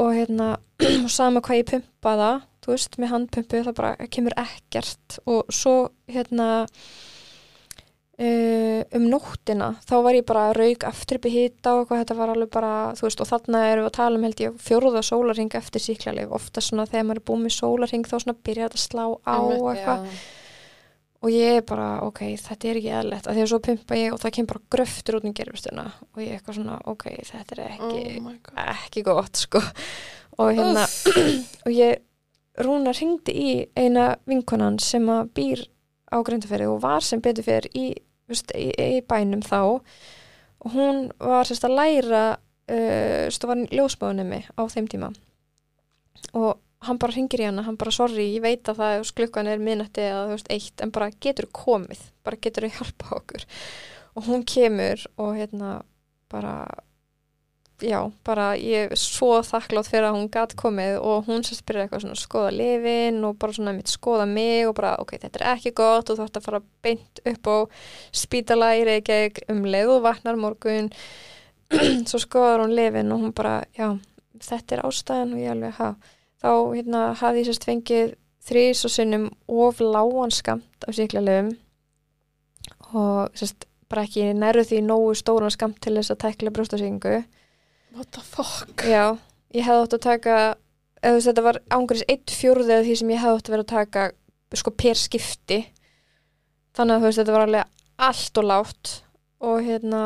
Og 0.00 0.14
hérna 0.16 0.54
og 1.04 1.10
sama 1.12 1.42
hvað 1.44 1.62
ég 1.62 1.70
pumpa 1.74 2.14
það 2.22 2.46
þú 2.60 2.74
veist, 2.74 2.98
með 3.00 3.12
handpumpu 3.14 3.62
það 3.66 3.78
bara 3.78 4.10
kemur 4.12 4.36
ekkert. 4.40 5.20
Og 5.26 5.52
svo 5.54 5.74
hérna 6.10 6.66
uh, 8.20 8.80
um 8.96 9.06
nóttina 9.10 9.70
þá 9.86 9.94
var 10.04 10.18
ég 10.18 10.26
bara 10.28 10.48
upp 10.50 11.28
í 11.28 11.32
hita 11.34 11.74
og 11.74 11.84
eitthvað, 11.84 12.02
þetta 12.02 12.18
var 12.18 12.34
alveg 12.34 12.50
bara, 12.52 12.74
þú 12.98 13.06
veist, 13.06 13.22
og 13.22 13.30
þarna 13.30 13.62
erum 13.70 13.86
við 13.86 13.90
að 13.90 13.96
tala 13.96 14.18
um 14.18 14.26
held 14.26 14.42
ég 14.44 14.60
fjóruða 14.66 15.04
sólarring 15.06 15.56
eftir 15.60 15.84
síklarleif 15.84 16.36
ofta 16.36 16.64
svona 16.64 16.86
þegar 16.90 17.08
maður 17.08 17.22
er 17.22 17.26
búið 17.30 17.42
með 17.46 17.56
sólarring 17.56 18.04
þá 18.10 18.14
svona 18.18 18.36
byrja 18.48 18.68
þetta 18.68 18.80
að 18.80 18.86
slá 18.86 19.04
á 19.24 19.36
og 19.40 19.66
eitthvað. 19.72 20.20
Og 21.20 21.28
ég 21.34 21.58
er 21.58 21.64
bara, 21.68 21.88
ok, 22.06 22.20
þetta 22.40 22.68
er 22.70 22.78
ekki 22.80 22.92
eðlert 22.96 23.26
að 23.28 23.36
því 23.36 23.42
að 23.42 23.50
svo 23.50 23.58
pumpa 23.66 23.96
ég 23.98 24.14
og 24.14 24.20
það 24.22 24.30
kemur 24.36 24.48
bara 24.54 24.68
gröftur 24.72 25.16
út 25.18 25.26
um 25.28 25.34
gerfustuna 25.36 25.82
og 26.00 26.22
ég 26.22 26.30
er 26.30 26.38
eitthvað 26.38 26.56
svona, 26.56 26.78
ok, 26.88 27.04
þetta 27.28 27.56
er 27.58 27.60
ekki, 27.66 28.04
Oh 28.24 28.70
ekki 28.72 29.02
gott 29.04 29.42
sko. 29.42 29.60
Og 30.40 30.54
hérna 30.56 30.86
og 31.66 31.76
ég, 31.76 32.00
Rúna 32.60 32.92
ringdi 32.96 33.32
í 33.36 33.50
eina 33.76 34.14
vinkonan 34.28 34.80
sem 34.82 35.04
að 35.12 35.28
býr 35.36 35.60
á 36.10 36.16
gröndaferi 36.26 36.66
og 36.68 36.80
var 36.82 37.04
sem 37.04 37.20
betur 37.22 37.46
fyrir 37.46 37.68
í, 37.76 37.92
veist, 38.32 38.54
í, 38.56 38.70
í 38.70 39.02
bænum 39.06 39.44
þá. 39.46 39.60
Og 40.60 40.74
hún 40.74 41.06
var 41.18 41.48
sérst 41.48 41.66
að 41.66 41.76
læra 41.78 42.24
uh, 42.36 43.28
sérst 43.28 43.46
var 43.48 43.62
ljósmáðunni 43.70 44.42
á 44.54 44.62
þeim 44.72 44.90
tíma. 44.90 45.12
Og 46.36 46.58
hann 46.86 47.00
bara 47.00 47.14
ringir 47.14 47.42
í 47.42 47.48
hana, 47.48 47.64
hann 47.66 47.78
bara 47.80 47.92
sorry, 47.92 48.30
ég 48.36 48.44
veit 48.44 48.68
að 48.68 48.80
það 48.80 48.94
þú 48.94 49.00
veist, 49.04 49.16
klukkan 49.18 49.50
er 49.50 49.62
minnætti 49.62 50.04
eða 50.06 50.26
þú 50.28 50.36
veist 50.36 50.52
eitt 50.54 50.84
en 50.84 50.92
bara 50.94 51.10
getur 51.20 51.48
komið, 51.52 52.04
bara 52.24 52.40
getur 52.40 52.66
að 52.68 52.78
hjálpa 52.78 53.16
okkur? 53.18 53.44
Og 54.16 54.28
hún 54.30 54.46
kemur 54.48 55.04
og 55.20 55.34
hérna 55.36 55.74
bara 56.32 56.54
já, 57.82 58.00
bara 58.24 58.52
ég 58.58 58.92
er 58.92 58.98
svo 58.98 59.40
þakklátt 59.46 59.88
fyrir 59.88 60.08
að 60.10 60.16
hún 60.18 60.28
gat 60.32 60.52
komið 60.58 60.98
og 61.00 61.28
hún 61.28 61.44
sérst 61.46 61.64
byrja 61.68 61.86
eitthvað 61.86 62.04
svona 62.04 62.16
að 62.16 62.22
skoða 62.22 62.52
lifin 62.54 63.24
og 63.26 63.38
bara 63.40 63.56
svona 63.56 63.74
mitt 63.76 63.90
skoða 63.92 64.26
mig 64.28 64.68
og 64.68 64.74
bara 64.78 64.94
ok, 65.02 65.16
þetta 65.22 65.40
er 65.40 65.46
ekki 65.54 65.72
gott 65.80 66.10
og 66.10 66.18
þú 66.18 66.26
ætti 66.26 66.40
að 66.40 66.46
fara 66.48 66.62
beint 66.84 67.22
upp 67.32 67.50
á 67.50 67.56
spítala 68.22 68.70
í 68.78 68.84
Reykjavík 68.88 69.42
um 69.52 69.64
leið 69.64 69.94
og 69.96 70.04
vaknar 70.06 70.40
morgun. 70.40 70.90
Svo 72.10 72.20
skoðar 72.20 72.64
hún 72.64 72.76
lifin 72.76 73.12
og 73.14 73.24
hún 73.24 73.34
bara, 73.36 73.60
já, 73.76 73.94
þetta 74.42 74.76
er 74.76 74.84
ástæðan 74.88 75.34
og 75.36 75.42
ég 75.44 75.54
alveg, 75.54 75.80
ha. 75.80 75.94
Þá 76.40 76.52
hérna 76.74 77.02
hafði 77.20 77.42
ég 77.42 77.50
sérst 77.50 77.66
fengið 77.68 78.14
þrís 78.50 78.84
og 78.88 78.94
sinnum 78.94 79.26
of 79.48 79.80
lágan 79.84 80.32
skamt 80.32 80.88
af 80.88 80.96
síklarlegum 80.96 81.52
og 82.96 83.36
sérst, 83.38 83.66
bara 83.90 84.06
ekki 84.06 84.30
nærðu 84.38 84.64
því 84.68 84.80
nógu 84.86 85.12
stóran 85.18 85.52
skamt 85.52 85.80
til 85.82 85.96
þess 85.98 86.14
að 86.14 86.22
tækla 86.24 86.52
brjóstasíkingu 86.54 87.20
what 87.96 88.10
the 88.14 88.22
fuck? 88.24 88.84
Já, 88.86 89.16
ég 89.54 89.66
hefði 89.66 89.84
átt 89.86 89.96
að 89.98 90.04
taka 90.06 90.38
eða 91.00 91.20
þetta 91.26 91.44
var 91.46 91.60
ángurins 91.72 92.06
eitt 92.12 92.32
fjórðið 92.36 92.74
af 92.76 92.86
því 92.86 92.96
sem 93.00 93.12
ég 93.14 93.22
hefði 93.22 93.38
átt 93.38 93.48
að 93.50 93.54
vera 93.56 93.66
að 93.66 93.72
taka 93.74 94.06
sko 94.60 94.72
per 94.74 94.98
skipti 94.98 95.60
þannig 96.76 96.96
að 96.96 97.00
þú 97.00 97.08
veist, 97.08 97.20
þetta 97.20 97.36
var 97.36 97.46
alveg 97.46 97.76
allt 98.10 98.40
og 98.40 98.48
látt 98.50 98.94
og 99.50 99.60
hérna 99.64 100.02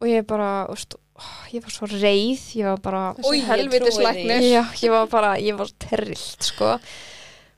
og 0.00 0.06
ég 0.10 0.26
bara, 0.28 0.50
þú 0.68 0.76
veist, 0.76 0.96
ó, 1.14 1.24
ég 1.54 1.64
var 1.64 1.74
svo 1.74 1.88
reið 1.90 2.44
ég 2.58 2.68
var 2.68 2.84
bara, 2.84 3.02
þessi 3.18 3.30
Oj, 3.30 3.38
ég 3.38 3.50
helvitis 3.50 3.98
trúi 3.98 4.06
læknir 4.08 4.46
já, 4.48 4.62
ég 4.84 4.94
var 4.94 5.10
bara 5.12 5.34
ég 5.42 5.58
var 5.58 5.72
terrillt, 5.84 6.48
sko 6.48 6.74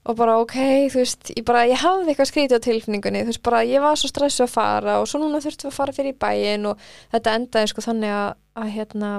og 0.06 0.14
bara 0.18 0.36
ok, 0.38 0.56
þú 0.92 1.00
veist, 1.00 1.32
ég 1.34 1.44
bara 1.46 1.64
ég 1.66 1.80
hafði 1.82 2.12
eitthvað 2.12 2.30
skrítið 2.30 2.60
á 2.62 2.66
tilfinningunni, 2.66 3.24
þú 3.24 3.32
veist, 3.32 3.42
bara 3.46 3.64
ég 3.66 3.82
var 3.82 3.98
svo 3.98 4.10
stressu 4.10 4.44
að 4.44 4.54
fara 4.54 5.00
og 5.00 5.08
svo 5.10 5.20
núna 5.22 5.42
þurftum 5.42 5.66
við 5.66 5.72
að 5.72 5.78
fara 5.80 5.96
fyrir 5.96 6.14
í 6.14 6.20
bæin 6.22 6.70
og 6.70 6.86
þetta 7.14 7.34
endaði 7.40 7.72
sko 7.72 7.84
þannig 7.88 8.14
að, 8.14 8.28
að 8.62 8.72
hérna 8.76 9.12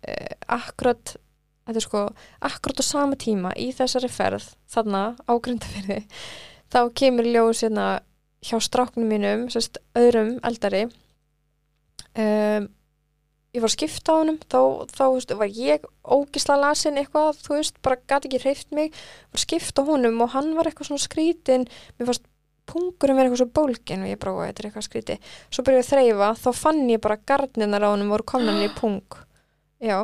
eh, 0.00 0.34
akkurat 0.56 1.16
þetta 1.66 1.80
er 1.80 1.84
sko, 1.84 2.02
akkurat 2.48 2.80
á 2.80 2.84
sama 2.86 3.18
tíma 3.20 3.52
í 3.58 3.68
þessari 3.76 4.10
ferð, 4.12 4.48
þarna 4.72 5.02
á 5.18 5.32
Grundafirði, 5.34 6.00
þá 6.72 6.80
kemur 6.96 7.28
ljós 7.28 7.64
hérna 7.66 7.88
hjá 8.46 8.56
stráknum 8.62 9.10
mínum 9.10 9.46
sérst 9.52 9.80
öðrum 9.98 10.36
eldari 10.46 10.86
um, 12.14 12.68
ég 13.56 13.62
var 13.64 13.70
að 13.70 13.76
skipta 13.78 14.12
á 14.12 14.18
honum 14.20 14.38
þá, 14.44 14.60
þá 14.92 15.04
veist, 15.16 15.32
var 15.40 15.52
ég 15.56 15.84
ógisla 16.04 16.56
lasin 16.60 16.98
eitthvað, 17.00 17.38
þú 17.40 17.54
veist, 17.56 17.78
bara 17.84 17.96
gæti 18.04 18.28
ekki 18.28 18.40
hreift 18.44 18.72
mig, 18.76 18.92
var 19.32 19.40
að 19.40 19.44
skipta 19.46 19.80
á 19.80 19.88
honum 19.88 20.20
og 20.26 20.32
hann 20.36 20.50
var 20.58 20.68
eitthvað 20.68 20.90
svona 20.90 21.04
skrítin, 21.06 21.64
mér 21.96 22.10
fannst 22.10 22.26
pungurum 22.66 23.16
verið 23.16 23.30
eitthvað 23.30 23.40
svo 23.44 23.54
bólgin 23.54 24.02
og 24.02 24.10
ég 24.10 24.18
"Ó, 24.26 24.32
þetta 24.42 24.60
er 24.60 24.66
eitthvað 24.68 24.86
skríti 24.88 25.16
svo 25.54 25.62
byrjuði 25.64 25.84
að 25.84 25.90
þreyfa, 25.92 26.30
þá 26.42 26.48
fann 26.60 26.80
ég 26.90 27.00
bara 27.00 27.16
gardninar 27.30 27.86
á 27.86 27.92
honum 27.94 28.10
voru 28.10 28.26
komnan 28.26 28.58
í 28.64 28.68
pung. 28.74 29.06
Já, 29.80 30.00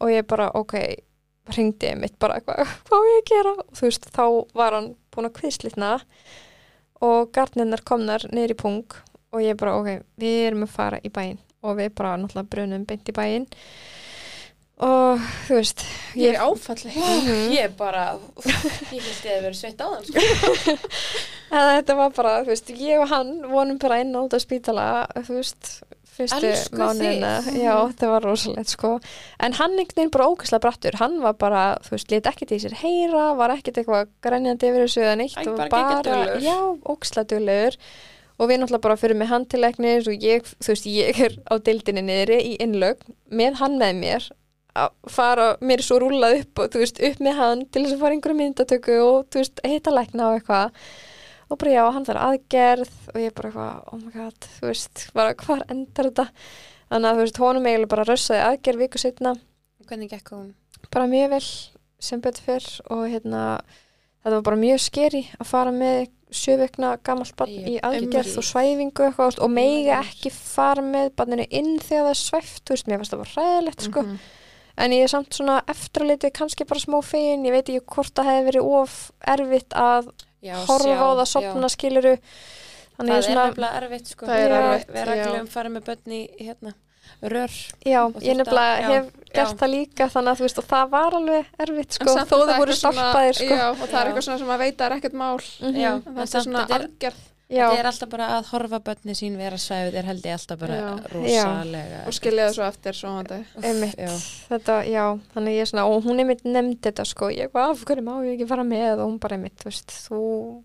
og 0.00 0.08
ég 0.12 0.26
bara 0.28 0.50
ok, 0.52 0.74
ringdi 1.56 1.88
ég 1.88 1.96
mitt 1.98 2.18
bara 2.18 2.40
hvað, 2.40 2.66
hvað 2.86 3.00
á 3.00 3.08
ég 3.08 3.22
að 3.22 3.30
gera, 3.32 3.54
og 3.56 3.72
þú 3.72 3.88
veist 3.88 4.10
þá 4.12 4.24
var 4.54 4.76
hann 4.76 4.90
búin 5.14 5.30
að 5.30 5.36
kviðslitna 5.40 5.90
og 7.06 7.32
gardninar 7.32 7.82
komnar 7.86 8.28
niður 8.32 8.54
í 8.54 8.60
pung 8.60 8.84
og 9.32 9.40
ég 9.42 9.56
bara, 9.56 9.76
ok, 9.80 10.02
við 10.20 10.38
erum 10.50 10.66
að 10.68 10.74
fara 10.76 11.00
í 11.04 11.08
bæinn 11.12 11.38
og 11.64 11.76
við 11.80 11.92
bara 11.96 12.16
náttúrulega 12.20 12.50
brunum 12.52 12.84
beint 12.88 13.08
í 13.08 13.14
bæinn 13.16 13.46
og 14.76 15.22
þú 15.46 15.56
veist 15.56 15.82
ég 16.20 16.34
er 16.34 16.42
áfalli 16.44 16.92
Mhm. 17.00 17.50
Ég 17.56 17.76
bara, 17.78 18.02
ég 18.92 19.00
held 19.00 19.24
ég 19.24 19.36
að 19.38 19.44
vera 19.46 19.56
sveitt 19.56 19.80
á 19.80 19.86
þann 19.88 20.04
sko. 20.10 20.76
Þetta 21.56 21.94
var 21.96 22.10
bara, 22.16 22.32
þú 22.44 22.50
veist, 22.52 22.72
ég 22.76 23.00
og 23.00 23.08
hann 23.12 23.30
vonum 23.48 23.78
bara 23.80 24.00
inn 24.02 24.12
á 24.12 24.20
spítala, 24.42 24.86
þú 25.14 25.36
veist, 25.38 25.68
fyrstu 26.16 26.50
mánuðina. 26.74 27.30
þig. 27.46 27.60
Já, 27.62 27.74
það 28.00 28.10
var 28.12 28.24
rosalegt, 28.26 28.72
sko. 28.74 28.90
En 29.46 29.54
hann 29.54 29.76
einhvern 29.78 30.00
veginn 30.00 30.10
bara 30.16 30.26
ógæslega 30.32 30.64
brattur. 30.64 30.98
Hann 30.98 31.20
var 31.22 31.36
bara, 31.38 31.62
þú 31.86 31.94
veist, 31.94 32.10
lit 32.10 32.26
ekkert 32.32 32.52
í 32.56 32.58
sér 32.64 32.74
heyra, 32.82 33.28
var 33.38 33.54
ekkert 33.54 33.78
eitthvað 33.80 34.10
grænjandi 34.26 34.72
yfir 34.72 34.84
þessu 34.88 35.04
eða 35.06 35.16
neitt. 35.22 35.38
Æ, 35.38 35.46
og 35.52 35.62
bara 35.70 36.02
duglegur. 36.02 36.42
Já, 36.48 36.58
ógæslega 36.96 37.30
duglegur. 37.36 37.78
Og 38.36 38.50
við 38.50 38.60
náttúrulega 38.60 38.84
bara 38.84 38.98
fyrir 39.00 39.16
með 39.16 39.30
handtilegnir 39.32 40.08
og 40.10 40.24
ég, 40.26 40.48
þú 40.60 40.72
veist, 40.74 40.88
ég 40.92 41.20
er 41.24 41.36
á 41.48 41.54
deildinni 41.56 42.02
niðri 42.04 42.36
í 42.50 42.56
innlög 42.60 43.00
með 43.32 43.60
hann 43.62 43.78
með 43.80 44.00
mér 44.02 44.26
að 44.76 44.90
fara 45.08 45.46
mér 45.64 45.80
svo 45.80 45.96
rúlað 46.02 46.42
upp 46.42 46.60
og 46.60 46.72
þú 46.74 46.82
veist, 46.82 46.98
upp 47.08 47.20
með 47.24 47.38
hann 47.40 47.62
til 47.72 47.84
þess 47.86 47.94
að 47.96 48.02
fara 48.04 48.16
einhverju 48.18 48.38
myndatöku 48.42 48.96
og 49.00 49.30
þú 49.32 49.40
veist, 49.40 49.62
heita 49.64 49.94
lækna 49.94 50.26
og 50.28 50.36
eitthvað. 50.36 50.82
Og 51.46 51.60
bara 51.62 51.72
já, 51.72 51.82
hann 51.94 52.04
þarf 52.04 52.24
aðgerð 52.26 52.92
og 53.14 53.18
ég 53.22 53.34
bara 53.38 53.48
eitthvað, 53.48 53.80
oh 53.94 54.00
my 54.02 54.12
god, 54.12 54.48
þú 54.58 54.68
veist 54.68 55.04
bara 55.16 55.32
hvar 55.40 55.64
endar 55.72 56.10
þetta? 56.10 56.26
Þannig 56.90 57.08
að 57.08 57.16
þú 57.16 57.24
veist, 57.24 57.40
honum 57.46 57.68
eiginlega 57.70 57.92
bara 57.94 58.06
rössaði 58.10 58.44
aðgerð 58.50 58.82
viku 58.84 59.00
setna, 59.00 59.32
Hvernig 59.86 60.10
gekk 60.10 60.32
hún? 60.34 60.48
bara 60.90 61.06
mjög 61.06 61.30
vel 61.36 61.42
sem 62.02 62.20
betur 62.20 62.44
fyrr 62.50 62.66
og 62.92 63.04
hérna 63.10 63.42
þetta 64.26 64.36
var 64.40 64.44
bara 64.50 64.58
mjög 64.60 64.80
skeri 64.82 65.22
að 65.38 65.46
fara 65.52 65.72
með 65.72 66.08
sjöveikna 66.36 66.88
gamalt 67.06 67.36
barn 67.38 67.52
í 67.54 67.76
aðgerð 67.78 68.16
einmitt. 68.26 68.38
og 68.40 68.44
svæfingu 68.48 69.04
eitthvað 69.06 69.38
og 69.46 69.50
meiga 69.54 70.00
Einmitt. 70.00 70.16
ekki 70.18 70.32
fara 70.34 70.82
með 70.82 71.12
barninu 71.16 71.46
inn 71.54 71.76
þegar 71.78 72.08
það 72.08 72.10
er 72.10 72.20
svæft, 72.20 72.64
þú 72.66 72.74
veist, 72.74 72.88
mér 72.90 72.98
fannst 72.98 73.14
það 73.14 73.22
bara 73.22 73.34
hræðilegt 73.36 73.86
sko, 73.86 74.02
Mhm. 74.02 74.18
en 74.78 74.90
ég 74.90 75.02
er 75.04 75.08
samt 75.08 75.30
svona 75.30 75.62
eftirlitið 75.70 76.32
kannski 76.34 76.66
bara 76.66 76.80
smá 76.82 76.98
fegin, 77.04 77.46
ég 77.46 77.52
veit 77.54 77.68
ekki 77.70 77.86
hvort 77.86 78.12
það 78.14 78.26
hefði 78.32 78.48
verið 78.50 78.64
of 78.82 79.12
erfitt 79.26 79.68
að 79.70 80.10
Já, 80.42 80.54
horfa 80.66 80.84
sjá, 80.84 80.98
á 80.98 81.08
það, 81.16 81.26
sopna 81.26 81.68
skiluru 81.70 82.18
þannig 82.98 83.12
Það 83.12 83.30
er 83.30 83.36
nefnilega 83.36 83.82
erfitt 83.82 84.06
sko. 84.08 84.26
Það 84.26 84.38
er 84.42 84.50
erfitt, 84.50 84.88
Við 84.92 85.06
já. 85.06 85.06
reglum 85.14 85.48
farið 85.48 85.72
með 85.76 85.84
börn 85.86 86.12
í 86.12 86.20
hérna, 86.40 86.74
rör. 87.22 87.52
já, 87.84 88.00
ég 88.20 88.36
nefnilega 88.36 88.72
að- 88.72 88.80
já, 88.80 88.88
hef 88.96 89.12
gert 89.36 89.52
já. 89.52 89.58
það 89.60 89.70
líka 89.74 90.08
þannig 90.14 90.30
að 90.32 90.38
þú 90.40 90.46
veist, 90.46 90.58
og 90.58 90.66
það 90.70 90.90
var 90.90 91.12
alveg 91.20 91.46
erfitt 91.66 91.92
sko, 91.92 92.04
þó 92.04 92.18
er 92.18 92.26
það 92.26 92.58
voru 92.58 92.72
stálpaðir 92.80 93.34
sko 93.40 93.54
já, 93.56 93.68
og 93.70 93.86
það 93.88 94.00
er 94.00 94.06
eitthvað 94.10 94.26
svona 94.28 94.38
sem 94.38 94.52
að 94.56 94.58
veita 94.66 94.86
er 94.90 94.92
ekkert 95.00 95.12
mál 95.22 95.40
Mhm. 95.60 95.74
Já, 95.76 95.92
En 95.94 96.14
þetta 96.16 96.36
er 96.38 96.44
svona 96.46 96.66
er, 96.70 97.12
já, 97.48 97.68
þetta 97.70 97.78
er 97.78 97.86
alltaf 97.86 98.08
bara 98.10 98.28
að 98.40 98.46
horfa 98.50 98.78
börni 98.82 99.14
sín 99.14 99.36
vera 99.38 99.56
svæfið 99.56 99.94
er 99.94 100.02
held 100.10 100.22
ég 100.26 100.32
alltaf 100.34 100.58
bara 100.58 100.74
Já. 100.74 100.88
rosalega 101.14 102.06
og 102.06 102.12
skilja 102.16 102.48
það 102.48 102.54
svo 102.56 102.64
eftir 102.66 102.92
svoandi 102.92 103.38
einmitt 103.62 103.96
Já. 103.96 104.12
þetta, 104.50 104.78
já, 104.90 105.04
þannig 105.34 105.54
ég 105.54 105.60
er 105.60 105.70
svona 105.70 105.86
og 105.86 106.02
hún 106.04 106.18
einmitt 106.24 106.42
nefndi 106.44 106.80
þetta 106.80 107.04
sko, 107.06 107.28
ég 107.30 107.50
hvað, 107.52 107.70
af 107.70 107.84
hverju 107.84 108.02
má 108.02 108.14
ég 108.26 108.34
ekki 108.40 108.48
fara 108.48 108.64
með 108.64 108.98
og 108.98 109.10
hún 109.10 109.18
bara 109.20 109.36
einmitt, 109.36 109.56
þú 109.62 109.64
veist, 109.70 109.86
þú 110.08 110.62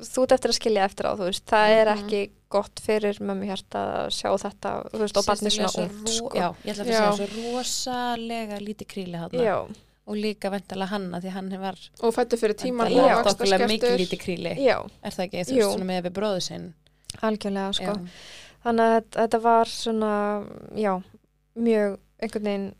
þú 0.00 0.22
ert 0.24 0.32
eftir 0.36 0.50
að 0.52 0.58
skilja 0.60 0.84
eftir 0.88 1.06
á, 1.06 1.12
þú 1.18 1.24
veist 1.28 1.44
það 1.46 1.68
er 1.80 1.86
Mhm. 1.90 1.98
ekki 2.04 2.30
gott 2.50 2.80
fyrir 2.82 3.18
mömmu 3.20 3.46
hjarta 3.46 3.80
að 4.04 4.08
sjá 4.16 4.30
þetta, 4.42 4.70
þú 4.90 4.98
veist, 5.04 5.16
og 5.16 5.24
barni 5.26 5.50
Sérstaklega 5.50 5.70
svona 5.70 5.88
ro- 6.00 6.12
sko. 6.16 6.30
Já, 6.34 6.48
ég 6.64 6.72
ætla 6.74 6.84
að 6.84 6.90
Já. 6.90 7.12
segja 7.12 7.28
svo 7.28 7.54
rosalega 7.54 8.58
lítið 8.60 8.86
kríli 8.90 9.16
hann 9.20 9.74
og 10.10 10.16
líka 10.16 10.50
ventala 10.50 10.86
hann 10.90 11.10
að 11.14 11.22
því 11.22 11.30
hann 11.30 11.50
var 11.60 11.76
og 12.02 12.14
fættu 12.14 12.36
fyrir 12.40 12.56
tíman 12.58 12.90
og 12.90 13.24
þokkalega 13.26 13.68
mikið 13.68 13.98
lítið 14.00 14.20
kríli 14.24 14.54
já, 14.58 14.78
er 15.04 15.10
það 15.10 15.24
ekki, 15.28 15.44
þú 15.46 15.54
veist, 15.54 15.76
svona 15.76 15.84
með 15.92 16.02
við 16.08 16.12
bróðu 16.18 16.42
sinn 16.42 16.74
algjörlega 17.22 17.74
sko 17.74 17.84
Já. 17.84 18.08
þannig 18.64 18.86
að 18.86 18.94
þetta- 18.96 19.20
þetta 19.28 19.40
var 19.42 19.64
svona 19.66 20.46
já, 20.74 21.02
mjög 21.56 21.98
einhvern 22.22 22.44
veginn 22.44 22.74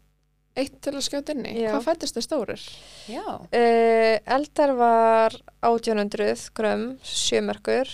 eitt 0.59 0.77
til 0.83 0.95
að 0.97 1.07
skjóta 1.07 1.33
inni, 1.35 1.53
Já. 1.63 1.71
hvað 1.75 1.87
fættist 1.87 2.17
þið 2.17 2.25
stórir? 2.27 2.63
Já, 3.11 3.29
uh, 3.39 4.17
eldar 4.37 4.71
var 4.79 5.31
1800 5.67 6.51
grömm, 6.57 6.87
sjömerkur 7.07 7.89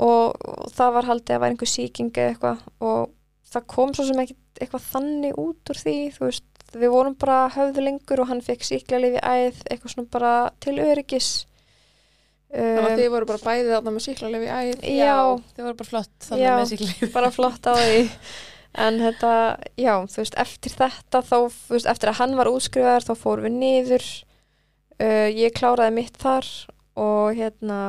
og, 0.00 0.36
og 0.36 0.70
það 0.74 0.94
var 0.96 1.10
haldið 1.10 1.36
að 1.36 1.42
væri 1.42 1.56
einhver 1.56 1.70
sýking 1.70 2.12
eða 2.14 2.32
eitthvað 2.34 2.62
og 2.90 3.10
það 3.50 3.66
kom 3.74 3.92
svo 3.96 4.06
sem 4.08 4.22
ekki 4.22 4.36
eitthvað 4.60 4.88
þannig 4.94 5.38
út 5.40 5.72
úr 5.72 5.80
því 5.80 5.96
þú 6.16 6.26
veist, 6.28 6.48
við 6.70 6.92
vorum 6.94 7.16
bara 7.20 7.38
höfðu 7.54 7.84
lengur 7.84 8.22
og 8.22 8.30
hann 8.30 8.42
fekk 8.44 8.66
síkla 8.66 9.00
lifi 9.02 9.20
æð 9.20 9.62
eitthvað 9.66 9.94
svona 9.94 10.12
bara 10.12 10.34
til 10.62 10.76
öryggis. 10.80 11.30
Þannig 12.50 12.80
að 12.82 12.92
um, 12.92 12.98
þið 12.98 13.10
voru 13.14 13.26
bara 13.30 13.42
bæðið 13.44 13.72
þarna 13.76 13.90
með 13.94 14.04
síklarlefi 14.08 14.48
æð. 14.50 14.86
já, 14.90 15.16
þau 15.54 15.60
voru 15.64 15.76
bara 15.78 15.90
flott 15.90 16.24
þannig 16.26 16.46
Já. 16.48 16.54
með 16.58 16.70
sigli 16.72 17.10
bara 17.14 17.28
flott 17.34 17.68
á 17.70 17.72
því 17.78 18.00
en 18.78 19.00
þetta, 19.02 19.32
já, 19.80 19.94
þú 20.06 20.20
veist 20.22 20.36
eftir 20.38 20.74
þetta 20.78 21.22
þá, 21.26 21.36
þú 21.54 21.76
veist, 21.76 21.88
eftir 21.90 22.12
að 22.12 22.20
hann 22.20 22.36
var 22.38 22.50
útskrifaður 22.50 23.08
þá 23.08 23.14
fórum 23.18 23.48
við 23.48 23.56
niður. 23.58 24.06
Uh, 25.00 25.28
ég 25.32 25.54
kláraði 25.56 25.96
mitt 25.96 26.20
þar 26.20 26.46
og 27.00 27.38
hérna 27.38 27.80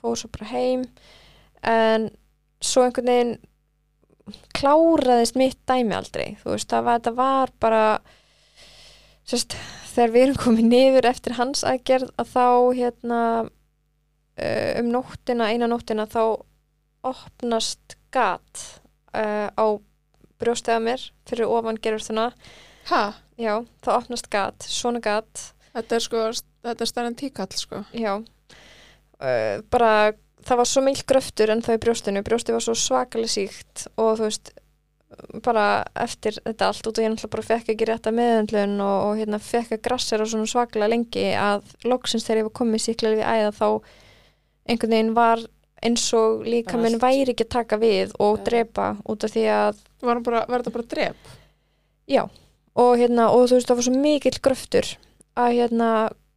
fór 0.00 0.18
svo 0.20 0.30
bara 0.34 0.50
heim. 0.52 0.84
En 1.64 2.10
svo 2.64 2.84
einhvern 2.84 3.10
veginn 3.10 3.34
kláraðist 4.56 5.38
mitt 5.40 5.58
dæmi 5.68 5.96
aldrei. 5.96 6.36
Þú 6.42 6.54
veist, 6.54 6.70
það 6.70 6.86
var, 6.86 7.00
þetta 7.00 7.14
var 7.18 7.54
bara 7.60 7.84
sérst, 9.28 9.56
þegar 9.94 10.14
við 10.14 10.26
erum 10.26 10.40
komið 10.44 10.70
niður 10.70 11.10
eftir 11.10 11.36
hans 11.38 11.64
aðgerð 11.66 12.12
að 12.20 12.32
þá 12.32 12.46
hérna 12.78 13.20
uh, 13.44 14.70
um 14.80 14.90
nóttina, 14.92 15.50
eina 15.52 15.68
nóttina 15.70 16.06
þá 16.10 16.22
opnast 17.04 17.98
gat 18.14 18.62
uh, 19.16 19.48
á 19.52 19.66
brjóstið 20.42 20.76
að 20.76 20.84
mér 20.88 21.06
fyrir 21.28 21.52
ofan 21.52 21.78
gerurþuna 21.82 22.30
já, 23.40 23.54
þá 23.84 23.90
opnast 23.96 24.28
gat, 24.32 24.66
svona 24.68 25.00
gat. 25.04 25.50
Þetta 25.74 25.96
er 25.96 26.04
sko, 26.04 26.26
þetta 26.66 26.84
er 26.84 26.90
stærn 26.90 27.16
tíkall 27.18 27.54
sko. 27.58 27.84
já. 27.96 28.12
Uh, 29.22 29.62
bara, 29.70 30.12
það 30.44 30.60
var 30.60 30.68
svo 30.68 30.82
meil 30.84 31.00
gröftur 31.06 31.54
en 31.54 31.62
það 31.64 31.78
í 31.78 31.82
brjóstinu, 31.86 32.24
brjóstið 32.26 32.58
var 32.58 32.66
svo 32.66 32.74
svakalega 32.78 33.32
síkt 33.32 33.86
og 33.94 34.18
þú 34.18 34.28
veist 34.28 34.52
bara 35.44 35.84
eftir 36.00 36.36
þetta 36.42 36.68
allt 36.68 36.88
út 36.88 36.98
og 36.98 37.04
ég 37.04 37.12
náttúrulega 37.12 37.34
bara 37.34 37.46
fekk 37.46 37.72
ekki 37.74 37.88
rétta 37.88 38.12
meðöndlun 38.14 38.80
og, 38.82 38.96
og 39.08 39.20
hérna 39.20 39.40
fekk 39.42 39.76
að 39.76 39.82
grassera 39.86 40.26
svona 40.28 40.50
svakalega 40.50 40.90
lengi 40.90 41.26
að 41.38 41.68
loksins 41.86 42.26
þegar 42.26 42.40
ég 42.40 42.48
var 42.48 42.56
komið 42.60 42.84
síklega 42.84 43.20
við 43.20 43.28
æða 43.28 43.52
þá 43.54 43.68
einhvern 44.64 44.94
veginn 44.96 45.14
var 45.16 45.44
eins 45.84 46.04
og 46.16 46.44
líka 46.48 46.78
allt. 46.96 47.02
væri 47.02 47.32
ekki 47.34 47.44
að 47.46 47.52
taka 47.58 47.78
við 47.82 48.12
og 48.18 48.38
Já. 48.38 48.44
drepa 48.50 48.86
út 49.08 49.24
af 49.24 49.30
því 49.34 49.44
að 49.52 49.82
Var, 50.04 50.14
hann 50.14 50.22
bara, 50.26 50.44
var 50.48 50.60
þetta 50.62 50.72
bara 50.74 50.88
drep? 50.94 51.16
Já, 52.08 52.22
og 52.76 52.98
hérna, 53.00 53.30
og 53.32 53.46
þú 53.48 53.56
veist, 53.58 53.68
það 53.70 53.78
var 53.80 53.86
svo 53.88 53.94
mikill 54.02 54.40
gröftur 54.44 54.90
að 55.36 55.54
hérna, 55.58 55.90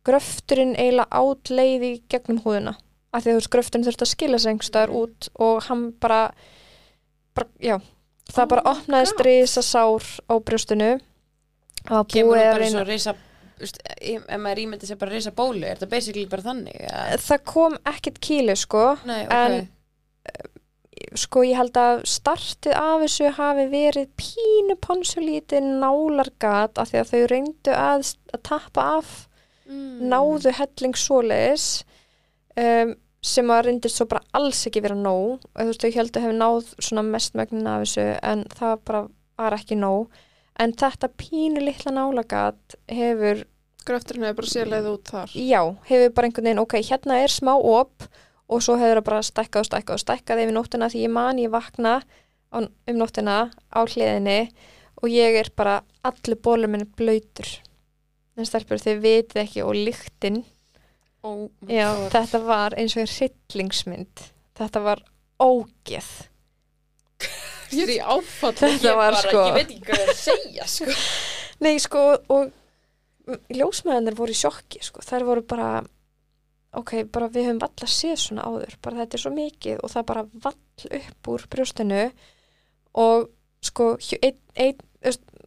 gröfturinn 0.07 0.75
eiginlega 0.79 1.11
átleið 1.11 1.83
í 1.83 1.91
gegnum 2.09 2.39
húðuna, 2.45 2.77
af 3.11 3.23
því 3.23 3.27
að 3.29 3.33
þú 3.33 3.39
veist, 3.41 3.51
gröfturinn 3.55 3.87
þurfti 3.89 4.05
að 4.07 4.11
skila 4.13 4.39
sig 4.39 4.51
einhverstaðar 4.53 4.93
út 4.95 5.27
og 5.35 5.63
hann 5.67 5.83
bara, 5.99 6.21
bara 7.35 7.47
já, 7.59 7.75
það 8.31 8.43
Oh 8.45 8.49
bara 8.53 8.65
opnaðist 8.71 9.17
God. 9.17 9.25
risa 9.27 9.61
sár 9.61 10.03
á 10.31 10.33
brjóstinu 10.39 10.91
og 11.91 12.07
kemur 12.11 12.35
búið 12.35 12.39
hún 12.39 12.47
að 12.47 12.53
bara 12.53 12.63
reyna 12.63 12.79
svo 12.79 12.87
reysa 12.87 13.13
Vist, 13.13 13.26
ef 13.61 14.27
maður 14.37 14.63
ímyndi 14.65 14.89
sér 14.89 14.99
bara 15.01 15.15
reysa 15.15 15.33
bólu 15.35 15.63
er 15.65 15.79
þetta 15.79 15.89
basically 15.91 16.27
bara 16.29 16.45
þannig 16.45 16.77
ja? 16.83 17.07
það 17.23 17.43
kom 17.49 17.79
ekkert 17.89 18.21
kílu 18.23 18.55
sko 18.59 18.83
Nei, 19.07 19.23
ok, 19.25 19.33
En- 19.37 19.67
sko 21.17 21.43
ég 21.45 21.57
held 21.57 21.77
að 21.79 22.03
startið 22.09 22.75
af 22.77 23.01
þessu 23.03 23.31
hafi 23.37 23.65
verið 23.71 24.07
pínu 24.19 24.77
ponsulítið 24.83 25.67
nálargat 25.81 26.79
af 26.81 26.91
því 26.91 27.01
að 27.01 27.11
þau 27.11 27.25
reyndu 27.31 27.73
að, 27.73 28.13
að 28.33 28.43
tappa 28.49 28.85
af 28.97 29.11
mm. 29.69 30.07
náðu 30.11 30.53
helling 30.57 30.97
svoleiðis 30.97 31.67
um, 32.57 32.95
sem 33.27 33.51
að 33.53 33.63
reyndist 33.67 33.99
svo 33.99 34.07
bara 34.09 34.25
alls 34.37 34.63
ekki 34.69 34.83
vera 34.85 34.97
nóg 34.97 35.37
og 35.37 35.57
þú 35.57 35.67
veist, 35.69 35.85
þau 35.85 35.97
heldur 35.99 36.25
hefur 36.25 36.39
náð 36.41 36.71
svona 36.77 37.05
mestmögnin 37.07 37.71
af 37.71 37.85
þessu 37.85 38.07
en 38.21 38.45
það 38.57 38.75
bara 38.89 39.03
var 39.37 39.57
ekki 39.57 39.77
nóg 39.79 40.23
en 40.59 40.73
þetta 40.77 41.09
pínu 41.19 41.63
litla 41.63 41.93
nálagat 41.95 42.77
hefur, 42.91 43.43
Gröfturinn 43.87 44.27
hefur 44.27 44.41
bara 44.41 44.51
sérleið 44.51 44.89
út 44.91 45.11
þar. 45.13 45.35
já, 45.35 45.61
hefur 45.89 46.15
bara 46.15 46.29
einhvern 46.29 46.49
veginn, 46.49 46.63
ok, 46.63 46.79
hérna 46.89 47.21
er 47.23 47.33
smá 47.33 47.53
op 47.55 48.07
og 48.47 48.63
svo 48.63 48.77
hefur 48.79 49.01
það 49.01 49.07
bara 49.11 49.21
stækkað 49.27 49.63
og 49.63 49.69
stækkað 49.69 49.99
og 49.99 50.03
stækkað 50.05 50.43
yfir 50.43 50.57
nóttina 50.57 50.91
því 50.91 51.05
ég 51.05 51.13
man 51.13 51.39
ég 51.43 51.53
vakna 51.53 51.93
á, 52.51 52.57
um 52.63 52.97
nóttina 52.97 53.37
á 53.51 53.79
hliðinni 53.83 54.41
og 55.03 55.09
ég 55.13 55.39
er 55.43 55.51
bara 55.55 55.81
allir 56.07 56.39
bólur 56.41 56.71
minni 56.71 56.87
blöytur 56.97 57.49
en 58.37 58.47
stelpur 58.47 58.81
þið 58.81 59.01
vitið 59.03 59.43
ekki 59.43 59.65
og 59.65 59.75
lyktin 59.77 60.43
oh 61.27 61.49
þetta 62.13 62.41
var 62.45 62.75
eins 62.77 62.95
og 62.97 63.07
hryllingsmynd. 63.09 64.25
Þetta 64.57 64.83
var 64.85 65.03
ógeð. 65.41 66.09
Ég 67.73 67.83
er 67.83 67.93
í 67.95 67.99
áfall. 67.99 68.53
Þetta 68.57 68.95
var 68.95 69.11
bara, 69.11 69.21
sko... 69.23 69.43
ég 69.47 69.57
veit 69.57 69.73
ekki 69.73 69.83
hvað 69.87 69.99
það 69.99 70.05
er 70.05 70.13
að 70.13 70.21
segja 70.21 70.67
sko. 70.71 70.97
Nei, 71.65 71.73
sko, 71.81 72.03
og 72.33 73.37
ljósmaðanir 73.57 74.17
voru 74.17 74.35
í 74.35 74.39
sjokki, 74.39 74.81
sko. 74.85 75.03
Þær 75.03 75.25
voru 75.27 75.43
bara, 75.47 75.71
ok, 76.79 76.93
bara 77.11 77.31
við 77.33 77.49
höfum 77.49 77.63
valla 77.63 77.89
séð 77.91 78.19
svona 78.23 78.47
áður. 78.47 78.77
Bara 78.85 79.01
þetta 79.03 79.17
er 79.17 79.23
svo 79.25 79.33
mikið 79.35 79.81
og 79.81 79.93
það 79.95 80.07
bara 80.13 80.25
vall 80.47 80.91
upp 81.01 81.31
úr 81.33 81.47
brjóstinu 81.51 82.03
og 82.97 83.27
sko, 83.67 83.89
einn, 84.21 84.39
ein, 84.55 84.86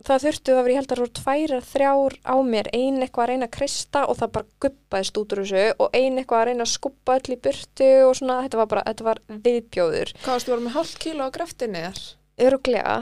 það 0.06 0.24
þurftu 0.24 0.55
að 0.55 0.60
vera, 0.60 0.72
ég 0.72 0.81
held 0.81 0.90
að 0.90 0.94
það 0.94 1.02
voru 1.02 1.14
tvær 1.20 1.55
eða 1.56 1.68
þrjár 1.70 2.16
á 2.24 2.35
mér, 2.51 2.70
ein 2.77 2.98
eitthvað 3.05 3.24
að 3.24 3.31
reyna 3.31 3.48
að 3.48 3.55
krista 3.56 4.02
og 4.09 4.18
það 4.20 4.32
bara 4.36 4.48
guppaðist 4.64 5.20
út 5.20 5.35
úr 5.35 5.43
þessu 5.44 5.64
og 5.85 5.97
ein 6.01 6.18
eitthvað 6.20 6.40
að 6.40 6.48
reyna 6.51 6.66
að 6.66 6.72
skubba 6.74 7.16
öll 7.18 7.35
í 7.35 7.39
burtu 7.47 7.90
og 8.06 8.12
svona, 8.18 8.40
þetta 8.47 8.60
var 8.60 8.70
bara, 8.74 8.85
þetta 8.89 9.09
var 9.10 9.22
viðbjóður. 9.47 10.12
Hvað 10.24 10.36
varstu 10.36 10.55
voru 10.55 10.66
með 10.66 10.77
hálf 10.78 10.93
kíló 11.05 11.28
á 11.28 11.35
gröftinni 11.36 11.85
þér? 11.86 12.02
Öruglega, 12.48 12.97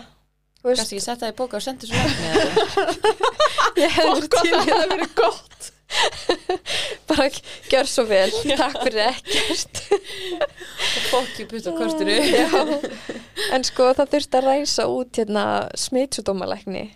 þú 0.63 0.75
Kanski 0.75 0.99
ég 0.99 1.05
setja 1.07 1.23
það 1.25 1.35
í 1.35 1.39
bóka 1.39 1.59
og 1.61 1.67
sendi 1.69 1.91
svo 1.91 1.99
lækni 2.03 2.27
eða 2.35 2.47
ég 3.85 3.99
hefði 3.99 4.15
verið 4.15 4.31
til 4.39 4.49
í 4.49 4.69
það 4.69 4.87
verið 4.95 5.13
gott. 5.23 5.73
bara 7.09 7.29
gjör 7.71 7.89
svo 7.89 8.05
vel, 8.09 8.33
takk 8.59 8.77
fyrir 8.83 9.03
ekkert. 9.09 9.83
fokki 11.09 11.47
putt 11.49 11.69
á 11.69 11.73
kortinu. 11.77 12.17
Já, 12.39 12.49
en 13.57 13.67
sko 13.67 13.91
það 13.97 14.15
þurfti 14.15 14.41
að 14.41 14.49
ræsa 14.49 14.89
út 14.93 15.21
hérna 15.21 15.45
smitsjúdómalækni. 15.77 16.89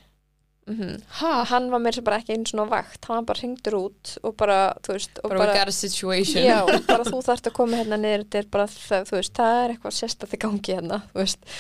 Mm 0.71 1.01
Ha? 1.19 1.31
Hann 1.51 1.71
var 1.73 1.81
mér 1.83 1.97
sem 1.97 2.05
bara 2.07 2.21
ekki 2.21 2.37
eins 2.37 2.53
og 2.55 2.69
vakt, 2.71 3.05
hann 3.11 3.27
bara 3.27 3.41
hringdur 3.41 3.75
út 3.81 4.13
og 4.23 4.37
bara, 4.39 4.59
þú 4.85 4.95
veist, 4.95 5.19
og 5.25 5.33
bara 5.33 5.41
we 5.41 5.57
got 5.59 5.69
a 5.69 5.75
situation. 5.75 6.45
Já, 6.45 6.61
bara 6.93 7.05
þú 7.09 7.23
þarft 7.27 7.49
að 7.51 7.57
koma 7.57 7.81
hérna 7.81 7.99
niður. 7.99 8.27
Þetta 8.27 8.39
er 8.39 8.51
bara 8.53 8.67
það, 8.71 9.09
þú 9.09 9.17
veist, 9.19 9.35
það 9.41 9.63
er 9.63 9.75
eitthvað 9.75 9.97
sérstætt 9.99 10.37
í 10.37 10.43
gangi 10.45 10.77
hérna, 10.77 11.01
þú 11.11 11.25
veist. 11.25 11.51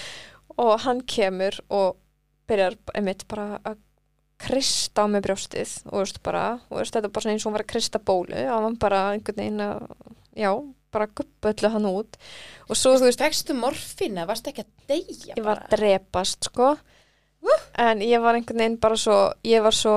Og 0.62 0.74
hann 0.84 1.00
kemur 1.09 1.59
og 1.72 1.96
byrjar 2.50 2.76
einmitt 2.94 3.26
bara 3.30 3.59
að 3.64 3.80
krista 4.43 5.05
á 5.05 5.06
mig 5.10 5.23
brjóstið 5.24 5.74
og 5.90 6.02
veist 6.02 6.20
bara, 6.24 6.44
þú 6.69 6.78
veist, 6.81 6.94
þetta 6.97 7.09
er 7.09 7.14
bara 7.16 7.32
eins 7.32 7.44
og 7.44 7.51
hún 7.51 7.56
var 7.56 7.64
að 7.64 7.73
krista 7.73 8.01
bólu 8.02 8.39
og 8.43 8.64
hann 8.66 8.78
bara 8.82 9.02
einhvern 9.14 9.39
veginn 9.39 9.64
að 9.64 9.85
já, 10.39 10.51
bara 10.93 11.10
guppa 11.20 11.52
öllu 11.52 11.70
hann 11.73 11.89
út 11.90 12.19
og 12.69 12.78
svo 12.78 12.97
þú 12.97 13.09
veist, 13.09 13.23
Fekstu 13.23 13.56
morfina, 13.59 14.27
varst 14.28 14.51
ekki 14.51 14.64
að 14.64 14.73
deyja 14.93 15.36
ég 15.39 15.44
var 15.44 15.62
bara? 15.62 15.69
að 15.69 15.77
drepast 15.77 16.51
sko 16.51 16.73
en 17.82 18.02
ég 18.05 18.23
var 18.23 18.39
einhvern 18.39 18.64
veginn 18.64 18.81
bara 18.82 18.98
svo 19.01 19.19
ég 19.47 19.64
var 19.64 19.77
svo 19.77 19.97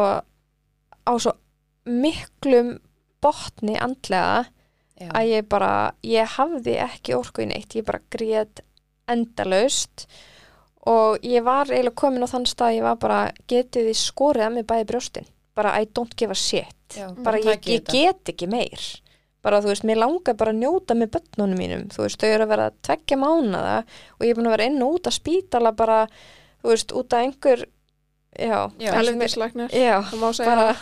á 1.06 1.12
svo 1.22 1.36
miklum 1.86 2.78
botni 3.22 3.78
andlega 3.82 4.46
Já. 4.96 5.10
að 5.12 5.28
ég 5.28 5.50
bara, 5.52 5.74
ég 6.08 6.38
hafði 6.38 6.78
ekki 6.80 7.18
orku 7.18 7.44
í 7.44 7.50
neitt, 7.50 7.76
ég 7.76 7.84
bara 7.86 8.00
grét 8.14 8.62
endalaust 9.12 10.06
og 10.08 10.35
ég 11.26 11.46
var 11.46 11.72
eiginlega 11.72 11.98
komin 11.98 12.26
á 12.26 12.30
þann 12.30 12.46
stað 12.50 12.76
ég 12.78 12.86
var 12.86 13.00
bara, 13.02 13.20
getið 13.50 13.90
þið 13.90 13.98
skorið 14.02 14.46
að 14.46 14.54
mig 14.58 14.68
bæði 14.70 14.88
brjóstin, 14.92 15.28
bara 15.58 15.74
I 15.82 15.88
don't 15.90 16.16
give 16.20 16.32
a 16.32 16.38
shit. 16.38 16.76
Já, 16.94 17.10
bara 17.26 17.42
ég, 17.42 17.66
ég 17.72 17.90
get 17.90 18.34
ekki 18.36 18.50
meir. 18.52 18.86
Bara 19.46 19.60
þú 19.62 19.70
veist, 19.74 19.86
mér 19.86 20.00
langar 20.02 20.38
bara 20.38 20.54
að 20.54 20.62
njóta 20.64 20.96
með 20.98 21.12
börnunum 21.18 21.60
mínum, 21.60 21.86
þú 21.94 22.06
veist, 22.06 22.22
þau 22.22 22.32
eru 22.32 22.46
að 22.48 22.52
vera 22.54 22.68
að 22.72 22.78
tveggja 22.88 23.18
mánaða 23.22 23.78
og 24.18 24.26
ég 24.26 24.34
er 24.34 24.40
búin 24.40 24.50
að 24.50 24.56
vera 24.56 24.68
inn 24.72 24.82
og 24.86 24.98
út 24.98 25.10
að 25.10 25.18
spítala 25.20 25.74
bara, 25.78 26.00
þú 26.64 26.72
veist, 26.72 26.94
út 26.98 27.14
af 27.14 27.26
einhver 27.26 27.66
já, 28.40 28.72
Já. 28.80 28.92
helvindislæknir 28.98 29.72
já 29.72 30.02
það 30.10 30.20
má 30.22 30.28
segja. 30.36 30.76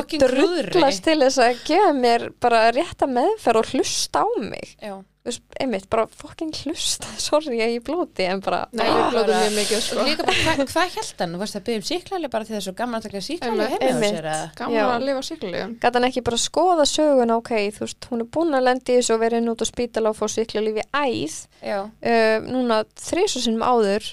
ekki 0.00 0.18
klúðri. 0.18 0.70
drullast 0.72 1.04
til 1.04 1.18
þess 1.20 1.42
að 1.44 1.60
gefa 1.68 1.92
mér 1.96 2.26
bara 2.42 2.62
rétta 2.74 3.08
meðferð 3.10 3.60
og 3.62 3.72
hlusta 3.72 4.24
á 4.24 4.26
mig. 4.40 4.74
Já. 4.80 4.96
Einmitt, 5.22 5.84
bara 5.86 6.08
fucking 6.10 6.50
hlusta 6.64 7.06
sorry 7.22 7.60
að 7.62 7.76
ég 7.76 7.82
blóti 7.86 8.24
en 8.26 8.40
bara 8.42 8.64
Nei, 8.74 8.82
við 8.88 9.04
blóðum 9.12 9.28
bara- 9.28 9.42
mjög 9.44 9.52
mikið 9.60 9.76
Og 9.76 9.84
sko. 9.86 10.06
líka 10.08 10.24
bara, 10.26 10.38
hvað 10.56 10.72
hva 10.72 10.86
held 10.96 11.20
hann? 11.22 11.36
Þú 11.36 11.40
veist 11.44 11.58
að 11.58 11.64
byggja 11.68 11.78
um 11.82 11.84
síklarli 11.90 12.30
bara 12.32 12.48
því 12.48 12.50
það 12.54 12.58
er 12.58 12.64
svo 12.66 12.74
gaman 12.80 12.98
að 12.98 13.06
taka 13.06 13.22
heima 13.22 13.62
á 13.62 13.78
Einmitt. 13.78 14.08
sér 14.16 14.26
eða? 14.32 14.48
Gaman 14.58 14.90
að 14.96 15.06
lifa 15.06 15.22
síkulegum 15.28 15.76
gæti 15.84 16.00
hann 16.00 16.08
ekki 16.08 16.24
bara 16.26 16.40
skoða 16.42 16.86
söguna 16.90 17.36
ok, 17.38 17.52
þú 17.78 17.84
veist, 17.86 18.08
hún 18.10 18.24
er 18.26 18.30
búin 18.34 18.58
að 18.58 18.66
lendi 18.66 18.90
í 18.90 18.98
þessu 18.98 19.14
og 19.14 19.22
verið 19.22 19.38
inn 19.44 19.52
út 19.54 19.62
á 19.62 19.66
spítala 19.70 20.10
og 20.10 20.18
fá 20.18 20.26
svikla 20.34 20.64
lífi 20.66 20.86
æð 20.90 21.38
Já. 21.62 21.78
uh, 21.86 22.38
núna 22.50 22.82
þrísu 22.98 23.44
sinnum 23.46 23.62
áður 23.62 24.10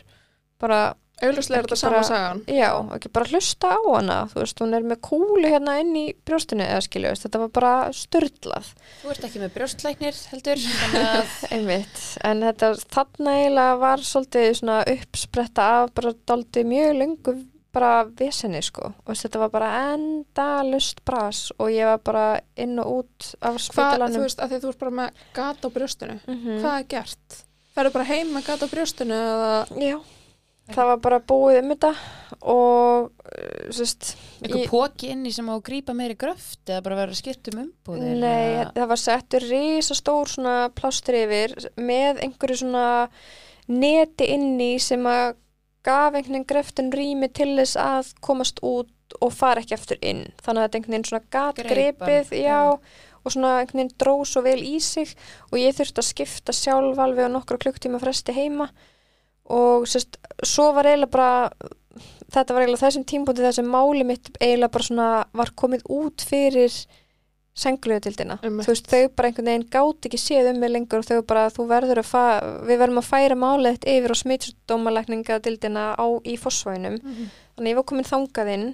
bara, 0.61 0.83
Auðvitað 1.19 1.55
er 1.57 1.65
þetta 1.67 1.77
sama 1.79 2.01
sagan. 2.07 2.41
Já, 2.47 2.69
ekki 2.95 3.09
bara 3.13 3.29
hlusta 3.33 3.71
á 3.75 3.79
hana. 3.89 4.17
Þú 4.31 4.39
veist, 4.43 4.61
hún 4.63 4.73
er 4.77 4.85
með 4.87 4.99
kúlu 5.09 5.43
hérna 5.51 5.75
inn 5.81 5.91
í 5.99 6.05
brjóstinu 6.25 6.63
eða 6.63 6.81
skilju, 6.85 7.11
þetta 7.23 7.41
var 7.43 7.51
bara 7.59 7.73
störtlað 7.93 8.71
Þú 9.01 9.11
ert 9.13 9.27
ekki 9.27 9.41
með 9.43 9.53
brjóstlæknir 9.57 10.19
heldur 10.31 10.63
einmitt, 11.53 12.01
en 12.23 12.43
þetta 12.47 12.71
þarna 12.93 13.35
eiginlega 13.41 13.77
var 13.81 14.03
svolítið 14.05 14.49
svona 14.61 14.79
uppspretta 14.95 15.69
af 15.83 15.93
bara 15.97 16.13
daldið 16.29 16.69
mjög 16.71 16.93
lengu 17.03 17.35
bara 17.75 17.91
vesenni 18.17 18.63
sko. 18.65 18.93
Og 19.05 19.13
þetta 19.19 19.43
var 19.43 19.51
bara 19.53 19.67
endalust 19.91 21.03
bras 21.05 21.43
og 21.61 21.69
ég 21.69 21.85
var 21.85 21.99
bara 22.01 22.23
inn 22.57 22.79
og 22.81 23.03
út 23.03 23.27
af 23.45 23.59
Hvað, 23.59 23.65
spítalanum. 23.67 24.15
þú 24.17 24.23
veist, 24.25 24.39
að 24.41 24.49
því 24.55 24.61
þú 24.63 24.71
ert 24.73 24.79
bara 24.85 24.95
með 25.01 25.19
gat 25.37 25.61
á 25.61 25.67
brjóstinu. 25.75 26.15
Mhm. 26.25 26.55
Hvað 26.63 26.79
er 26.79 26.87
gert? 26.95 27.37
Ferðu 27.75 27.93
bara 27.93 28.07
heim 28.09 28.31
með 28.33 28.47
gat 28.49 28.63
á 28.65 28.67
brjóstinu 28.71 29.19
eða 29.19 29.51
Já, 29.85 29.99
það 30.75 30.89
var 30.91 31.01
bara 31.03 31.19
búið 31.31 31.59
um 31.63 31.71
þetta 31.73 31.91
og 32.39 33.09
uh, 33.09 33.69
sérst, 33.75 34.13
einhver 34.43 34.61
Ég- 34.63 34.69
póki 34.71 35.09
inn 35.13 35.25
í 35.27 35.33
sem 35.35 35.49
á 35.49 35.53
að 35.55 35.65
grípa 35.69 35.95
meiri 35.97 36.15
gröft 36.19 36.61
eða 36.69 36.83
bara 36.85 36.99
vera 37.01 37.17
skipt 37.17 37.51
um 37.53 37.63
umbúðir 37.65 38.15
nei, 38.21 38.61
eða- 38.61 38.71
það 38.77 38.89
var 38.93 39.01
settur 39.03 39.47
risastór 39.49 40.31
svona 40.35 40.55
plástur 40.77 41.17
yfir 41.23 41.55
með 41.77 42.23
einhverju 42.25 42.61
svona 42.63 42.87
neti 43.69 44.29
inni 44.33 44.71
sem 44.81 45.03
að 45.09 45.35
gaf 45.85 46.13
einhvern 46.13 46.33
veginn 46.39 46.47
greftin 46.49 46.89
rými 46.93 47.29
til 47.33 47.53
þess 47.59 47.77
að 47.79 48.13
komast 48.25 48.59
út 48.65 48.89
og 49.23 49.31
fara 49.33 49.61
ekki 49.63 49.73
eftir 49.73 49.97
inn. 50.05 50.25
Þannig 50.43 50.61
að 50.61 50.65
þetta 50.67 50.77
einhvern 50.79 50.93
veginn 50.93 51.07
svona 51.09 51.29
gat 51.33 51.55
Greip 51.61 52.01
hann, 52.03 52.09
grepið 52.09 52.33
já, 52.37 52.57
já. 52.59 53.15
og 53.23 53.33
svona 53.33 53.53
einhvern 53.61 53.79
veginn 53.81 53.95
dró 54.03 54.13
svo 54.27 54.43
vel 54.45 54.59
í 54.61 54.75
sig 54.83 55.15
og 55.49 55.57
ég 55.57 55.73
þurfti 55.79 56.03
að 56.03 56.09
skipta 56.11 56.53
sjálf 56.53 56.99
alveg 57.01 57.25
á 57.25 57.33
nokkra 57.33 57.57
klukktíma 57.63 58.01
fresti 58.03 58.35
heima 58.37 58.69
og 59.49 59.89
sérst, 59.89 60.19
svo 60.45 60.69
var 60.75 60.89
eiginlega 60.89 61.13
bara 61.13 61.33
þetta 62.29 62.55
var 62.55 62.63
eiginlega 62.63 62.85
þessum 62.85 63.05
tímpúti 63.09 63.43
þar 63.45 63.57
sem 63.57 63.69
máli 63.69 64.05
mitt 64.07 64.31
eiginlega 64.37 64.73
bara 64.75 64.87
svona 64.89 65.11
var 65.35 65.53
komið 65.57 65.85
út 65.95 66.25
fyrir 66.29 66.73
sengluðutildina 67.59 68.37
Einmitt. 68.43 68.67
þú 68.67 68.73
veist, 68.73 68.87
þau 68.87 69.09
bara 69.17 69.29
einhvern 69.29 69.49
veginn 69.51 69.67
gátt 69.73 70.07
ekki 70.07 70.21
séð 70.21 70.51
um 70.53 70.61
mig 70.61 70.71
lengur 70.71 71.01
og 71.01 71.09
þau 71.09 71.25
bara, 71.27 71.49
þú 71.51 71.65
verður 71.71 72.01
að 72.03 72.09
fa 72.11 72.23
við 72.67 72.81
verðum 72.83 73.01
að 73.01 73.09
færa 73.09 73.37
málið 73.39 73.89
yfir 73.95 74.15
á 74.15 74.21
smittsdómalækningadildina 74.21 75.85
á 75.99 76.07
í 76.23 76.37
fósvæðinum 76.39 76.99
þannig 77.03 77.73
ég 77.73 77.79
var 77.79 77.87
komin 77.89 78.07
þangað 78.07 78.53
inn. 78.55 78.67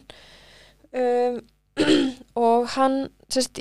Um, 0.96 1.40
og 2.46 2.70
hann 2.76 3.00
sérst, 3.32 3.60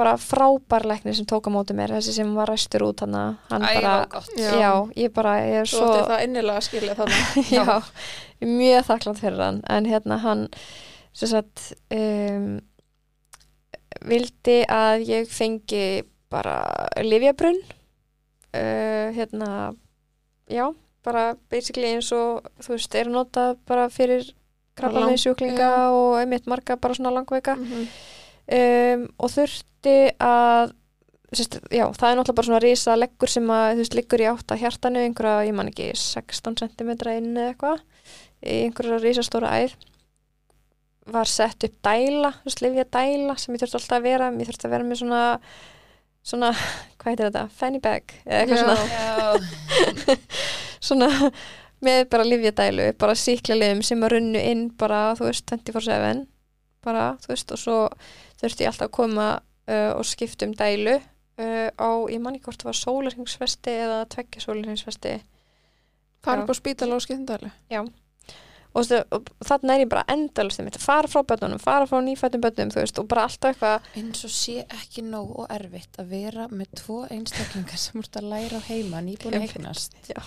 bara 0.00 0.14
frábær 0.16 0.86
læknir 0.88 1.14
sem 1.18 1.26
tók 1.28 1.46
á 1.46 1.50
móti 1.52 1.74
mér 1.76 1.92
þessi 1.98 2.14
sem 2.16 2.30
var 2.36 2.48
ræstur 2.48 2.86
út 2.88 3.02
hann 3.04 3.12
bara. 3.52 3.94
Já. 4.38 4.52
já. 4.62 4.72
ég 4.96 5.12
bara, 5.12 5.34
ég 5.44 5.60
er 5.60 5.68
Svo 5.68 5.82
svo 5.84 5.92
ætti 5.92 6.08
það 6.14 6.24
innilega 6.28 6.56
að 6.62 6.66
skilja 6.70 6.94
þannig 6.96 7.36
já, 7.58 7.64
ég 8.40 8.46
er 8.48 8.54
mjög 8.56 8.88
þakklátt 8.88 9.20
fyrir 9.20 9.42
hann 9.44 9.60
en 9.76 9.90
hérna 9.92 10.18
hann 10.24 10.46
sem 11.12 11.28
sagt 11.34 11.66
um, 11.92 12.48
vildi 14.06 14.60
að 14.72 15.04
ég 15.10 15.28
fengi 15.30 15.84
bara 16.30 16.56
livjabrunn 17.02 17.58
uh, 17.60 19.08
hérna 19.16 19.50
já, 20.50 20.68
bara 21.04 21.24
basically 21.50 21.90
eins 21.96 22.08
og 22.16 22.46
þú 22.62 22.76
veist, 22.76 22.94
er 23.00 23.10
notað 23.12 23.58
bara 23.68 23.88
fyrir 23.92 24.30
krabba 24.78 25.02
lang- 25.02 25.12
með 25.12 25.22
sjúklinga 25.26 25.70
og 25.92 26.16
einmitt 26.22 26.46
marga 26.48 26.78
bara 26.80 26.96
svona 26.96 27.12
langveika 27.18 27.56
Mhm. 27.58 27.84
Um, 28.58 29.06
og 29.20 29.32
þurfti 29.34 29.96
að 30.20 30.74
sérst, 31.30 31.60
já, 31.70 31.84
það 31.94 32.08
er 32.08 32.18
náttúrulega 32.18 32.38
bara 32.40 32.48
svona 32.48 32.62
risa 32.64 32.96
leggur 32.98 33.30
sem 33.30 33.52
að, 33.54 33.66
þú 33.72 33.84
veist, 33.84 33.96
liggur 33.98 34.24
í 34.24 34.28
átt 34.30 34.54
að 34.54 34.64
hjartanu 34.64 35.04
einhverja, 35.04 35.46
ég 35.46 35.56
man 35.56 35.70
ekki, 35.70 35.90
16 35.94 36.58
cm 36.58 36.90
inn 36.90 37.30
eða 37.36 37.52
eitthvað 37.52 37.84
einhverja 38.40 39.00
risastóra 39.04 39.52
æð 39.60 39.76
var 41.10 41.28
sett 41.30 41.66
upp 41.66 41.76
dæla, 41.86 42.32
þú 42.40 42.50
veist, 42.50 42.64
lifja 42.64 42.86
dæla 42.96 43.36
sem 43.38 43.54
ég 43.54 43.62
þurfti 43.62 43.78
alltaf 43.78 43.98
að 43.98 44.08
vera, 44.08 44.32
ég 44.34 44.50
þurfti 44.50 44.68
að 44.68 44.74
vera 44.74 44.88
með 44.88 45.02
svona 45.02 45.22
svona, 46.26 46.50
hvað 47.00 47.12
heitir 47.12 47.30
þetta, 47.30 47.44
fanny 47.56 47.80
bag 47.82 48.14
eða 48.26 48.40
eitthvað 48.42 48.58
Já. 48.60 49.60
svona 49.80 50.16
svona 50.90 51.30
með 51.80 52.02
bara 52.12 52.26
livjadælu, 52.28 52.90
bara 53.00 53.16
síklarlegum 53.16 53.80
sem 53.86 54.02
að 54.04 54.16
runnu 54.16 54.42
inn 54.50 54.66
bara, 54.80 55.14
þú 55.16 55.30
veist, 55.30 55.46
24-7 55.48 56.26
bara, 56.84 57.06
þú 57.22 57.32
veist, 57.32 57.54
og 57.54 57.60
svo 57.60 57.78
þurfti 58.40 58.66
ég 58.66 58.72
alltaf 58.72 58.88
að 58.88 58.96
koma 58.96 59.30
uh, 59.38 59.92
og 59.94 60.04
skipta 60.08 60.48
um 60.48 60.54
dælu 60.56 60.96
uh, 60.98 61.68
á, 61.70 61.90
ég 62.10 62.20
man 62.22 62.36
ekki 62.36 62.48
hvort 62.50 62.64
það 62.64 62.72
var 62.72 62.80
sólarhengsfesti 62.80 63.76
eða 63.86 64.04
tveggja 64.12 64.46
sólarhengsfesti 64.46 65.18
Fara 66.20 66.42
Já. 66.42 66.44
upp 66.44 66.52
á 66.52 66.56
spítala 66.58 66.96
og 66.98 67.04
skiptindæli 67.04 67.50
og, 68.74 68.84
stu, 68.86 68.98
og 69.10 69.30
þarna 69.46 69.74
er 69.74 69.84
ég 69.84 69.90
bara 69.90 70.06
endalist 70.12 70.60
að 70.62 70.78
fara 70.82 71.10
frá 71.10 71.24
bönnunum, 71.26 71.62
fara 71.62 71.88
frá 71.90 71.98
nýfættum 72.04 72.42
bönnum, 72.44 72.72
þú 72.74 72.82
veist, 72.82 73.00
og 73.02 73.08
bara 73.10 73.24
alltaf 73.26 73.54
eitthvað 73.54 73.88
eins 73.98 74.24
og 74.26 74.34
sé 74.34 74.66
ekki 74.66 75.04
nóg 75.06 75.32
og 75.42 75.48
erfitt 75.50 75.98
að 75.98 76.12
vera 76.14 76.46
með 76.52 76.76
tvo 76.82 77.00
einstaklingar 77.10 77.80
sem 77.80 78.02
úrt 78.02 78.20
að 78.20 78.30
læra 78.30 78.60
á 78.62 78.68
heima 78.68 79.02
nýbúin 79.02 79.34
að 79.34 79.40
Einmitt, 79.40 79.56
eignast. 79.58 79.98
Já. 80.06 80.20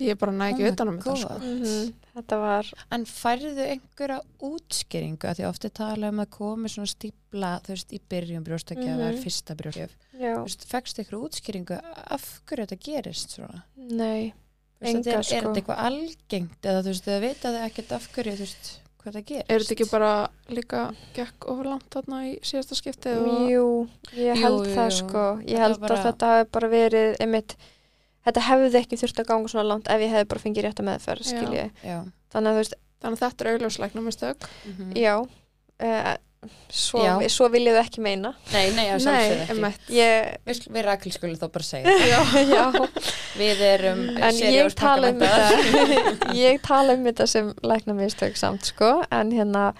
Ég, 0.00 0.10
er 0.12 0.18
bara 0.20 0.32
næ 0.32 0.44
Oh 0.44 0.52
ekki 0.52 0.62
my 0.66 0.70
utan 0.72 0.88
um 0.88 0.98
þetta 0.98 1.04
God. 1.04 1.18
sko. 1.18 1.38
mm 1.38 1.92
þetta 2.18 2.38
var 2.42 2.66
En 2.90 3.04
færðu 3.06 3.62
einhverja 3.62 4.16
útskýringu 4.42 5.28
að 5.30 5.36
því 5.38 5.44
ofti 5.48 5.70
tala 5.70 6.08
um 6.10 6.18
að 6.24 6.30
komi 6.34 6.68
svona 6.72 6.90
stípla 6.90 7.52
þú 7.62 7.74
veist 7.76 7.92
í 7.94 8.00
byrjun 8.10 8.44
brjóstakja 8.46 8.96
mm 8.96 9.04
Mhm. 9.04 9.22
fyrsta 9.22 9.54
brjóstakja 9.54 9.88
Þú 10.18 10.42
veist, 10.42 10.66
fegstu 10.66 11.04
ykkur 11.04 11.20
útskýringu 11.28 11.78
af 12.10 12.26
hverju 12.46 12.66
þetta 12.66 12.80
gerist 12.88 13.30
svona 13.36 13.62
nei 13.76 14.32
Enga, 14.80 15.10
er, 15.10 15.16
er 15.18 15.22
sko. 15.22 15.34
þetta 15.34 15.54
eitthvað 15.58 15.80
algengt 15.88 16.62
eða 16.62 16.82
þú 16.82 16.92
veist, 16.92 17.06
þau 17.08 17.20
vitaðu 17.24 17.62
ekkert 17.66 17.92
af 17.92 18.04
hverju 18.14 18.34
þú 18.34 18.44
veist, 18.46 18.68
hvað 18.98 19.14
það 19.16 19.24
gerist 19.30 19.50
Er 19.50 19.58
þetta 19.62 19.74
ekki 19.78 19.88
bara 19.90 20.12
líka 20.58 20.82
gekk 21.14 21.48
ofur 21.50 21.64
langt 21.70 21.88
þarna 21.94 22.20
í 22.28 22.36
síðasta 22.42 22.74
skiptið 22.78 23.18
og 23.22 23.50
Jú, 23.50 23.64
ég 24.14 24.34
Jú, 24.34 24.42
held 24.42 24.66
jú, 24.66 24.74
það 24.74 24.90
sko 25.00 25.24
ég 25.46 25.58
held 25.58 25.82
að 25.82 26.04
þetta 26.06 26.26
hafi 26.34 26.50
bara 26.58 26.68
verið 26.68 27.16
einmitt, 27.20 27.56
þetta 28.26 28.40
hefði 28.50 28.78
ekki 28.82 28.96
þurft 29.02 29.20
að 29.22 29.28
ganga 29.32 29.48
svona 29.52 29.68
langt 29.70 29.88
ef 29.88 30.00
ég 30.00 30.10
hefði 30.14 30.28
bara 30.32 30.40
fengið 30.46 30.64
rétt 30.68 30.80
að 30.82 30.88
meðferð 30.90 31.26
Já. 31.32 31.68
Já, 31.84 31.98
þannig 32.34 32.50
að 32.54 32.56
veist, 32.62 32.74
þannig 33.02 33.18
að 33.18 33.26
þetta 33.26 33.44
er 33.44 33.52
augljósleikna 33.54 34.00
með 34.08 34.16
stök 34.18 34.48
Mhm. 34.68 34.96
já 34.98 35.14
uh, 35.22 36.16
svo, 36.70 37.00
Já. 37.02 37.28
svo 37.34 37.48
vil 37.50 37.64
ég 37.66 37.74
það 37.74 37.80
ekki 37.88 38.02
meina. 38.04 38.30
Nei, 38.52 38.70
nei, 38.76 38.84
að 38.94 39.04
Nei, 39.08 39.46
emmett 39.50 39.88
ég, 39.90 40.36
Við, 40.46 40.60
við 40.70 40.84
Rakel 40.86 41.10
skulum 41.12 41.34
þá 41.40 41.48
bara 41.50 41.66
segja 41.66 41.94
já, 42.12 42.20
já. 42.46 42.66
Við 43.38 43.62
erum 43.66 44.04
en 44.14 44.38
ég 44.38 44.74
tala 44.78 45.10
um 45.10 45.18
þetta. 45.18 46.34
Ég 46.38 46.60
tala 46.62 46.94
um 46.94 47.02
þetta 47.08 47.26
sem 47.26 47.50
lækna 47.66 47.94
mistök 47.98 48.38
samt 48.38 48.70
sko, 48.70 49.02
en 49.10 49.30
hérna 49.34 49.72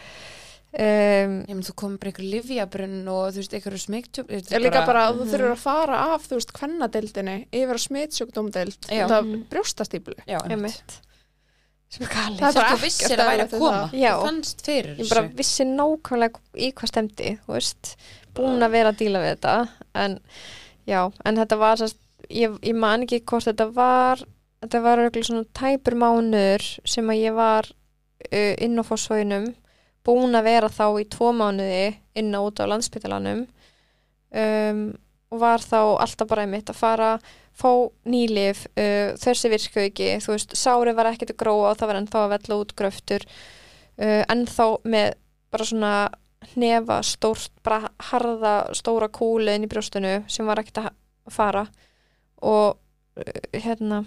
um, 0.78 1.32
Ég 1.48 1.54
menn, 1.56 1.64
þú 1.66 1.74
komur 1.80 1.98
bara 1.98 2.12
einhver 2.12 2.28
livjabrunn 2.32 3.08
og 3.10 3.32
þú 3.34 3.40
veist, 3.42 3.54
einhverju 3.58 3.80
smygtjúb 3.84 4.30
Er 4.30 4.62
líka 4.62 4.84
bara 4.86 5.06
að 5.08 5.18
þú 5.18 5.24
Mhm. 5.24 5.30
þurfur 5.32 5.52
að 5.54 5.62
fara 5.64 5.96
af, 6.14 6.28
þú 6.28 6.38
veist, 6.38 6.52
kvennadeildinni 6.58 7.36
yfir 7.52 7.74
á 7.74 7.80
smitsjúkdómdeild 7.86 8.88
Já. 8.88 9.06
það 9.08 9.22
Mhm. 9.26 9.42
galið 12.12 12.38
Það 12.42 12.48
er 12.48 12.54
bara 12.60 12.76
vissir 12.82 13.16
að 13.18 13.28
væri 13.30 13.44
að 13.46 13.50
koma 13.58 13.72
það. 13.72 13.92
Já. 13.98 14.12
Þú 14.12 14.26
fannst 14.28 14.64
fyrir 14.66 14.96
ég 14.98 15.08
bara 15.08 15.28
vissi 15.38 15.64
nákvæmlega 15.64 16.40
í 16.54 16.72
hvað 16.76 16.90
stemdi 16.92 17.38
búin 18.36 18.62
að 18.62 18.70
vera 18.76 18.92
að 18.92 18.98
díla 19.00 19.22
við 19.24 19.30
þetta 19.36 19.68
en 19.94 20.18
já, 20.86 21.12
en 21.24 21.36
þetta 21.36 21.58
var 21.58 21.76
sérst, 21.80 21.96
ég, 22.30 22.58
ég 22.60 22.74
man 22.76 23.02
ekki 23.06 23.22
hvort 23.24 23.44
þetta 23.48 23.72
var 23.72 24.18
þetta 24.62 24.82
var 24.82 24.98
örugglega 24.98 25.24
svona 25.30 25.46
tæpur 25.54 25.94
mánuður 25.96 26.66
sem 26.84 27.06
að 27.08 27.22
ég 27.24 27.34
var 27.34 27.64
uh, 28.32 28.54
inn 28.58 28.76
á 28.78 28.82
fósfóinum 28.84 29.54
búin 30.08 30.38
að 30.38 30.48
vera 30.48 30.70
þá 30.72 30.86
í 31.00 31.04
tvo 31.12 31.32
mánuði 31.36 31.84
inn 32.18 32.32
á 32.32 32.40
út 32.40 32.62
á 32.62 32.70
landspítalanum 32.70 33.44
um, 33.44 34.82
og 35.28 35.42
var 35.42 35.60
þá 35.60 35.80
alltaf 36.00 36.30
bara 36.30 36.46
einmitt 36.46 36.72
að 36.72 36.80
fara 36.80 37.10
fá 37.58 37.70
nýlif, 38.08 38.64
uh, 38.78 39.14
þessi 39.18 39.50
virku 39.52 39.82
ekki 39.82 40.14
þú 40.24 40.34
veist, 40.34 40.54
sári 40.56 40.94
var 40.96 41.10
ekkert 41.10 41.34
að 41.34 41.40
gróa 41.42 41.72
og 41.72 41.80
það 41.80 41.90
var 41.90 42.00
ennþá 42.00 42.22
að 42.24 42.32
vella 42.36 42.60
út 42.62 42.74
gröftur 42.78 43.26
uh, 43.28 44.22
ennþá 44.30 44.68
með 44.88 45.18
bara 45.52 45.68
svona 45.68 45.92
hnefa 46.52 47.00
stórt, 47.02 47.52
bara 47.66 47.90
harða 48.10 48.54
stóra 48.76 49.08
kúlu 49.12 49.50
inn 49.52 49.66
í 49.66 49.70
brjóstinu 49.70 50.20
sem 50.30 50.46
var 50.46 50.62
ekkert 50.62 50.84
að 50.84 50.92
fara. 51.34 51.64
Og 52.46 52.78
uh, 52.78 53.40
hérna 53.52 54.04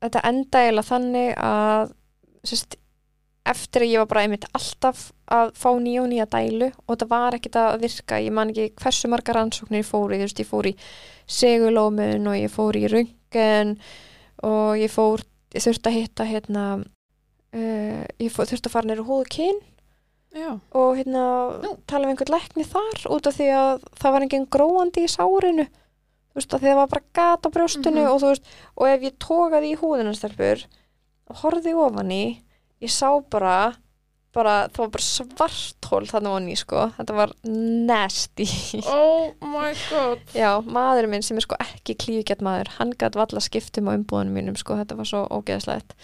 þetta 0.00 0.24
enda 0.30 0.64
eiginlega 0.64 0.88
þannig 0.88 1.32
að 1.36 1.90
sérst, 2.48 2.79
eftir 3.50 3.82
að 3.84 3.90
ég 3.92 3.98
var 4.02 4.08
bara 4.10 4.22
einmitt 4.26 4.46
alltaf 4.56 5.06
að 5.30 5.52
fá 5.58 5.68
nýja 5.78 6.02
og 6.04 6.08
nýja 6.10 6.26
dælu 6.32 6.68
og 6.86 6.98
það 7.00 7.08
var 7.10 7.36
ekkit 7.38 7.56
að 7.60 7.80
virka, 7.84 8.18
ég 8.22 8.32
man 8.34 8.50
ekki 8.52 8.68
hversu 8.80 9.10
margar 9.12 9.36
rannsóknir 9.38 9.82
ég 9.82 9.88
fór 9.88 10.14
í, 10.14 10.18
þú 10.20 10.26
veist, 10.26 10.40
ég 10.42 10.50
fór 10.50 10.68
í 10.70 10.74
segulómun 11.30 12.26
og 12.30 12.36
ég 12.38 12.50
fór 12.52 12.76
í 12.80 12.86
röngen 12.90 13.76
og 14.46 14.78
ég 14.80 14.90
fór 14.92 15.22
ég 15.54 15.64
þurfti 15.64 15.90
að 15.90 15.98
hitta 15.98 16.26
hérna 16.28 16.64
uh, 16.80 18.04
ég 18.20 18.30
fór, 18.34 18.48
þurfti 18.50 18.70
að 18.70 18.74
fara 18.76 18.90
neyru 18.90 19.06
húðu 19.08 19.28
kyn 19.34 19.60
Já. 20.30 20.52
og 20.78 20.94
hérna 21.00 21.22
Nú. 21.64 21.72
tala 21.90 22.06
um 22.06 22.12
einhvern 22.14 22.34
lækni 22.36 22.66
þar 22.70 23.06
út 23.10 23.26
af 23.26 23.34
því 23.38 23.48
að 23.56 23.86
það 23.98 24.12
var 24.14 24.26
enginn 24.26 24.46
gróandi 24.54 25.02
í 25.06 25.10
sárinu 25.10 25.64
þú 25.66 26.38
veist 26.38 26.54
að 26.54 26.60
því 26.62 26.68
að 26.68 26.70
það 26.70 26.78
var 26.82 26.92
bara 26.92 27.08
gat 27.18 27.48
á 27.50 27.54
brjóstinu 27.56 28.04
Mhm. 28.04 28.10
og 28.12 28.20
þú 28.22 28.28
veist 28.30 28.52
og 28.76 28.86
ef 28.92 29.00
ég 29.08 29.16
tókaði 29.26 29.72
í 29.72 29.80
húðina 29.80 30.14
stelpur 30.14 30.62
og 31.30 31.36
horfði 31.42 31.74
ofan 31.74 32.12
í 32.14 32.22
ég 32.80 32.92
sá 32.92 33.08
bara 33.32 33.74
bara, 34.34 34.54
það 34.70 34.84
var 34.84 34.90
bara 34.94 35.04
svarthól 35.06 36.02
þannig 36.08 36.52
í 36.54 36.58
sko, 36.60 36.84
þetta 36.96 37.16
var 37.16 37.32
nasty. 37.44 38.46
Oh 38.86 39.32
my 39.42 39.72
god. 39.88 40.22
já, 40.36 40.50
maðurinn 40.62 41.14
minn 41.14 41.26
sem 41.26 41.40
er 41.40 41.46
sko 41.46 41.58
ekki 41.62 41.96
klífgjart 41.98 42.44
maður, 42.46 42.70
hann 42.78 42.94
gæti 42.98 43.20
valla 43.20 43.42
skiptum 43.42 43.90
á 43.90 43.96
umbúðunum 43.96 44.36
mínum 44.38 44.58
sko, 44.58 44.78
þetta 44.78 44.98
var 45.00 45.10
svo 45.10 45.24
ógeðslegt. 45.40 45.96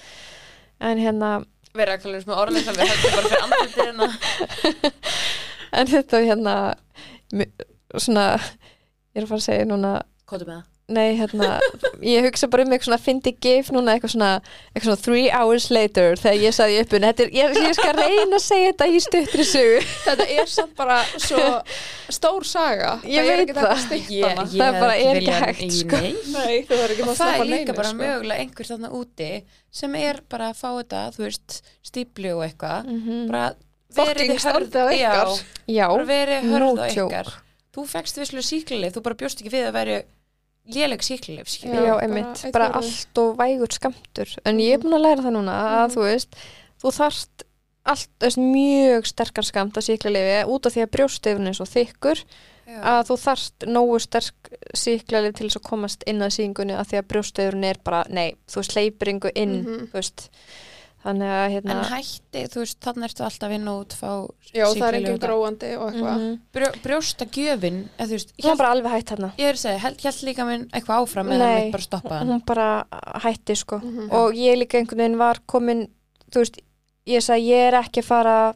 En 0.82 1.00
hérna 1.02 1.38
Verða 1.76 1.98
ekki 1.98 2.08
alveg 2.08 2.28
með 2.28 2.38
orðlega 2.40 2.72
við 2.72 2.90
hættum 2.90 3.16
bara 3.16 3.30
fyrir 3.30 3.42
andlitið 3.46 3.82
hérna. 3.84 4.92
En 5.76 5.88
þetta 5.90 6.20
hérna 6.24 6.52
svona, 8.00 8.24
ég 9.12 9.18
er 9.20 9.26
að 9.26 9.32
fara 9.32 9.42
að 9.42 9.46
segja 9.50 9.66
núna 9.68 9.90
Kóttu 10.24 10.46
með 10.48 10.60
það 10.62 10.75
Nei, 10.86 11.16
hérna, 11.18 11.56
ég 11.98 12.22
hugsa 12.28 12.46
bara 12.46 12.62
um 12.62 12.70
eitthvað 12.70 12.86
svona 12.92 13.02
fyndi 13.02 13.32
gif 13.42 13.72
núna 13.74 13.96
eitthvað 13.96 14.12
svona, 14.12 14.28
eitthvað 14.70 14.84
svona 14.86 15.02
three 15.02 15.30
hours 15.34 15.64
later 15.74 16.14
þegar 16.20 16.42
ég 16.44 16.54
saði 16.54 16.76
upp 16.78 16.92
þetta 16.94 17.24
er, 17.24 17.32
ég, 17.34 17.56
ég 17.58 17.72
skal 17.74 17.94
reyna 17.96 18.38
að 18.38 18.44
segja 18.44 18.68
þetta 18.68 18.86
í 18.86 19.00
stuttri 19.02 19.46
sögu 19.48 19.80
Þetta 20.04 20.26
er 20.36 20.52
samt 20.52 20.76
bara 20.78 20.98
svo 21.18 21.40
stór 22.14 22.46
saga. 22.46 22.92
Ég 23.02 23.26
það 23.26 23.32
er 23.32 23.42
veit 23.42 23.58
það. 23.58 23.94
Ég, 23.96 24.06
ég 24.14 24.62
Það 24.62 24.78
bara 24.78 24.94
er 24.94 25.18
ekki 25.18 25.34
hægt, 25.42 25.74
sko. 25.80 26.02
Nei 26.04 26.12
Nei, 26.36 26.54
þú 26.68 26.78
verður 26.78 26.94
ekki 26.94 27.06
og 27.06 27.10
að 27.10 27.18
það 27.22 27.34
er 27.40 27.50
líka 27.50 27.76
bara 27.80 27.90
sko. 27.90 28.00
mögulega 28.04 28.44
einhver 28.44 28.70
þarna 28.70 28.92
úti 29.00 29.30
sem 29.80 29.96
er 29.98 30.20
bara 30.30 30.52
að 30.52 30.60
fá 30.60 30.68
þetta, 30.68 31.02
þú 31.16 31.26
veist 31.26 31.58
stíplu 31.90 32.36
og 32.36 32.44
eitthvað 32.46 32.92
-hmm. 32.92 33.26
bara 33.32 33.48
Fucking 33.96 34.14
verið 34.14 34.38
starfið 34.38 34.86
á 34.86 34.86
já, 34.94 35.10
ykkar. 35.10 35.34
Já, 35.66 35.86
verið 36.06 36.48
hörð 36.52 36.78
á 36.78 36.86
ykkar 36.94 37.34
þú 37.76 37.84
fegst 37.90 38.20
visslega 38.20 38.46
síklarlif, 38.46 38.94
þú 38.96 39.02
bara 39.04 39.18
bjóst 39.20 39.42
ekki 39.42 39.52
við 39.52 39.66
að 39.68 39.76
vera 39.76 39.96
léleg 40.74 41.00
síklarlif 41.02 41.48
já, 41.62 41.70
Já, 41.70 41.92
bara 41.94 42.02
einmitt, 42.02 42.52
bara 42.52 42.70
fjórði. 42.70 42.76
allt 42.76 43.18
og 43.22 43.36
vægur 43.38 43.72
skamtur 43.72 44.28
en 44.44 44.58
ég 44.58 44.74
er 44.74 44.78
búin 44.82 44.94
að 44.98 45.04
læra 45.06 45.22
það 45.22 45.36
núna 45.36 45.54
að 45.62 45.86
Mhm. 45.86 45.94
þú 45.96 46.02
veist, 46.10 46.36
þú 46.82 46.92
þarft 47.00 47.42
allt, 47.86 48.08
veist, 48.20 48.38
mjög 48.38 49.06
sterkar 49.06 49.44
skamt 49.44 49.74
að 49.78 49.86
síklarlifi 49.86 50.48
út 50.50 50.66
af 50.66 50.72
því 50.74 50.82
að 50.82 50.90
brjóstifun 50.96 51.46
er 51.46 51.52
svo 51.54 51.66
þykkur 51.70 52.24
að 52.82 53.06
þú 53.06 53.16
þarft 53.22 53.66
nógu 53.70 54.00
sterk 54.02 54.48
síklarlif 54.74 55.34
til 55.36 55.46
þess 55.48 55.56
að 55.60 55.68
komast 55.70 56.02
inn 56.06 56.18
að 56.18 56.34
síðingunni 56.34 56.74
að 56.74 56.88
því 56.90 56.98
að 56.98 57.06
brjóstifun 57.12 57.64
er 57.64 57.76
bara, 57.84 58.04
nei, 58.10 58.34
þú 58.48 58.56
veist, 58.56 58.72
hleypir 58.74 59.08
yngu 59.14 59.30
inn, 59.36 59.62
Mhm. 59.64 59.86
þú 59.86 59.92
veist 59.92 60.28
þannig 61.06 61.30
að 61.36 61.46
hérna 61.54 61.74
en 61.76 61.84
hætti, 61.92 62.42
þú 62.52 62.60
veist, 62.62 62.78
þannig 62.84 63.06
ertu 63.08 63.24
alltaf 63.26 63.46
að 63.46 63.52
vinna 63.54 63.74
út 63.80 63.96
fá 63.96 64.10
Já, 64.52 64.64
það 64.66 64.86
er 64.88 64.96
og 64.98 65.06
það. 65.06 65.20
gróandi 65.26 65.70
og 65.78 65.86
eitthvað. 65.92 66.16
Mhm. 66.20 66.36
Brjó, 66.56 66.70
brjósta 66.84 67.26
gjöfin 67.36 67.78
eða 67.98 68.06
þú 68.10 68.16
veist, 68.16 68.32
var 68.36 68.48
hélt, 68.50 68.58
bara 68.58 68.70
alveg 68.76 68.92
hætt 68.96 69.10
hérna 69.14 69.30
ég 69.38 69.48
er 69.48 69.54
að 69.56 69.62
segja, 69.64 69.78
held, 69.86 70.00
held 70.02 70.22
líka 70.30 70.46
minn 70.50 70.68
eitthvað 70.72 71.02
áfram 71.06 71.32
eða 71.32 71.38
Nei, 71.38 71.60
hann 71.62 71.70
bara 71.76 71.86
stoppa 71.88 72.18
hann 72.20 72.28
hún 72.34 72.44
bara 72.46 72.68
hætti 73.24 73.56
sko 73.56 73.78
Mhm. 73.80 74.10
og 74.12 74.34
ég 74.34 74.58
líka 74.58 74.78
einhvern 74.80 74.98
veginn 75.04 75.18
var 75.18 75.38
komin 75.46 75.88
þú 76.30 76.42
veist, 76.42 76.60
ég 77.06 77.22
sagði 77.22 77.48
ég 77.54 77.68
er 77.72 77.80
ekki 77.82 78.02
að 78.02 78.04
fara 78.10 78.54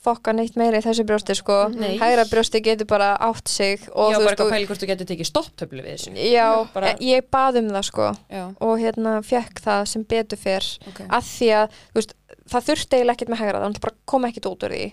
fokka 0.00 0.32
neitt 0.32 0.56
meira 0.56 0.78
í 0.80 0.84
þessu 0.84 1.04
brjósti 1.04 1.34
sko, 1.36 1.68
Mhm. 1.68 1.80
Nei. 1.80 1.98
hægra 1.98 2.24
brjósti 2.30 2.62
getur 2.64 2.86
bara 2.86 3.16
átt 3.20 3.48
sig 3.48 3.80
og 3.92 4.12
já, 4.12 4.16
bara 4.16 4.24
veist, 4.24 4.32
ekki 4.32 4.42
að 4.42 4.46
og, 4.46 4.52
pæli 4.52 4.66
hvort 4.66 4.80
þú 4.80 4.86
getur 4.88 5.06
tekið 5.10 5.28
stopptöflu 5.30 5.82
við 5.84 5.92
þessu. 5.96 6.14
Já, 6.32 6.68
bara- 6.72 6.90
e- 6.92 6.96
ég 7.04 7.22
bað 7.30 7.58
um 7.58 7.68
það 7.70 7.84
sko. 7.84 8.16
Já, 8.30 8.44
og 8.60 8.78
hérna 8.80 9.20
fekk 9.22 9.60
það 9.60 9.86
sem 9.88 10.04
betur 10.04 10.38
fyrr 10.38 10.78
ok. 10.88 11.00
Að 11.08 11.22
því 11.34 11.48
að, 11.60 11.68
veist, 11.94 12.14
það 12.48 12.64
þurfti 12.70 12.96
eiginlega 12.96 13.16
ekkert 13.16 13.28
með 13.28 13.38
hægra, 13.44 13.60
þannig 13.60 13.76
að 13.76 13.80
bara 13.80 13.94
kom 14.06 14.24
ekkert 14.24 14.46
út 14.50 14.64
úr 14.64 14.72
því. 14.72 14.92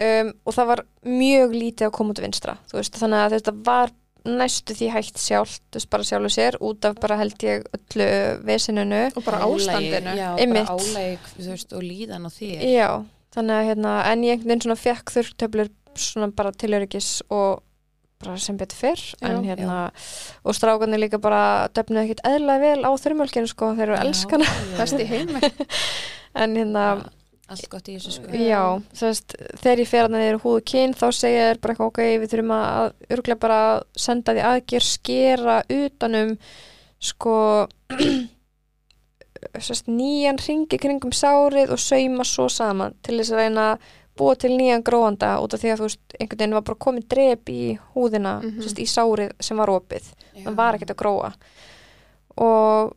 Um, 0.00 0.32
og 0.46 0.54
það 0.54 0.66
var 0.66 0.84
mjög 1.06 1.50
lítið 1.54 1.86
að 1.88 1.92
koma 1.92 2.10
út 2.12 2.20
vinstra, 2.22 2.58
þú 2.70 2.74
veist, 2.78 2.92
þannig 2.98 3.22
að 3.24 3.32
þetta 3.38 3.64
var 3.64 3.90
næstu 4.28 4.74
því 4.74 4.90
hægt 4.92 5.16
sjálft, 5.16 5.62
þú 5.72 5.78
veist, 5.78 5.88
bara 5.90 6.02
sjálfu 6.02 6.28
sér 6.34 6.58
út 6.60 6.84
af 6.84 6.96
bara 7.00 7.16
held 7.16 7.38
ég 7.38 7.64
öllu 7.72 8.42
vesinunu 8.44 9.12
Og 9.16 9.24
bara 9.24 9.38
ástandinu. 9.38 10.12
já, 10.18 10.36
Einmitt. 10.36 10.66
bara 10.66 10.76
álæg, 10.76 11.18
þú 11.38 11.48
veist, 11.48 11.72
og 11.72 11.82
líðan 11.82 12.26
og 12.26 12.32
þér. 12.32 12.60
Já, 12.66 13.04
þannig 13.38 13.56
að 13.60 13.68
hérna, 13.70 13.94
en 14.10 14.26
ég 14.26 14.34
einhvern 14.36 14.50
veginn 14.52 14.66
svona 14.66 14.80
fekk 14.82 15.14
þurrtöflur 15.16 15.72
svona 15.98 16.28
bara 16.38 16.52
til 16.54 16.74
öryggis 16.76 17.10
og 17.34 17.62
bara 18.18 18.34
sem 18.42 18.56
betur 18.58 18.78
fyrr 18.80 19.02
en 19.22 19.44
Já. 19.46 19.52
hérna, 19.52 19.76
og 20.42 20.56
strákarnir 20.58 20.98
líka 21.04 21.20
bara 21.22 21.68
döfnuð 21.74 22.02
ekkert 22.04 22.24
eðlaði 22.26 22.72
vel 22.72 22.82
á 22.82 22.90
þurrmjölkinu 22.98 23.50
sko, 23.50 23.70
þeir 23.78 23.92
eru 23.92 24.00
elskana 24.00 24.48
en 26.42 26.56
hérna, 26.58 26.84
Já, 26.98 27.04
allt 27.54 27.68
gott 27.72 27.88
í 27.88 27.94
þessu 27.96 28.16
sko. 28.16 28.32
já, 28.34 28.62
sérst 28.98 29.36
þegar 29.62 29.82
ég 29.84 29.90
fer 29.92 30.08
að 30.08 30.16
þeir 30.18 30.30
eru 30.32 30.42
húðu 30.42 30.64
kyn, 30.72 30.96
þá 30.98 31.06
segja 31.14 31.46
þeir 31.46 31.60
bara 31.62 31.76
eitthvað, 31.76 31.92
ok, 31.92 32.02
við 32.24 32.32
þurfum 32.34 32.54
að 32.58 32.90
örglega 33.16 33.42
bara 33.46 33.60
senda 34.06 34.34
því 34.34 34.44
aðgjör, 34.50 34.88
skera 34.90 35.60
utanum 35.78 36.34
sko 36.98 37.36
sérst 39.58 39.86
nýjan 39.88 40.38
ringi 40.42 40.78
kringum 40.78 41.12
sárið 41.14 41.70
og 41.74 41.78
sauma 41.78 42.24
svo 42.24 42.48
saman 42.48 42.94
til 43.02 43.18
þess 43.20 43.32
að 43.32 43.42
reyna 43.42 43.66
að 43.74 43.88
búa 44.18 44.34
til 44.34 44.50
nýjan 44.58 44.82
gróanda 44.82 45.36
út 45.38 45.54
af 45.54 45.60
því 45.62 45.70
að 45.72 45.78
þú 45.78 45.86
veist, 45.86 46.00
einhvern 46.18 46.38
veginn 46.40 46.54
var 46.56 46.62
bara 46.66 46.78
komið 46.86 47.04
drep 47.08 47.50
í 47.54 47.78
húðina, 47.94 48.32
Mhm. 48.42 48.62
sérst, 48.64 48.78
í 48.82 48.86
sárið 48.90 49.30
sem 49.40 49.56
var 49.56 49.68
opið, 49.70 50.08
það 50.44 50.54
var 50.56 50.74
ekkert 50.74 50.90
að 50.90 51.02
gróa. 51.02 51.32
Og 52.38 52.96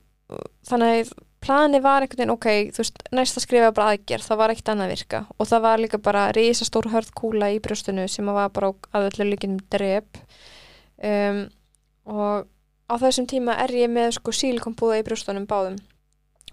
þannig 0.65 1.01
að 1.05 1.11
planið 1.41 1.81
var 1.85 2.01
einhvern 2.05 2.17
veginn, 2.21 2.33
ok, 2.35 2.47
þú 2.73 2.77
veist, 2.83 2.97
næsta 3.11 3.41
skrifa 3.41 3.71
bara 3.73 3.95
aðgerð, 3.95 4.25
það 4.29 4.37
var 4.37 4.49
ekkert 4.53 4.71
annað 4.73 4.85
að 4.89 4.93
virka. 4.95 5.21
Og 5.39 5.47
það 5.47 5.61
var 5.61 5.77
líka 5.81 5.97
bara 6.01 6.31
risastór 6.37 6.89
hörð 6.93 7.11
kúla 7.17 7.49
í 7.55 7.59
brjóstinu 7.59 8.07
sem 8.09 8.25
var 8.25 8.49
bara 8.49 8.73
að 8.93 9.07
öllu 9.11 9.29
líkinum 9.31 9.59
drep. 9.69 10.17
Um, 11.03 11.49
og 12.05 12.45
á 12.89 12.93
þessum 13.01 13.25
tíma 13.29 13.55
er 13.63 13.69
ég 13.73 13.89
með 13.89 14.13
sko 14.19 14.31
sílikombúða 14.31 14.99
í 15.01 15.05
brjóstunum 15.07 15.47
báðum 15.49 15.79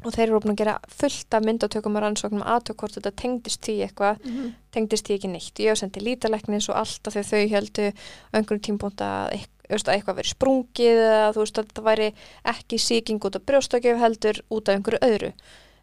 og 0.04 0.12
þeir 0.14 0.28
eru 0.28 0.40
búin 0.40 0.54
að 0.54 0.60
gera 0.62 0.78
fullt 0.88 1.34
af 1.34 1.42
myndatökum 1.44 1.96
og 1.98 2.02
rannsóknum 2.04 2.44
aðtök 2.46 2.76
hvort 2.82 2.94
þetta 2.98 3.12
tengdist 3.18 3.60
því 3.66 3.76
eitthvað 3.88 4.24
Mhm. 4.24 4.52
tengdist 4.72 5.06
því 5.08 5.14
ekki 5.18 5.28
neitt. 5.32 5.54
Ég 5.58 5.68
hef 5.72 5.78
sendið 5.82 6.06
lítalæknis 6.06 6.68
og 6.68 6.76
allt 6.76 7.06
af 7.06 7.14
því 7.14 7.20
að 7.20 7.30
þau 7.32 7.48
heldu 7.50 7.86
á 7.92 8.34
einhverjum 8.38 8.60
tímpúnt 8.68 9.00
að 9.02 9.32
eit- 9.32 9.54
þú 9.68 9.74
veist, 9.74 9.88
að 9.88 9.94
eitthvað 9.98 10.16
veri 10.16 10.28
sprungið 10.28 10.98
eða 11.04 11.32
þú 11.34 11.40
veist 11.44 11.58
að 11.58 11.66
þetta 11.68 11.82
væri 11.82 12.12
ekki 12.44 12.78
síking 12.78 13.18
út 13.24 13.36
af 13.36 13.42
brjóstakjöf 13.46 13.98
heldur 13.98 14.40
út 14.50 14.68
af 14.68 14.74
einhverju 14.76 14.98
öðru. 15.02 15.32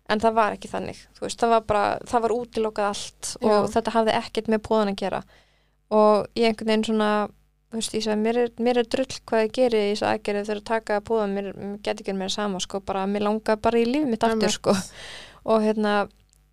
En 0.09 0.19
það 0.19 0.33
var 0.33 0.51
ekki 0.53 0.69
þannig. 0.69 0.97
Þú 1.17 1.21
veist, 1.21 1.39
það 1.39 1.49
var 1.49 1.61
bara, 1.61 1.99
það 2.05 2.21
var 2.21 2.29
útilokað 2.31 2.87
allt 2.89 3.37
og 3.41 3.49
Já. 3.51 3.81
þetta 3.81 3.91
hafði 3.91 4.13
ekkert 4.13 4.47
með 4.47 4.59
póðan 4.61 4.89
að 4.93 4.95
gera. 4.95 5.23
Og 5.91 6.27
ég 6.35 6.45
einhvern 6.49 6.67
veginn 6.67 6.83
svona, 6.85 7.29
veist, 7.79 7.95
ég 7.97 8.05
sagði, 8.05 8.21
mér 8.23 8.41
er, 8.43 8.51
mér 8.63 8.81
er 8.81 8.89
drull 8.95 9.21
hvað 9.29 9.45
ég 9.45 9.55
geri 9.59 9.81
í 9.83 9.93
þessu 9.93 10.09
aðgerið 10.09 10.49
þegar 10.49 10.61
að 10.61 10.67
taka 10.71 10.99
póðan, 11.05 11.35
mér, 11.37 11.49
mér 11.57 11.77
get 11.85 12.01
ekki 12.03 12.15
mér 12.17 12.33
sama, 12.33 12.61
sko, 12.63 12.81
bara, 12.85 13.05
mér 13.09 13.27
langar 13.27 13.61
bara 13.61 13.81
í 13.81 13.87
lífið 13.89 14.11
mitt 14.11 14.27
aftur, 14.27 14.53
sko. 14.53 14.75
Og 15.45 15.61
hérna, 15.61 15.95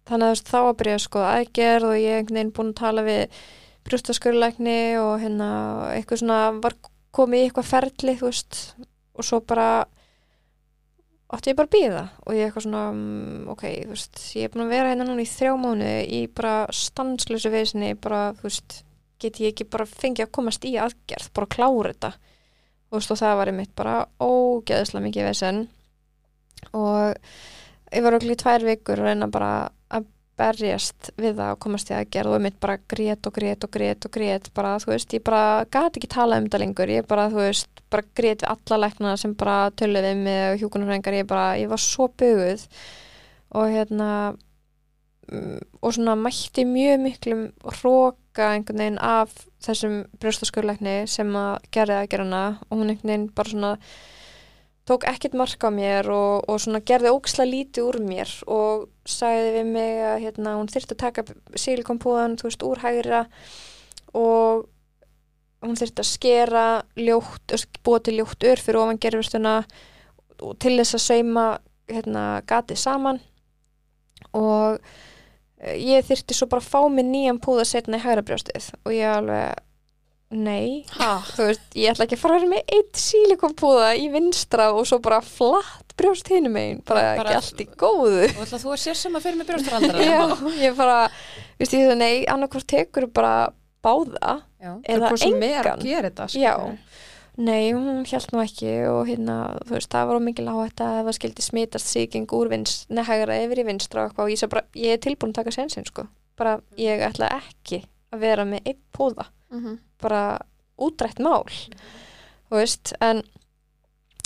þannig 0.08 0.26
að 0.26 0.32
þú 0.32 0.36
veist, 0.36 0.52
þá 0.52 0.58
var 0.66 0.78
byrjað 0.80 1.02
sko 1.06 1.24
aðgerð 1.26 1.88
og 1.88 1.98
ég 2.00 2.18
einhvern 2.18 2.38
veginn 2.38 2.54
búin 2.56 2.72
að 2.72 2.80
tala 2.82 3.04
við 3.06 3.42
brjóstaskurlækni 3.86 4.78
og 5.00 5.14
hérna 5.22 5.48
eitthvað 5.96 6.22
svona 6.22 6.38
var 6.62 6.76
komið 7.14 7.42
í 7.42 7.48
eitthvað 7.48 7.68
ferli 7.70 8.14
þú 8.18 8.28
veist 8.28 8.60
og 9.12 9.26
svo 9.26 9.40
bara 9.44 9.66
átti 11.32 11.52
ég 11.52 11.58
bara 11.58 11.70
að 11.70 11.74
býða 11.76 12.04
og 12.26 12.36
ég 12.36 12.48
eitthvað 12.48 12.66
svona 12.66 12.84
mm, 12.92 13.50
ok, 13.52 13.66
þú 13.86 13.94
veist, 13.94 14.22
ég 14.36 14.46
er 14.46 14.54
búin 14.54 14.66
að 14.66 14.74
vera 14.74 14.92
hérna 14.92 15.08
núna 15.08 15.24
í 15.24 15.30
þrjá 15.32 15.52
mánu 15.60 15.92
í 16.04 16.22
bara 16.36 16.56
stanslösu 16.76 17.52
vesinni 17.52 17.94
bara, 17.96 18.24
þú 18.38 18.48
veist, 18.48 18.82
get 19.22 19.40
ég 19.42 19.54
ekki 19.54 19.68
bara 19.70 19.88
fengið 19.88 20.26
að 20.26 20.34
komast 20.38 20.66
í 20.68 20.76
aðgerð, 20.80 21.30
bara 21.36 21.48
að 21.48 21.54
klára 21.56 21.92
þetta. 21.94 22.12
Og 22.92 23.06
og 23.08 23.18
það 23.22 23.36
var 23.38 23.48
einmitt 23.48 23.76
bara 23.76 23.94
ógeðslega 24.20 25.06
mikið 25.06 25.28
vesen. 25.30 25.62
Og 26.76 27.14
ég 27.92 28.04
var 28.04 28.16
okkur 28.18 28.34
í 28.34 28.40
tvær 28.42 28.66
vikur 28.66 29.00
að 29.00 29.08
reyna 29.08 29.28
bara 29.32 29.52
að 29.92 30.10
berjast 30.40 31.10
við 31.20 31.36
það 31.38 31.50
að 31.50 31.58
komast 31.64 31.90
í 31.92 31.96
aðgerð 31.96 32.32
og 32.32 32.38
einmitt 32.38 32.58
bara 32.60 32.78
grét 32.92 33.28
og 33.28 33.34
grét 33.36 33.66
og 33.66 33.72
grét 33.72 34.06
og 34.08 34.14
grét. 34.14 34.48
Bara, 34.56 34.74
þú 34.82 34.92
veist, 34.92 35.16
ég 35.16 35.24
bara 35.24 35.64
gati 35.72 36.00
ekki 36.00 36.12
tala 36.12 36.38
um 36.40 36.48
þetta 36.48 36.62
lengur, 36.62 36.92
ég 36.92 37.08
bara, 37.08 37.28
þú 37.32 37.42
veist, 37.42 37.82
bara 37.92 38.06
grét 38.16 38.44
við 38.44 38.52
alla 38.52 38.80
lækna 38.84 39.16
sem 39.20 39.34
bara 39.38 39.56
töluði 39.76 40.14
mig 40.20 40.42
og 40.50 40.62
hjúkunarfræðingar, 40.62 41.18
ég 41.20 41.28
bara, 41.32 41.46
ég 41.60 41.72
var 41.72 41.82
svo 41.82 42.08
buguð. 42.08 42.64
Og 43.52 43.68
hérna 43.72 44.08
mm, 45.28 45.60
og 45.80 45.96
svona 45.96 46.16
mætti 46.16 46.64
mjög 46.68 47.04
miklum 47.06 47.46
hróka 48.32 48.54
einhvern 48.54 48.80
veginn 48.80 48.98
af 48.98 49.32
þessum 49.62 50.06
brjóstaskurleikni 50.20 51.06
sem 51.06 51.28
að 51.36 51.66
gerði 51.72 51.96
aðgerðana 52.00 52.42
og 52.68 52.78
hún 52.78 52.90
einhvern 52.90 53.10
veginn 53.10 53.26
bara 53.34 53.50
svona 53.50 53.72
tók 54.88 55.04
ekkert 55.06 55.34
mark 55.34 55.62
á 55.62 55.70
mér 55.70 56.08
og, 56.10 56.48
og 56.48 56.60
svona 56.60 56.80
gerði 56.80 57.12
óksla 57.12 57.44
lítið 57.44 57.90
úr 57.90 57.98
mér 58.02 58.32
og 58.46 58.88
sagði 59.04 59.52
við 59.58 59.68
mig 59.74 60.00
að 60.00 60.22
hérna, 60.24 60.56
hún 60.56 60.70
þyrfti 60.72 60.96
að 60.96 61.02
taka 61.04 61.24
silikompúðan, 61.54 62.38
þú 62.40 62.48
veist, 62.48 62.64
úr 62.64 62.82
hægra 62.82 63.22
og 64.14 64.66
hún 65.62 65.78
þyrfti 65.78 66.02
að 66.02 66.10
skera 66.10 66.66
ljótt, 66.96 67.54
búa 67.84 68.00
til 68.00 68.16
ljótt 68.18 68.48
ör 68.48 68.64
fyrir 68.64 68.80
ofan 68.80 68.98
gerfustuna 68.98 69.60
og 70.40 70.56
til 70.58 70.78
þess 70.80 70.96
að 70.96 71.04
sauma 71.04 71.46
hérna, 71.92 72.42
gatið 72.48 72.80
saman. 72.80 73.20
Og 74.32 74.80
ég 75.62 76.06
þyrfti 76.08 76.34
svo 76.36 76.48
bara 76.50 76.62
að 76.64 76.70
fá 76.72 76.80
mig 76.90 77.06
nýjan 77.06 77.38
púða 77.42 77.64
setna 77.68 78.00
í 78.00 78.02
hægra 78.02 78.24
brjóstið 78.26 78.70
og 78.82 78.94
ég 78.96 79.12
alveg, 79.12 79.60
nei 80.32 80.82
Ha? 80.96 81.10
þú 81.36 81.46
veist, 81.50 81.66
ég 81.78 81.92
ætla 81.92 82.06
ekki 82.08 82.16
að 82.18 82.22
fara 82.24 82.36
að 82.38 82.42
vera 82.44 82.52
með 82.54 82.74
eitt 82.78 83.00
sílikonpúða 83.04 83.90
í 84.00 84.06
vinstra 84.14 84.70
og 84.74 84.86
svo 84.88 84.98
bara 85.04 85.20
flatt 85.24 85.94
brjóst 85.98 86.30
hinum 86.32 86.54
megin, 86.56 86.80
bara, 86.88 87.02
Bara- 87.20 87.34
ekki 87.34 87.40
allt 87.40 87.60
í 87.62 87.68
góðu 87.78 88.22
Og 88.32 88.44
ætla 88.46 88.62
þú 88.62 88.72
að 88.74 88.80
sér 88.86 88.98
sem 88.98 89.18
að 89.18 89.26
fyrir 89.26 89.40
með 89.42 89.50
brjóstaraldara 89.52 90.06
Já, 90.08 90.22
ég 90.64 90.78
bara, 90.78 91.00
veist 91.60 91.76
ég 91.76 91.84
það, 91.90 91.98
nei, 92.00 92.14
annarkvort 92.32 92.68
tekur 92.72 93.06
bara 93.12 93.34
báða 93.82 94.38
Já. 94.62 94.76
eða 94.86 95.08
er 95.10 95.24
engan. 95.26 95.80
að 96.22 96.28
nei, 97.36 97.72
hún 97.72 98.04
held 98.08 98.32
nú 98.34 98.42
ekki 98.42 98.72
og 98.90 99.06
hérna, 99.08 99.36
þú 99.64 99.76
veist, 99.76 99.90
það 99.92 100.08
var 100.10 100.18
of 100.18 100.24
mikil 100.26 100.48
áhætta 100.52 100.88
ef 101.00 101.06
það 101.08 101.18
skildi 101.18 101.46
smitast 101.46 101.92
sýking 101.92 102.34
úr 102.36 102.50
vinst, 102.52 102.88
nehagra 102.92 103.38
yfir 103.44 103.62
í 103.62 103.66
vinstra 103.68 104.04
og 104.04 104.10
eitthvað. 104.12 104.28
Og 104.28 104.34
ég, 104.34 104.50
bara, 104.52 104.64
ég 104.76 104.96
er 104.96 105.02
tilbúin 105.02 105.32
að 105.32 105.40
taka 105.40 105.54
sensin, 105.54 105.86
sko. 105.88 106.06
Bara, 106.38 106.58
ég 106.80 107.02
ætla 107.06 107.30
ekki 107.38 107.82
að 108.12 108.24
vera 108.26 108.44
með 108.48 108.66
einn 108.72 108.82
púða. 108.92 109.28
Mhm. 109.52 109.78
bara 110.02 110.40
útrætt 110.82 111.20
mál 111.22 111.44
þú 112.52 112.58
veist, 112.58 112.92
en 113.00 113.22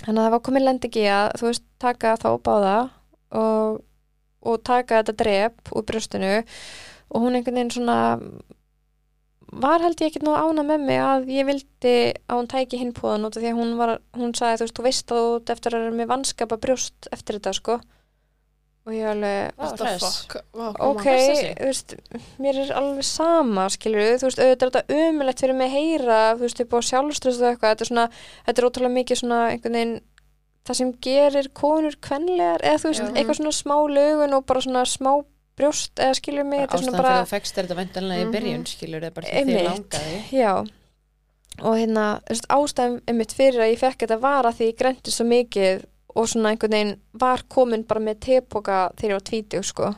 þannig 0.02 0.20
að 0.20 0.24
það 0.24 0.32
var 0.34 0.42
komin 0.46 0.64
lendingi 0.64 1.04
að 1.10 1.28
þú 1.40 1.48
veist, 1.50 1.64
taka 1.82 2.14
þá 2.22 2.28
báða 2.46 2.76
og, 3.36 3.80
og 4.46 4.62
taka 4.66 5.02
þetta 5.02 5.16
drep 5.22 5.72
úr 5.72 5.86
brjóstinu. 5.86 6.32
Og 7.14 7.22
hún 7.22 7.38
einhvern 7.38 7.60
veginn 7.60 7.74
svona 7.76 7.98
var 9.52 9.82
held 9.82 10.00
ég 10.02 10.10
ekkert 10.10 10.24
nú 10.26 10.34
ána 10.34 10.64
með 10.66 10.86
mig 10.88 11.02
að 11.02 11.28
ég 11.30 11.46
vildi 11.46 11.96
að 12.26 12.38
hún 12.38 12.48
tæki 12.50 12.80
hinn 12.80 12.94
púðan 12.96 13.28
út 13.28 13.36
af 13.36 13.44
því 13.44 13.52
að 13.52 13.60
hún 13.60 13.74
var, 13.78 13.92
hún 14.16 14.32
sagði 14.34 14.58
þú 14.58 14.66
veist, 14.66 14.76
þú 14.76 14.86
veist 14.86 15.12
að 15.12 15.20
þú 15.20 15.52
eftir 15.54 15.76
að 15.76 15.84
vera 15.84 15.98
með 16.00 16.10
vanskapa 16.12 16.58
brjóst 16.62 17.08
eftir 17.14 17.38
þetta 17.38 17.52
sko. 17.56 17.76
Og 18.86 18.94
ég 18.94 19.08
alveg 19.10 19.56
What 19.58 19.78
the 19.80 19.92
fuck? 19.98 20.36
Vá, 20.54 20.66
ok, 20.86 21.06
þú 21.58 21.68
veist, 21.70 21.94
mér 22.42 22.60
er 22.62 22.74
alveg 22.78 23.06
sama, 23.06 23.64
skilur 23.74 24.12
þú 24.20 24.28
veist, 24.28 24.42
auðvitað 24.42 24.66
er 24.68 24.74
þetta 24.76 24.98
umulett 25.06 25.42
fyrir 25.42 25.58
mig 25.58 25.72
að 25.72 25.78
heyra, 25.78 26.18
þú 26.36 26.44
veist, 26.46 26.60
upp 26.62 26.76
á 26.76 26.78
sjálfströðs 26.90 27.40
og 27.40 27.48
eitthvað, 27.50 27.72
þetta 27.72 27.86
er 27.86 27.90
svona, 27.90 28.04
þetta 28.46 28.62
er 28.62 28.68
ótrúlega 28.68 28.96
mikið 28.98 29.20
svona 29.22 29.40
einhvern 29.50 29.78
veginn, 29.80 29.96
það 30.66 30.78
sem 30.80 30.92
gerir 31.06 31.50
konur 31.58 31.98
kvenlegar, 32.06 32.62
eða 32.62 32.82
þú 32.84 32.92
veist, 32.92 33.02
Já. 33.02 33.10
eitthvað 33.16 33.40
svona 33.40 33.56
smá 33.58 33.76
lögun 33.96 34.38
og 34.38 34.46
bara 34.46 34.62
svona 34.62 34.86
smá 34.86 35.10
brjóst, 35.56 35.92
eða 35.98 36.14
skilur 36.18 36.44
mig, 36.44 36.66
Ástæðan 36.66 36.82
svona 36.84 36.96
fyrir 36.96 37.02
bara, 37.02 37.18
að 37.20 37.26
þú 37.26 37.30
fekst 37.34 37.58
er 37.58 37.64
þetta 37.66 37.76
vendanlega 37.80 38.20
í 38.20 38.24
Mhm. 38.26 38.32
byrjun 38.36 38.66
skilur 38.66 39.00
þetta 39.00 39.14
bara 39.14 39.26
því 39.26 39.44
þið 39.46 39.68
langaði 39.68 40.18
já, 40.32 40.52
og 41.62 41.74
hérna, 41.80 42.06
ástæðum 42.52 42.96
einmitt 43.08 43.32
fyrir 43.32 43.60
að 43.64 43.72
ég 43.72 43.78
fekk 43.80 43.98
þetta 44.04 44.20
var 44.20 44.44
að 44.44 44.56
því 44.60 44.66
ég 44.72 44.76
grænti 44.80 45.10
svo 45.14 45.24
mikið 45.26 45.84
og 46.16 46.28
svona 46.28 46.50
einhvern 46.52 46.70
veginn 46.76 47.00
var 47.14 47.42
komin 47.48 47.84
bara 47.86 48.00
með 48.00 48.20
tepoka 48.20 48.90
þegar 48.96 49.10
ég 49.10 49.16
var 49.16 49.26
tvítug, 49.30 49.64
sko. 49.64 49.94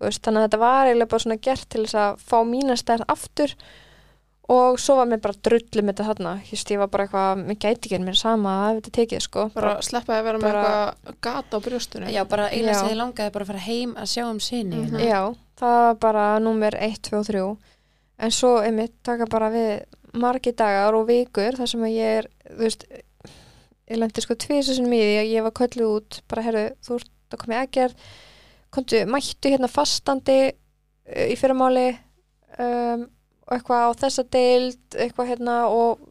Veist, 0.00 0.22
þannig 0.24 0.40
að 0.40 0.46
þetta 0.48 0.58
var 0.62 0.86
eiginlega 0.86 1.08
bara 1.12 1.20
svona 1.24 1.40
gert 1.44 1.68
til 1.68 1.82
þess 1.84 1.94
að 1.94 2.16
fá 2.24 2.38
mína 2.48 2.76
stærð 2.80 3.04
aftur 3.08 3.52
og 4.48 4.78
svo 4.80 4.94
var 4.96 5.06
mér 5.10 5.20
bara 5.20 5.36
drullu 5.44 5.82
með 5.84 5.92
þetta 5.98 6.06
þarna, 6.08 6.30
just 6.48 6.70
ég 6.72 6.78
var 6.80 6.88
bara 6.88 7.04
eitthvað 7.06 7.42
mér 7.44 7.58
gæti 7.60 7.88
ekki 7.88 7.96
en 7.98 8.06
mér 8.08 8.16
sama 8.16 8.52
að 8.68 8.78
þetta 8.78 8.92
tekið 8.98 9.20
sko. 9.26 9.42
Bara 9.54 9.74
sleppa 9.84 10.16
að 10.18 10.24
vera 10.24 10.38
með 10.38 10.46
bara- 10.48 10.62
eitthvað 10.94 11.18
gata 11.26 11.56
á 11.60 11.64
brjóstunum. 11.66 12.08
Já, 12.14 12.22
bara 12.28 12.48
eina 12.50 12.74
sem 12.74 12.88
þið 12.88 12.96
langaði 13.02 13.32
bara 13.34 13.44
að 13.44 13.50
fara 13.52 13.64
heim 13.66 13.94
að 13.94 14.08
sjá 14.14 14.24
um 14.30 14.40
sinni 14.40 14.76
Mhm. 14.76 14.88
hérna. 14.90 15.04
já, 15.04 15.36
það 15.60 15.76
var 15.84 15.94
bara 15.94 16.38
númer 16.40 16.74
1, 16.80 17.02
2 17.02 17.18
og 17.18 17.26
3 17.26 17.56
en 18.18 18.30
svo 18.30 18.54
einmitt 18.64 18.94
taka 19.04 19.26
bara 19.26 19.50
við 19.50 19.84
margi 20.14 20.52
dagar 20.56 20.94
og 20.94 21.06
vikur 21.06 21.52
þar 21.54 21.68
sem 21.68 21.80
ég 21.82 22.18
er, 22.18 22.26
þú 22.50 22.58
veist 22.58 22.84
ég 23.90 23.96
lendi 23.98 24.20
sko 24.22 24.34
því 24.34 24.58
að 25.20 25.30
ég 25.32 25.42
var 25.42 25.50
kölluð 25.52 25.96
út, 26.00 26.20
bara 26.28 26.42
herru, 26.42 26.70
þú 26.82 26.94
ert 26.96 27.10
að 27.32 27.38
koma 27.38 27.54
í 27.54 27.66
aðgerð, 27.66 27.94
komdu, 28.72 29.04
mættu 29.06 29.50
hérna 29.52 29.68
fastandi 29.68 30.52
uh, 30.52 31.26
í 31.28 31.36
fyrramáli 31.36 31.98
um, 32.58 33.08
eitthvað 33.56 33.84
á 33.88 33.90
þessa 34.02 34.24
deild, 34.32 34.80
eitthvað 34.94 35.30
hérna 35.32 35.56
og 35.72 36.04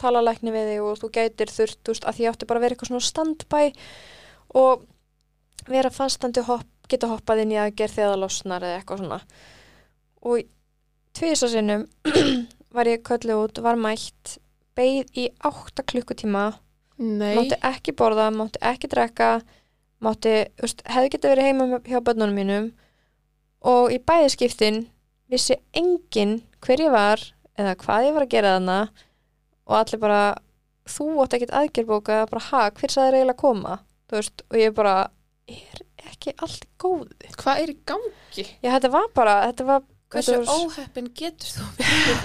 tala 0.00 0.22
lækni 0.24 0.52
við 0.54 0.70
þig 0.72 0.84
og 0.84 0.98
þú 1.00 1.10
gætir 1.14 1.52
þurft, 1.54 1.80
veist, 1.88 2.04
að 2.04 2.16
því 2.16 2.26
ég 2.26 2.34
átti 2.34 2.48
bara 2.50 2.60
að 2.60 2.66
vera 2.66 2.76
eitthvað 2.76 2.90
svona 2.90 3.08
standbæ 3.08 3.62
og 4.60 4.84
vera 5.70 5.92
fastandi 5.94 6.44
hopp, 6.44 6.68
geta 6.90 7.08
hoppað 7.08 7.44
inn 7.44 7.54
í 7.54 7.60
aðgerð 7.60 7.96
þegar 7.96 8.12
það 8.12 8.22
losnar 8.24 8.66
eða 8.66 8.80
eitthvað 8.80 9.02
svona. 9.02 9.20
Og 10.24 10.42
tvisa 11.16 11.50
sinnum 11.52 11.86
var 12.76 12.90
ég 12.90 13.04
kölluð 13.06 13.46
út, 13.46 13.62
var 13.64 13.80
mætt 13.80 14.38
beið 14.74 15.18
í 15.18 15.28
átta 15.46 15.84
klukkutíma 15.86 16.48
Nei, 16.98 17.34
mátti 17.34 17.58
ekki 17.66 17.94
borða, 17.98 18.28
mátti 18.34 18.60
ekki 18.62 18.90
drekka 18.90 19.28
mátti, 20.04 20.34
hefði 20.60 21.12
getið 21.14 21.32
verið 21.32 21.48
heima 21.48 21.80
hjá 21.86 22.00
börnunum 22.04 22.38
mínum 22.38 22.68
og 23.64 23.94
í 23.94 23.98
bæði 23.98 24.30
skiptin 24.34 24.80
vissi 25.34 25.56
enginn 25.76 26.38
hver 26.64 26.82
ég 26.84 26.92
var 26.94 27.22
eða 27.58 27.74
hvað 27.84 28.06
ég 28.08 28.16
var 28.16 28.26
að 28.26 28.32
gera 28.34 28.54
þarna 28.56 28.78
og 29.64 29.76
allir 29.78 30.00
bara 30.02 30.20
þú 30.90 31.06
átt 31.24 31.36
ekkert 31.38 31.54
aðgerbóka, 31.56 32.16
bara 32.28 32.42
ha, 32.50 32.62
hver 32.76 32.92
sagði 32.92 33.06
þér 33.08 33.16
eiginlega 33.18 33.34
að 33.36 33.40
koma, 33.40 33.76
veist, 34.12 34.42
og 34.50 34.58
ég 34.60 34.74
bara 34.76 34.94
er 35.48 35.80
ekki 36.10 36.34
allt 36.44 36.66
í 36.66 36.68
góðu? 36.84 37.30
Hvað 37.40 37.62
er 37.62 37.72
í 37.72 37.76
gangi? 37.88 38.44
já, 38.60 38.68
þetta 38.74 38.90
var 38.92 39.06
bara, 39.16 39.36
þetta 39.48 39.68
var 39.70 39.82
Hversu 40.14 40.36
var- 40.44 40.60
óheppin 40.60 41.08
getur 41.16 41.48
þú 41.56 41.64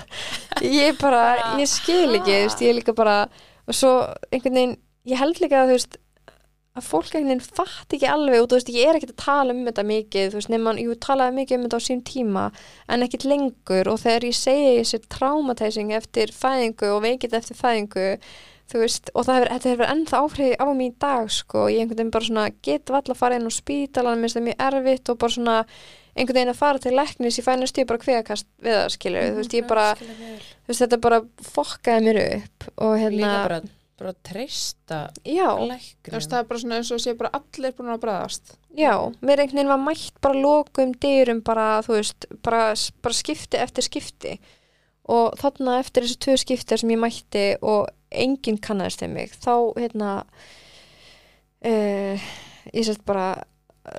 ég 0.83 0.99
bara, 0.99 1.21
ég 1.61 1.69
skil 1.71 2.11
ekki 2.19 2.35
veist, 2.43 2.61
ég 2.61 2.73
er 2.73 2.77
líka 2.81 2.93
bara 2.97 3.15
og 3.69 3.73
svo 3.77 3.93
einhvern 4.33 4.59
veginn, 4.59 4.75
ég 5.09 5.21
held 5.21 5.39
líka 5.41 5.63
að 5.63 5.71
þú 5.71 5.77
veist 5.77 5.97
að 6.79 6.89
fólk 6.89 7.13
veginn 7.15 7.41
fatt 7.43 7.95
ekki 7.95 8.09
alveg 8.09 8.43
og 8.43 8.49
þú 8.49 8.59
veist, 8.59 8.73
ég 8.73 8.89
er 8.89 8.99
ekkert 8.99 9.15
að 9.15 9.23
tala 9.25 9.55
um 9.55 9.63
þetta 9.67 9.87
mikið 9.89 10.29
þú 10.33 10.39
veist, 10.39 10.51
nema, 10.53 10.75
ég 10.79 11.01
talaði 11.05 11.37
mikið 11.39 11.57
um 11.57 11.65
þetta 11.67 11.79
á 11.79 11.87
sín 11.87 12.05
tíma 12.07 12.45
en 12.89 13.05
ekkert 13.05 13.27
lengur. 13.29 13.91
Og 13.91 13.99
þegar 14.03 14.29
ég 14.29 14.37
segi 14.39 14.77
þessi 14.79 15.01
traumatizing 15.11 15.91
eftir 15.97 16.33
fæðingu 16.35 16.93
og 16.95 17.03
veikið 17.05 17.37
eftir 17.41 17.59
fæðingu 17.59 18.07
þú 18.69 18.83
veist, 18.83 19.09
og 19.17 19.25
það 19.25 19.39
hefur, 19.39 19.51
þetta 19.55 19.71
hefur 19.71 19.89
ennþá 19.89 20.19
áhrif 20.23 20.59
á 20.61 20.65
mig 20.77 20.91
í 20.91 20.97
dag, 21.01 21.31
sko, 21.33 21.63
ég 21.71 21.83
einhvern 21.83 21.97
veginn 21.97 22.13
bara 22.13 22.27
svona 22.27 22.43
get 22.65 22.91
valla 22.93 23.15
að 23.15 23.21
fara 23.21 23.39
inn 23.39 23.49
á 23.49 23.53
spítalan, 23.53 24.21
minnst 24.21 24.37
það 24.37 24.45
mjög 24.45 24.61
erfitt 24.67 25.09
og 25.09 25.19
bara 25.23 25.35
svona 25.35 25.55
einhvern 26.13 26.37
veginn 26.37 26.53
að 26.53 26.59
fara 26.59 26.83
til 26.83 26.93
læknis, 26.97 27.39
ég 27.39 27.47
fænast 27.47 27.81
ég 27.81 27.89
bara 27.89 28.03
kveðakast 28.03 28.47
við 28.61 28.77
það, 28.77 28.93
skilur, 28.95 29.27
þú 29.31 29.41
veist, 29.41 29.57
ég 29.57 29.67
bara 29.69 29.87
þú 29.97 30.69
veist, 30.69 30.83
þetta 30.83 31.01
bara 31.07 31.21
fokkaði 31.49 32.05
mér 32.05 32.21
upp 32.27 32.69
og 32.77 32.95
hérna, 33.01 33.33
bara, 33.99 34.13
bara 34.13 34.15
treysta 34.25 34.99
já, 35.27 35.47
Þú 35.51 35.67
læknum 35.69 36.15
veist, 36.15 36.31
það 36.31 36.39
er 36.39 36.47
bara 36.49 36.61
svona 36.63 36.79
eins 36.79 36.91
og 36.95 37.01
sé 37.03 37.15
bara 37.19 37.33
allir 37.39 37.75
búin 37.77 37.91
að 37.93 38.01
bregðast. 38.05 38.55
Já, 38.79 38.93
mér 39.25 39.43
einhvern 39.43 39.59
veginn 39.59 39.73
var 39.73 39.83
mætt 39.83 40.21
bara 40.23 40.41
lokum 40.45 40.95
dyrum 41.03 41.43
bara, 41.45 41.67
þú 41.85 41.97
veist, 41.97 42.29
bara, 42.45 42.63
bara 43.03 43.19
skipti 43.19 43.59
eftir 43.59 43.87
skipti. 43.87 44.33
Og 45.09 45.37
þarna 45.41 45.79
eftir 45.81 46.05
þessu 46.05 46.19
tvö 46.25 46.37
skiptir 46.39 46.81
sem 46.81 46.93
ég 46.93 47.01
mætti 47.01 47.45
og 47.65 47.89
enginn 48.09 48.59
kannaðist 48.61 49.03
þeim 49.03 49.15
mig, 49.17 49.33
þá 49.37 49.53
hérna 49.77 50.11
uh, 51.65 52.27
ég 52.73 52.85
sett 52.85 53.05
bara 53.07 53.31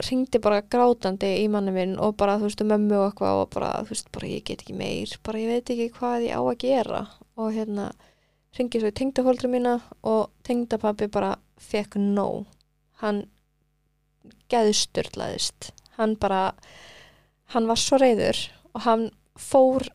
ringdi 0.06 0.38
bara 0.42 0.60
grátandi 0.62 1.30
í 1.40 1.48
manni 1.50 1.72
minn 1.74 1.96
og 1.98 2.14
bara, 2.20 2.36
þú 2.38 2.48
veist, 2.48 2.62
um 2.62 2.70
mömmu 2.70 2.98
og 2.98 3.08
eitthvað 3.08 3.40
og 3.40 3.50
bara, 3.54 3.72
þú 3.82 3.94
veist, 3.94 4.10
bara 4.14 4.30
ég 4.30 4.44
get 4.46 4.62
ekki 4.62 4.76
meir 4.78 5.16
bara 5.26 5.42
ég 5.42 5.50
veit 5.50 5.72
ekki 5.74 5.90
hvað 5.96 6.26
ég 6.28 6.36
á 6.36 6.42
að 6.42 6.60
gera. 6.62 7.02
Og 7.40 7.54
hérna, 7.56 7.90
ringi 8.58 8.80
svo 8.80 8.90
í 8.90 8.96
tengdafóldri 8.96 9.50
mína 9.50 9.76
og 10.06 10.30
tengdapappi 10.46 11.10
bara 11.12 11.36
fekk 11.60 11.98
nóg. 12.00 12.46
Hann 13.02 13.24
geði 14.50 14.74
styrlaðist 14.76 15.70
hann 16.00 16.16
bara 16.16 16.42
hann 17.54 17.68
var 17.68 17.80
svo 17.80 17.98
reyður 18.00 18.38
og 18.74 18.84
hann 18.86 19.08
fór 19.40 19.86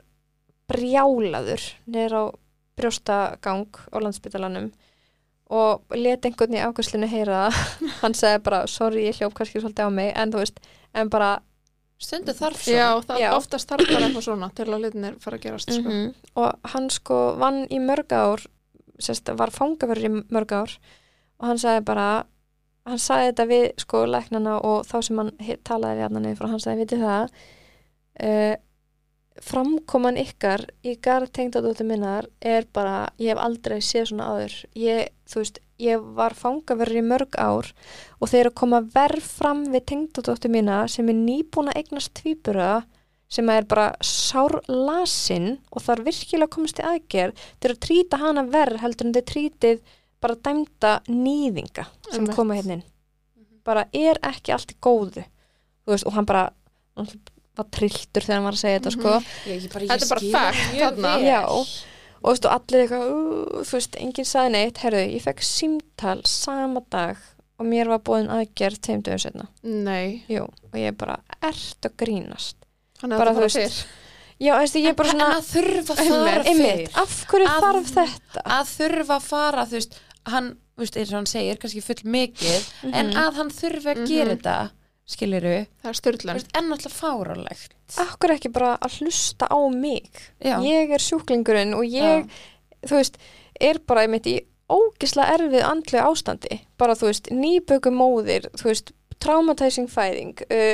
brjálaður 0.70 1.64
niður 1.86 2.18
á 2.18 2.24
brjóstagang 2.76 3.70
á 3.94 3.98
landsbytalanum 4.04 4.72
og 5.56 5.96
let 5.96 6.26
einhvern 6.26 6.58
í 6.58 6.62
afgjörslinni 6.66 7.08
heyra 7.08 7.46
það. 7.46 7.58
Hann 8.02 8.16
sagði 8.18 8.40
bara, 8.48 8.60
sorry, 8.66 9.04
ég 9.06 9.20
hljóf 9.20 9.36
kannski 9.38 9.62
svolítið 9.62 9.86
á 9.86 9.92
mig 9.94 10.10
en 10.18 10.32
þú 10.34 10.40
veist, 10.42 10.58
en 10.98 11.12
bara 11.14 11.28
Stundu 12.02 12.34
þarf 12.36 12.60
svo 12.60 12.76
Já, 12.76 12.90
það 13.08 13.22
Já. 13.24 13.30
oftast 13.38 13.70
þarf 13.72 13.88
bara 13.88 14.08
eitthvað 14.10 14.26
svona 14.28 14.50
til 14.56 14.68
að 14.68 14.84
hlutinir 14.84 15.18
fara 15.24 15.38
að 15.40 15.46
gerast 15.46 15.72
sko. 15.72 15.90
-hmm. 15.90 16.14
og 16.36 16.72
hann 16.74 16.90
sko 16.92 17.20
vann 17.40 17.62
í 17.72 17.80
mörg 17.80 18.12
ár 18.12 18.46
sérst, 19.00 19.32
var 19.38 19.52
fangaverður 19.52 20.10
í 20.10 20.14
mörg 20.32 20.52
ár 20.52 20.78
og 21.40 21.48
hann 21.48 21.60
sagði 21.60 21.86
bara 21.88 22.26
hann 22.86 23.02
sagði 23.02 23.32
þetta 23.32 23.46
við 23.50 23.66
sko 23.82 24.06
læknana 24.06 24.60
og 24.60 24.86
þá 24.86 25.02
sem 25.02 25.18
hann 25.18 25.32
talaði 25.64 25.96
við 25.96 26.04
hann 26.04 26.36
frá 26.36 26.48
hann 26.52 26.60
sagði, 26.64 26.84
vitið 26.84 27.00
það 27.00 27.36
uh, 28.28 28.56
framkoman 29.44 30.18
ykkar 30.18 30.64
í 30.86 30.96
garð 31.04 31.32
tengdadóttur 31.36 31.88
minnar 31.88 32.28
er 32.42 32.68
bara, 32.74 33.10
ég 33.20 33.34
hef 33.34 33.42
aldrei 33.44 33.80
séð 33.84 34.12
svona 34.12 34.30
áður 34.32 34.56
ég, 34.80 35.10
þú 35.28 35.42
veist, 35.42 35.60
ég 35.82 36.04
var 36.16 36.36
fangaverður 36.38 37.02
í 37.02 37.06
mörg 37.06 37.38
ár 37.40 37.72
og 38.20 38.32
þeir 38.32 38.50
að 38.52 38.58
koma 38.62 38.82
verð 38.94 39.26
fram 39.28 39.66
við 39.74 39.86
tengdadóttu 39.92 40.52
mína 40.52 40.84
sem 40.92 41.10
er 41.12 41.18
nýbúin 41.20 41.72
að 41.72 41.82
eignast 41.82 42.14
tvíbura 42.20 42.86
sem 43.36 43.50
er 43.50 43.66
bara 43.68 43.90
sár 44.06 44.60
lasin 44.70 45.56
og 45.74 45.84
þar 45.84 46.04
virkilega 46.06 46.54
komast 46.54 46.80
í 46.80 46.86
aðgerð 46.86 47.46
eru 47.66 47.76
að 47.76 47.84
trýta 47.88 48.20
hana 48.22 48.46
verð 48.48 48.84
heldur 48.84 49.10
en 49.10 49.16
þeir 49.18 49.30
trýtið 49.32 49.80
bara 50.24 50.38
dæmda 50.48 50.92
nýðinga 51.10 51.88
sem 52.10 52.22
Einmitt. 52.22 52.36
koma 52.38 52.58
hérna 52.58 52.80
inn. 52.80 52.86
Bara 53.66 53.88
er 53.94 54.20
ekki 54.26 54.54
allt 54.56 54.72
í 54.72 54.78
góðu 54.80 55.26
þú 55.26 55.94
veist, 55.94 56.06
og 56.06 56.16
hann 56.16 56.30
bara 56.30 56.46
hann 56.96 57.10
var 57.56 57.68
trilltur 57.72 58.24
þegar 58.24 58.40
hann 58.40 58.48
var 58.48 58.58
að 58.58 58.62
segja 58.62 58.80
þetta 58.80 58.94
sko. 58.96 59.12
Ég, 59.50 59.66
ég 59.66 59.74
bara, 59.74 59.86
ég 59.86 59.92
Þetta 59.92 60.06
er 60.06 60.14
bara 60.14 60.46
mjög 60.56 60.86
þarna. 60.86 61.14
Já, 61.26 61.42
og 62.26 62.32
þú 62.32 62.34
veist, 62.34 62.46
og 62.50 62.56
allir 62.56 62.82
eitthvað, 62.82 63.10
uh, 63.14 63.64
þú 63.70 63.78
veist, 63.78 63.96
enginn 64.02 64.26
saði 64.26 64.52
neitt, 64.56 64.80
herru, 64.82 65.02
ég 65.14 65.22
fekk 65.26 65.44
símtal 65.46 66.22
sama 66.26 66.82
dag 66.90 67.18
og 67.60 67.68
mér 67.70 67.88
var 67.94 68.02
búin 68.04 68.26
aðgerð 68.34 68.80
tveim 68.84 69.04
dögum 69.06 69.22
setna. 69.22 69.46
Nei, 69.64 70.24
Jú, 70.28 70.48
og 70.50 70.74
ég 70.80 70.98
bara, 70.98 71.20
ert 71.42 71.86
að 71.88 71.94
grínast. 72.02 72.58
Bara, 73.06 73.30
að 73.30 73.36
fara 73.38 73.46
veist, 73.46 73.62
fyrr. 73.62 74.02
Já, 74.42 74.58
veist, 74.60 74.76
ég 74.76 74.90
er 74.90 74.96
bara 75.00 75.10
En 75.14 75.20
svona, 75.20 75.36
að 75.38 75.46
þurfa 75.54 75.94
að 75.96 76.10
fara 76.10 76.44
fyrr 76.44 76.90
af 77.04 77.14
hverju 77.30 77.48
Að- 77.48 77.62
þarf 77.64 77.92
þetta? 77.96 78.42
Að 78.58 78.72
þurfa 78.76 79.16
að 79.16 79.22
fara, 79.30 79.66
þú 79.70 79.78
veist 79.80 80.00
Hann, 80.26 80.48
þú 80.76 80.82
veist, 80.84 80.98
eins 80.98 81.12
og 81.14 81.16
hann 81.20 81.30
segir, 81.30 81.58
kannski 81.62 81.84
full 81.86 82.02
mikið 82.12 82.66
En 82.92 83.12
Mhm. 83.12 83.16
að 83.22 83.34
hann 83.40 83.52
þurfi 83.52 83.86
að 83.94 83.98
Mhm. 84.02 84.08
gera 84.10 84.36
þetta 84.36 84.58
Skiliru, 85.06 85.54
Það 85.84 85.92
er 85.92 86.34
veist, 86.34 86.52
en 86.58 86.70
náttúrulega 86.72 86.96
fárálegt 86.96 87.76
Af 88.02 88.16
hverju 88.18 88.40
ekki 88.40 88.50
bara 88.56 88.72
að 88.82 89.00
hlusta 89.02 89.46
á 89.46 89.60
mig? 89.70 90.10
Já, 90.42 90.58
Ég 90.66 90.94
er 90.98 91.04
sjúklingurinn 91.04 91.76
og 91.78 91.86
ég, 91.86 92.26
þú 92.82 92.98
veist, 92.98 93.20
er 93.62 93.78
bara 93.86 94.06
einmitt 94.08 94.26
í 94.26 94.40
ógislega 94.72 95.36
erfið 95.38 95.66
andlu 95.66 96.02
ástandi. 96.02 96.60
Bara, 96.82 96.96
þú 96.98 97.10
veist, 97.12 97.30
nýböku 97.34 97.92
móðir, 97.94 98.48
þú 98.58 98.70
veist, 98.72 98.94
traumatizing 99.22 99.92
fæðing, 99.92 100.42
uh, 100.50 100.74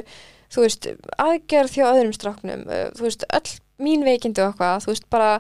þú 0.51 0.63
veist, 0.65 0.87
aðgerð 1.21 1.75
hjá 1.75 1.85
öðrum 1.89 2.15
stráknum, 2.15 2.63
uh, 2.69 2.87
þú 2.95 3.07
veist, 3.07 3.27
öll 3.35 3.51
mín 3.83 4.07
veikindi 4.07 4.43
og 4.43 4.53
eitthvað, 4.53 4.85
þú 4.85 4.93
veist, 4.93 5.09
bara, 5.11 5.33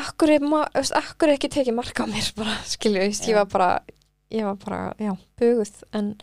akkur 0.00 0.32
akkur 0.32 1.34
ekki 1.34 1.52
tekið 1.52 1.76
marka 1.76 2.08
á 2.08 2.08
mér, 2.08 2.32
bara, 2.40 2.56
skilju, 2.68 3.04
ég 3.12 3.36
var 3.36 3.52
bara, 3.52 3.70
ég 4.32 4.48
var 4.48 4.58
bara, 4.64 4.82
já, 4.96 5.12
buguð, 5.40 5.76
en 5.92 6.14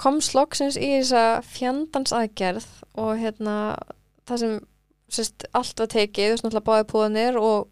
komst 0.00 0.34
loksins 0.36 0.78
í 0.80 0.88
þessa 0.98 1.40
fjandans 1.44 2.14
aðgerð 2.16 2.68
og 3.00 3.12
hérna, 3.20 3.56
það 4.28 4.42
sem, 4.42 4.54
sérst, 5.12 5.46
allt 5.56 5.82
var 5.82 5.90
tekið, 5.92 6.32
veist, 6.32 6.46
náttúrulega 6.46 6.68
báði 6.70 6.88
púðanir 6.92 7.40
og 7.40 7.68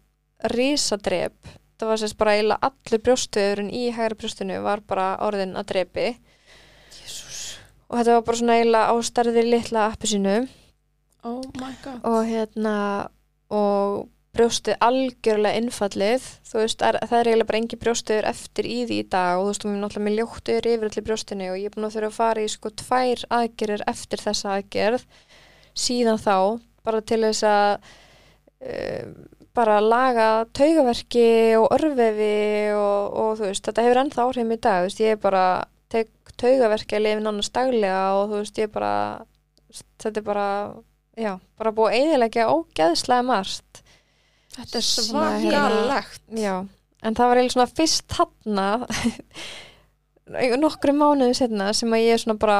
risadrep, 0.53 1.53
það 1.79 1.91
var 1.91 2.01
sérst 2.03 2.19
bara 2.19 2.35
eiginlega 2.37 2.69
allur 2.69 3.03
brjóstöðurinn 3.07 3.73
í 3.75 3.87
hægra 3.95 4.19
brjóstinu 4.19 4.61
var 4.65 4.83
bara 4.87 5.09
orðin 5.25 5.57
að 5.59 5.71
drepi. 5.73 6.07
Jésús 6.99 7.41
og 7.89 7.97
þetta 7.97 8.15
var 8.15 8.25
bara 8.27 8.41
svona 8.41 8.59
eiginlega 8.59 8.93
á 8.93 8.95
stærðir 9.09 9.49
litla 9.49 9.89
appi 9.89 10.13
sínu 10.13 10.37
Oh 11.27 11.43
og 12.07 12.21
hérna 12.29 12.75
og 13.51 14.07
brjóstið 14.39 14.77
algjörlega 14.85 15.59
innfallið. 15.59 16.27
Þú 16.47 16.61
veist, 16.61 16.83
er, 16.85 16.97
það 17.03 17.17
er 17.19 17.29
eiginlega 17.29 17.49
bara 17.49 17.59
engi 17.59 17.79
brjóstöður 17.81 18.27
eftir 18.29 18.69
í 18.69 18.77
því 18.87 18.99
í 19.03 19.07
dag 19.11 19.39
og 19.39 19.43
þú 19.43 19.49
veist, 19.51 19.65
hún 19.65 19.75
er 19.75 19.81
náttúrulega 19.83 20.05
með 20.07 20.19
ljóttur 20.19 20.69
yfir 20.71 20.89
allir 20.89 21.05
brjóstinu 21.09 21.49
og 21.49 21.57
ég 21.59 21.67
er 21.67 21.75
búin 21.75 21.87
að 21.89 21.97
þurfa 21.97 22.09
að 22.09 22.19
fara 22.19 22.45
í 22.45 22.51
sko 22.53 22.71
tvær 22.81 23.25
aðgerðir 23.39 23.83
eftir 23.91 24.23
þessa 24.23 24.53
aðgerð 24.55 25.03
síðan 25.79 26.21
þá, 26.23 26.37
bara 26.87 27.01
til 27.11 27.19
þess 27.25 27.45
að 27.49 27.91
uh, 28.63 29.11
bara 29.59 29.79
laga 29.83 30.29
taugaverki 30.55 31.27
og 31.59 31.67
örvefi 31.75 32.37
og, 32.77 33.19
og 33.19 33.33
þú 33.39 33.49
veist, 33.49 33.65
þetta 33.67 33.85
hefur 33.85 34.01
ennþá 34.03 34.25
áhrifum 34.25 34.55
í 34.55 34.59
dag, 34.63 34.79
þú 34.79 34.87
veist, 34.87 35.03
ég 35.03 35.17
er 35.17 35.21
bara 35.25 35.43
tek 35.89 36.33
taugaverki 36.39 36.95
að 36.95 37.05
lifi 37.05 37.25
nánast 37.25 37.55
daglega 37.55 38.03
og 38.21 38.31
þú 38.31 38.41
veist, 38.43 38.61
ég 38.61 38.69
er 38.69 38.73
bara 38.73 38.93
þetta 39.99 40.15
er 40.15 40.25
bara, 40.25 40.47
já, 41.19 41.31
bara 41.59 41.75
búið 41.75 41.99
eðilegja 41.99 42.49
ógeðslega 42.53 43.27
margt 43.27 43.83
Þetta 44.59 44.79
er 44.79 44.85
Svona, 44.85 45.29
hérna, 45.39 45.61
svakalegt. 45.63 46.23
Já, 46.39 46.55
en 47.03 47.15
það 47.17 47.31
var 47.31 47.41
eiginlega 47.41 47.55
svona 47.55 47.75
fyrst 47.79 48.15
þarna 48.17 48.67
nokkru 50.63 50.93
mánuðu 50.93 51.37
setna 51.39 51.71
sem 51.77 51.95
að 51.95 52.03
ég 52.05 52.17
er 52.17 52.23
svona 52.23 52.39
bara 52.41 52.59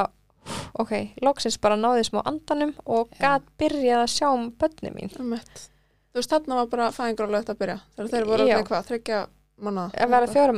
ok, 0.80 0.94
loksins 1.22 1.58
bara 1.62 1.76
náði 1.78 2.06
smá 2.08 2.22
andanum 2.24 2.72
og 2.88 3.12
gat 3.20 3.44
byrjað 3.60 4.06
að 4.06 4.14
sjá 4.14 4.28
um 4.32 4.48
börni 4.58 4.94
mín. 4.96 5.12
Þú 5.12 6.18
veist, 6.18 6.32
þarna 6.32 6.62
var 6.62 6.70
bara 6.72 6.88
fæðingrálegt 6.94 7.52
að 7.52 7.60
byrja. 7.60 7.78
Þegar 7.94 8.10
þeir 8.14 8.28
voru 8.32 8.48
með 8.48 8.64
hvað, 8.70 8.88
þryggja 8.88 9.20
manna. 9.60 9.84
að 9.94 10.10
vera 10.10 10.54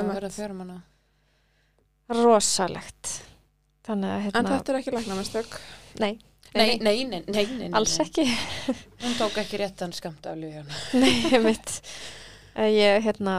einmitt. 0.00 0.16
verða 0.16 0.34
fjórum 0.34 0.62
hana 0.64 0.78
rosalegt 2.16 3.12
þannig 3.86 4.10
að 4.10 4.16
En 4.16 4.24
hérna, 4.26 4.50
þetta 4.56 4.72
er 4.72 4.78
ekki 4.80 4.94
læknamistök. 4.94 5.58
nei, 6.02 6.12
Nei, 6.56 6.76
nei, 6.80 7.04
nei, 7.04 7.22
nei, 7.26 7.44
nei, 7.46 7.46
nei 7.60 7.70
alls 7.76 7.96
ekki. 8.02 8.24
Hún 9.04 9.16
tók 9.20 9.36
ekki 9.42 9.60
réttan 9.60 9.92
skamt 9.96 10.26
af 10.26 10.38
lífjörn 10.40 10.70
nei, 11.02 11.14
ég 11.32 11.42
mitt 11.44 11.80
ég 12.56 13.02
hérna 13.04 13.38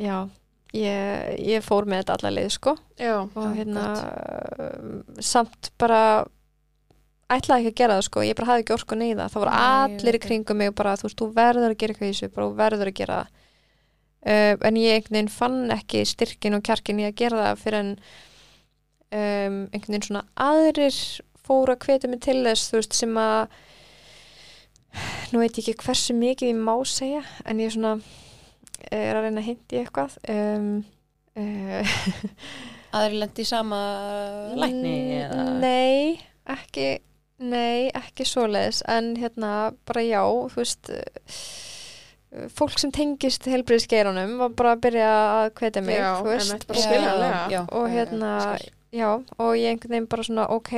já, 0.00 0.16
ég, 0.72 1.40
ég 1.44 1.64
fór 1.64 1.84
með 1.88 2.02
þetta 2.02 2.16
alla 2.18 2.30
leið 2.38 2.52
sko. 2.56 2.76
Já. 3.00 3.16
og 3.26 3.42
Já, 3.44 3.50
hérna 3.58 3.86
um, 4.80 4.94
samt 5.20 5.72
bara 5.80 6.00
ætlaði 7.30 7.68
ekki 7.68 7.74
að 7.74 7.78
gera 7.82 7.98
það 7.98 8.06
sko, 8.08 8.24
ég 8.26 8.38
bara 8.38 8.48
hafði 8.50 8.64
ekki 8.64 8.74
orku 8.74 8.96
neyða 8.98 9.28
það. 9.28 9.36
Voru 9.42 9.52
Nei, 9.52 9.60
ég 9.60 10.00
allir 10.00 10.16
í 10.16 10.18
það. 10.18 10.24
kringum 10.26 10.58
mig 10.58 10.72
og 10.72 10.78
bara, 10.80 10.96
þú 10.98 11.06
veist, 11.06 11.20
þú 11.20 11.28
verður 11.36 11.68
að 11.68 11.78
gera 11.82 11.94
eitthvað 11.94 12.08
í 12.08 12.14
þessu 12.14 12.32
bara 12.34 12.48
þú 12.48 12.56
verður 12.62 12.90
að 12.90 12.98
gera 13.02 13.20
það. 13.20 13.36
Uh, 14.20 14.54
en 14.68 14.76
ég 14.76 14.96
einhvern 14.96 15.16
veginn 15.16 15.32
fann 15.32 15.60
ekki 15.72 16.02
styrkin 16.08 16.56
og 16.58 16.64
kjarkin 16.66 16.98
í 17.00 17.06
að 17.08 17.14
gera 17.22 17.44
það 17.44 17.62
fyrir 17.62 17.78
en 17.80 17.92
um, 17.96 19.60
einhvern 19.70 19.94
veginn 19.94 20.08
svona 20.08 20.24
aðrir 20.48 20.98
fóru 21.50 21.74
að 21.74 21.84
hvetja 21.88 22.10
mig 22.14 22.22
til 22.24 22.38
þess 22.46 22.70
þú 22.70 22.78
veist, 22.80 22.96
sem 23.02 23.20
að 23.20 23.60
nú 25.34 25.42
veit 25.42 25.58
ég 25.58 25.68
ekki 25.68 25.84
hversu 25.84 26.16
mikið 26.18 26.52
ég 26.54 26.58
má 26.64 26.74
segja 26.88 27.22
en 27.46 27.60
ég 27.62 27.74
svona 27.74 27.96
er 28.90 29.14
að 29.18 29.26
reyna 29.28 29.42
að 29.42 29.50
hindi 29.52 29.82
eitthvað 29.84 30.16
um, 30.32 30.72
uh, 31.40 31.94
Aðri 32.96 33.20
lendi 33.20 33.44
í 33.44 33.46
sama 33.46 33.78
lækni 34.58 34.94
eða? 35.20 35.44
Nei, 35.62 36.18
ekki 36.50 36.88
Nei, 37.40 37.86
ekki 37.96 38.26
svoleiðis 38.28 38.82
en 38.90 39.14
hérna 39.16 39.70
bara 39.88 40.02
já, 40.04 40.20
þú 40.26 40.58
veist 40.58 40.90
fólk 42.52 42.76
sem 42.82 42.92
tengist 42.94 43.46
helbriðsgeirunum 43.48 44.34
var 44.42 44.52
bara 44.58 44.74
að 44.76 44.82
byrja 44.84 45.06
að 45.14 45.46
hvetja 45.56 45.82
mig, 45.86 45.96
Já, 46.02 46.10
veist. 46.26 46.66
og- 46.68 47.72
og 47.80 47.88
hérna. 47.90 48.34
Já, 48.92 49.10
og 49.38 49.52
ég 49.56 49.70
einhvern 49.70 49.90
veginn 49.94 50.08
bara 50.10 50.22
svona 50.26 50.48
ok, 50.50 50.72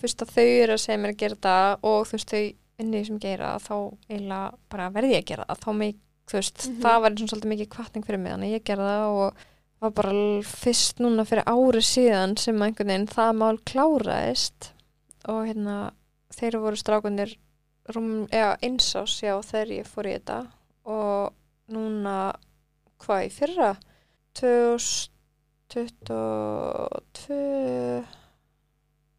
fyrst 0.00 0.22
að 0.24 0.30
þau 0.36 0.46
eru 0.62 0.72
að 0.76 0.82
segja 0.84 0.98
mér 1.02 1.12
að 1.14 1.20
gera 1.22 1.36
það 1.46 1.84
og 1.90 2.06
þú 2.08 2.16
veist, 2.16 2.32
þau 2.32 2.54
inni 2.78 3.04
sem 3.04 3.18
gera 3.18 3.52
það, 3.58 3.66
þá 3.68 3.76
eiginlega 4.08 4.58
bara 4.70 4.90
verði 4.94 5.12
ég 5.12 5.22
að 5.24 5.28
gera 5.32 5.46
það 5.48 5.62
þá 5.64 5.70
mig, 5.82 5.94
þú 6.28 6.36
veist, 6.38 6.68
Mhm. 6.68 6.80
það 6.82 7.00
var 7.02 7.10
eins 7.10 7.22
og 7.22 7.28
svolítið 7.32 7.52
mikið 7.52 7.68
kvartning 7.74 8.04
fyrir 8.06 8.18
mig, 8.22 8.32
þannig 8.32 8.54
ég 8.56 8.64
gera 8.64 8.88
það 8.88 9.18
og 9.18 9.34
var 9.80 9.90
bara 9.90 10.12
fyrst 10.42 10.98
núna 10.98 11.24
fyrir 11.26 11.44
ári 11.46 11.82
síðan 11.86 12.38
sem 12.38 12.56
einhvern 12.62 12.86
veginn 12.88 13.06
það 13.06 13.36
mál 13.38 13.58
kláraðist 13.58 14.70
og 15.28 15.46
hérna 15.46 15.92
þeir 16.34 16.58
voru 16.60 16.76
strákunir 16.76 17.36
rúm, 17.94 18.28
eða 18.30 18.58
einsás, 18.62 19.20
já, 19.22 19.38
þegar 19.42 19.70
ég 19.78 19.86
fór 19.86 20.06
í 20.06 20.14
þetta 20.18 20.46
og 20.86 21.32
núna 21.70 22.34
hvað 22.98 23.26
í 23.26 23.30
fyrra 23.32 23.76
2022 25.74 28.06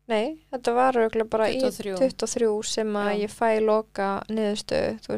nei, 0.09 0.41
þetta 0.49 0.73
var 0.73 0.97
auðvitað 0.97 1.29
bara 1.29 1.51
23. 1.53 1.93
í 1.93 1.95
23 2.01 2.49
sem 2.71 2.89
að 2.97 3.11
Já. 3.11 3.19
ég 3.23 3.31
fæ 3.33 3.49
loka 3.61 4.23
niðurstöðu, 4.31 5.13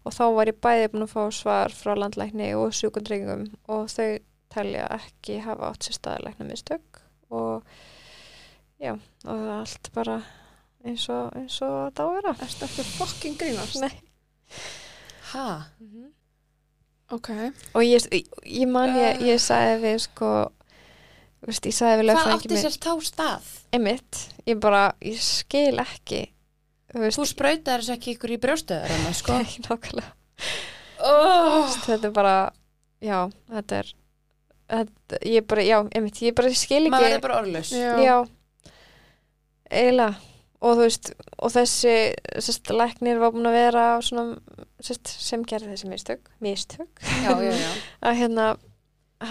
og 0.00 0.10
þá 0.16 0.24
var 0.38 0.46
ég 0.50 0.58
bæði 0.66 0.90
búin 0.90 1.06
að 1.06 1.14
fá 1.14 1.22
svar 1.34 1.70
frá 1.76 1.92
landlækni 1.98 2.48
og 2.58 2.68
sjúkundringum 2.74 3.42
og 3.70 3.82
þau 3.92 4.10
telja 4.50 4.84
ekki 4.98 5.34
hafa 5.44 5.70
átt 5.70 5.82
sér 5.86 5.94
staðilegna 6.00 6.44
mistök 6.48 6.86
og 7.30 7.62
já, 8.82 8.92
og 8.96 9.30
það 9.30 9.46
er 9.46 9.54
allt 9.60 9.86
bara 9.94 10.16
eins 10.84 11.06
og, 11.12 11.30
eins 11.38 11.60
og 11.62 11.92
það 11.94 12.00
á 12.00 12.02
að 12.06 12.14
vera 12.16 12.32
Erstu 12.46 12.64
ekki 12.66 12.82
fucking 12.96 13.36
grínast? 13.40 13.76
Nei. 13.84 13.94
Ha? 15.30 15.46
Ok. 17.10 17.28
og 17.74 17.82
ég, 17.82 18.04
ég 18.46 18.68
man 18.70 18.92
ég, 18.96 19.22
ég 19.32 19.40
sagði 19.42 19.78
við 19.82 19.96
sko 20.06 20.28
veist, 21.46 21.64
ég 21.66 21.74
sagði 21.74 21.96
við 22.00 22.04
Hvað 22.04 22.10
lögfræðingi 22.10 22.44
átti 22.44 22.52
minn. 22.54 22.62
sér 22.62 22.76
þá 22.84 22.92
stað? 23.08 23.48
einmitt, 23.74 24.20
ég 24.46 24.60
bara, 24.62 24.82
ég 25.02 25.18
skil 25.24 25.78
ekki 25.82 26.20
veist, 26.94 27.18
Þú 27.18 27.26
sprautar 27.32 27.82
þessu 27.82 27.96
ekki 27.96 28.14
ykkur 28.16 28.34
í 28.34 28.40
brjóstöður 28.42 28.94
hana, 28.94 29.12
sko. 29.14 29.36
Nei, 29.40 29.56
nákvæmlega. 29.66 30.12
Oh. 31.00 31.66
þetta 31.86 32.10
er 32.10 32.14
bara, 32.14 32.36
já, 33.00 33.18
þetta 33.50 33.78
er 33.82 33.92
þetta, 34.70 35.20
ég 35.26 35.46
bara, 35.50 35.62
já, 35.66 35.78
einmitt 35.96 36.20
ég 36.22 36.34
bara 36.38 36.50
skil 36.54 36.84
Maður 36.86 36.94
ekki. 36.94 37.06
verður 37.10 37.24
bara 37.26 37.38
orðlaus. 37.42 37.70
Já. 37.74 37.92
já, 38.04 38.16
eiginlega 39.70 40.14
og 40.60 40.76
þú 40.76 40.84
veist, 40.84 41.12
og 41.40 41.52
þessi 41.54 41.94
sérst, 42.36 42.72
læknir 42.74 43.20
var 43.20 43.32
búin 43.34 43.48
að 43.48 43.56
vera 43.56 43.84
svona, 44.04 44.36
sérst, 44.82 45.08
sem 45.08 45.44
gerði 45.48 45.74
þessi 45.74 45.90
mistök 45.92 46.32
mistök, 46.44 47.04
já, 47.24 47.32
já, 47.32 47.52
já. 47.56 47.70
að 48.10 48.18
hérna 48.20 48.48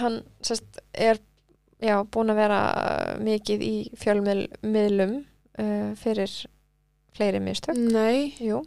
hann 0.00 0.20
sest, 0.46 0.82
er 0.94 1.20
búin 2.12 2.32
að 2.32 2.42
vera 2.42 2.60
uh, 2.70 3.14
mikið 3.22 3.62
í 3.64 3.74
fjölmiðlum 3.98 5.16
uh, 5.22 5.94
fyrir 5.98 6.34
fleiri 7.16 7.40
mistök 7.42 7.78
Nei, 7.78 8.34
Jú 8.42 8.64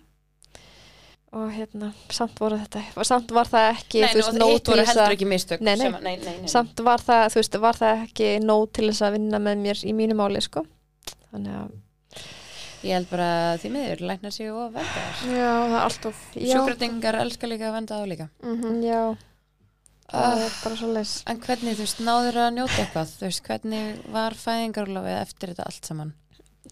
og 1.33 1.49
hérna, 1.49 1.89
samt 2.13 2.37
voru 2.37 2.59
þetta 2.61 3.03
samt 3.07 3.31
var 3.33 3.49
það 3.49 3.71
ekki 3.71 4.03
Nei, 4.03 4.11
þú 4.11 4.19
veist, 4.19 4.35
hitt 4.37 4.65
til 4.67 4.75
þess 4.77 4.99
að 5.01 5.13
ekki 5.15 5.27
mistök 5.29 5.63
Nei, 5.65 5.73
nei. 5.81 6.11
nei, 6.21 6.35
samt 6.51 6.83
var 6.85 7.01
það, 7.01 7.23
þú 7.33 7.39
veist, 7.39 7.57
var 7.63 7.79
það 7.79 8.03
ekki 8.03 8.27
nóg 8.43 8.67
til 8.77 8.85
þess 8.91 9.05
að 9.07 9.15
vinna 9.17 9.39
með 9.41 9.63
mér 9.63 9.81
í 9.81 9.95
mínu 9.97 10.17
máli 10.19 10.43
sko. 10.45 10.61
þannig 11.31 11.57
að 11.57 11.71
Ég 12.83 12.91
held 12.97 13.07
bara 13.09 13.27
að 13.53 13.61
því 13.63 13.69
miður 13.73 14.01
læknar 14.09 14.33
sig 14.35 14.49
og 14.51 14.73
venda 14.73 14.93
þar 14.93 15.29
já, 15.31 15.51
það 15.53 15.75
er 15.77 15.83
alltaf 15.83 16.23
Sjúkratingar 16.35 17.17
elskar 17.21 17.49
líka 17.53 17.69
að 17.69 17.77
venda 17.77 17.95
á 17.95 18.03
líka. 18.11 18.27
Mm 18.43 18.81
já. 18.83 19.03
Það 20.13 20.25
Ah. 20.33 20.41
er 20.45 20.51
bara 20.63 20.75
svo 20.75 20.89
leis 20.93 21.13
En 21.31 21.39
hvernig, 21.39 21.77
þú 21.77 21.85
veist, 21.85 22.01
náður 22.03 22.35
að 22.43 22.49
njóta 22.57 22.81
eitthvað? 22.83 23.13
Þú 23.17 23.23
veist, 23.29 23.43
hvernig 23.47 24.01
var 24.11 24.35
fæðingarlofið 24.35 25.21
eftir 25.21 25.53
þetta 25.53 25.65
allt 25.69 25.85
saman? 25.89 26.11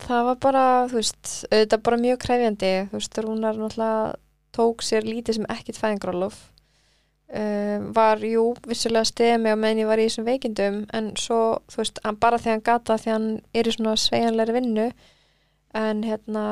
Það 0.01 0.25
var 0.27 0.35
bara, 0.43 0.65
þú 0.91 0.97
veist, 0.99 1.31
auðvitað 1.51 1.81
bara 1.87 1.97
mjög 2.03 2.19
kræfjandi, 2.25 2.73
þú 2.91 2.99
veist, 2.99 3.17
Rúnar 3.23 3.55
náttúrulega 3.55 4.15
tók 4.51 4.83
sér 4.83 5.07
lítið 5.07 5.33
sem 5.39 5.45
ekkit 5.55 5.79
fæðingrálof 5.79 6.37
um, 7.33 7.91
var, 7.95 8.19
jú, 8.19 8.53
vissulega 8.67 9.05
stemi 9.07 9.51
á 9.51 9.55
meðan 9.55 9.79
ég 9.85 9.87
var 9.89 10.01
í 10.03 10.07
þessum 10.09 10.27
veikindum 10.27 10.81
en 10.93 11.11
svo, 11.15 11.39
þú 11.71 11.81
veist, 11.81 12.01
bara 12.19 12.37
þegar 12.37 12.57
hann 12.57 12.65
gata 12.67 12.97
því 12.99 13.11
hann 13.15 13.27
er 13.55 13.69
í 13.71 13.75
svona 13.75 13.95
sveigjanlegri 13.95 14.57
vinnu 14.59 14.87
en 15.73 16.03
hérna 16.03 16.45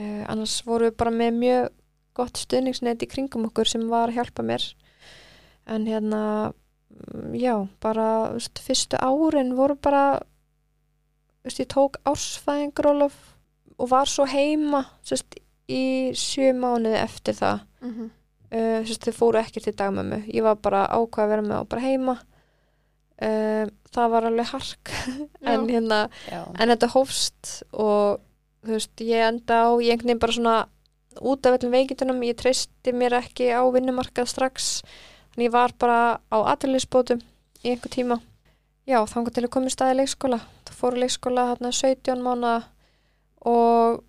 uh, 0.00 0.22
annars 0.30 0.60
voru 0.66 0.90
við 0.90 0.96
bara 1.00 1.14
með 1.14 1.40
mjög 1.40 1.68
gott 2.16 2.40
stuðningsnett 2.40 3.04
í 3.04 3.10
kringum 3.10 3.48
okkur 3.50 3.68
sem 3.68 3.86
var 3.90 4.10
að 4.10 4.20
hjálpa 4.20 4.44
mér. 4.46 4.64
En 5.68 5.86
hérna 5.88 6.22
mm, 6.50 7.34
já, 7.36 7.54
bara, 7.82 8.08
veist, 8.36 8.60
fyrstu 8.62 8.98
árin 9.00 9.54
voru 9.58 9.76
bara 9.76 10.04
veist, 11.44 11.60
ég 11.60 11.70
tók 11.72 12.00
ársfæðingrólof 12.08 13.16
og 13.76 13.90
var 13.92 14.08
svo 14.10 14.26
heima 14.30 14.86
veist, 15.08 15.38
í 15.68 16.14
sjö 16.16 16.52
mánuði 16.56 17.00
eftir 17.02 17.36
það. 17.36 17.66
-hmm. 17.90 18.10
uh, 18.86 18.96
þau 19.04 19.12
fóru 19.12 19.42
ekkert 19.42 19.68
til 19.68 19.76
dagmömmu. 19.76 20.24
Ég 20.32 20.42
var 20.42 20.56
bara 20.56 20.86
ákvað 20.86 21.24
að 21.24 21.30
vera 21.34 21.42
með 21.42 21.60
og 21.60 21.68
bara 21.68 21.86
heima 21.86 22.18
uh, 23.22 23.64
það 23.94 24.14
var 24.14 24.28
alveg 24.30 24.52
hark. 24.52 24.94
En 25.46 25.66
hérna 25.70 26.06
en 26.30 26.72
þetta 26.72 26.92
hófst 26.94 27.52
og 27.72 28.22
þú 28.66 28.76
veist, 28.76 29.04
ég 29.04 29.26
enda 29.30 29.62
á 29.66 29.70
ég 29.78 29.94
einhvern 29.94 30.10
veginn 30.10 30.24
bara 30.24 30.36
svona 30.36 30.56
út 31.16 31.46
af 31.48 31.56
öllum 31.56 31.72
veikindunum, 31.72 32.24
ég 32.28 32.36
treysti 32.36 32.92
mér 32.92 33.20
ekki 33.22 33.48
á 33.54 33.62
vinnumarkað 33.72 34.28
strax. 34.32 34.80
Þannig 35.32 35.48
ég 35.48 35.54
var 35.54 35.72
bara 35.80 36.00
á 36.28 36.36
aðriðlisbótum 36.52 37.22
í 37.62 37.72
einhver 37.72 37.92
tíma. 37.92 38.20
Já, 38.86 39.00
þangar 39.10 39.34
til 39.34 39.46
að 39.46 39.52
koma 39.56 39.70
í 39.70 39.74
staði 39.74 39.96
leikskóla 39.98 40.38
það 40.66 40.78
fóru 40.78 41.00
leikskóla 41.02 41.48
hérna 41.50 41.72
17 41.74 42.22
mánu 42.22 42.52
og 43.46 44.02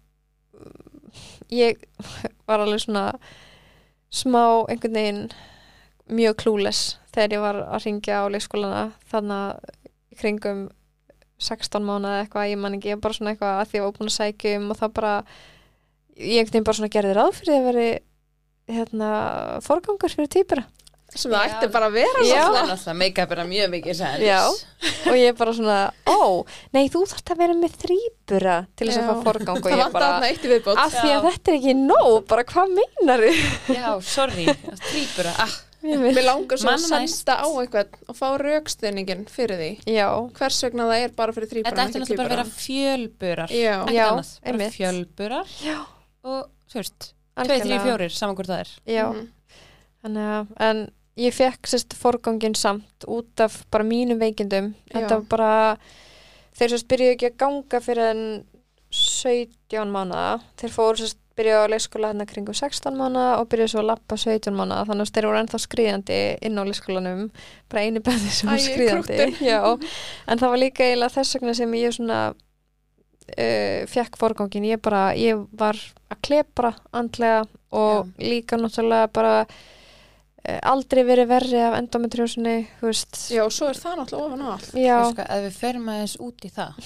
ég 1.53 1.81
var 2.47 2.63
alveg 2.63 2.83
svona 2.83 3.05
smá 4.13 4.67
einhvern 4.67 4.97
veginn 4.99 5.23
mjög 6.07 6.37
klúles 6.43 6.81
þegar 7.17 7.35
ég 7.35 7.43
var 7.43 7.61
að 7.65 7.85
ringja 7.87 8.21
á 8.21 8.25
leikskólana 8.31 8.83
þannig 9.11 9.43
að 9.43 9.75
kringum 10.17 10.65
16 11.37 11.85
mánuð 11.85 12.13
eða 12.13 12.23
eitthvað, 12.23 12.49
ég 12.49 12.61
man 12.61 12.77
ekki, 12.77 12.93
ég 12.93 13.01
bara 13.01 13.17
svona 13.17 13.33
eitthvað 13.33 13.59
að 13.59 13.67
því 13.67 13.75
að 13.75 13.79
ég 13.79 13.85
var 13.85 13.97
búin 13.97 14.11
að 14.11 14.15
sækja 14.17 14.55
um 14.57 14.71
og 14.73 14.79
það 14.79 14.95
bara 14.97 15.13
ég 16.17 16.39
einhvern 16.39 16.55
veginn 16.55 16.67
bara 16.69 16.79
svona 16.79 16.93
gerði 16.95 17.17
ráð 17.17 17.35
fyrir 17.37 17.57
að 17.57 17.67
veri 17.67 17.89
hérna, 18.77 19.11
forgangur 19.65 20.13
fyrir 20.13 20.31
týpura 20.33 20.65
sem 21.07 21.31
það 21.31 21.45
ætti 21.47 21.67
bara 21.71 21.87
að 21.87 21.93
vera 21.95 22.23
er 22.25 22.49
náttúrulega 22.51 22.95
make-up 22.99 23.31
er 23.31 23.41
mjög 23.47 23.69
mikið 23.71 24.01
Já. 24.21 24.41
og 25.07 25.15
ég 25.15 25.37
bara 25.39 25.53
svona, 25.55 25.77
ó, 26.03 26.43
nei 26.75 26.89
þú 26.91 27.05
þarft 27.07 27.31
að 27.31 27.43
vera 27.43 27.55
með 27.57 27.77
þrýbura 27.83 28.57
til 28.75 28.89
þess 28.89 28.99
að 28.99 29.07
fá 29.07 29.29
forgang 29.29 29.61
og 29.61 29.71
ég 29.71 29.95
bara, 29.95 30.09
af 30.19 30.97
því 30.97 31.13
að 31.13 31.29
þetta 31.29 31.53
er 31.53 31.57
ekki 31.61 31.77
nóg, 31.79 32.17
bara 32.27 32.43
hvað 32.51 32.75
meinar 32.75 33.23
Já, 33.71 33.87
sorry, 34.03 34.49
þrýbura 34.89 35.33
ah, 35.45 35.55
Mér 35.83 36.23
langar 36.25 36.57
svo 36.57 36.71
að 36.71 36.81
Man 36.89 37.03
næst. 37.03 37.19
senda 37.21 37.35
á 37.37 37.47
einhvern 37.47 37.99
og 38.09 38.15
fá 38.17 38.27
raukstuðningin 38.41 39.25
fyrir 39.29 39.59
því 39.61 39.69
Já, 39.93 40.07
hvers 40.39 40.57
vegna 40.65 40.87
það 40.89 41.03
er 41.05 41.11
bara 41.19 41.35
fyrir 41.35 41.51
þrýbara 41.51 41.69
Þetta 41.69 41.85
ætti 41.85 42.01
náttúrulega 42.01 42.17
bara 42.17 42.27
að 42.27 42.35
vera 42.35 42.45
fjölburar 42.57 43.53
Já. 43.53 43.75
Já, 43.93 44.07
annað, 44.09 44.31
bara 44.41 44.51
einmitt. 44.53 44.73
fjölburar 44.77 45.53
Já. 45.61 45.77
og, 46.23 46.49
þú 46.71 46.79
veist, 46.81 46.99
2, 47.37 47.43
algjörlega. 47.43 47.83
3, 47.83 48.09
4 48.09 48.09
saman 48.17 48.35
hvort 48.39 48.49
það 48.49 48.59
er 48.65 48.71
Já, 48.97 49.05
Mhm. 49.13 49.27
þannig 50.03 50.27
að, 50.33 50.47
en 50.69 50.91
ég 51.17 51.33
fekk 51.33 51.61
sérst 51.69 51.93
forgangin 51.97 52.55
samt 52.55 53.05
út 53.07 53.39
af 53.39 53.65
bara 53.71 53.83
mínum 53.83 54.19
veikindum. 54.19 54.73
Þetta 54.91 55.09
var 55.09 55.21
bara, 55.29 55.77
þeir 56.57 56.69
sérst 56.73 56.87
byrjuðu 56.87 57.15
ekki 57.15 57.29
að 57.31 57.37
ganga 57.37 57.79
fyrir 57.81 58.09
en 58.11 58.45
17 58.91 59.91
mánuða. 59.93 60.41
Þeir 60.57 60.71
fóru 60.73 60.97
sérst 61.01 61.17
byrjuðu 61.37 61.67
á 61.69 61.71
leikskóla 61.73 62.11
hérna 62.11 62.27
kringum 62.29 62.57
16 62.57 62.97
mánuða 62.97 63.37
og 63.41 63.47
byrjuðu 63.51 63.73
svo 63.73 63.83
að 63.83 63.89
lappa 63.91 64.17
17 64.17 64.57
mánuða. 64.57 64.87
Þannig 64.89 65.05
að 65.05 65.13
þeir 65.17 65.27
voru 65.29 65.41
ennþá 65.41 65.61
skriðandi 65.63 66.19
inn 66.47 66.59
á 66.59 66.63
leikskólanum, 66.67 67.23
bara 67.71 67.85
einu 67.85 68.03
beði 68.05 68.33
sem 68.33 68.51
var 68.51 68.63
skriðandi. 68.65 69.29
Já, 69.51 69.61
en 70.27 70.41
það 70.41 70.53
var 70.53 70.61
líka 70.63 70.87
eiginlega 70.87 71.15
þess 71.19 71.37
vegna 71.37 71.55
sem 71.57 71.77
ég 71.77 71.95
svona 71.97 72.19
uh, 72.33 73.81
fekk 73.93 74.19
forgangin. 74.21 74.69
Ég 74.71 74.83
bara, 74.83 75.07
ég 75.19 75.47
var 75.57 75.79
að 76.11 76.21
klepra 76.27 76.73
andlega 76.95 77.45
og 77.75 78.13
líka 78.21 78.55
náttúrulega 78.59 79.09
bara 79.11 79.33
eh, 79.43 80.59
aldrei 80.63 81.03
verið 81.03 81.27
verri 81.33 81.59
af 81.59 81.75
endometriósinni, 81.81 82.57
þú 82.79 82.91
veist 82.91 83.19
Já, 83.33 83.43
og 83.43 83.51
svo 83.51 83.67
er 83.71 83.79
það 83.81 83.97
náttúrulega 84.01 84.27
ofan 84.29 84.45
á 84.45 84.49
allt 84.53 84.69
já, 84.71 84.95
Þú 84.95 85.09
veist 85.09 85.23
ef 85.25 85.43
við 85.43 85.57
förum 85.57 85.89
aðeins 85.91 86.15
út 86.23 86.47
í 86.47 86.53
það 86.55 86.79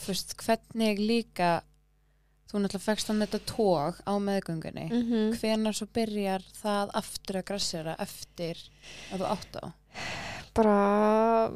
þú 0.00 0.12
veist, 0.12 0.36
hvernig 0.44 1.00
líka 1.00 1.50
þú 2.50 2.58
náttúrulega 2.64 2.82
fegst 2.84 3.08
hann 3.08 3.20
þetta 3.22 3.40
tóg 3.46 4.00
á 4.02 4.12
meðgöngunni. 4.18 4.86
Mhm. 4.90 5.38
hvenar 5.40 5.72
svo 5.76 5.86
byrjar 5.94 6.42
það 6.62 6.90
aftur 6.94 7.36
að 7.40 7.44
grassera 7.52 7.96
eftir 7.98 8.56
að 9.12 9.20
þú 9.22 9.30
átt 9.30 9.60
á? 9.62 9.64
Bara 10.54 11.50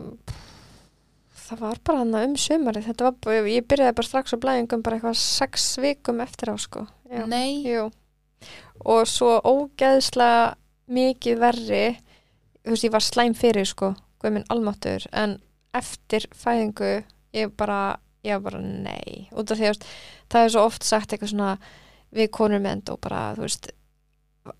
það 1.45 1.61
var 1.61 1.81
bara 1.85 1.99
hann 2.03 2.15
um 2.21 2.37
sömarið 2.41 2.87
þetta 2.89 3.05
var, 3.09 3.17
bara- 3.21 3.49
ég 3.51 3.67
byrjaði 3.69 3.95
bara 3.99 4.09
strax 4.09 4.33
á 4.35 4.39
blæðingum 4.41 4.83
bara 4.83 4.97
eitthvað 4.99 5.17
sex 5.21 5.77
vikum 5.83 6.21
eftir 6.25 6.49
á 6.53 6.57
sko. 6.59 6.87
Já. 7.11 7.27
Nei, 7.27 7.63
Jú. 7.65 7.91
og 8.85 9.07
svo 9.07 9.41
ógeðslega 9.45 10.55
mikið 10.89 11.39
verri 11.39 11.99
þú 12.65 12.71
veist, 12.73 12.85
ég 12.85 12.91
var 12.93 13.01
slæm 13.01 13.35
fyrir 13.37 13.67
sko. 13.67 13.95
Guð 14.21 14.33
minn 14.33 14.45
almáttur, 14.49 15.07
en 15.13 15.39
eftir 15.75 16.25
fæðingu, 16.33 17.05
ég 17.35 17.51
bara 17.57 17.99
ég 18.25 18.37
var 18.39 18.45
bara 18.51 18.61
nei, 18.65 19.27
út 19.33 19.53
af 19.53 19.61
því 19.61 19.71
að 19.71 19.89
það 20.33 20.45
er 20.45 20.55
svo 20.55 20.67
oft 20.69 20.87
sagt 20.87 21.13
eitthvað 21.13 21.35
svona 21.35 21.55
við 22.15 22.31
konur 22.35 22.63
með 22.63 22.79
end 22.79 22.95
og 22.95 23.01
bara, 23.05 23.25
þú 23.37 23.47
veist 23.47 23.73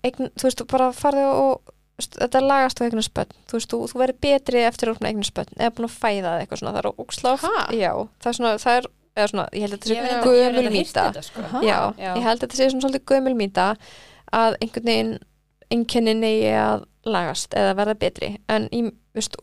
eign, 0.05 0.29
þú 0.35 0.47
veist, 0.47 0.65
bara 0.71 0.91
farðu 0.95 1.25
og 1.29 1.73
þetta 2.03 2.41
lagast 2.43 2.81
á 2.81 2.85
eignast 2.85 3.13
börn. 3.15 3.31
Þú 3.47 3.57
veist, 3.57 3.71
þú, 3.71 3.79
þú 3.91 4.01
verður 4.01 4.21
betri 4.25 4.63
eftir 4.67 4.91
eignast 4.95 5.35
börn 5.37 5.55
eða 5.55 5.73
búin 5.77 5.87
að 5.87 5.97
fæða 6.01 6.33
eitthvað 6.41 6.61
svona, 6.61 6.75
það 6.75 6.81
er 6.81 7.03
ógslátt 7.05 7.45
það 8.19 8.31
er 8.31 8.37
svona, 8.39 8.55
það 8.65 8.79
er 8.79 8.89
eða 9.15 9.29
svona, 9.31 9.45
ég 9.55 9.63
held 9.63 9.75
að 9.77 9.85
þetta 9.85 10.09
sé 10.09 10.17
gömul 10.25 10.73
mýta. 10.73 11.05
sko. 11.23 11.45
Já, 11.63 11.77
Já. 11.95 12.09
ég 12.09 12.25
held 12.25 12.35
að 12.35 12.43
þetta 12.43 12.59
sé 12.59 12.69
svona 12.71 12.85
svolítið 12.85 13.05
gömul 13.13 13.35
mýta 13.39 13.67
að 14.35 14.57
einhvern 14.59 14.89
veginn 14.91 15.13
einkennin 15.71 16.25
eigi 16.27 16.51
að 16.59 16.83
lagast 17.07 17.55
eða 17.55 17.77
verða 17.79 17.95
betri. 18.01 18.31
En 18.51 18.67
ég, 18.75 18.91
veist, 19.15 19.37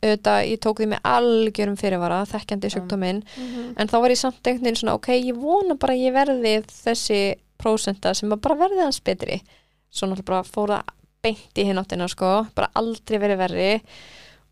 auðvitað, 0.00 0.38
ég 0.48 0.60
tók 0.64 0.80
því 0.80 0.88
með 0.94 1.00
algjörum 1.10 1.76
fyrirvara, 1.80 2.20
þekkjandi 2.30 2.70
sjúkdóminn. 2.72 3.22
Mhm. 3.36 3.74
en 3.76 3.88
þá 3.88 3.96
var 4.00 4.10
ég 4.10 4.20
samt 4.20 4.42
einhvern 4.42 4.64
veginn 4.64 4.80
svona 4.80 4.94
ok, 4.94 5.08
ég 5.08 5.36
vona 5.36 5.74
bara 5.74 5.92
að 5.94 6.04
ég 6.04 6.12
verði 6.12 6.54
þessi 6.66 7.20
prósenta 7.60 8.14
sem 8.14 8.28
bara 8.28 8.56
verði 8.56 8.82
hans 8.82 9.00
betri. 9.00 9.42
Svo 9.90 10.06
náttúrulega 10.08 10.24
bara 10.24 10.42
fór 10.42 10.68
það 10.68 10.82
beint 11.22 11.58
í 11.60 11.66
hináttina 11.68 12.08
sko, 12.08 12.46
bara 12.54 12.70
aldrei 12.74 13.18
verið 13.18 13.38
verri. 13.38 13.82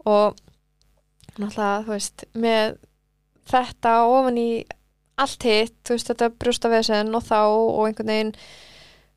Og 0.04 0.36
náttúrulega, 1.38 1.84
þú 1.86 1.94
veist, 1.94 2.24
með 2.34 2.78
þetta 3.48 3.94
ofan 4.06 4.38
í 4.38 4.50
allt 5.18 5.42
hitt, 5.48 5.74
þú 5.84 5.96
veist, 5.96 6.10
þetta 6.12 6.30
brjóstavesen 6.38 7.14
og 7.14 7.24
þá 7.26 7.40
og 7.48 7.86
einhvern 7.88 8.12
veginn 8.12 8.34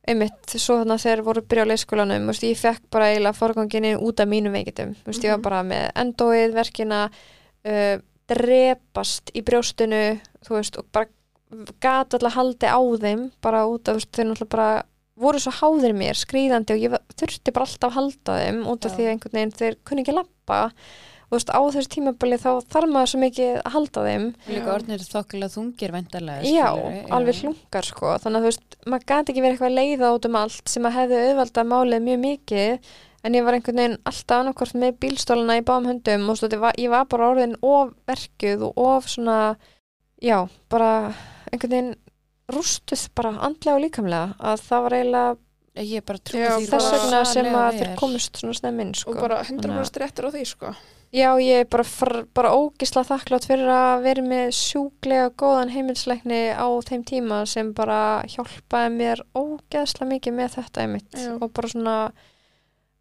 einmitt, 0.07 0.55
svo 0.57 0.79
þannig 0.81 0.95
að 0.97 1.03
þeir 1.05 1.21
voru 1.27 1.41
byrja 1.45 1.63
á 1.65 1.71
leikskólanum, 1.71 2.25
veist, 2.31 2.43
ég 2.43 2.57
fekk 2.57 2.87
bara 2.89 3.11
eiginlega 3.11 3.37
forganginni 3.37 3.91
út 4.01 4.19
af 4.23 4.27
mínum 4.31 4.55
veikitum, 4.55 4.95
veist, 5.05 5.21
ég 5.23 5.29
var 5.29 5.37
Mhm. 5.37 5.43
bara 5.43 5.63
með 5.63 5.91
endóið, 5.95 6.53
verkina 6.57 7.01
uh, 7.65 7.97
drepast 8.27 9.31
í 9.35 9.43
brjóstinu 9.45 10.19
þú 10.45 10.55
veist, 10.57 10.77
og 10.79 10.85
bara 10.91 11.07
gat 11.83 12.13
alltaf 12.15 12.33
haldi 12.37 12.65
á 12.71 12.79
þeim 12.79 13.27
bara 13.43 13.65
út 13.67 13.87
af, 13.91 13.99
þeir 14.09 14.29
náttúrulega 14.31 14.49
bara 14.55 14.83
voru 15.21 15.37
svo 15.43 15.51
háðir 15.51 15.93
mér, 15.93 16.15
skrýðandi 16.17 16.73
og 16.73 16.79
ég 16.81 16.95
þurfti 17.19 17.53
bara 17.53 17.67
alltaf 17.67 17.91
að 17.91 17.97
halda 17.99 18.37
þeim 18.39 18.61
út 18.71 18.85
af 18.87 18.91
Já. 18.91 18.95
því 18.97 19.03
að 19.05 19.11
einhvern 19.13 19.37
veginn 19.37 19.57
þeir 19.59 19.75
kunni 19.85 20.01
ekki 20.05 20.15
lappa 20.15 20.61
og 21.31 21.37
þú 21.37 21.37
veist, 21.39 21.51
á 21.55 21.59
þessu 21.71 21.91
tímabili 21.95 22.37
þá 22.41 22.49
þarf 22.73 22.89
maður 22.91 23.09
svo 23.11 23.19
mikið 23.21 23.51
að 23.61 23.71
halda 23.75 24.01
þeim. 24.07 24.25
Líka 24.51 24.73
orðnir 24.75 25.05
þokkilega 25.07 25.53
þungir 25.55 25.93
vendarlega 25.95 26.51
já, 26.51 26.67
alveg 27.15 27.39
hlungar 27.41 27.87
sko. 27.87 28.15
Þannig 28.19 28.35
að 28.35 28.43
þú 28.43 28.49
veist, 28.51 28.75
maður 28.91 29.05
gæti 29.11 29.31
ekki 29.31 29.45
verið 29.45 29.55
eitthvað 29.55 29.71
að 29.71 29.79
leiða 29.79 30.11
út 30.17 30.27
um 30.27 30.35
allt 30.41 30.73
sem 30.73 30.89
að 30.89 30.97
hefði 30.97 31.21
auðvalda 31.29 31.63
málið 31.71 32.03
mjög 32.09 32.21
mikið. 32.25 32.91
En 33.21 33.37
ég 33.37 33.45
var 33.45 33.53
einhvern 33.53 33.77
veginn 33.79 33.99
alltaf 34.11 34.41
annarkvort 34.41 34.77
með 34.81 34.95
bílstólana 35.05 35.59
í 35.59 35.63
báðum 35.63 35.87
höndum 35.91 36.29
og 36.33 36.41
var, 36.59 36.73
ég 36.81 36.89
var 36.89 37.05
bara 37.05 37.29
orðin 37.31 37.55
of 37.61 37.93
verkuð 38.09 38.63
og 38.71 38.79
of 38.81 39.07
svona 39.13 39.55
já, 40.19 40.39
bara 40.73 41.13
einhvern 41.53 41.71
veginn 41.71 41.91
rústuð 42.51 43.07
bara 43.15 43.35
andlega 43.45 43.77
og 43.77 43.83
líkamlega 43.85 44.35
að 44.41 44.65
það 44.67 44.83
var 44.87 44.97
eiginlega 44.97 45.37
Ég 45.71 46.03
bara 46.03 46.19
trúi 46.19 46.41
Já, 46.41 46.57
því 46.59 46.65
þess 46.67 46.87
vegna 46.91 47.19
sem 47.29 47.47
að 47.55 47.77
þeir 47.77 47.87
vel. 47.87 47.99
komust 48.01 48.39
svona 48.41 48.55
snemmin 48.57 48.89
sko. 48.97 49.13
og 49.13 49.21
bara 49.23 49.37
Þannig 49.47 49.69
að- 49.69 49.77
100% 49.79 49.99
réttur 50.01 50.27
á 50.27 50.29
því 50.33 50.41
sko 50.49 50.71
Já, 51.11 51.35
ég 51.43 51.65
er 51.65 51.67
bara, 51.67 51.83
bara 52.31 52.53
ógisla 52.55 53.01
þakklátt 53.03 53.43
fyrir 53.49 53.67
að 53.67 54.03
vera 54.05 54.23
með 54.23 54.53
sjúklega 54.55 55.31
góðan 55.35 55.73
heimilsleikni 55.73 56.37
á 56.55 56.67
þeim 56.87 57.01
tíma 57.03 57.41
sem 57.51 57.73
bara 57.75 58.23
hjálpaði 58.31 58.93
mér 58.95 59.23
ógeðsla 59.35 60.07
mikið 60.07 60.37
með 60.37 60.53
þetta 60.55 60.85
einmitt. 60.85 61.09
Já. 61.19 61.33
og 61.35 61.51
bara 61.51 61.71
svona 61.73 61.95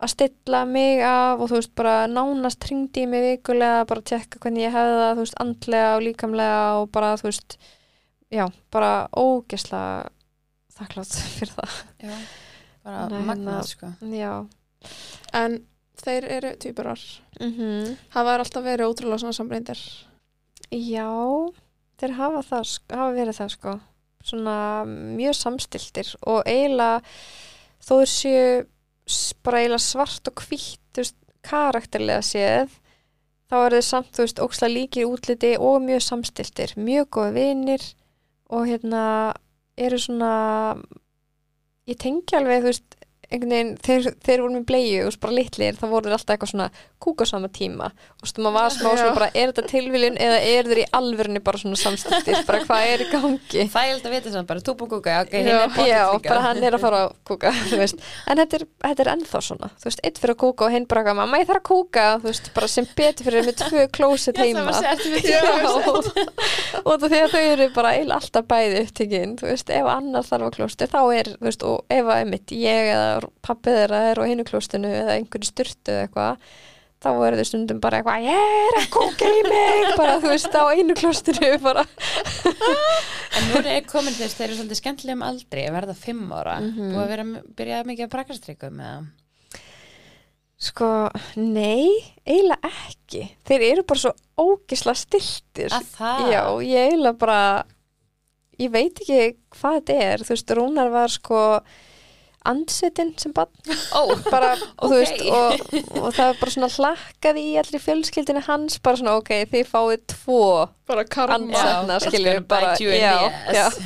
að 0.00 0.12
stilla 0.14 0.64
mig 0.66 1.02
af 1.06 1.38
og 1.44 1.52
þú 1.52 1.58
veist 1.60 1.74
bara 1.78 1.94
nánast 2.10 2.66
hringdi 2.66 3.04
í 3.04 3.08
mig 3.12 3.22
vikulega 3.28 3.86
bara 3.86 4.02
að 4.02 4.10
tekka 4.10 4.40
hvernig 4.42 4.64
ég 4.66 4.74
hefði 4.74 4.98
það 4.98 5.14
þú 5.14 5.24
veist 5.26 5.40
andlega 5.44 5.90
og 5.94 6.04
líkamlega 6.08 6.60
og 6.80 6.90
bara 6.98 7.14
þú 7.20 7.28
veist 7.30 7.58
já, 8.32 8.44
bara 8.74 8.92
ógesla 9.14 9.82
þakklátt 10.80 11.14
fyrir 11.38 11.54
það. 11.60 11.78
Já, 12.02 12.14
bara 12.90 13.22
magnað 13.22 13.60
hérna- 13.60 13.66
sko. 13.70 13.92
já. 14.18 14.32
En 15.36 15.60
þeir 16.04 16.28
eru 16.38 16.54
týpurar 16.60 17.00
mm 17.40 17.96
hafa 18.10 18.30
þær 18.32 18.44
alltaf 18.44 18.64
verið 18.64 18.90
ótrúlega 18.90 19.22
svona 19.24 19.36
sambreindir 19.36 19.80
Já, 20.70 21.10
þeir 21.98 22.12
hafa, 22.14 22.42
það, 22.46 22.74
hafa 22.94 23.14
verið 23.16 23.38
það 23.40 23.54
sko. 23.56 23.72
Svona 24.30 24.56
mjög 24.86 25.34
samstiltir 25.34 26.12
og 26.28 26.44
eiginlega 26.46 27.00
þó 27.80 27.94
þeir 27.96 28.12
séu 28.12 28.44
bara 29.42 29.62
eiginlega 29.62 29.82
svart 29.82 30.30
og 30.30 30.36
veist, 31.00 31.16
karakterlega 31.42 32.22
séð 32.22 32.76
þá 33.50 33.56
er 33.64 33.74
þeir 33.74 33.86
samt, 33.88 34.10
þú 34.14 34.26
veist, 34.26 34.42
ókslega 34.44 34.74
líkir 34.74 35.08
útliti 35.08 35.54
og 35.58 35.80
mjög 35.82 36.04
samstiltir, 36.06 36.74
mjög 36.76 37.08
góði 37.16 37.32
vinir 37.38 37.86
og 38.52 38.68
hérna 38.68 39.04
eru 39.80 39.98
svona 39.98 40.32
ég 41.88 41.98
tengi 41.98 42.36
alveg, 42.36 42.60
þú 42.62 42.70
veist 42.70 42.99
einhvern 43.30 43.52
veginn, 43.54 43.74
þeir, 43.86 44.08
þeir 44.26 44.40
voru 44.42 44.54
með 44.56 44.64
bleiðu 44.66 45.02
og 45.06 45.18
bara 45.22 45.34
litlir, 45.36 45.76
þá 45.78 45.84
voru 45.90 46.10
alltaf 46.10 46.34
eitthvað 46.34 46.50
svona 46.50 46.68
kúka 47.00 47.26
sama 47.28 47.48
tíma. 47.52 47.90
Og 48.18 48.26
veist, 48.26 48.40
maður 48.42 48.56
var 48.56 48.72
smá 48.74 48.88
svona 48.90 49.12
bara, 49.16 49.28
er 49.32 49.52
þetta 49.52 49.70
tilviljun 49.70 50.18
eða 50.20 50.38
er 50.50 50.68
þeir 50.68 50.80
í 50.82 50.86
alvörunni 50.98 51.42
bara 51.44 51.60
svona 51.60 51.78
samstiltir, 51.80 52.40
bara 52.48 52.62
hvað 52.66 52.88
er 52.90 53.04
í 53.04 53.08
gangi? 53.12 53.66
Það 53.70 53.86
er 53.86 53.94
alltaf 53.94 54.10
að 54.10 54.16
vita 54.16 54.32
samt 54.34 54.50
bara 54.50 54.64
túbúkúka, 54.66 55.14
ok, 55.24 55.32
Já. 55.32 55.38
hinn 55.38 55.50
er 55.54 55.72
pottet 55.76 55.92
Já, 55.92 56.02
bara 56.26 56.42
hann 56.44 56.62
er 56.66 56.76
að 56.76 56.84
fara 56.84 57.02
að 57.06 57.14
kúka 57.30 57.52
þú 57.70 57.78
veist. 57.80 58.02
en 58.26 58.42
þetta 58.42 58.58
er, 58.58 58.66
þetta 58.84 59.04
er 59.06 59.12
ennþá 59.14 59.42
svona 59.46 59.70
þú 59.76 59.88
veist, 59.88 60.02
eitt 60.10 60.20
fyrir 60.20 60.34
að 60.34 60.40
kúka 60.42 60.66
og 60.66 60.74
hinn 60.74 60.88
bara 60.90 61.14
mamma 61.16 61.40
ég 61.40 61.48
þarf 61.48 61.62
að 61.62 61.68
kúka, 61.70 62.06
þú 62.20 62.28
veist, 62.28 62.52
bara 62.58 62.70
sem 62.74 62.90
betur 62.98 63.30
fyrir 63.30 63.48
með 63.48 63.62
tvö 63.62 63.86
klóset 63.94 64.42
heima. 64.42 64.66
að 64.74 65.04
og 66.90 67.00
það 67.00 67.06
því 67.06 67.22
að 67.22 67.34
þau 67.36 67.42
eru 67.54 67.70
bara 67.74 67.94
alltaf 68.18 68.50
bæði 68.50 68.84
upptekinn, 68.84 69.36
þú 69.40 69.48
veist, 69.52 69.72
ef 69.72 69.90
annar 69.94 70.26
þarf 70.26 70.50
á 70.50 70.54
klósti, 70.58 70.90
þá 70.90 71.00
er, 71.16 71.32
þú 71.38 71.48
veist, 71.48 71.66
og 71.66 71.96
ef 71.96 72.04
að 72.10 72.22
einmitt 72.24 72.54
ég 72.54 72.92
eða 72.94 73.19
pappið 73.46 73.76
þeirra 73.80 74.00
er 74.10 74.20
á 74.20 74.24
hinu 74.30 74.44
klóstinu 74.48 74.88
eða 75.02 75.16
einhverju 75.18 75.48
styrtu 75.50 75.92
eða 75.92 76.04
eitthvað 76.06 76.52
þá 77.00 77.08
eru 77.26 77.36
þau 77.40 77.46
stundum 77.48 77.78
bara 77.80 78.00
eitthvað 78.00 78.24
ég 78.26 78.56
er 78.68 78.78
að 78.82 78.88
kúka 78.92 79.28
í 79.32 79.42
mig 79.48 79.86
bara, 80.00 80.18
þú 80.20 80.28
veist, 80.34 80.52
á 80.56 80.64
einu 80.74 80.96
klóstinu 80.98 81.52
bara 81.64 81.84
En 83.40 83.46
nú 83.52 83.60
er 83.62 83.84
komin 83.88 84.12
þess, 84.16 84.34
þeir 84.36 84.48
eru 84.50 84.56
svolítið 84.58 84.78
skemmtilegum 84.80 85.22
aldri 85.24 85.62
að 85.68 85.76
verða 85.78 85.94
fimm 85.96 86.32
ára 86.34 86.56
Mhm. 86.60 86.90
og 86.96 87.02
að 87.04 87.10
vera, 87.14 87.24
byrja 87.56 87.82
mikið 87.88 88.06
að 88.08 88.12
prakastrykku 88.16 88.70
með 88.74 88.88
það. 88.90 89.04
Sko, 90.60 90.88
nei, 91.40 91.88
eiginlega 92.28 92.68
ekki. 92.90 93.22
Þeir 93.48 93.62
eru 93.70 93.84
bara 93.88 94.02
svo 94.02 94.10
ógisla 94.42 94.92
stiltir. 94.98 95.70
Að 95.72 95.86
það? 95.94 96.26
Já, 96.34 96.42
ég 96.68 96.90
eiginlega 96.90 97.18
bara, 97.22 97.38
ég 98.60 98.74
veit 98.74 99.00
ekki 99.00 99.20
hvað 99.56 99.78
þetta 99.78 99.96
er. 100.10 100.18
Þú 100.26 100.34
veist, 100.34 100.52
Rúnar 100.58 100.90
var 100.92 101.08
sko 101.14 101.40
andsetin 102.48 103.10
sem 103.20 103.32
bann. 103.36 103.50
Ó, 103.92 104.02
Bara, 104.30 104.52
og 104.78 104.90
þú 104.90 104.96
Ok. 104.96 105.00
veist, 105.00 105.20
og, 105.28 106.04
og 106.04 106.14
það 106.16 106.28
er 106.30 106.38
bara 106.40 106.54
svona 106.54 106.68
hlakkað 106.72 107.40
í 107.42 107.46
allir 107.60 107.82
fjölskyldinu 107.84 108.42
hans, 108.46 108.78
bara 108.82 108.96
svona, 109.00 109.16
ok, 109.20 109.32
þið 109.52 109.66
fáið 109.68 110.00
tvo 110.14 110.40
já. 113.52 113.66
ass. 113.66 113.76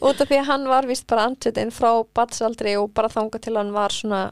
Út 0.00 0.20
af 0.22 0.28
því 0.30 0.38
að 0.40 0.46
hann 0.52 0.68
var 0.70 0.86
vist 0.88 1.06
bara 1.10 1.26
andsetin 1.28 1.72
frá 1.74 1.90
batsaldri 2.14 2.76
og 2.80 2.92
bara 2.94 3.08
þangað 3.12 3.40
til 3.48 3.56
hann 3.58 3.72
var 3.74 3.90
svona 3.92 4.22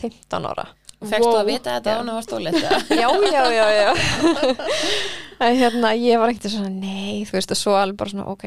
15 0.00 0.46
ára. 0.52 0.68
Fekstu 1.00 1.30
Wow. 1.32 1.38
að 1.40 1.46
vita 1.48 1.78
þetta 1.78 1.92
án 1.96 2.08
og 2.12 2.16
var 2.18 2.24
stólið 2.26 2.56
þetta? 2.60 2.96
já, 3.00 3.08
já, 3.32 3.44
já, 3.56 3.66
já 3.72 3.90
en 5.46 5.56
hérna, 5.56 5.94
ég 5.96 6.18
var 6.20 6.28
ekkert 6.28 6.52
svona 6.52 6.68
nei, 6.68 7.22
þú 7.24 7.38
veist, 7.38 7.54
og 7.54 7.56
svo 7.56 7.72
alveg 7.80 7.96
bara 8.02 8.12
svona 8.12 8.26
ok, 8.28 8.44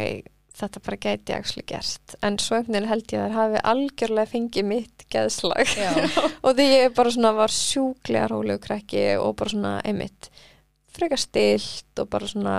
þetta 0.54 0.82
bara 0.86 1.00
gæti 1.02 1.34
actually 1.34 1.66
gerst 1.66 2.16
en 2.22 2.38
svo 2.42 2.60
einhvern 2.60 2.76
veginn 2.78 2.92
held 2.92 3.14
ég 3.16 3.20
að 3.20 3.26
þær 3.26 3.38
hafi 3.40 3.62
algjörlega 3.74 4.32
fengið 4.36 4.68
mitt 4.70 5.06
geðslag 5.14 5.76
Já. 5.80 5.92
og 6.46 6.50
því 6.54 6.68
ég 6.70 6.96
bara 6.98 7.14
svona 7.16 7.34
var 7.38 7.54
sjúklega 7.54 8.30
rólegu 8.32 8.62
krakki 8.68 9.06
og 9.18 9.36
bara 9.40 9.54
svona 9.56 9.76
einmitt 9.82 10.30
frekar 10.94 11.22
stilt 11.22 12.04
og 12.04 12.10
bara 12.14 12.30
svona 12.30 12.58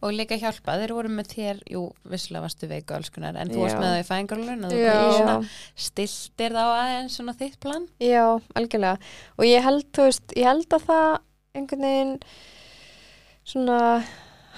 Og 0.00 0.14
líka 0.16 0.32
hjálpa, 0.40 0.78
þeir 0.80 0.94
voru 0.96 1.10
með 1.12 1.26
þér, 1.34 1.58
jú, 1.74 1.80
visslega 2.08 2.40
varstu 2.40 2.64
veiku 2.70 2.94
allskunar, 2.96 3.36
en 3.36 3.50
þú 3.52 3.58
varst 3.60 3.74
Já. 3.76 3.80
með 3.82 3.90
það 3.90 3.98
í 3.98 4.06
fæðingarlun 4.08 4.62
og 4.64 4.70
þú 4.72 4.78
Já. 4.78 4.92
komið 4.94 5.16
svona 5.18 5.34
já, 5.34 5.50
stiltir 5.84 6.54
þá 6.56 6.62
aðeins 6.64 7.16
svona 7.18 7.34
þitt 7.36 7.58
plan. 7.60 7.84
já, 8.00 8.22
algjörlega 8.56 9.10
og 9.36 9.44
ég 9.44 9.66
held, 9.66 9.84
þú 9.92 10.06
veist, 10.06 10.32
ég 10.40 10.48
held 10.48 10.76
að 10.78 10.86
það 10.86 11.10
einhvern 11.60 11.84
veginn 11.84 12.14
svona 13.52 13.78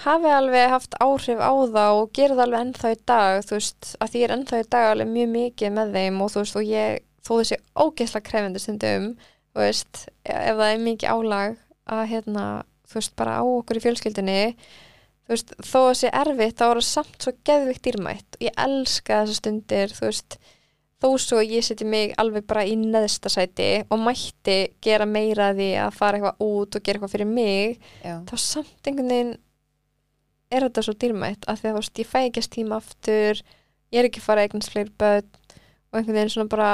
hafi 0.03 0.31
alveg 0.35 0.71
haft 0.73 0.97
áhrif 1.03 1.41
á 1.43 1.53
það 1.53 1.99
og 1.99 2.13
gera 2.17 2.37
það 2.37 2.45
alveg 2.47 2.65
ennþá 2.67 2.93
í 2.93 2.99
dag 3.11 3.41
þú 3.47 3.57
veist, 3.59 3.91
að 3.99 4.13
því 4.13 4.23
ég 4.23 4.29
er 4.29 4.35
ennþá 4.37 4.61
í 4.63 4.69
dag 4.75 4.91
alveg 4.91 5.11
mjög 5.13 5.33
mikið 5.37 5.75
með 5.79 5.97
þeim 5.97 6.23
og 6.23 6.33
þú 6.33 6.43
veist, 6.43 6.57
og 6.59 6.71
ég 6.71 7.03
þó 7.23 7.33
þessi 7.33 7.59
ógeðsla 7.85 8.23
krefindi 8.29 8.63
stundum 8.63 9.11
þú 9.53 9.63
veist, 9.63 10.07
ef 10.27 10.57
það 10.63 10.71
er 10.71 10.87
mikið 10.87 11.13
álag 11.17 11.61
að 11.93 12.07
hérna, 12.13 12.47
þú 12.89 12.99
veist, 13.01 13.15
bara 13.19 13.37
á 13.39 13.45
okkur 13.45 13.79
í 13.79 13.85
fjölskyldinni 13.85 14.41
þú 14.57 15.37
veist, 15.37 15.55
þó 15.61 15.79
þessi 15.91 16.11
erfitt, 16.23 16.59
þá 16.59 16.67
er 16.69 16.81
það 16.81 16.89
samt 16.89 17.23
svo 17.23 17.37
geðvikt 17.47 17.87
dýrmætt 17.87 18.41
og 18.41 18.49
ég 18.49 18.59
elska 18.67 19.23
þessar 19.23 19.41
stundir, 19.43 19.95
þú 19.95 20.09
veist 20.09 20.39
þó 21.03 21.09
svo 21.19 21.41
ég 21.43 21.65
seti 21.67 21.87
mig 21.89 22.13
alveg 22.21 22.45
bara 22.47 22.65
í 22.69 22.77
neðsta 22.79 23.31
sæti 23.33 23.71
og 23.91 24.03
mætti 24.03 24.59
gera 24.85 25.07
meira 25.09 25.51
því 25.57 25.71
að 25.83 25.97
fara 25.97 26.19
eitthvað 26.19 26.45
út 26.47 26.77
og 26.79 26.85
gera 26.85 26.99
eitthvað 26.99 27.15
fyrir 27.17 27.31
mig 27.31 27.81
Já. 28.05 28.21
þá 28.29 28.35
samt 28.39 28.87
einhvern 28.91 29.11
veginn 29.11 29.33
er 30.53 30.67
þetta 30.69 30.85
svo 30.87 30.95
dýrmætt 31.01 31.49
af 31.49 31.61
því 31.61 31.69
að 31.69 31.75
þú 31.75 31.83
veist, 31.83 32.01
ég 32.03 32.11
fæ 32.13 32.19
ekki 32.23 32.43
að 32.43 32.55
tíma 32.57 32.79
aftur 32.79 33.43
ég 33.93 34.01
er 34.01 34.09
ekki 34.09 34.23
að 34.23 34.27
fara 34.27 34.43
að 34.43 34.49
eignast 34.49 34.73
fleiri 34.73 34.95
börn 35.03 35.31
og 35.93 35.99
einhvern 35.99 36.17
veginn 36.17 36.33
svona 36.33 36.53
bara 36.53 36.73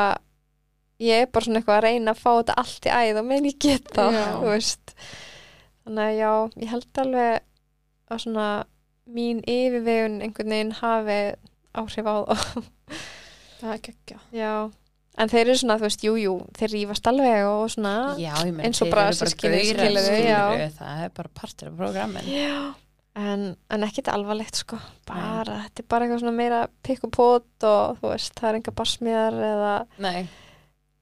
ég 1.02 1.24
er 1.24 1.30
bara 1.32 1.46
svona 1.46 1.60
eitthvað 1.60 1.78
að 1.78 1.86
reyna 1.86 2.14
að 2.14 2.22
fá 2.22 2.30
þetta 2.30 2.56
allt 2.62 2.88
í 2.88 2.94
æð 2.94 3.20
og 3.20 3.28
menn 3.28 3.48
ég 3.48 3.60
get 3.62 4.00
veist. 4.44 4.96
Þannig 5.86 6.04
að 6.04 6.18
já, 6.18 6.32
ég 6.62 6.72
held 6.74 7.02
alveg 7.02 7.44
að 8.08 8.24
svona 8.24 8.48
mín 9.08 9.38
yfirvegun 9.48 10.18
einhvern 10.24 10.52
veginn 10.54 10.74
hafi 10.78 11.20
áhrif 11.78 12.10
á 12.10 12.16
það 12.28 12.66
það 13.58 13.72
er 13.72 13.80
geggja. 13.86 14.18
Já, 14.36 14.52
en 15.18 15.32
þeir 15.32 15.44
eru 15.44 15.56
svona, 15.60 15.78
þú 15.80 15.86
veist, 15.88 16.04
jú, 16.06 16.16
jú 16.22 16.34
þeir 16.58 16.74
rífast 16.74 17.08
alveg 17.10 17.46
og 17.48 17.64
svona 17.74 17.94
Já, 18.20 18.34
Eins 18.46 18.82
og 18.84 18.92
bara 18.92 19.08
systkini, 19.16 19.62
gaurar, 19.62 19.70
skilurðu, 19.72 20.04
skilurðu, 20.04 20.28
já. 20.28 20.76
Það 20.78 21.06
er 21.06 21.16
bara 21.16 21.32
partur 21.40 21.72
af 21.72 21.80
programmin. 21.80 22.30
Já, 22.30 22.58
en, 23.18 23.44
en 23.72 23.86
ekkit 23.86 24.10
alvarlegt 24.12 24.60
sko, 24.62 24.78
bara, 25.08 25.62
þetta 25.66 25.82
er 25.82 25.88
bara 25.90 26.06
eitthvað 26.06 26.22
svona 26.22 26.36
meira 26.36 26.60
pikk 26.86 27.08
og 27.08 27.14
pot 27.16 27.66
og 27.68 27.98
þú 28.00 28.12
veist, 28.12 28.34
það 28.38 28.50
er 28.50 28.58
enga 28.60 28.74
barsmiðar 28.78 29.38
eða, 29.48 29.72
Nei, 30.04 30.18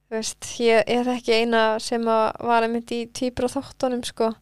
þú 0.07 0.19
veist, 0.19 0.51
ég 0.65 0.93
er 0.97 1.11
ekki 1.17 1.41
eina 1.43 1.65
sem 1.83 2.07
að 2.09 2.25
var 2.49 2.67
einmitt 2.67 2.95
í 2.97 3.03
týpur 3.17 3.49
og 3.49 3.57
þáttunum 3.59 4.05
sko, 4.07 4.33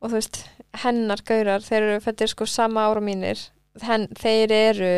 og 0.00 0.10
þú 0.10 0.16
veist, 0.16 0.42
hennar 0.84 1.22
gaurar, 1.26 1.64
þeir 1.66 1.80
eru 1.82 2.02
fættir 2.04 2.32
sko 2.32 2.48
sama 2.50 2.88
ára 2.88 3.04
mínir, 3.04 3.48
Hen, 3.80 4.08
þeir 4.18 4.50
eru 4.52 4.94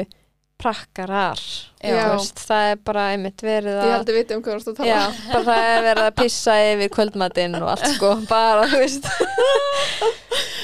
prakkarar, 0.63 1.41
veist, 1.83 2.43
það 2.47 2.71
er 2.73 2.77
bara 2.87 3.07
einmitt 3.13 3.43
verið 3.43 3.75
ég 3.75 3.83
að 3.83 3.93
held 3.97 4.13
að 4.13 4.19
vita 4.21 4.37
um 4.37 4.43
hvað 4.43 4.53
þú 4.53 4.59
ert 4.61 4.71
að 4.73 4.77
tala 4.81 4.89
Já, 4.93 5.03
bara 5.33 5.45
það 5.49 5.71
er 5.73 5.87
verið 5.89 6.05
að 6.09 6.17
pissa 6.23 6.57
yfir 6.73 6.93
kvöldmatinn 6.97 7.59
og 7.61 7.69
allt 7.75 7.89
sko, 7.97 8.13
bara, 8.33 8.67
þú 8.71 8.83
veist. 8.85 9.09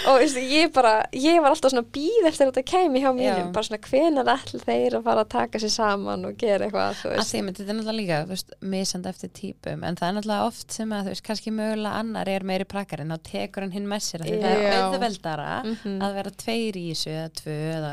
Og 0.08 0.16
veistu, 0.22 0.40
ég 0.40 0.70
bara, 0.72 0.92
ég 1.12 1.36
var 1.42 1.52
alltaf 1.52 1.72
svona 1.74 1.84
býð 1.92 2.28
eftir 2.30 2.46
að 2.46 2.52
þetta 2.54 2.62
kemi 2.70 3.00
hjá 3.02 3.10
mínum, 3.12 3.48
Já. 3.50 3.52
bara 3.52 3.66
svona 3.66 3.80
hvenar 3.84 4.30
ætla 4.32 4.60
þeir 4.62 4.94
að 4.96 5.02
fara 5.04 5.24
að 5.24 5.30
taka 5.34 5.60
sér 5.60 5.72
saman 5.74 6.22
og 6.24 6.36
gera 6.40 6.64
eitthvað, 6.64 6.94
þú 7.02 7.10
að 7.10 7.16
veist? 7.18 7.32
því, 7.34 7.42
menn, 7.44 7.56
þetta 7.58 7.66
er 7.74 7.76
náttúrulega 7.76 7.98
líka 7.98 8.20
þú 8.22 8.32
veist, 8.32 8.54
misand 8.72 9.08
eftir 9.10 9.32
típum, 9.36 9.82
en 9.84 9.98
það 9.98 10.08
er 10.08 10.16
náttúrulega 10.16 10.46
oft 10.48 10.76
sem 10.78 10.94
að 10.96 11.02
þú 11.04 11.12
veist, 11.12 11.24
kannski 11.28 11.52
mögulega 11.58 12.00
annar 12.00 12.30
er 12.32 12.46
meiri 12.48 12.68
prakkarinn 12.72 13.12
og 13.18 13.20
tekur 13.28 13.66
hann 13.66 13.74
hinn 13.76 13.90
með 13.90 14.04
sér 14.06 14.24
því 14.24 14.38
það 14.46 14.64
er 14.64 14.78
auðveldara 14.86 15.50
Mhm. 15.68 15.98
að 16.08 16.16
vera 16.22 16.32
tveir 16.46 16.78
í 16.80 16.86
þessu 16.94 17.12
eða 17.12 17.28
tvö 17.42 17.58
eða 17.76 17.92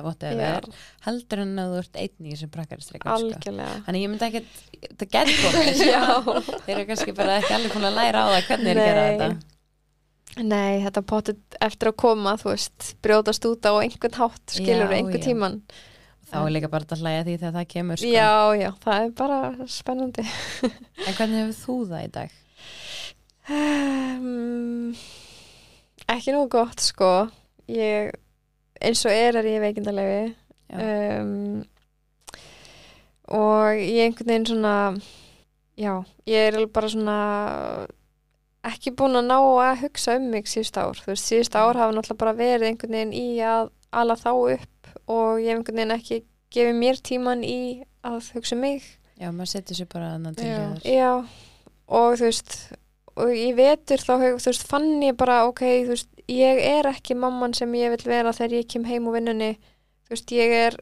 sko. 3.17 3.31
algjörlega 3.31 3.79
Þannig 3.87 4.05
ég 4.05 4.11
myndi 4.13 4.27
ekki, 4.29 4.41
það 4.99 5.09
getur 5.15 5.41
komið, 5.45 5.73
sko. 5.81 6.35
þeir 6.65 6.75
eru 6.77 6.85
kannski 6.91 7.15
bara 7.17 7.39
ekki 7.41 7.57
alveg 7.57 7.75
búin 7.75 7.89
að 7.89 7.99
læra 7.99 8.23
á 8.23 8.27
það 8.35 8.47
hvernig 8.51 8.71
er 8.75 8.79
að 8.83 8.89
gera 8.91 9.05
þetta. 9.09 9.33
Nei, 10.35 10.81
þetta 10.83 11.01
potið 11.07 11.59
eftir 11.63 11.89
að 11.93 11.97
koma, 12.01 12.33
þú 12.41 12.49
veist, 12.51 12.87
brjótast 13.05 13.45
út 13.47 13.67
á 13.69 13.73
einhvern 13.79 14.17
hátt, 14.19 14.41
skilur 14.51 14.89
Já, 14.91 14.95
einhvern 14.97 15.21
já. 15.21 15.25
tíman. 15.29 15.59
Þá 16.25 16.37
er 16.41 16.51
líka 16.55 16.69
bara 16.73 16.87
að 16.91 17.03
hlæja 17.05 17.21
því 17.23 17.35
þegar 17.37 17.53
það 17.55 17.67
kemur, 17.71 18.01
sko. 18.01 18.09
Já, 18.11 18.31
já, 18.59 18.69
það 18.83 19.03
er 19.05 19.13
bara 19.21 19.67
spennandi. 19.71 20.25
En 20.65 21.15
hvernig 21.15 21.39
hefur 21.39 21.55
þú 21.61 21.75
það 21.93 22.03
í 22.03 22.09
dag? 22.17 22.35
Um, 23.55 24.95
ekki 26.11 26.33
nú 26.35 26.43
gott, 26.51 26.81
sko. 26.83 27.11
Ég, 27.71 28.11
eins 28.81 29.05
og 29.05 29.13
er 29.15 29.39
er 29.39 29.49
ég 29.53 29.63
veikindalegi. 29.63 30.33
Um, 30.73 31.61
og 33.27 33.79
ég 33.79 34.05
einhvern 34.05 34.29
veginn 34.31 34.47
svona, 34.49 34.75
já, 35.79 35.93
ég 36.29 36.49
er 36.51 36.67
bara 36.73 36.91
svona 36.91 37.17
ekki 38.65 38.93
búin 38.97 39.19
að 39.19 39.27
ná 39.29 39.37
að 39.37 39.81
hugsa 39.83 40.17
um 40.19 40.29
mig 40.33 40.49
síðust 40.49 40.77
ár. 40.77 40.97
Þú 40.97 41.11
veist, 41.13 41.29
síðust 41.29 41.57
ár 41.57 41.77
hafa 41.77 41.93
náttúrulega 41.93 42.21
bara 42.21 42.37
verið 42.37 42.69
einhvern 42.71 42.97
veginn 42.97 43.17
í 43.17 43.27
að 43.45 43.69
ala 43.95 44.17
þá 44.19 44.31
upp 44.33 44.93
og 45.05 45.41
ég 45.41 45.51
hef 45.51 45.59
einhvern 45.59 45.81
veginn 45.81 45.97
ekki 45.97 46.21
gefið 46.55 46.79
mér 46.79 47.01
tíman 47.09 47.43
í 47.45 47.59
að 48.05 48.31
hugsa 48.35 48.57
um 48.57 48.63
mig. 48.65 48.87
Já, 49.15 49.29
maður 49.31 49.51
setur 49.53 49.77
sér 49.79 49.91
bara 49.91 50.15
annan 50.15 50.35
til 50.35 50.49
hér. 50.49 50.81
Já, 50.83 51.11
og 51.87 52.17
þú 52.19 52.27
veist 52.27 52.57
og 53.15 53.31
ég 53.31 53.55
vetur 53.55 54.01
þá, 54.03 54.13
þú 54.19 54.49
veist, 54.49 54.65
fann 54.67 54.89
ég 55.03 55.15
bara 55.17 55.45
ok, 55.47 55.63
þú 55.85 55.93
veist, 55.93 56.09
ég 56.31 56.59
er 56.67 56.89
ekki 56.89 57.15
mamman 57.17 57.53
sem 57.55 57.71
ég 57.77 57.93
vil 57.93 58.09
vera 58.09 58.33
þegar 58.35 58.57
ég 58.59 58.69
kem 58.73 58.87
heim 58.89 59.07
úr 59.07 59.19
vinnunni 59.19 59.53
þú 60.07 60.15
veist, 60.15 60.33
ég 60.35 60.55
er 60.65 60.77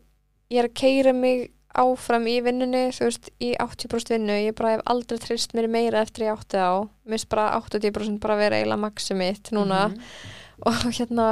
ég 0.53 0.61
er 0.61 0.69
að 0.69 0.77
keira 0.79 1.13
mig 1.15 1.51
áfram 1.73 2.27
í 2.29 2.37
vinnunni 2.45 2.85
þú 2.93 3.07
veist, 3.07 3.29
í 3.41 3.53
80% 3.57 4.13
vinnu. 4.13 4.35
Ég 4.45 4.55
bara 4.57 4.75
hef 4.75 4.85
aldrei 4.93 5.19
trist 5.21 5.55
mér 5.57 5.69
meira 5.71 6.03
eftir 6.05 6.27
ég 6.27 6.37
átti 6.37 6.61
á 6.61 6.85
mér 6.85 7.17
finnst 7.17 7.29
bara 7.33 7.49
80% 7.57 8.21
bara 8.23 8.37
vera 8.39 8.59
eiginlega 8.59 8.83
maxi 8.83 9.17
mitt 9.17 9.51
núna. 9.55 9.87
Mhm. 9.89 9.99
og 10.69 10.85
hérna 10.93 11.27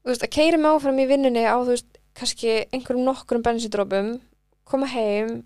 þú 0.00 0.12
veist, 0.12 0.24
að 0.24 0.34
keira 0.34 0.58
mig 0.58 0.72
áfram 0.72 1.00
í 1.00 1.08
vinnunni 1.10 1.44
á 1.44 1.56
þú 1.60 1.74
veist, 1.74 2.00
kannski 2.16 2.56
einhverjum 2.72 3.06
nokkrum 3.06 3.44
bensindrópum 3.44 4.18
koma 4.68 4.88
heim 4.90 5.42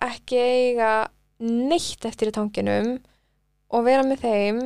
ekki 0.00 0.40
eiga 0.40 0.92
neitt 1.40 2.04
eftir 2.08 2.30
í 2.30 2.34
tanginum 2.34 2.98
og 3.70 3.84
vera 3.86 4.04
með 4.06 4.24
þeim 4.24 4.60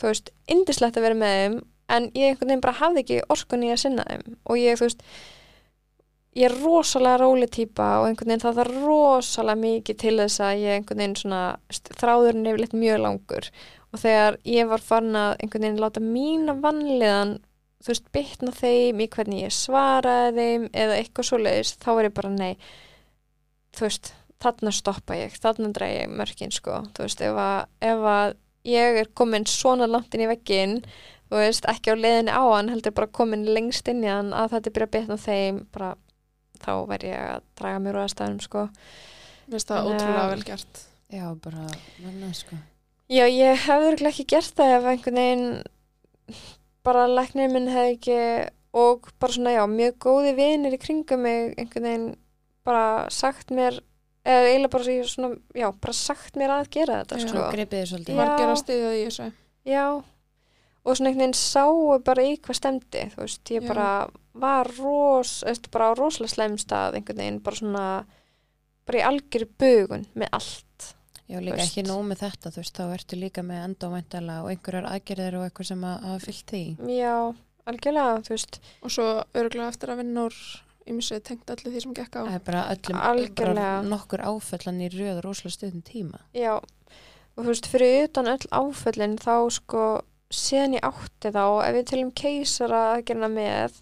þú 0.00 0.10
veist, 0.10 0.30
indislegt 0.50 0.98
að 0.98 1.08
vera 1.08 1.18
með 1.18 1.34
þeim 1.40 1.56
en 1.96 2.08
ég 2.14 2.32
einhvern 2.32 2.50
veginn 2.50 2.64
bara 2.64 2.80
hafði 2.80 3.02
ekki 3.04 3.18
orkunni 3.30 3.70
að 3.72 3.82
sinna 3.84 4.06
þeim. 4.08 4.38
Og 4.50 4.58
ég, 4.58 4.78
þú 4.78 4.88
veist 4.88 5.04
ég 6.36 6.50
er 6.50 6.56
rosalega 6.60 7.22
róli 7.22 7.48
típa 7.48 7.88
og 8.00 8.10
einhvern 8.10 8.32
veginn 8.32 8.44
það 8.44 8.60
þarf 8.60 8.78
rosalega 8.84 9.62
mikið 9.62 9.98
til 10.02 10.14
þess 10.20 10.42
að 10.44 10.62
ég 10.62 10.78
einhvern 10.78 11.02
veginn 11.02 11.18
svona 11.22 11.42
þráðurinn 11.96 12.44
er 12.44 12.52
yfirleitt 12.52 12.76
mjög 12.76 13.02
langur. 13.04 13.50
Og 13.94 14.02
þegar 14.02 14.38
ég 14.52 14.70
var 14.70 14.84
farin 14.84 15.16
að 15.16 15.36
einhvern 15.40 15.66
veginn 15.66 15.82
láta 15.84 16.02
mína 16.04 16.56
vanliðan 16.60 17.36
þú 17.86 17.92
veist, 17.92 18.12
bitna 18.12 18.52
þeim 18.56 19.00
í 19.00 19.08
hvernig 19.12 19.42
ég 19.46 19.54
svaraði 19.54 20.36
þeim 20.36 20.68
eða 20.74 21.00
eitthvað 21.00 21.28
svoleiðis, 21.30 21.74
þá 21.80 21.90
er 21.94 22.08
ég 22.08 22.16
bara 22.16 22.32
nei 22.34 22.52
þú 23.76 23.86
veist, 23.86 24.12
þarna 24.42 24.72
stoppa 24.74 25.16
ég 25.16 25.36
þarna 25.40 25.72
dreig 25.76 26.00
ég 26.00 26.16
mörkin 26.20 26.54
sko. 26.54 26.82
Þú 26.96 27.06
veist, 27.06 27.22
ef 27.24 27.40
að, 27.40 27.60
ef 27.84 28.08
að 28.12 28.34
ég 28.66 29.02
er 29.02 29.12
komin 29.16 29.46
svona 29.48 29.88
langt 29.88 30.14
inn 30.16 30.26
í 30.26 30.30
veggin 30.30 30.80
þú 31.30 31.40
veist, 31.40 31.68
ekki 31.70 31.94
á 31.94 31.96
leiðinni 31.98 32.34
á 32.34 32.42
hann 32.44 32.72
heldur 32.72 32.94
bara 32.96 33.10
komin 33.10 33.46
lengst 33.48 33.88
inn 33.90 34.04
í 34.04 34.10
hann 34.10 34.32
að 34.36 34.56
þetta 34.56 34.74
byrja 34.74 34.88
að 34.88 34.94
bitna 34.96 35.18
þeim 35.22 35.62
bara, 35.74 35.94
þá 36.62 36.72
verð 36.90 37.08
ég 37.10 37.20
að 37.36 37.42
draga 37.60 37.78
mér 37.84 37.96
úr 37.98 38.04
aðstæðum 38.06 38.40
sko 38.44 38.66
Mér 39.46 39.54
finnst 39.56 39.68
það 39.70 39.88
ótrúlega 39.92 40.28
vel 40.32 40.42
gert. 40.48 40.78
Já, 41.14 41.26
bara, 41.44 41.66
manna, 42.02 42.32
sko. 42.34 42.56
Já, 43.06 43.24
ég 43.30 43.60
hefði 43.62 43.90
örugglega 43.92 44.10
ekki 44.10 44.24
gert 44.32 44.56
það 44.58 44.72
ef 44.80 44.88
einhvern 44.90 45.20
veginn 45.22 46.40
bara 46.86 47.04
læknir 47.10 47.50
minn 47.52 47.68
hefði 47.70 47.92
ekki 47.96 48.16
og 48.76 49.06
bara 49.22 49.32
svona, 49.36 49.52
já, 49.54 49.62
mjög 49.70 49.94
góði 50.02 50.32
vinir 50.36 50.74
í 50.76 50.80
kringum 50.82 51.22
mig 51.24 51.54
einhvern 51.58 51.86
veginn 51.86 52.08
bara 52.66 53.06
sagt 53.14 53.52
mér 53.54 53.78
eða 54.26 54.50
eiginlega 54.50 54.72
bara 54.74 54.84
svo- 54.88 55.08
svona, 55.14 55.30
já, 55.54 55.68
bara 55.80 55.94
sagt 55.94 56.34
mér 56.36 56.50
að 56.56 56.70
gera 56.74 56.98
þetta, 57.04 57.18
Já. 57.20 57.26
sko. 57.28 57.38
Svo 57.38 57.50
gripið 57.54 57.78
þið 57.78 57.90
svolítið. 57.92 58.14
Já. 58.14 58.18
Margir 58.20 58.50
að 58.50 58.60
stiðja 58.64 58.90
því 58.90 59.02
þessu. 59.06 59.28
Já, 59.70 59.84
og 60.86 60.94
svona 60.96 61.10
einhvern 61.10 61.24
veginn 61.26 61.38
sáu 61.38 61.98
bara 62.06 62.22
í 62.22 62.36
hvað 62.38 62.58
stemdi, 62.60 63.00
þú 63.14 63.24
veist, 63.24 63.50
ég 63.50 63.66
bara 63.66 63.88
var 64.36 64.70
ros, 64.78 65.40
eftir 65.48 65.72
bara 65.74 65.90
á 65.90 65.98
rosalega 65.98 66.34
slemstað 66.36 67.00
einhvern 67.00 67.18
veginn, 67.22 67.40
bara 67.42 67.58
svona 67.60 67.86
bara 68.86 69.00
í 69.00 69.06
algjöru 69.08 69.48
bugun 69.58 70.06
með 70.14 70.30
allt. 70.38 70.92
Já, 71.26 71.40
líka 71.42 71.56
Veist. 71.58 71.72
ekki 71.72 71.82
nóg 71.88 72.04
með 72.06 72.20
þetta, 72.22 72.52
þú 72.54 72.60
veist, 72.62 72.76
þá 72.78 72.84
ertu 72.94 73.16
líka 73.18 73.42
með 73.42 73.64
endóvæntala 73.66 74.36
og 74.44 74.52
einhverjar 74.52 74.86
aðgerðir 74.92 75.36
og 75.40 75.46
eitthvað 75.48 75.66
sem 75.72 75.82
að 75.88 76.04
hafa 76.06 76.20
fyllt 76.22 76.52
því. 76.52 76.60
Já, 76.94 77.14
algjörlega, 77.66 78.20
þú 78.28 78.34
veist, 78.36 78.60
Og 78.86 78.94
svo 78.94 79.06
örgulega 79.34 79.72
eftir 79.72 79.90
að 79.90 80.00
vinna 80.04 80.26
úr 80.28 80.36
ímsið 80.86 81.22
tengt 81.26 81.50
öllu 81.50 81.72
því 81.72 81.82
sem 81.82 81.96
gekk 81.98 82.14
á. 82.14 82.22
Það 82.28 82.36
er 82.38 82.44
bara 82.46 82.62
öllum, 82.76 83.00
Algjörlega. 83.10 83.54
bara 83.74 83.82
nokkur 83.90 84.22
áföllan 84.22 84.78
í 84.86 84.90
röð 84.94 85.18
rosalega 85.24 85.56
stundum 85.56 85.82
tíma. 85.82 86.20
Já, 86.30 86.54
og 86.62 87.40
þú 87.42 87.48
veist, 87.50 87.66
fyrir 87.74 88.04
utan 88.06 88.30
öll 88.30 88.46
áföllin 88.54 89.18
þá 89.18 89.34
sko, 89.50 89.82
síðan 90.36 90.76
ég 90.78 90.84
átti 90.86 91.32
þá, 91.34 91.42
ef 91.66 91.74
við 91.78 91.86
tilum 91.90 92.10
keisara 92.16 92.80
aðgerina 92.96 93.28
með, 93.32 93.78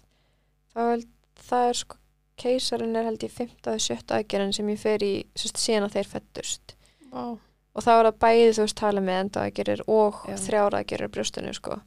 þá 0.73 0.79
held, 0.91 1.07
það 1.49 1.69
er 1.71 1.79
sko, 1.81 1.97
keisarin 2.41 2.95
er 2.99 3.07
held 3.09 3.25
ég 3.27 3.33
5. 3.35 3.51
eða 3.63 3.81
7. 3.85 4.05
aðgerin 4.19 4.53
sem 4.55 4.69
ég 4.73 4.79
fer 4.81 5.03
í, 5.05 5.11
sérst, 5.39 5.59
síðan 5.61 5.87
að 5.89 5.97
þeir 5.99 6.09
fættust. 6.13 6.75
Vá. 7.11 7.25
Og 7.75 7.83
þá 7.83 7.91
er 7.97 8.07
það 8.09 8.19
bæði, 8.23 8.47
þú 8.55 8.63
veist, 8.65 8.77
tala 8.79 9.01
með 9.03 9.19
enda 9.25 9.43
aðgerir 9.49 9.81
og 9.91 10.21
Já. 10.31 10.35
þrjára 10.45 10.79
aðgerir 10.83 11.11
brjóstunni, 11.11 11.53
sko. 11.57 11.77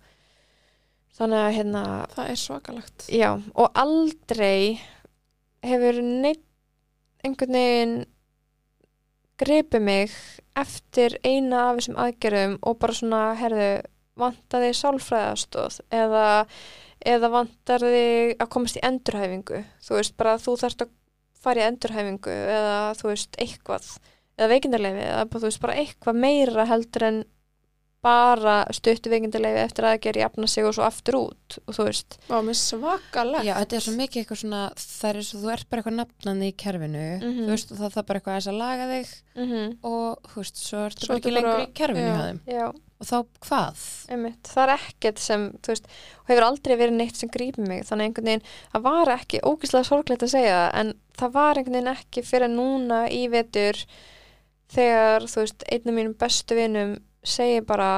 Þannig 1.18 1.40
að, 1.42 1.54
hérna, 1.56 1.82
Það 2.14 2.28
er 2.34 2.38
svakalegt. 2.44 3.06
já, 3.10 3.30
og 3.58 3.70
aldrei 3.74 4.80
hefur 5.66 5.96
neitt 6.04 6.44
einhvern 7.26 7.56
veginn 7.58 7.94
gripið 9.38 9.82
mig 9.86 10.14
eftir 10.58 11.16
eina 11.26 11.68
af 11.70 11.78
þessum 11.80 11.98
aðgerðum 12.04 12.56
og 12.66 12.78
bara 12.82 12.96
svona, 12.98 13.22
herðu, 13.38 13.68
vantar 14.18 14.64
þig 14.66 14.76
sálfræðastóð 14.82 15.80
eða, 16.02 16.26
eða 17.14 17.30
vantar 17.36 17.86
þig 17.86 18.36
að 18.42 18.52
komast 18.56 18.76
í 18.80 18.84
endurhæfingu. 18.88 19.64
Þú 19.86 19.98
veist, 20.00 20.16
bara 20.20 20.36
þú 20.42 20.56
þarft 20.62 20.84
að 20.86 20.94
fara 21.38 21.62
í 21.64 21.68
endurhæfingu 21.70 22.34
eða 22.34 22.76
þú 22.98 23.10
veist, 23.12 23.36
eitthvað 23.38 23.90
eða 24.38 24.52
veikindarleifi 24.54 25.02
eða 25.08 25.26
þú 25.32 25.44
veist, 25.48 25.60
bara 25.62 25.74
eitthvað 25.82 26.22
meira 26.26 26.64
heldur 26.70 27.02
en 27.08 27.24
bara 28.06 28.60
stuttu 28.70 29.10
veikindarleifi 29.10 29.58
eftir 29.64 29.86
að 29.88 29.96
gera 30.04 30.20
jafna 30.22 30.46
sig 30.46 30.62
og 30.68 30.74
svo 30.76 30.84
aftur 30.86 31.16
út 31.18 31.56
og 31.66 31.74
þú 31.74 31.86
veist, 31.88 32.14
Vá, 32.30 32.36
mér 32.46 32.54
svakalegt. 32.54 33.42
Já, 33.48 33.56
þetta 33.58 33.76
er 33.80 33.82
svo 33.88 33.94
mikið 33.98 34.20
eitthvað 34.22 34.40
svona, 34.44 34.60
það 34.78 35.08
er 35.10 35.26
svo, 35.26 35.40
þú 35.42 35.50
ert 35.56 35.66
bara 35.68 35.82
eitthvað 35.82 35.96
nafnandi 35.98 36.50
í 36.52 36.54
kerfinu, 36.62 37.02
Mhm. 37.18 37.40
þú 37.42 37.50
veist, 37.50 37.72
og 37.74 37.78
það 37.80 37.96
þarf 37.96 38.06
bara 38.06 38.20
eitthvað 38.20 38.36
aðeins 38.36 38.50
að 38.52 38.60
laga 38.62 38.86
þig 38.92 39.10
mm 39.34 39.66
og, 39.82 40.30
þú 40.30 40.36
veist, 40.38 40.56
svo 40.62 40.84
ertu 40.86 41.00
Svo 41.06 41.08
bara 41.08 41.18
ekki 41.18 41.34
lengur 41.34 41.64
í 41.66 41.72
kerfinu 41.74 42.40
já. 42.46 42.66
Og 42.98 43.06
þá 43.06 43.18
hvað? 43.46 43.82
einmitt, 44.10 44.48
það 44.50 44.62
er 44.64 44.72
ekkert 44.74 45.18
sem 45.22 45.42
þú 45.62 45.70
veist, 45.70 45.84
og 46.18 46.30
hefur 46.32 46.46
aldrei 46.48 46.74
verið 46.80 46.96
neitt 46.98 47.16
sem 47.20 47.28
grípið 47.30 47.68
mig 47.68 47.84
þannig 47.86 48.08
einhvern 48.08 48.26
veginn, 48.32 48.46
það 48.72 48.82
var 48.88 49.10
ekki 49.14 49.40
ógislega 49.46 49.86
sorglegt 49.86 50.24
að 50.26 50.32
segja 50.34 50.56
en 50.74 50.94
það 51.20 51.32
var 51.36 51.60
einhvern 51.60 51.76
veginn 51.78 51.92
ekki 51.94 52.24
fyrir 52.26 52.50
núna 52.50 53.04
í 53.14 53.20
vetur 53.30 53.78
þegar, 54.74 55.28
þú 55.30 55.44
veist, 55.44 55.64
einn 55.72 55.88
af 55.92 55.94
mínum 55.96 56.16
bestu 56.18 56.58
vinum 56.58 56.96
segir 57.24 57.64
bara 57.68 57.90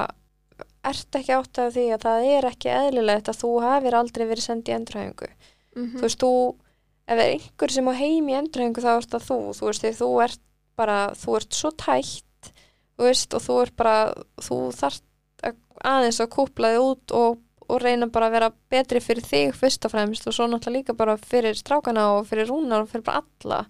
ert 0.86 1.16
ekki 1.18 1.34
átt 1.36 1.58
af 1.60 1.72
því 1.74 1.86
að 1.96 2.04
það 2.06 2.28
er 2.36 2.48
ekki 2.50 2.70
eðlilegt 2.72 3.28
að 3.32 3.40
þú 3.42 3.50
hafir 3.64 3.96
aldrei 3.98 4.26
verið 4.30 4.46
sendið 4.46 4.72
í 4.72 4.76
endurhæfingu 4.78 5.30
Mhm. 5.76 5.96
þú 5.96 6.02
veist, 6.02 6.18
þú 6.20 6.30
ef 7.06 7.16
það 7.16 7.24
er 7.24 7.32
einhver 7.38 7.70
sem 7.70 7.88
á 7.88 7.94
heim 7.94 8.28
í 8.28 8.34
endurhengu 8.38 8.82
þá 8.84 8.90
ert 8.96 9.10
það 9.16 9.26
þú, 9.28 9.36
þú 9.58 9.66
veist, 9.70 9.82
því 9.84 9.92
þú 10.00 10.08
ert 10.24 10.40
bara, 10.76 10.96
þú 11.14 11.36
ert 11.36 11.52
svo 11.54 11.70
tætt 11.70 12.24
veist, 13.08 13.34
og 13.34 13.42
þú 13.44 13.60
ert 13.64 13.76
bara 13.76 13.94
þú 14.42 14.58
þarft 14.76 15.04
að, 15.46 15.56
aðeins 15.92 16.20
að 16.20 16.32
kúpla 16.36 16.72
þig 16.74 16.86
út 16.88 17.14
og, 17.16 17.38
og 17.70 17.80
reyna 17.84 18.08
bara 18.12 18.28
að 18.28 18.34
vera 18.36 18.50
betri 18.72 19.00
fyrir 19.04 19.26
þig 19.26 19.54
fyrst 19.56 19.86
og 19.86 19.94
fremst 19.94 20.26
og 20.26 20.34
svo 20.36 20.48
náttúrulega 20.50 20.80
líka 20.80 20.96
bara 20.98 21.16
fyrir 21.16 21.56
strákana 21.58 22.08
og 22.18 22.26
fyrir 22.30 22.50
rúnar 22.50 22.84
og 22.84 22.90
fyrir 22.92 23.06
bara 23.06 23.22
alla 23.22 23.60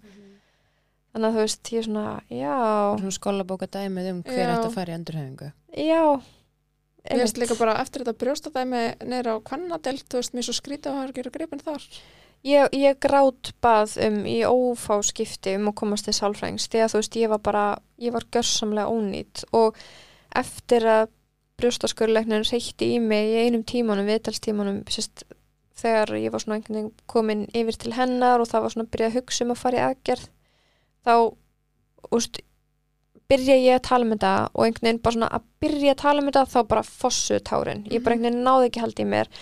þannig 1.10 1.26
að 1.26 1.34
þú 1.36 1.44
veist, 1.44 1.72
ég 1.74 1.80
er 1.82 1.88
svona, 1.88 2.04
já 2.30 2.58
Svona 3.00 3.16
skólabóka 3.16 3.66
dæmið 3.66 4.10
um 4.12 4.20
hver 4.26 4.52
ætti 4.54 4.68
að 4.68 4.76
fara 4.76 4.92
í 4.92 4.98
endurhæfingu. 4.98 5.50
já, 5.74 6.04
Mér 7.10 7.22
veist 7.24 7.38
líka 7.40 7.56
bara 7.58 7.78
eftir 7.80 8.04
þetta 8.04 8.18
brjóstadæmi 8.20 8.82
neyra 9.08 9.34
á 9.34 9.38
kvannadelt, 9.42 10.04
þú 10.06 10.20
veist, 10.20 10.34
mér 10.36 10.44
er 10.44 10.46
svo 10.46 10.54
skrítið 10.58 10.90
að 10.92 10.98
hafa 11.00 11.12
ekki 11.14 11.32
gripin 11.34 11.62
þar. 11.64 11.86
Ég, 12.46 12.72
ég 12.72 12.96
grátt 12.96 13.50
bað 13.60 13.98
um 14.06 14.22
í 14.24 14.38
ófá 14.48 15.02
skipti 15.04 15.58
um 15.58 15.68
að 15.68 15.76
komast 15.82 16.06
til 16.08 16.14
sálfræðings 16.16 16.70
því 16.72 16.80
að 16.80 16.92
þú 16.92 17.00
veist, 17.02 17.18
ég 17.20 17.32
var 17.34 17.42
bara, 17.44 17.64
ég 18.00 18.14
var 18.14 18.24
görsamlega 18.32 18.88
ónýtt 18.88 19.42
og 19.56 19.76
eftir 20.40 20.86
að 20.88 21.10
brjóstaskurleiknir 21.60 22.46
reytti 22.48 22.94
í 22.94 23.02
mig 23.02 23.28
í 23.28 23.44
einum 23.44 23.64
tímanum, 23.68 24.08
viðtalstímanum, 24.08 24.80
sérst, 24.88 25.26
þegar 25.76 26.14
ég 26.16 26.32
var 26.32 26.40
svona 26.40 26.56
einhvern 26.56 26.78
veginn 26.78 27.06
komin 27.10 27.44
yfir 27.56 27.76
til 27.76 27.92
hennar 27.96 28.40
og 28.40 28.48
það 28.48 28.64
var 28.64 28.74
svona 28.74 28.88
að 28.88 28.94
byrja 28.94 29.10
að 29.10 29.18
hugsa 29.18 29.44
um 29.44 29.52
að 29.52 29.60
fara 29.60 29.80
í 29.80 29.84
aðgerð, 29.90 30.26
þá, 31.04 31.14
úst, 32.16 32.40
byrja 33.30 33.60
ég 33.60 33.76
að 33.76 33.86
tala 33.90 34.06
um 34.06 34.16
þetta 34.16 34.34
og 34.48 34.64
einhvern 34.64 34.88
veginn 34.88 35.04
bara 35.04 35.18
svona 35.18 35.32
að 35.36 35.48
byrja 35.62 35.92
að 35.92 36.02
tala 36.02 36.22
um 36.22 36.30
þetta 36.30 36.48
þá 36.54 36.60
bara 36.72 36.88
fossu 36.88 37.40
tárin, 37.44 37.84
ég 37.92 38.04
bara 38.04 38.16
einhvern 38.16 38.32
veginn 38.32 38.46
náði 38.48 38.70
ekki 38.70 38.84
haldi 38.86 39.04
í 39.04 39.10
mér 39.12 39.32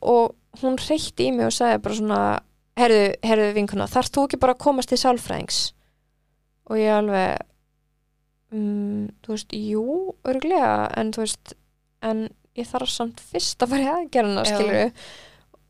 og 0.00 0.36
hún 0.60 0.78
reytti 0.80 1.28
í 1.28 1.34
mig 1.34 1.46
og 1.48 1.54
sagði 1.54 1.82
bara 1.84 1.98
svona 1.98 2.20
herðu, 2.80 3.04
herðu 3.26 3.52
vinkuna, 3.56 3.88
þarf 3.90 4.10
þú 4.14 4.26
ekki 4.26 4.40
bara 4.42 4.56
að 4.56 4.62
komast 4.64 4.90
til 4.92 4.98
sálfræðings 5.00 5.60
og 6.70 6.78
ég 6.80 6.92
alveg 6.94 7.42
mm, 8.54 9.08
þú 9.24 9.34
veist, 9.34 9.56
jú, 9.56 9.84
örglega 10.30 10.74
en 11.00 11.12
þú 11.14 11.24
veist, 11.24 11.54
en 12.06 12.24
ég 12.58 12.70
þarf 12.70 12.92
samt 12.92 13.22
fyrst 13.32 13.62
að 13.62 13.74
fara 13.74 13.84
í 13.84 13.90
aðgerðina 13.96 14.46
Já. 14.46 14.54
skilur 14.54 14.80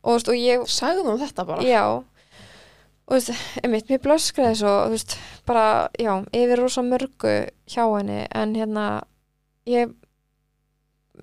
og, 0.01 0.15
og 0.16 0.36
ég 0.36 0.65
Sagði 0.70 1.07
þú 1.09 1.16
þetta 1.24 1.47
bara? 1.48 1.66
já 1.66 1.82
og 1.90 2.05
þú 3.11 3.16
veist, 3.19 3.32
einmitt, 3.65 3.89
mér 3.90 4.05
blöskraði 4.05 4.61
svo 4.62 4.74
þú 4.86 4.93
veist, 4.94 5.16
bara, 5.48 5.65
já, 6.01 6.12
yfir 6.36 6.62
rosa 6.62 6.85
mörgu 6.86 7.35
hjá 7.70 7.82
henni, 7.85 8.23
en 8.31 8.55
hérna 8.57 8.86
ég 9.69 9.97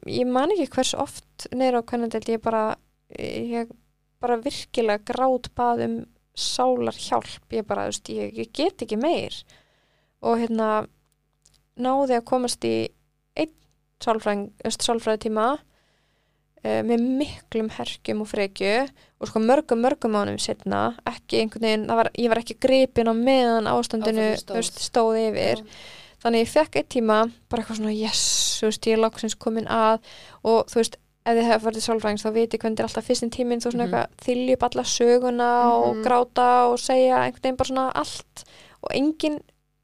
ég 0.07 0.27
man 0.29 0.51
ekki 0.53 0.69
hvers 0.75 0.93
oft 0.97 1.47
neyra 1.55 1.81
á 1.81 1.87
hvernig 1.87 2.29
ég 2.29 2.41
bara 2.43 2.75
ég 3.17 3.73
bara 4.21 4.39
virkilega 4.41 5.05
grátt 5.05 5.51
bað 5.57 5.83
um 5.85 5.97
sálar 6.37 6.95
hjálp 6.97 7.53
ég 7.53 7.65
bara, 7.65 7.87
þú 7.87 7.93
veist, 7.93 8.11
ég, 8.13 8.37
ég 8.37 8.51
get 8.53 8.85
ekki 8.85 8.99
meir. 8.99 9.35
Og 10.25 10.37
hérna 10.41 10.85
náði 11.77 12.17
að 12.17 12.27
komast 12.29 12.65
í 12.65 12.75
einn 13.37 13.53
sálfræði 14.01 15.27
tíma 15.27 15.47
uh, 15.57 16.81
með 16.85 17.05
miklum 17.21 17.71
herkjum 17.73 18.23
og 18.25 18.31
frekju. 18.31 18.73
Og 19.17 19.31
sko 19.31 19.41
mörgum 19.41 19.81
mörgum 19.81 20.17
ánum 20.17 20.37
setna 20.41 20.91
ekki 21.09 21.41
einhvern 21.41 21.65
veginn, 21.65 21.87
var, 21.89 22.11
ég 22.13 22.29
var 22.33 22.43
ekki 22.43 22.59
gripin 22.61 23.09
á 23.09 23.13
meðan 23.17 23.69
ástandinu 23.71 24.29
stóð. 24.37 24.69
stóð 24.77 25.21
yfir. 25.23 25.63
Þannig 26.21 26.45
ég 26.45 26.53
fekk 26.53 26.79
eitt 26.79 26.93
tíma 26.93 27.23
bara 27.49 27.61
eitthvað 27.61 27.81
svona 27.81 27.93
yes, 27.93 28.21
þú 28.59 28.71
veist, 28.71 28.89
ég 28.89 28.97
er 28.97 29.03
loksins 29.03 29.37
komin 29.37 29.69
að. 29.69 30.05
Og 30.45 30.69
þú 30.69 30.81
veist, 30.81 30.97
ef 31.27 31.35
þið 31.37 31.47
hefur 31.51 31.65
farið 31.67 31.83
sálfræðings 31.87 32.23
þá 32.25 32.29
viti 32.37 32.57
hvernig 32.61 32.77
þetta 32.77 32.83
er 32.85 32.89
alltaf 32.89 33.07
fyrstin 33.09 33.31
tíminn 33.35 33.59
þú 33.63 33.71
svona 33.73 33.85
Mhm. 33.87 33.93
eitthvað 33.93 34.25
þylja 34.27 34.53
upp 34.57 34.63
alla 34.67 34.83
söguna 34.83 35.49
og 35.73 35.95
Mhm. 35.95 36.03
gráta 36.05 36.47
og 36.71 36.77
segja 36.79 37.17
einhvern 37.25 37.41
veginn 37.43 37.57
bara 37.57 37.69
svona 37.71 37.91
allt 37.95 38.43
og 38.83 38.91
engin, 38.93 39.39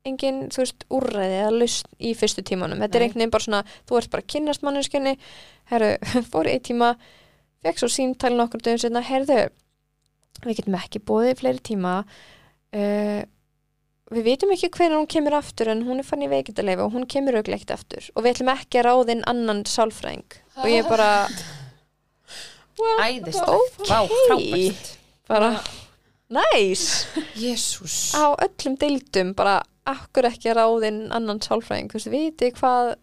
engin 0.05 0.49
þú 0.49 0.57
veist, 0.63 0.85
úrræði 0.89 1.37
eða 1.41 1.51
lausn 1.59 1.85
í 1.99 2.13
fyrstu 2.15 2.43
tímanum 2.43 2.79
þetta 2.79 2.95
er 2.95 2.99
Nei. 2.99 3.07
einhvern 3.07 3.21
veginn 3.23 3.31
bara 3.31 3.43
svona, 3.43 3.63
þú 3.87 3.97
ert 3.97 4.09
bara 4.11 4.21
að 4.23 4.27
kynnast 4.33 4.63
manneskunni 4.63 5.17
herru, 5.71 5.97
fór 6.31 6.45
í 6.47 6.53
eitt 6.55 6.63
tíma 6.69 6.95
fekk 7.63 7.77
svo 7.79 7.87
símtæli 7.87 8.35
nokkur 8.37 8.59
dögum 8.61 8.79
setna 8.79 9.01
herðu, 9.01 9.49
við 10.43 10.55
getum 10.57 10.75
ekki 10.75 10.99
bóðið 10.99 11.37
fleiri 11.39 11.59
tíma 11.63 12.03
uh, 12.73 13.23
við 14.11 14.25
vitum 14.27 14.51
ekki 14.53 14.69
hvernig 14.73 14.99
hún 14.99 15.09
kemur 15.09 15.37
aftur 15.39 15.71
en 15.71 15.85
hún 15.87 16.01
er 16.03 16.07
fann 16.07 16.25
í 16.25 16.29
veikindalefi 16.31 16.83
og 16.83 16.93
hún 16.95 17.07
kemur 17.09 17.37
ekkert 17.39 17.71
aftur. 17.77 18.09
Og 18.15 18.25
við 18.25 18.35
ætlum 18.35 18.51
ekki 18.55 18.81
að 18.81 18.87
ráða 18.89 19.15
inn 19.15 19.23
annan 19.29 19.63
sálfræðing. 19.69 20.39
Og 20.59 20.67
ég 20.69 20.89
bara, 20.89 21.09
Æðist, 23.03 23.43
ok. 23.45 23.85
Vá, 23.87 23.99
frábært. 24.09 24.91
Bara 25.29 25.49
næs 26.33 27.05
Jésús 27.37 28.15
á 28.17 28.33
öllum 28.41 28.75
deildum 28.81 29.33
bara 29.37 29.59
akkur 29.85 30.25
ekki 30.29 30.49
að 30.51 30.57
ráða 30.57 30.89
inn 30.89 31.01
annan 31.13 31.41
sálfræðing? 31.43 31.91
Þú 31.91 31.99
veist, 31.99 32.11
viti 32.13 32.49
hvað 32.57 32.95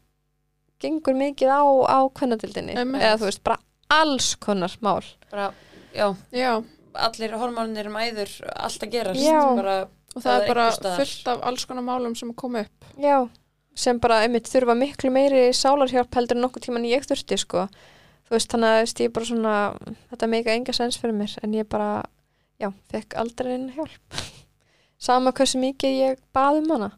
gengur 0.83 1.17
mikið 1.17 1.53
á 1.55 1.63
á 1.87 1.99
kvennadildinni 2.17 2.75
eða 2.81 3.17
þú 3.21 3.29
veist, 3.29 3.43
bara 3.47 3.61
alls 3.91 4.35
konar 4.41 4.75
mál. 4.85 5.05
Bara, 5.31 5.51
já, 5.95 6.09
Já, 6.35 6.53
allir 6.95 7.35
hormónir 7.39 7.91
um 7.91 7.99
æður 8.01 8.33
allt 8.55 8.87
að 8.87 8.93
gerast. 8.95 9.23
Já. 9.23 9.41
bara, 9.57 9.77
og 10.15 10.23
það 10.23 10.31
Það 10.31 10.43
er 10.43 10.51
bara 10.51 10.97
fullt 10.99 11.31
af 11.33 11.45
alls 11.51 11.67
konar 11.69 11.87
málum 11.87 12.17
sem 12.19 12.33
koma 12.35 12.65
upp. 12.67 12.91
Já, 13.01 13.17
sem 13.75 14.01
bara 14.03 14.23
einmitt 14.25 14.51
þurfa 14.51 14.77
miklu 14.79 15.13
meiri 15.15 15.49
sálarhjálp 15.57 16.15
heldur 16.19 16.39
en 16.39 16.45
nokkuð 16.47 16.67
tíman 16.67 16.89
ég 16.89 17.07
þurfti 17.07 17.39
sko. 17.41 17.67
Þú 18.29 18.37
veist, 18.37 18.53
þannig 18.53 18.77
að 18.79 19.05
ég 19.05 19.13
bara 19.15 19.27
svona, 19.27 19.55
þetta 20.13 20.31
meika 20.31 20.55
enga 20.55 20.75
sens 20.77 20.99
fyrir 21.01 21.17
mér 21.19 21.37
en 21.43 21.55
ég 21.57 21.67
bara, 21.71 22.03
já, 22.63 22.71
fekk 22.93 23.17
aldrei 23.19 23.55
einn 23.57 23.71
hjálp. 23.75 24.21
Sama 25.07 25.33
hversu 25.33 25.59
mikið 25.63 25.97
ég 25.97 26.21
bað 26.37 26.61
um 26.61 26.75
hana. 26.77 26.91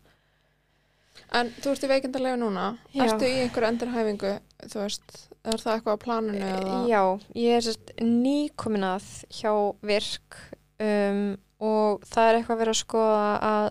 En 1.32 1.48
þú 1.62 1.72
ert 1.72 1.84
í 1.86 1.89
veikindalegu 1.89 2.39
núna, 2.40 2.64
Já. 2.93 3.06
ertu 3.06 3.28
í 3.28 3.39
einhverju 3.44 3.68
endurhæfingu, 3.70 4.32
þú 4.68 4.80
veist, 4.82 5.14
er 5.48 5.60
það 5.62 5.78
eitthvað 5.78 5.97
á 5.97 6.05
planinu 6.05 6.48
eða? 6.48 6.74
Já, 6.90 7.02
ég 7.40 7.56
er 7.56 7.64
sérst 7.64 7.93
nýkomin 8.05 8.84
að 8.84 9.06
hjá 9.39 9.52
virk 9.89 10.36
um, 10.82 11.22
og 11.62 12.02
það 12.10 12.28
er 12.28 12.39
eitthvað 12.40 12.60
verið 12.62 12.74
að 12.74 12.80
skoða 12.82 13.30
að 13.48 13.68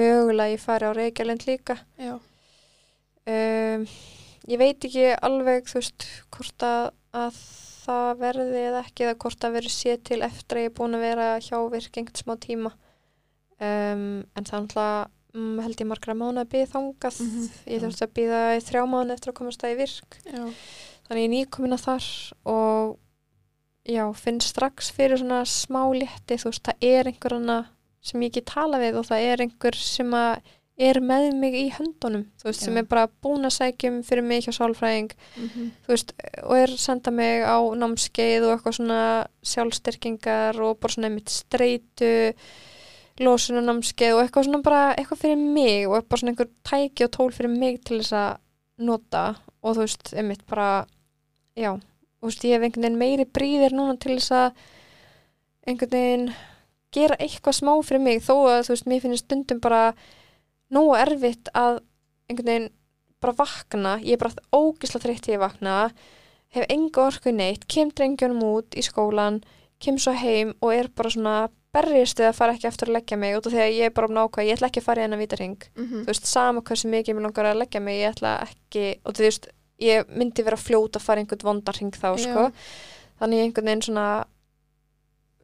mögulega 0.00 0.54
ég 0.54 0.60
fari 0.64 0.88
á 0.88 0.92
Reykjavík 0.96 1.46
líka. 1.48 1.76
Já. 2.00 2.14
um, 3.30 3.86
ég 4.50 4.58
veit 4.60 4.84
ekki 4.88 5.06
alveg 5.20 5.68
þú 5.70 5.78
veist 5.80 6.06
hvort 6.34 6.64
að, 6.66 6.90
að 7.16 7.40
það 7.84 8.10
verði 8.20 8.62
eða 8.70 8.82
ekki 8.84 9.06
eða 9.06 9.18
hvort 9.24 9.46
að 9.46 9.54
verði 9.58 9.72
séð 9.74 10.02
til 10.10 10.20
eftir 10.26 10.58
að 10.60 10.64
ég 10.66 10.70
er 10.72 10.76
búin 10.80 10.96
að 10.98 11.04
vera 11.06 11.28
hjá 11.44 11.56
virk 11.72 11.96
einhvern 12.00 12.20
smá 12.24 12.34
tíma 12.44 12.72
um, 13.60 14.04
en 14.24 14.46
það 14.46 14.54
er 14.56 14.64
náttúrulega 14.64 15.08
mm, 15.34 15.60
held 15.64 15.82
ég 15.84 15.90
margra 15.92 16.16
mánu 16.18 16.42
að 16.44 16.50
byggja 16.54 16.70
þangað 16.74 17.20
Mhm. 17.24 17.48
ég 17.74 17.84
þurfti 17.84 18.06
að 18.06 18.14
byggja 18.18 18.42
þrjá 18.68 18.82
mánu 18.94 19.14
eftir 19.16 19.32
að 19.32 19.38
komast 19.40 19.60
það 19.64 19.74
í 19.74 19.78
virk 19.80 20.18
Já. 20.24 20.44
þannig 21.08 21.22
ég 21.22 21.28
er 21.28 21.34
nýkomin 21.36 21.76
að 21.76 21.84
þar 21.86 22.08
og 22.54 22.98
já, 23.88 24.04
finn 24.16 24.40
strax 24.44 24.90
fyrir 24.96 25.20
svona 25.20 25.42
smá 25.48 25.82
létti, 25.94 26.38
þú 26.40 26.52
veist, 26.52 26.64
það 26.66 26.88
er 26.92 27.10
einhver 27.10 27.36
hana 27.38 27.60
sem 28.00 28.22
ég 28.24 28.32
ekki 28.32 28.46
tala 28.48 28.80
við 28.80 29.00
og 29.00 29.06
það 29.10 29.26
er 29.28 29.44
einhver 29.44 29.76
sem 29.76 30.16
að 30.16 30.40
er 30.80 31.00
með 31.04 31.26
mig 31.36 31.56
í 31.58 31.66
höndunum, 31.74 32.24
þú 32.40 32.48
veist, 32.48 32.62
sem 32.64 32.76
Já. 32.76 32.80
er 32.80 32.88
bara 32.88 33.08
búin 33.22 33.44
að 33.44 33.56
sækjum 33.58 33.98
fyrir 34.06 34.24
mig 34.24 34.46
hjá 34.46 34.54
sálfræðing. 34.56 35.12
Mm 35.36 35.66
þú 35.84 35.92
veist, 35.92 36.14
og 36.42 36.56
er 36.56 36.72
senda 36.80 37.12
mig 37.12 37.44
á 37.44 37.58
námskeið 37.82 38.46
og 38.46 38.54
eitthvað 38.54 38.76
svona 38.78 39.02
sjálfstyrkingar 39.52 40.60
og 40.64 40.78
bara 40.80 40.94
svona 40.94 41.10
einmitt 41.10 41.32
streitu 41.34 42.12
losuna 43.20 43.60
námskeið 43.60 44.14
og 44.16 44.22
eitthvað 44.22 44.48
svona 44.48 44.62
bara 44.64 44.82
eitthvað 44.94 45.22
fyrir 45.26 45.42
mig 45.42 45.88
og 45.88 46.08
bara 46.08 46.22
svona 46.22 46.32
einhver 46.32 46.50
tæki 46.64 47.04
og 47.04 47.12
tól 47.12 47.32
fyrir 47.36 47.52
mig 47.52 47.80
til 47.84 48.00
þess 48.00 48.16
að 48.16 48.40
nota 48.88 49.24
og 49.60 49.76
þú 49.76 49.84
veist, 49.84 50.14
einmitt 50.16 50.46
bara 50.48 50.86
já, 51.58 51.76
veist, 52.28 52.44
ég 52.44 52.56
hef 52.56 52.66
einhvern 52.66 52.84
veginn 52.84 53.00
meiri 53.00 53.26
bríðir 53.26 53.76
núna 53.76 53.96
til 54.00 54.16
þess 54.18 54.34
að 54.36 54.64
einhvern 55.66 55.94
veginn 55.94 56.26
gera 56.94 57.16
eitthvað 57.22 57.60
smá 57.60 57.72
fyrir 57.86 58.02
mig 58.02 58.24
þó 58.24 58.34
að 58.50 58.64
þú 58.66 58.74
veist, 58.74 58.90
mér 58.90 59.04
finnst 59.04 59.24
stundum 59.24 59.62
bara 59.62 59.82
nógu 60.74 60.96
erfitt 60.98 61.50
að 61.54 61.80
einhvern 62.30 62.50
veginn 62.52 62.70
bara 63.20 63.36
vakna, 63.36 63.98
ég 64.00 64.16
er 64.16 64.22
bara 64.22 64.46
ógisla 64.56 65.00
þreytt 65.02 65.26
þegar 65.26 65.36
ég 65.36 65.44
vakna, 65.44 65.76
hef 66.56 66.66
enga 66.72 67.06
orku 67.06 67.32
neitt, 67.34 67.66
kem 67.68 67.90
drengjónum 67.92 68.44
út 68.48 68.76
í 68.78 68.84
skólan, 68.84 69.42
kem 69.80 69.98
svo 70.00 70.14
heim 70.16 70.54
og 70.60 70.72
er 70.74 70.88
bara 70.96 71.12
svona 71.12 71.34
berjast 71.74 72.18
við 72.18 72.30
að 72.30 72.38
fara 72.38 72.54
ekki 72.56 72.68
aftur 72.70 72.90
að 72.90 72.96
leggja 72.98 73.18
mig 73.20 73.36
út 73.36 73.46
af 73.46 73.54
því 73.54 73.62
að 73.62 73.76
ég 73.76 73.90
er 73.90 73.94
bara 73.94 74.08
um 74.10 74.16
nákvæð, 74.16 74.48
ég 74.48 74.56
ætla 74.56 74.70
ekki 74.70 74.80
að 74.80 74.86
fara 74.88 75.00
í 75.00 75.04
hennar 75.04 75.20
vítarhing 75.20 75.60
-hmm. 75.60 76.02
þú 76.02 76.06
veist, 76.10 76.26
sama 76.26 76.62
hversu 76.66 76.88
mikið 76.88 77.14
mér 77.14 77.26
langar 77.28 77.46
að 77.46 77.60
leggja 77.60 77.80
mig, 77.80 78.00
ég 78.00 78.10
ætla 78.10 78.32
ekki 78.42 78.84
og 79.04 79.14
þú 79.14 79.22
veist, 79.28 79.48
ég 79.80 80.10
myndi 80.12 80.44
vera 80.46 80.58
fljót 80.60 80.98
að 80.98 81.06
fara 81.06 81.22
einhvern 81.22 81.46
vondarhing 81.48 81.96
þá, 81.96 82.10
sko. 82.20 82.48
Þannig 83.20 83.40
ég 83.40 83.48
einhvern 83.48 83.70
veginn 83.70 83.86
svona 83.88 84.08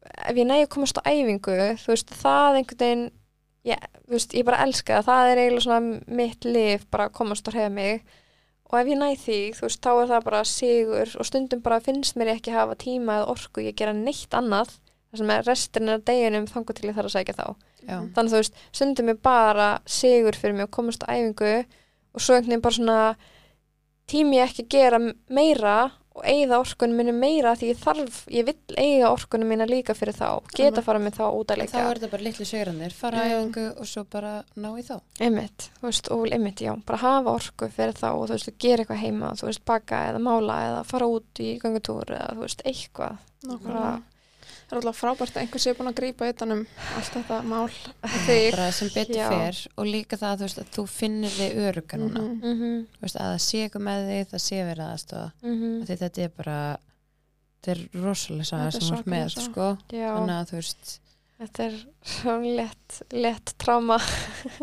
ef 0.06 0.36
ég 0.38 0.46
nægi 0.46 0.66
að 0.66 0.72
komast 0.72 1.00
á 1.00 1.08
æfingu 1.08 1.56
þú 1.82 1.92
veist, 1.92 2.12
það 2.22 2.60
einhvern 2.60 2.82
veginn 2.82 3.06
ég, 3.66 3.88
veist, 4.10 4.36
ég 4.36 4.46
bara 4.46 4.62
elska 4.66 5.00
það. 5.00 5.08
Það 5.08 5.32
er 5.32 5.42
eiginlega 5.42 5.66
svona 5.66 6.16
mitt 6.20 6.46
lif 6.46 6.86
bara 6.92 7.08
að 7.08 7.18
komast 7.18 7.48
og 7.48 7.56
hrefa 7.56 7.72
mig. 7.74 8.02
Og 8.66 8.80
ef 8.80 8.90
ég 8.90 8.98
næ 8.98 9.08
því, 9.22 9.38
þú 9.54 9.66
veist, 9.68 9.82
þá 9.84 9.90
er 9.92 10.10
það 10.10 10.26
bara 10.26 10.42
sigur 10.50 11.12
og 11.20 11.28
stundum 11.28 11.62
bara 11.62 11.82
finnst 11.82 12.18
mér 12.18 12.32
ég 12.32 12.40
ekki 12.40 12.54
hafa 12.54 12.74
tíma 12.80 13.20
eða 13.20 13.30
orku, 13.36 13.62
ég 13.62 13.76
gera 13.78 13.94
neitt 13.94 14.34
annað 14.34 14.74
þar 15.06 15.20
sem 15.20 15.32
er 15.36 15.46
restin 15.46 15.92
af 15.92 16.02
deginum 16.08 16.48
þangu 16.50 16.74
til 16.74 16.88
ég 16.90 16.96
þarf 16.96 17.10
að 17.10 17.14
sækja 17.14 17.36
þá. 17.38 17.46
Já, 17.86 17.96
þannig 18.16 18.32
þú 18.32 18.40
veist, 18.40 18.58
stundum 18.74 19.12
er 19.12 19.20
bara 19.22 19.68
sigur 19.86 20.34
fyrir 20.34 20.56
mig 20.58 20.66
að 20.66 20.74
komast 20.74 21.06
á 21.06 21.14
æfingu 21.14 21.52
og 21.62 22.24
svo 22.24 22.34
einhvern 22.34 22.56
veginn 22.56 22.64
bara 22.64 22.78
svona 22.80 22.98
tími 24.10 24.38
ég 24.40 24.50
ekki 24.50 24.66
að 24.66 24.74
gera 24.76 25.00
meira 25.28 25.76
og 26.16 26.24
eigða 26.24 26.58
orkunum 26.62 26.96
minni 26.96 27.12
meira 27.12 27.52
því 27.58 27.66
ég 27.74 27.80
þarf, 27.82 28.20
ég 28.32 28.46
vill 28.48 28.76
eiga 28.80 29.10
orkunum 29.12 29.50
minna 29.52 29.66
líka 29.68 29.92
fyrir 29.96 30.16
þá, 30.16 30.40
geta 30.56 30.80
fara 30.84 31.02
með 31.02 31.18
þá 31.18 31.24
út 31.28 31.52
að 31.52 31.58
þá 31.58 31.60
leika 31.60 31.82
er 31.82 32.00
þetta 32.00 32.10
bara 32.14 32.24
litlu 32.24 32.46
segrannir 32.48 32.96
fara 32.96 33.20
að 33.20 33.28
Já. 33.28 33.36
æfingu 33.36 33.66
og 33.76 33.90
svo 33.90 34.04
bara 34.16 34.32
ná 34.56 34.68
í 34.80 34.86
þá 34.86 34.94
einmitt, 35.20 35.68
þú 35.76 35.88
veist, 35.90 36.10
og 36.16 36.26
einmitt, 36.32 36.64
já 36.64 36.72
bara 36.88 37.02
hafa 37.04 37.36
orku 37.36 37.68
fyrir 37.68 38.00
þá 38.00 38.08
og 38.14 38.24
þú 38.30 38.38
veist, 38.38 38.52
gera 38.64 38.86
eitthvað 38.86 39.02
heima 39.04 39.34
þú 39.36 39.50
veist, 39.50 39.64
baka 39.68 40.02
eða 40.08 40.24
mála 40.24 40.58
eða 40.70 40.82
fara 40.88 41.10
út 41.18 41.44
í 41.44 41.52
gangutúr 41.60 42.16
eða 42.16 42.32
þú 42.32 42.46
veist, 42.46 42.64
eitthvað 42.72 43.18
Nákvæmlega. 43.46 43.96
Það 44.66 44.72
er 44.72 44.78
alltaf 44.80 44.96
frábært 44.98 45.36
að 45.36 45.42
einhver 45.44 45.62
sé 45.62 45.72
búin 45.78 45.88
að 45.92 45.94
grípa 46.00 46.28
utanum 46.32 46.62
allt 46.96 47.12
þetta 47.14 47.36
mál 47.46 47.68
þig. 48.26 48.50
bara 48.50 48.70
sem 48.72 48.88
betur 48.94 49.16
Já. 49.20 49.28
fer 49.30 49.60
og 49.78 49.86
líka 49.86 50.16
það 50.18 50.36
þú 50.40 50.46
veist, 50.48 50.58
að 50.58 50.72
þú 50.74 50.84
finnir 50.90 51.30
þig 51.36 51.60
öruga 51.68 51.96
núna 52.02 52.20
Mhm. 52.20 52.40
mm 52.42 52.54
-hmm. 52.60 52.80
Þú 52.96 53.00
veist, 53.06 53.16
að 53.16 53.30
það 53.32 53.40
sé 53.46 53.58
eitthvað 53.68 53.86
með 53.86 54.08
þig, 54.10 54.26
það 54.32 54.42
sé 54.48 54.56
verið 54.66 54.86
aðstofa 54.92 55.32
Mm 55.42 55.82
Af 55.82 55.88
því 55.88 55.96
þetta 56.02 56.22
er 56.24 56.30
bara 56.36 56.76
þetta 57.62 57.70
er 57.70 57.88
rosalega 58.02 58.66
er 58.66 58.70
sem 58.70 58.80
þú 58.80 58.98
ert 58.98 59.06
með 59.06 59.28
sko. 59.30 59.78
já, 59.92 60.10
þannig 60.16 60.36
að 60.40 60.48
þú 60.50 60.56
veist 60.56 61.00
þetta 61.40 61.64
er 61.66 61.72
svo 62.02 62.56
lett, 62.56 63.02
lett 63.12 63.54
tráma 63.58 63.98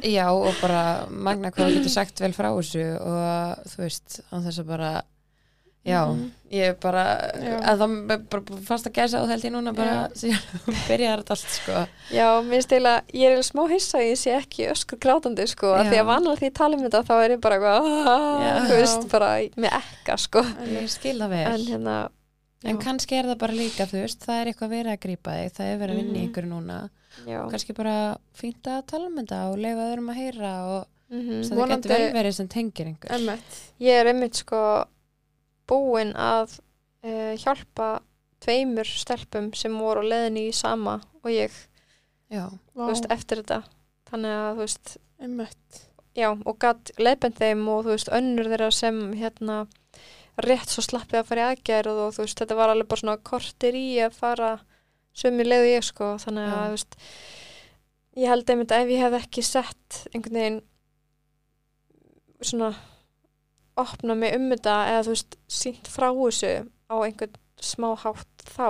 já 0.03 0.27
og 0.33 0.53
bara 0.61 1.05
magna 1.09 1.51
hvað 1.51 1.67
þú 1.69 1.75
getur 1.77 1.89
sagt 1.89 2.19
vel 2.19 2.33
frá 2.33 2.49
þessu 2.57 2.99
og 2.99 3.57
þú 3.69 3.77
veist 3.77 4.19
án 4.31 4.43
þess 4.43 4.59
að 4.59 4.65
bara 4.67 5.03
já, 5.85 5.99
Mhm. 6.07 6.31
ég 6.53 6.63
er 6.69 6.73
bara 6.79 7.03
Já. 7.35 7.59
að 7.59 7.77
það 7.81 8.27
bara 8.29 8.57
fast 8.63 8.85
að 8.87 8.93
gæsa 8.93 9.27
held 9.27 9.43
ég 9.43 9.51
núna 9.51 9.73
bara 9.75 10.09
síðan 10.15 10.39
byrjar 10.87 11.23
þetta 11.23 11.35
allt 11.35 11.49
sko 11.57 11.87
Já, 12.13 12.27
mér 12.41 12.49
finnst 12.53 12.71
eiginlega, 12.71 13.01
ég 13.13 13.25
er 13.25 13.31
eiginlega 13.33 13.49
smá 13.51 13.63
hissa 13.73 13.97
að 13.97 14.07
ég 14.11 14.17
sé 14.21 14.31
ekki 14.37 14.67
öskur 14.71 14.99
grátandi, 14.99 15.47
sko, 15.47 15.73
því 15.83 15.97
að 15.99 16.05
vanlega 16.05 16.39
því 16.39 16.47
ég 16.49 16.53
tala 16.53 16.77
um 16.77 16.83
þetta 16.87 17.03
þá 17.03 17.13
er 17.25 17.29
ég 17.35 17.41
bara 17.41 17.55
eitthvað. 17.57 18.07
"Ah", 18.07 18.67
þú 18.69 18.75
veist, 18.79 19.09
bara 19.11 19.31
með 19.57 19.71
ekka, 19.81 20.17
sko. 20.17 20.41
ég 20.71 20.89
skil 20.89 21.17
það 21.19 21.29
vel 21.29 21.51
En 21.53 21.65
hérna, 21.67 22.09
en 22.63 22.77
kannski 22.77 23.17
er 23.19 23.25
það 23.25 23.37
bara 23.39 23.53
líka 23.53 23.83
þú 23.89 23.97
veist, 24.05 24.19
það 24.23 24.39
er 24.41 24.45
eitthvað 24.53 24.69
verið 24.71 24.93
að 24.93 24.99
grípa 25.03 25.31
þig 25.35 25.51
það 25.57 25.65
er 25.73 25.77
verið 25.83 25.93
að 25.93 25.99
vinna 26.03 26.17
í 26.17 26.21
Mhm. 26.23 26.31
ykkur 26.31 26.45
núna 26.47 26.89
já, 27.27 27.49
kannski 27.51 27.73
bara 27.75 28.17
fínt 28.33 28.63
að 28.63 28.85
tala 28.87 29.05
um 29.07 29.17
þetta 29.17 29.51
og 29.51 29.57
leifa 29.59 29.83
öðrum 29.91 30.09
að 30.09 30.15
heyra 30.15 30.53
og 30.77 30.85
mm 31.11 31.41
það 31.43 31.57
Vonandi- 31.59 31.89
getur 31.89 31.97
vel 32.13 32.23
verið 32.23 32.33
sem 32.33 32.47
tengir 32.47 32.95
Emmett. 33.09 33.59
ég 33.81 33.99
er 33.99 34.05
einmitt, 34.13 34.33
sko, 34.35 34.85
búin 35.69 36.13
að 36.19 36.57
uh, 36.59 37.33
hjálpa 37.39 38.01
tveimur 38.43 38.89
stelpum 38.89 39.51
sem 39.55 39.75
voru 39.79 40.03
á 40.03 40.09
leiðinni 40.11 40.49
í 40.49 40.55
sama 40.55 40.97
og 41.23 41.31
ég, 41.31 41.53
já, 42.31 42.49
þú 42.73 42.89
veist, 42.89 43.07
eftir 43.13 43.43
þetta. 43.43 43.61
Þannig 44.11 44.35
að, 44.39 44.49
þú 44.49 44.65
veist, 44.65 44.97
já, 46.19 46.27
og 46.33 46.59
gatt 46.61 46.91
leiðbend 46.99 47.39
þeim 47.39 47.63
og, 47.71 47.85
þú 47.85 47.95
veist, 47.95 48.11
önnur 48.19 48.51
þeirra 48.51 48.69
sem, 48.75 48.99
hérna, 49.17 49.61
rétt 50.43 50.73
svo 50.73 50.83
slappið 50.83 51.21
að 51.21 51.29
fara 51.29 51.45
í 51.45 51.47
aðgerð 51.53 52.03
og, 52.07 52.11
þú 52.17 52.25
veist, 52.25 52.41
þetta 52.41 52.59
var 52.59 52.73
alveg 52.73 52.91
bara 52.91 53.03
svona 53.03 53.17
kortir 53.31 53.79
í 53.79 53.87
að 54.03 54.19
fara 54.19 54.51
sömu 55.17 55.45
leiðu 55.47 55.71
ég, 55.71 55.87
sko, 55.87 56.13
þannig 56.21 56.49
að, 56.49 56.53
Já. 56.53 56.63
þú 56.65 56.77
veist, 56.77 56.99
ég 58.19 58.33
held 58.33 58.53
einmitt 58.53 58.73
að 58.73 58.83
ef 58.83 58.93
ég 58.93 59.03
hef 59.05 59.19
ekki 59.21 59.45
sett 59.45 59.99
einhvern 60.11 60.39
veginn 60.39 60.61
svona 62.43 62.73
opna 63.77 64.15
mig 64.15 64.35
um 64.37 64.49
þetta 64.53 64.75
eða, 64.91 65.03
þú 65.07 65.13
veist, 65.15 65.37
sínt 65.49 65.87
frá 65.89 66.09
þessu 66.13 66.53
á 66.89 66.95
einhvern 67.01 67.39
smá 67.63 67.89
hátt 68.03 68.45
þá 68.53 68.67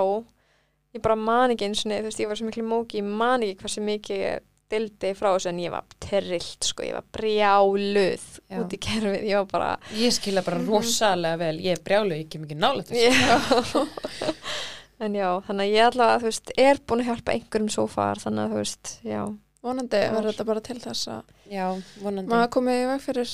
ég 0.93 1.01
bara 1.01 1.15
man 1.17 1.51
ekki 1.55 1.65
eins 1.67 1.85
og 1.85 1.91
þú 1.91 2.03
veist, 2.07 2.19
ég 2.21 2.27
var 2.30 2.38
svo 2.39 2.47
miklu 2.47 2.63
móki, 2.69 2.99
ég 3.01 3.07
man 3.09 3.41
ekki 3.43 3.59
hversu 3.63 3.81
mikið 3.84 4.19
ég 4.23 4.49
dildi 4.73 5.11
frá 5.13 5.30
þessu 5.35 5.49
en 5.51 5.59
ég 5.61 5.71
var 5.73 5.84
trillt, 6.01 6.63
sko, 6.65 6.84
ég 6.88 6.93
var 6.95 7.03
brjáluð 7.13 8.23
Já. 8.49 8.57
út 8.63 8.73
í 8.73 8.80
kerfið, 8.81 9.25
ég 9.30 9.38
var 9.41 9.49
bara 9.51 9.71
ég 9.99 10.13
skilja 10.15 10.41
bara 10.45 10.57
Mhm. 10.57 10.69
rosalega 10.69 11.38
vel 11.38 11.57
ég 11.59 11.71
er 11.77 11.84
brjálu, 11.84 12.15
ég 12.17 12.30
kem 12.30 12.45
ekki 12.45 12.57
nálega 12.57 12.89
þessu. 12.89 13.88
En 15.03 15.15
já, 15.17 15.27
þannig 15.43 15.65
að 15.67 15.73
ég 15.73 15.84
allavega, 15.89 16.19
þú 16.21 16.27
veist, 16.30 16.51
er 16.63 16.77
búin 16.88 17.01
að 17.03 17.07
hjálpa 17.09 17.34
einhverjum 17.34 17.71
svo 17.73 17.84
far, 17.91 18.15
þannig 18.21 18.43
að 18.45 18.53
þú 18.53 18.59
veist, 18.61 18.91
já. 19.03 19.21
Vonandi 19.63 19.99
verður 20.13 20.30
þetta 20.31 20.45
bara 20.47 20.61
til 20.63 20.75
þess 20.80 21.07
að 21.11 21.23
já, 21.51 21.65
vonandi. 22.03 22.30
maður 22.31 22.49
komið 22.55 22.80
í 22.80 22.85
veg 22.91 23.01
fyrir 23.03 23.34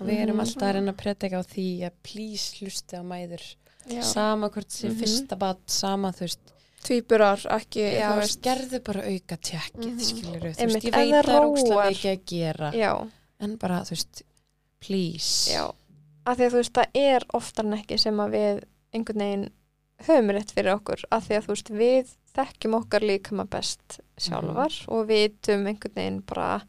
og 0.00 0.06
við 0.06 0.20
erum 0.22 0.36
Mhm. 0.36 0.40
alltaf 0.46 0.62
að 0.68 0.74
reyna 0.74 0.92
að 0.92 0.96
predika 1.02 1.38
á 1.40 1.44
því 1.44 1.66
að 1.88 1.92
please 2.02 2.56
hlusti 2.60 2.96
á 2.96 3.02
mæður 3.02 3.44
já. 3.88 4.02
sama 4.04 4.48
hvort 4.50 4.68
sé 4.70 4.88
Mhm. 4.88 4.98
fyrsta 5.00 5.38
bat 5.38 5.58
sama 5.66 6.10
þú 6.12 6.20
veist, 6.26 6.52
tvíburar 6.84 7.38
ekki 7.50 7.82
já, 7.98 8.16
veist, 8.16 8.40
gerðu 8.42 8.80
bara 8.84 9.02
auka 9.02 9.36
tjekkið 9.36 9.92
Mhm. 9.92 10.00
skilur 10.00 10.40
þú 10.40 10.42
veist, 10.42 10.60
ég 10.60 10.92
veit 10.92 10.94
það 10.94 11.18
er 11.18 11.24
ókslega 11.24 11.74
róar. 11.74 11.90
mikið 11.92 12.12
að 12.12 12.24
gera 12.26 12.72
já, 12.72 13.08
en 13.40 13.56
bara, 13.56 13.80
þú 13.82 13.90
veist, 13.90 14.22
please 14.80 15.50
já, 15.52 15.64
af 16.26 16.36
því 16.38 16.44
að 16.46 16.50
þú 16.52 16.60
veist, 16.62 16.72
það 16.72 16.86
er 16.94 17.24
oftar 17.34 17.64
en 17.66 17.72
ekki 17.78 17.98
sem 17.98 18.16
að 18.16 18.30
við 18.36 18.62
einhvern 18.94 19.18
veginn 19.24 19.50
höfum 20.06 20.30
rétt 20.30 20.52
fyrir 20.54 20.74
okkur, 20.78 21.04
af 21.10 21.26
því 21.28 21.36
að 21.38 21.44
þú 21.46 21.54
veist, 21.54 21.70
við 21.74 22.12
þekkjum 22.38 22.74
okkar 22.78 23.00
líkama 23.02 23.44
best 23.50 24.00
sjálfar 24.18 24.74
og 24.88 25.08
vitum 25.08 25.66
einhvern 25.66 25.94
veginn 25.96 26.20
bara 26.26 26.62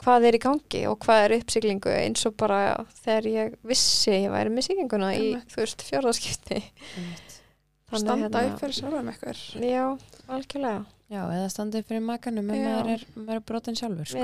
hvað 0.00 0.28
er 0.28 0.38
í 0.38 0.42
gangi 0.42 0.84
og 0.90 1.00
hvað 1.04 1.24
er 1.24 1.34
uppsiglingu 1.38 1.92
eins 1.92 2.24
og 2.28 2.36
bara 2.40 2.60
þegar 3.02 3.28
ég 3.30 3.58
vissi 3.66 4.14
ég 4.14 4.32
væri 4.32 4.52
með 4.54 4.70
sýkinguna 4.70 5.10
í 5.18 5.34
þú 5.50 5.60
veist 5.62 5.84
fjörðarskipti 5.88 6.62
standa 7.90 8.16
hérna, 8.22 8.42
upp 8.46 8.62
fyrir 8.62 8.76
sjálfum 8.78 9.12
ekkur 9.12 9.38
já, 9.66 9.84
algjörlega. 10.30 10.82
Já, 11.10 11.22
eða 11.26 11.48
standa 11.50 11.80
upp 11.82 11.88
fyrir 11.90 12.04
makanum 12.06 12.50
en 12.54 12.64
maður 12.64 12.90
er, 12.94 13.06
er 13.34 13.40
brotin 13.46 13.78
sjálfur 13.78 14.06
sko, 14.12 14.20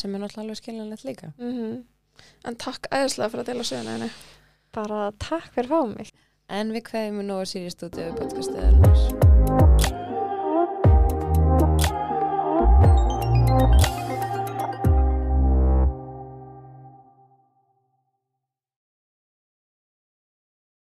sem 0.00 0.14
er 0.16 0.24
náttúrulega 0.24 0.58
skiljanlegt 0.58 1.04
líka. 1.06 1.32
Mm 1.38 1.52
-hmm. 1.52 1.74
en 2.44 2.56
takk 2.56 2.82
æðislega 2.90 3.30
fyrir 3.30 3.42
að 3.42 3.46
dela 3.52 3.64
söguna 3.64 3.92
henni 3.96 4.10
bara 4.74 5.12
takk 5.18 5.52
fyrir 5.54 5.70
að 5.70 5.74
fá 5.74 5.96
mig. 5.96 6.08
En 6.48 6.72
við 6.72 6.82
hverjum 6.90 7.18
við 7.18 7.26
nú 7.30 7.34
á 7.40 7.44
Sirius 7.46 7.72
Studio 7.72 8.12
podcastuðar 8.18 8.74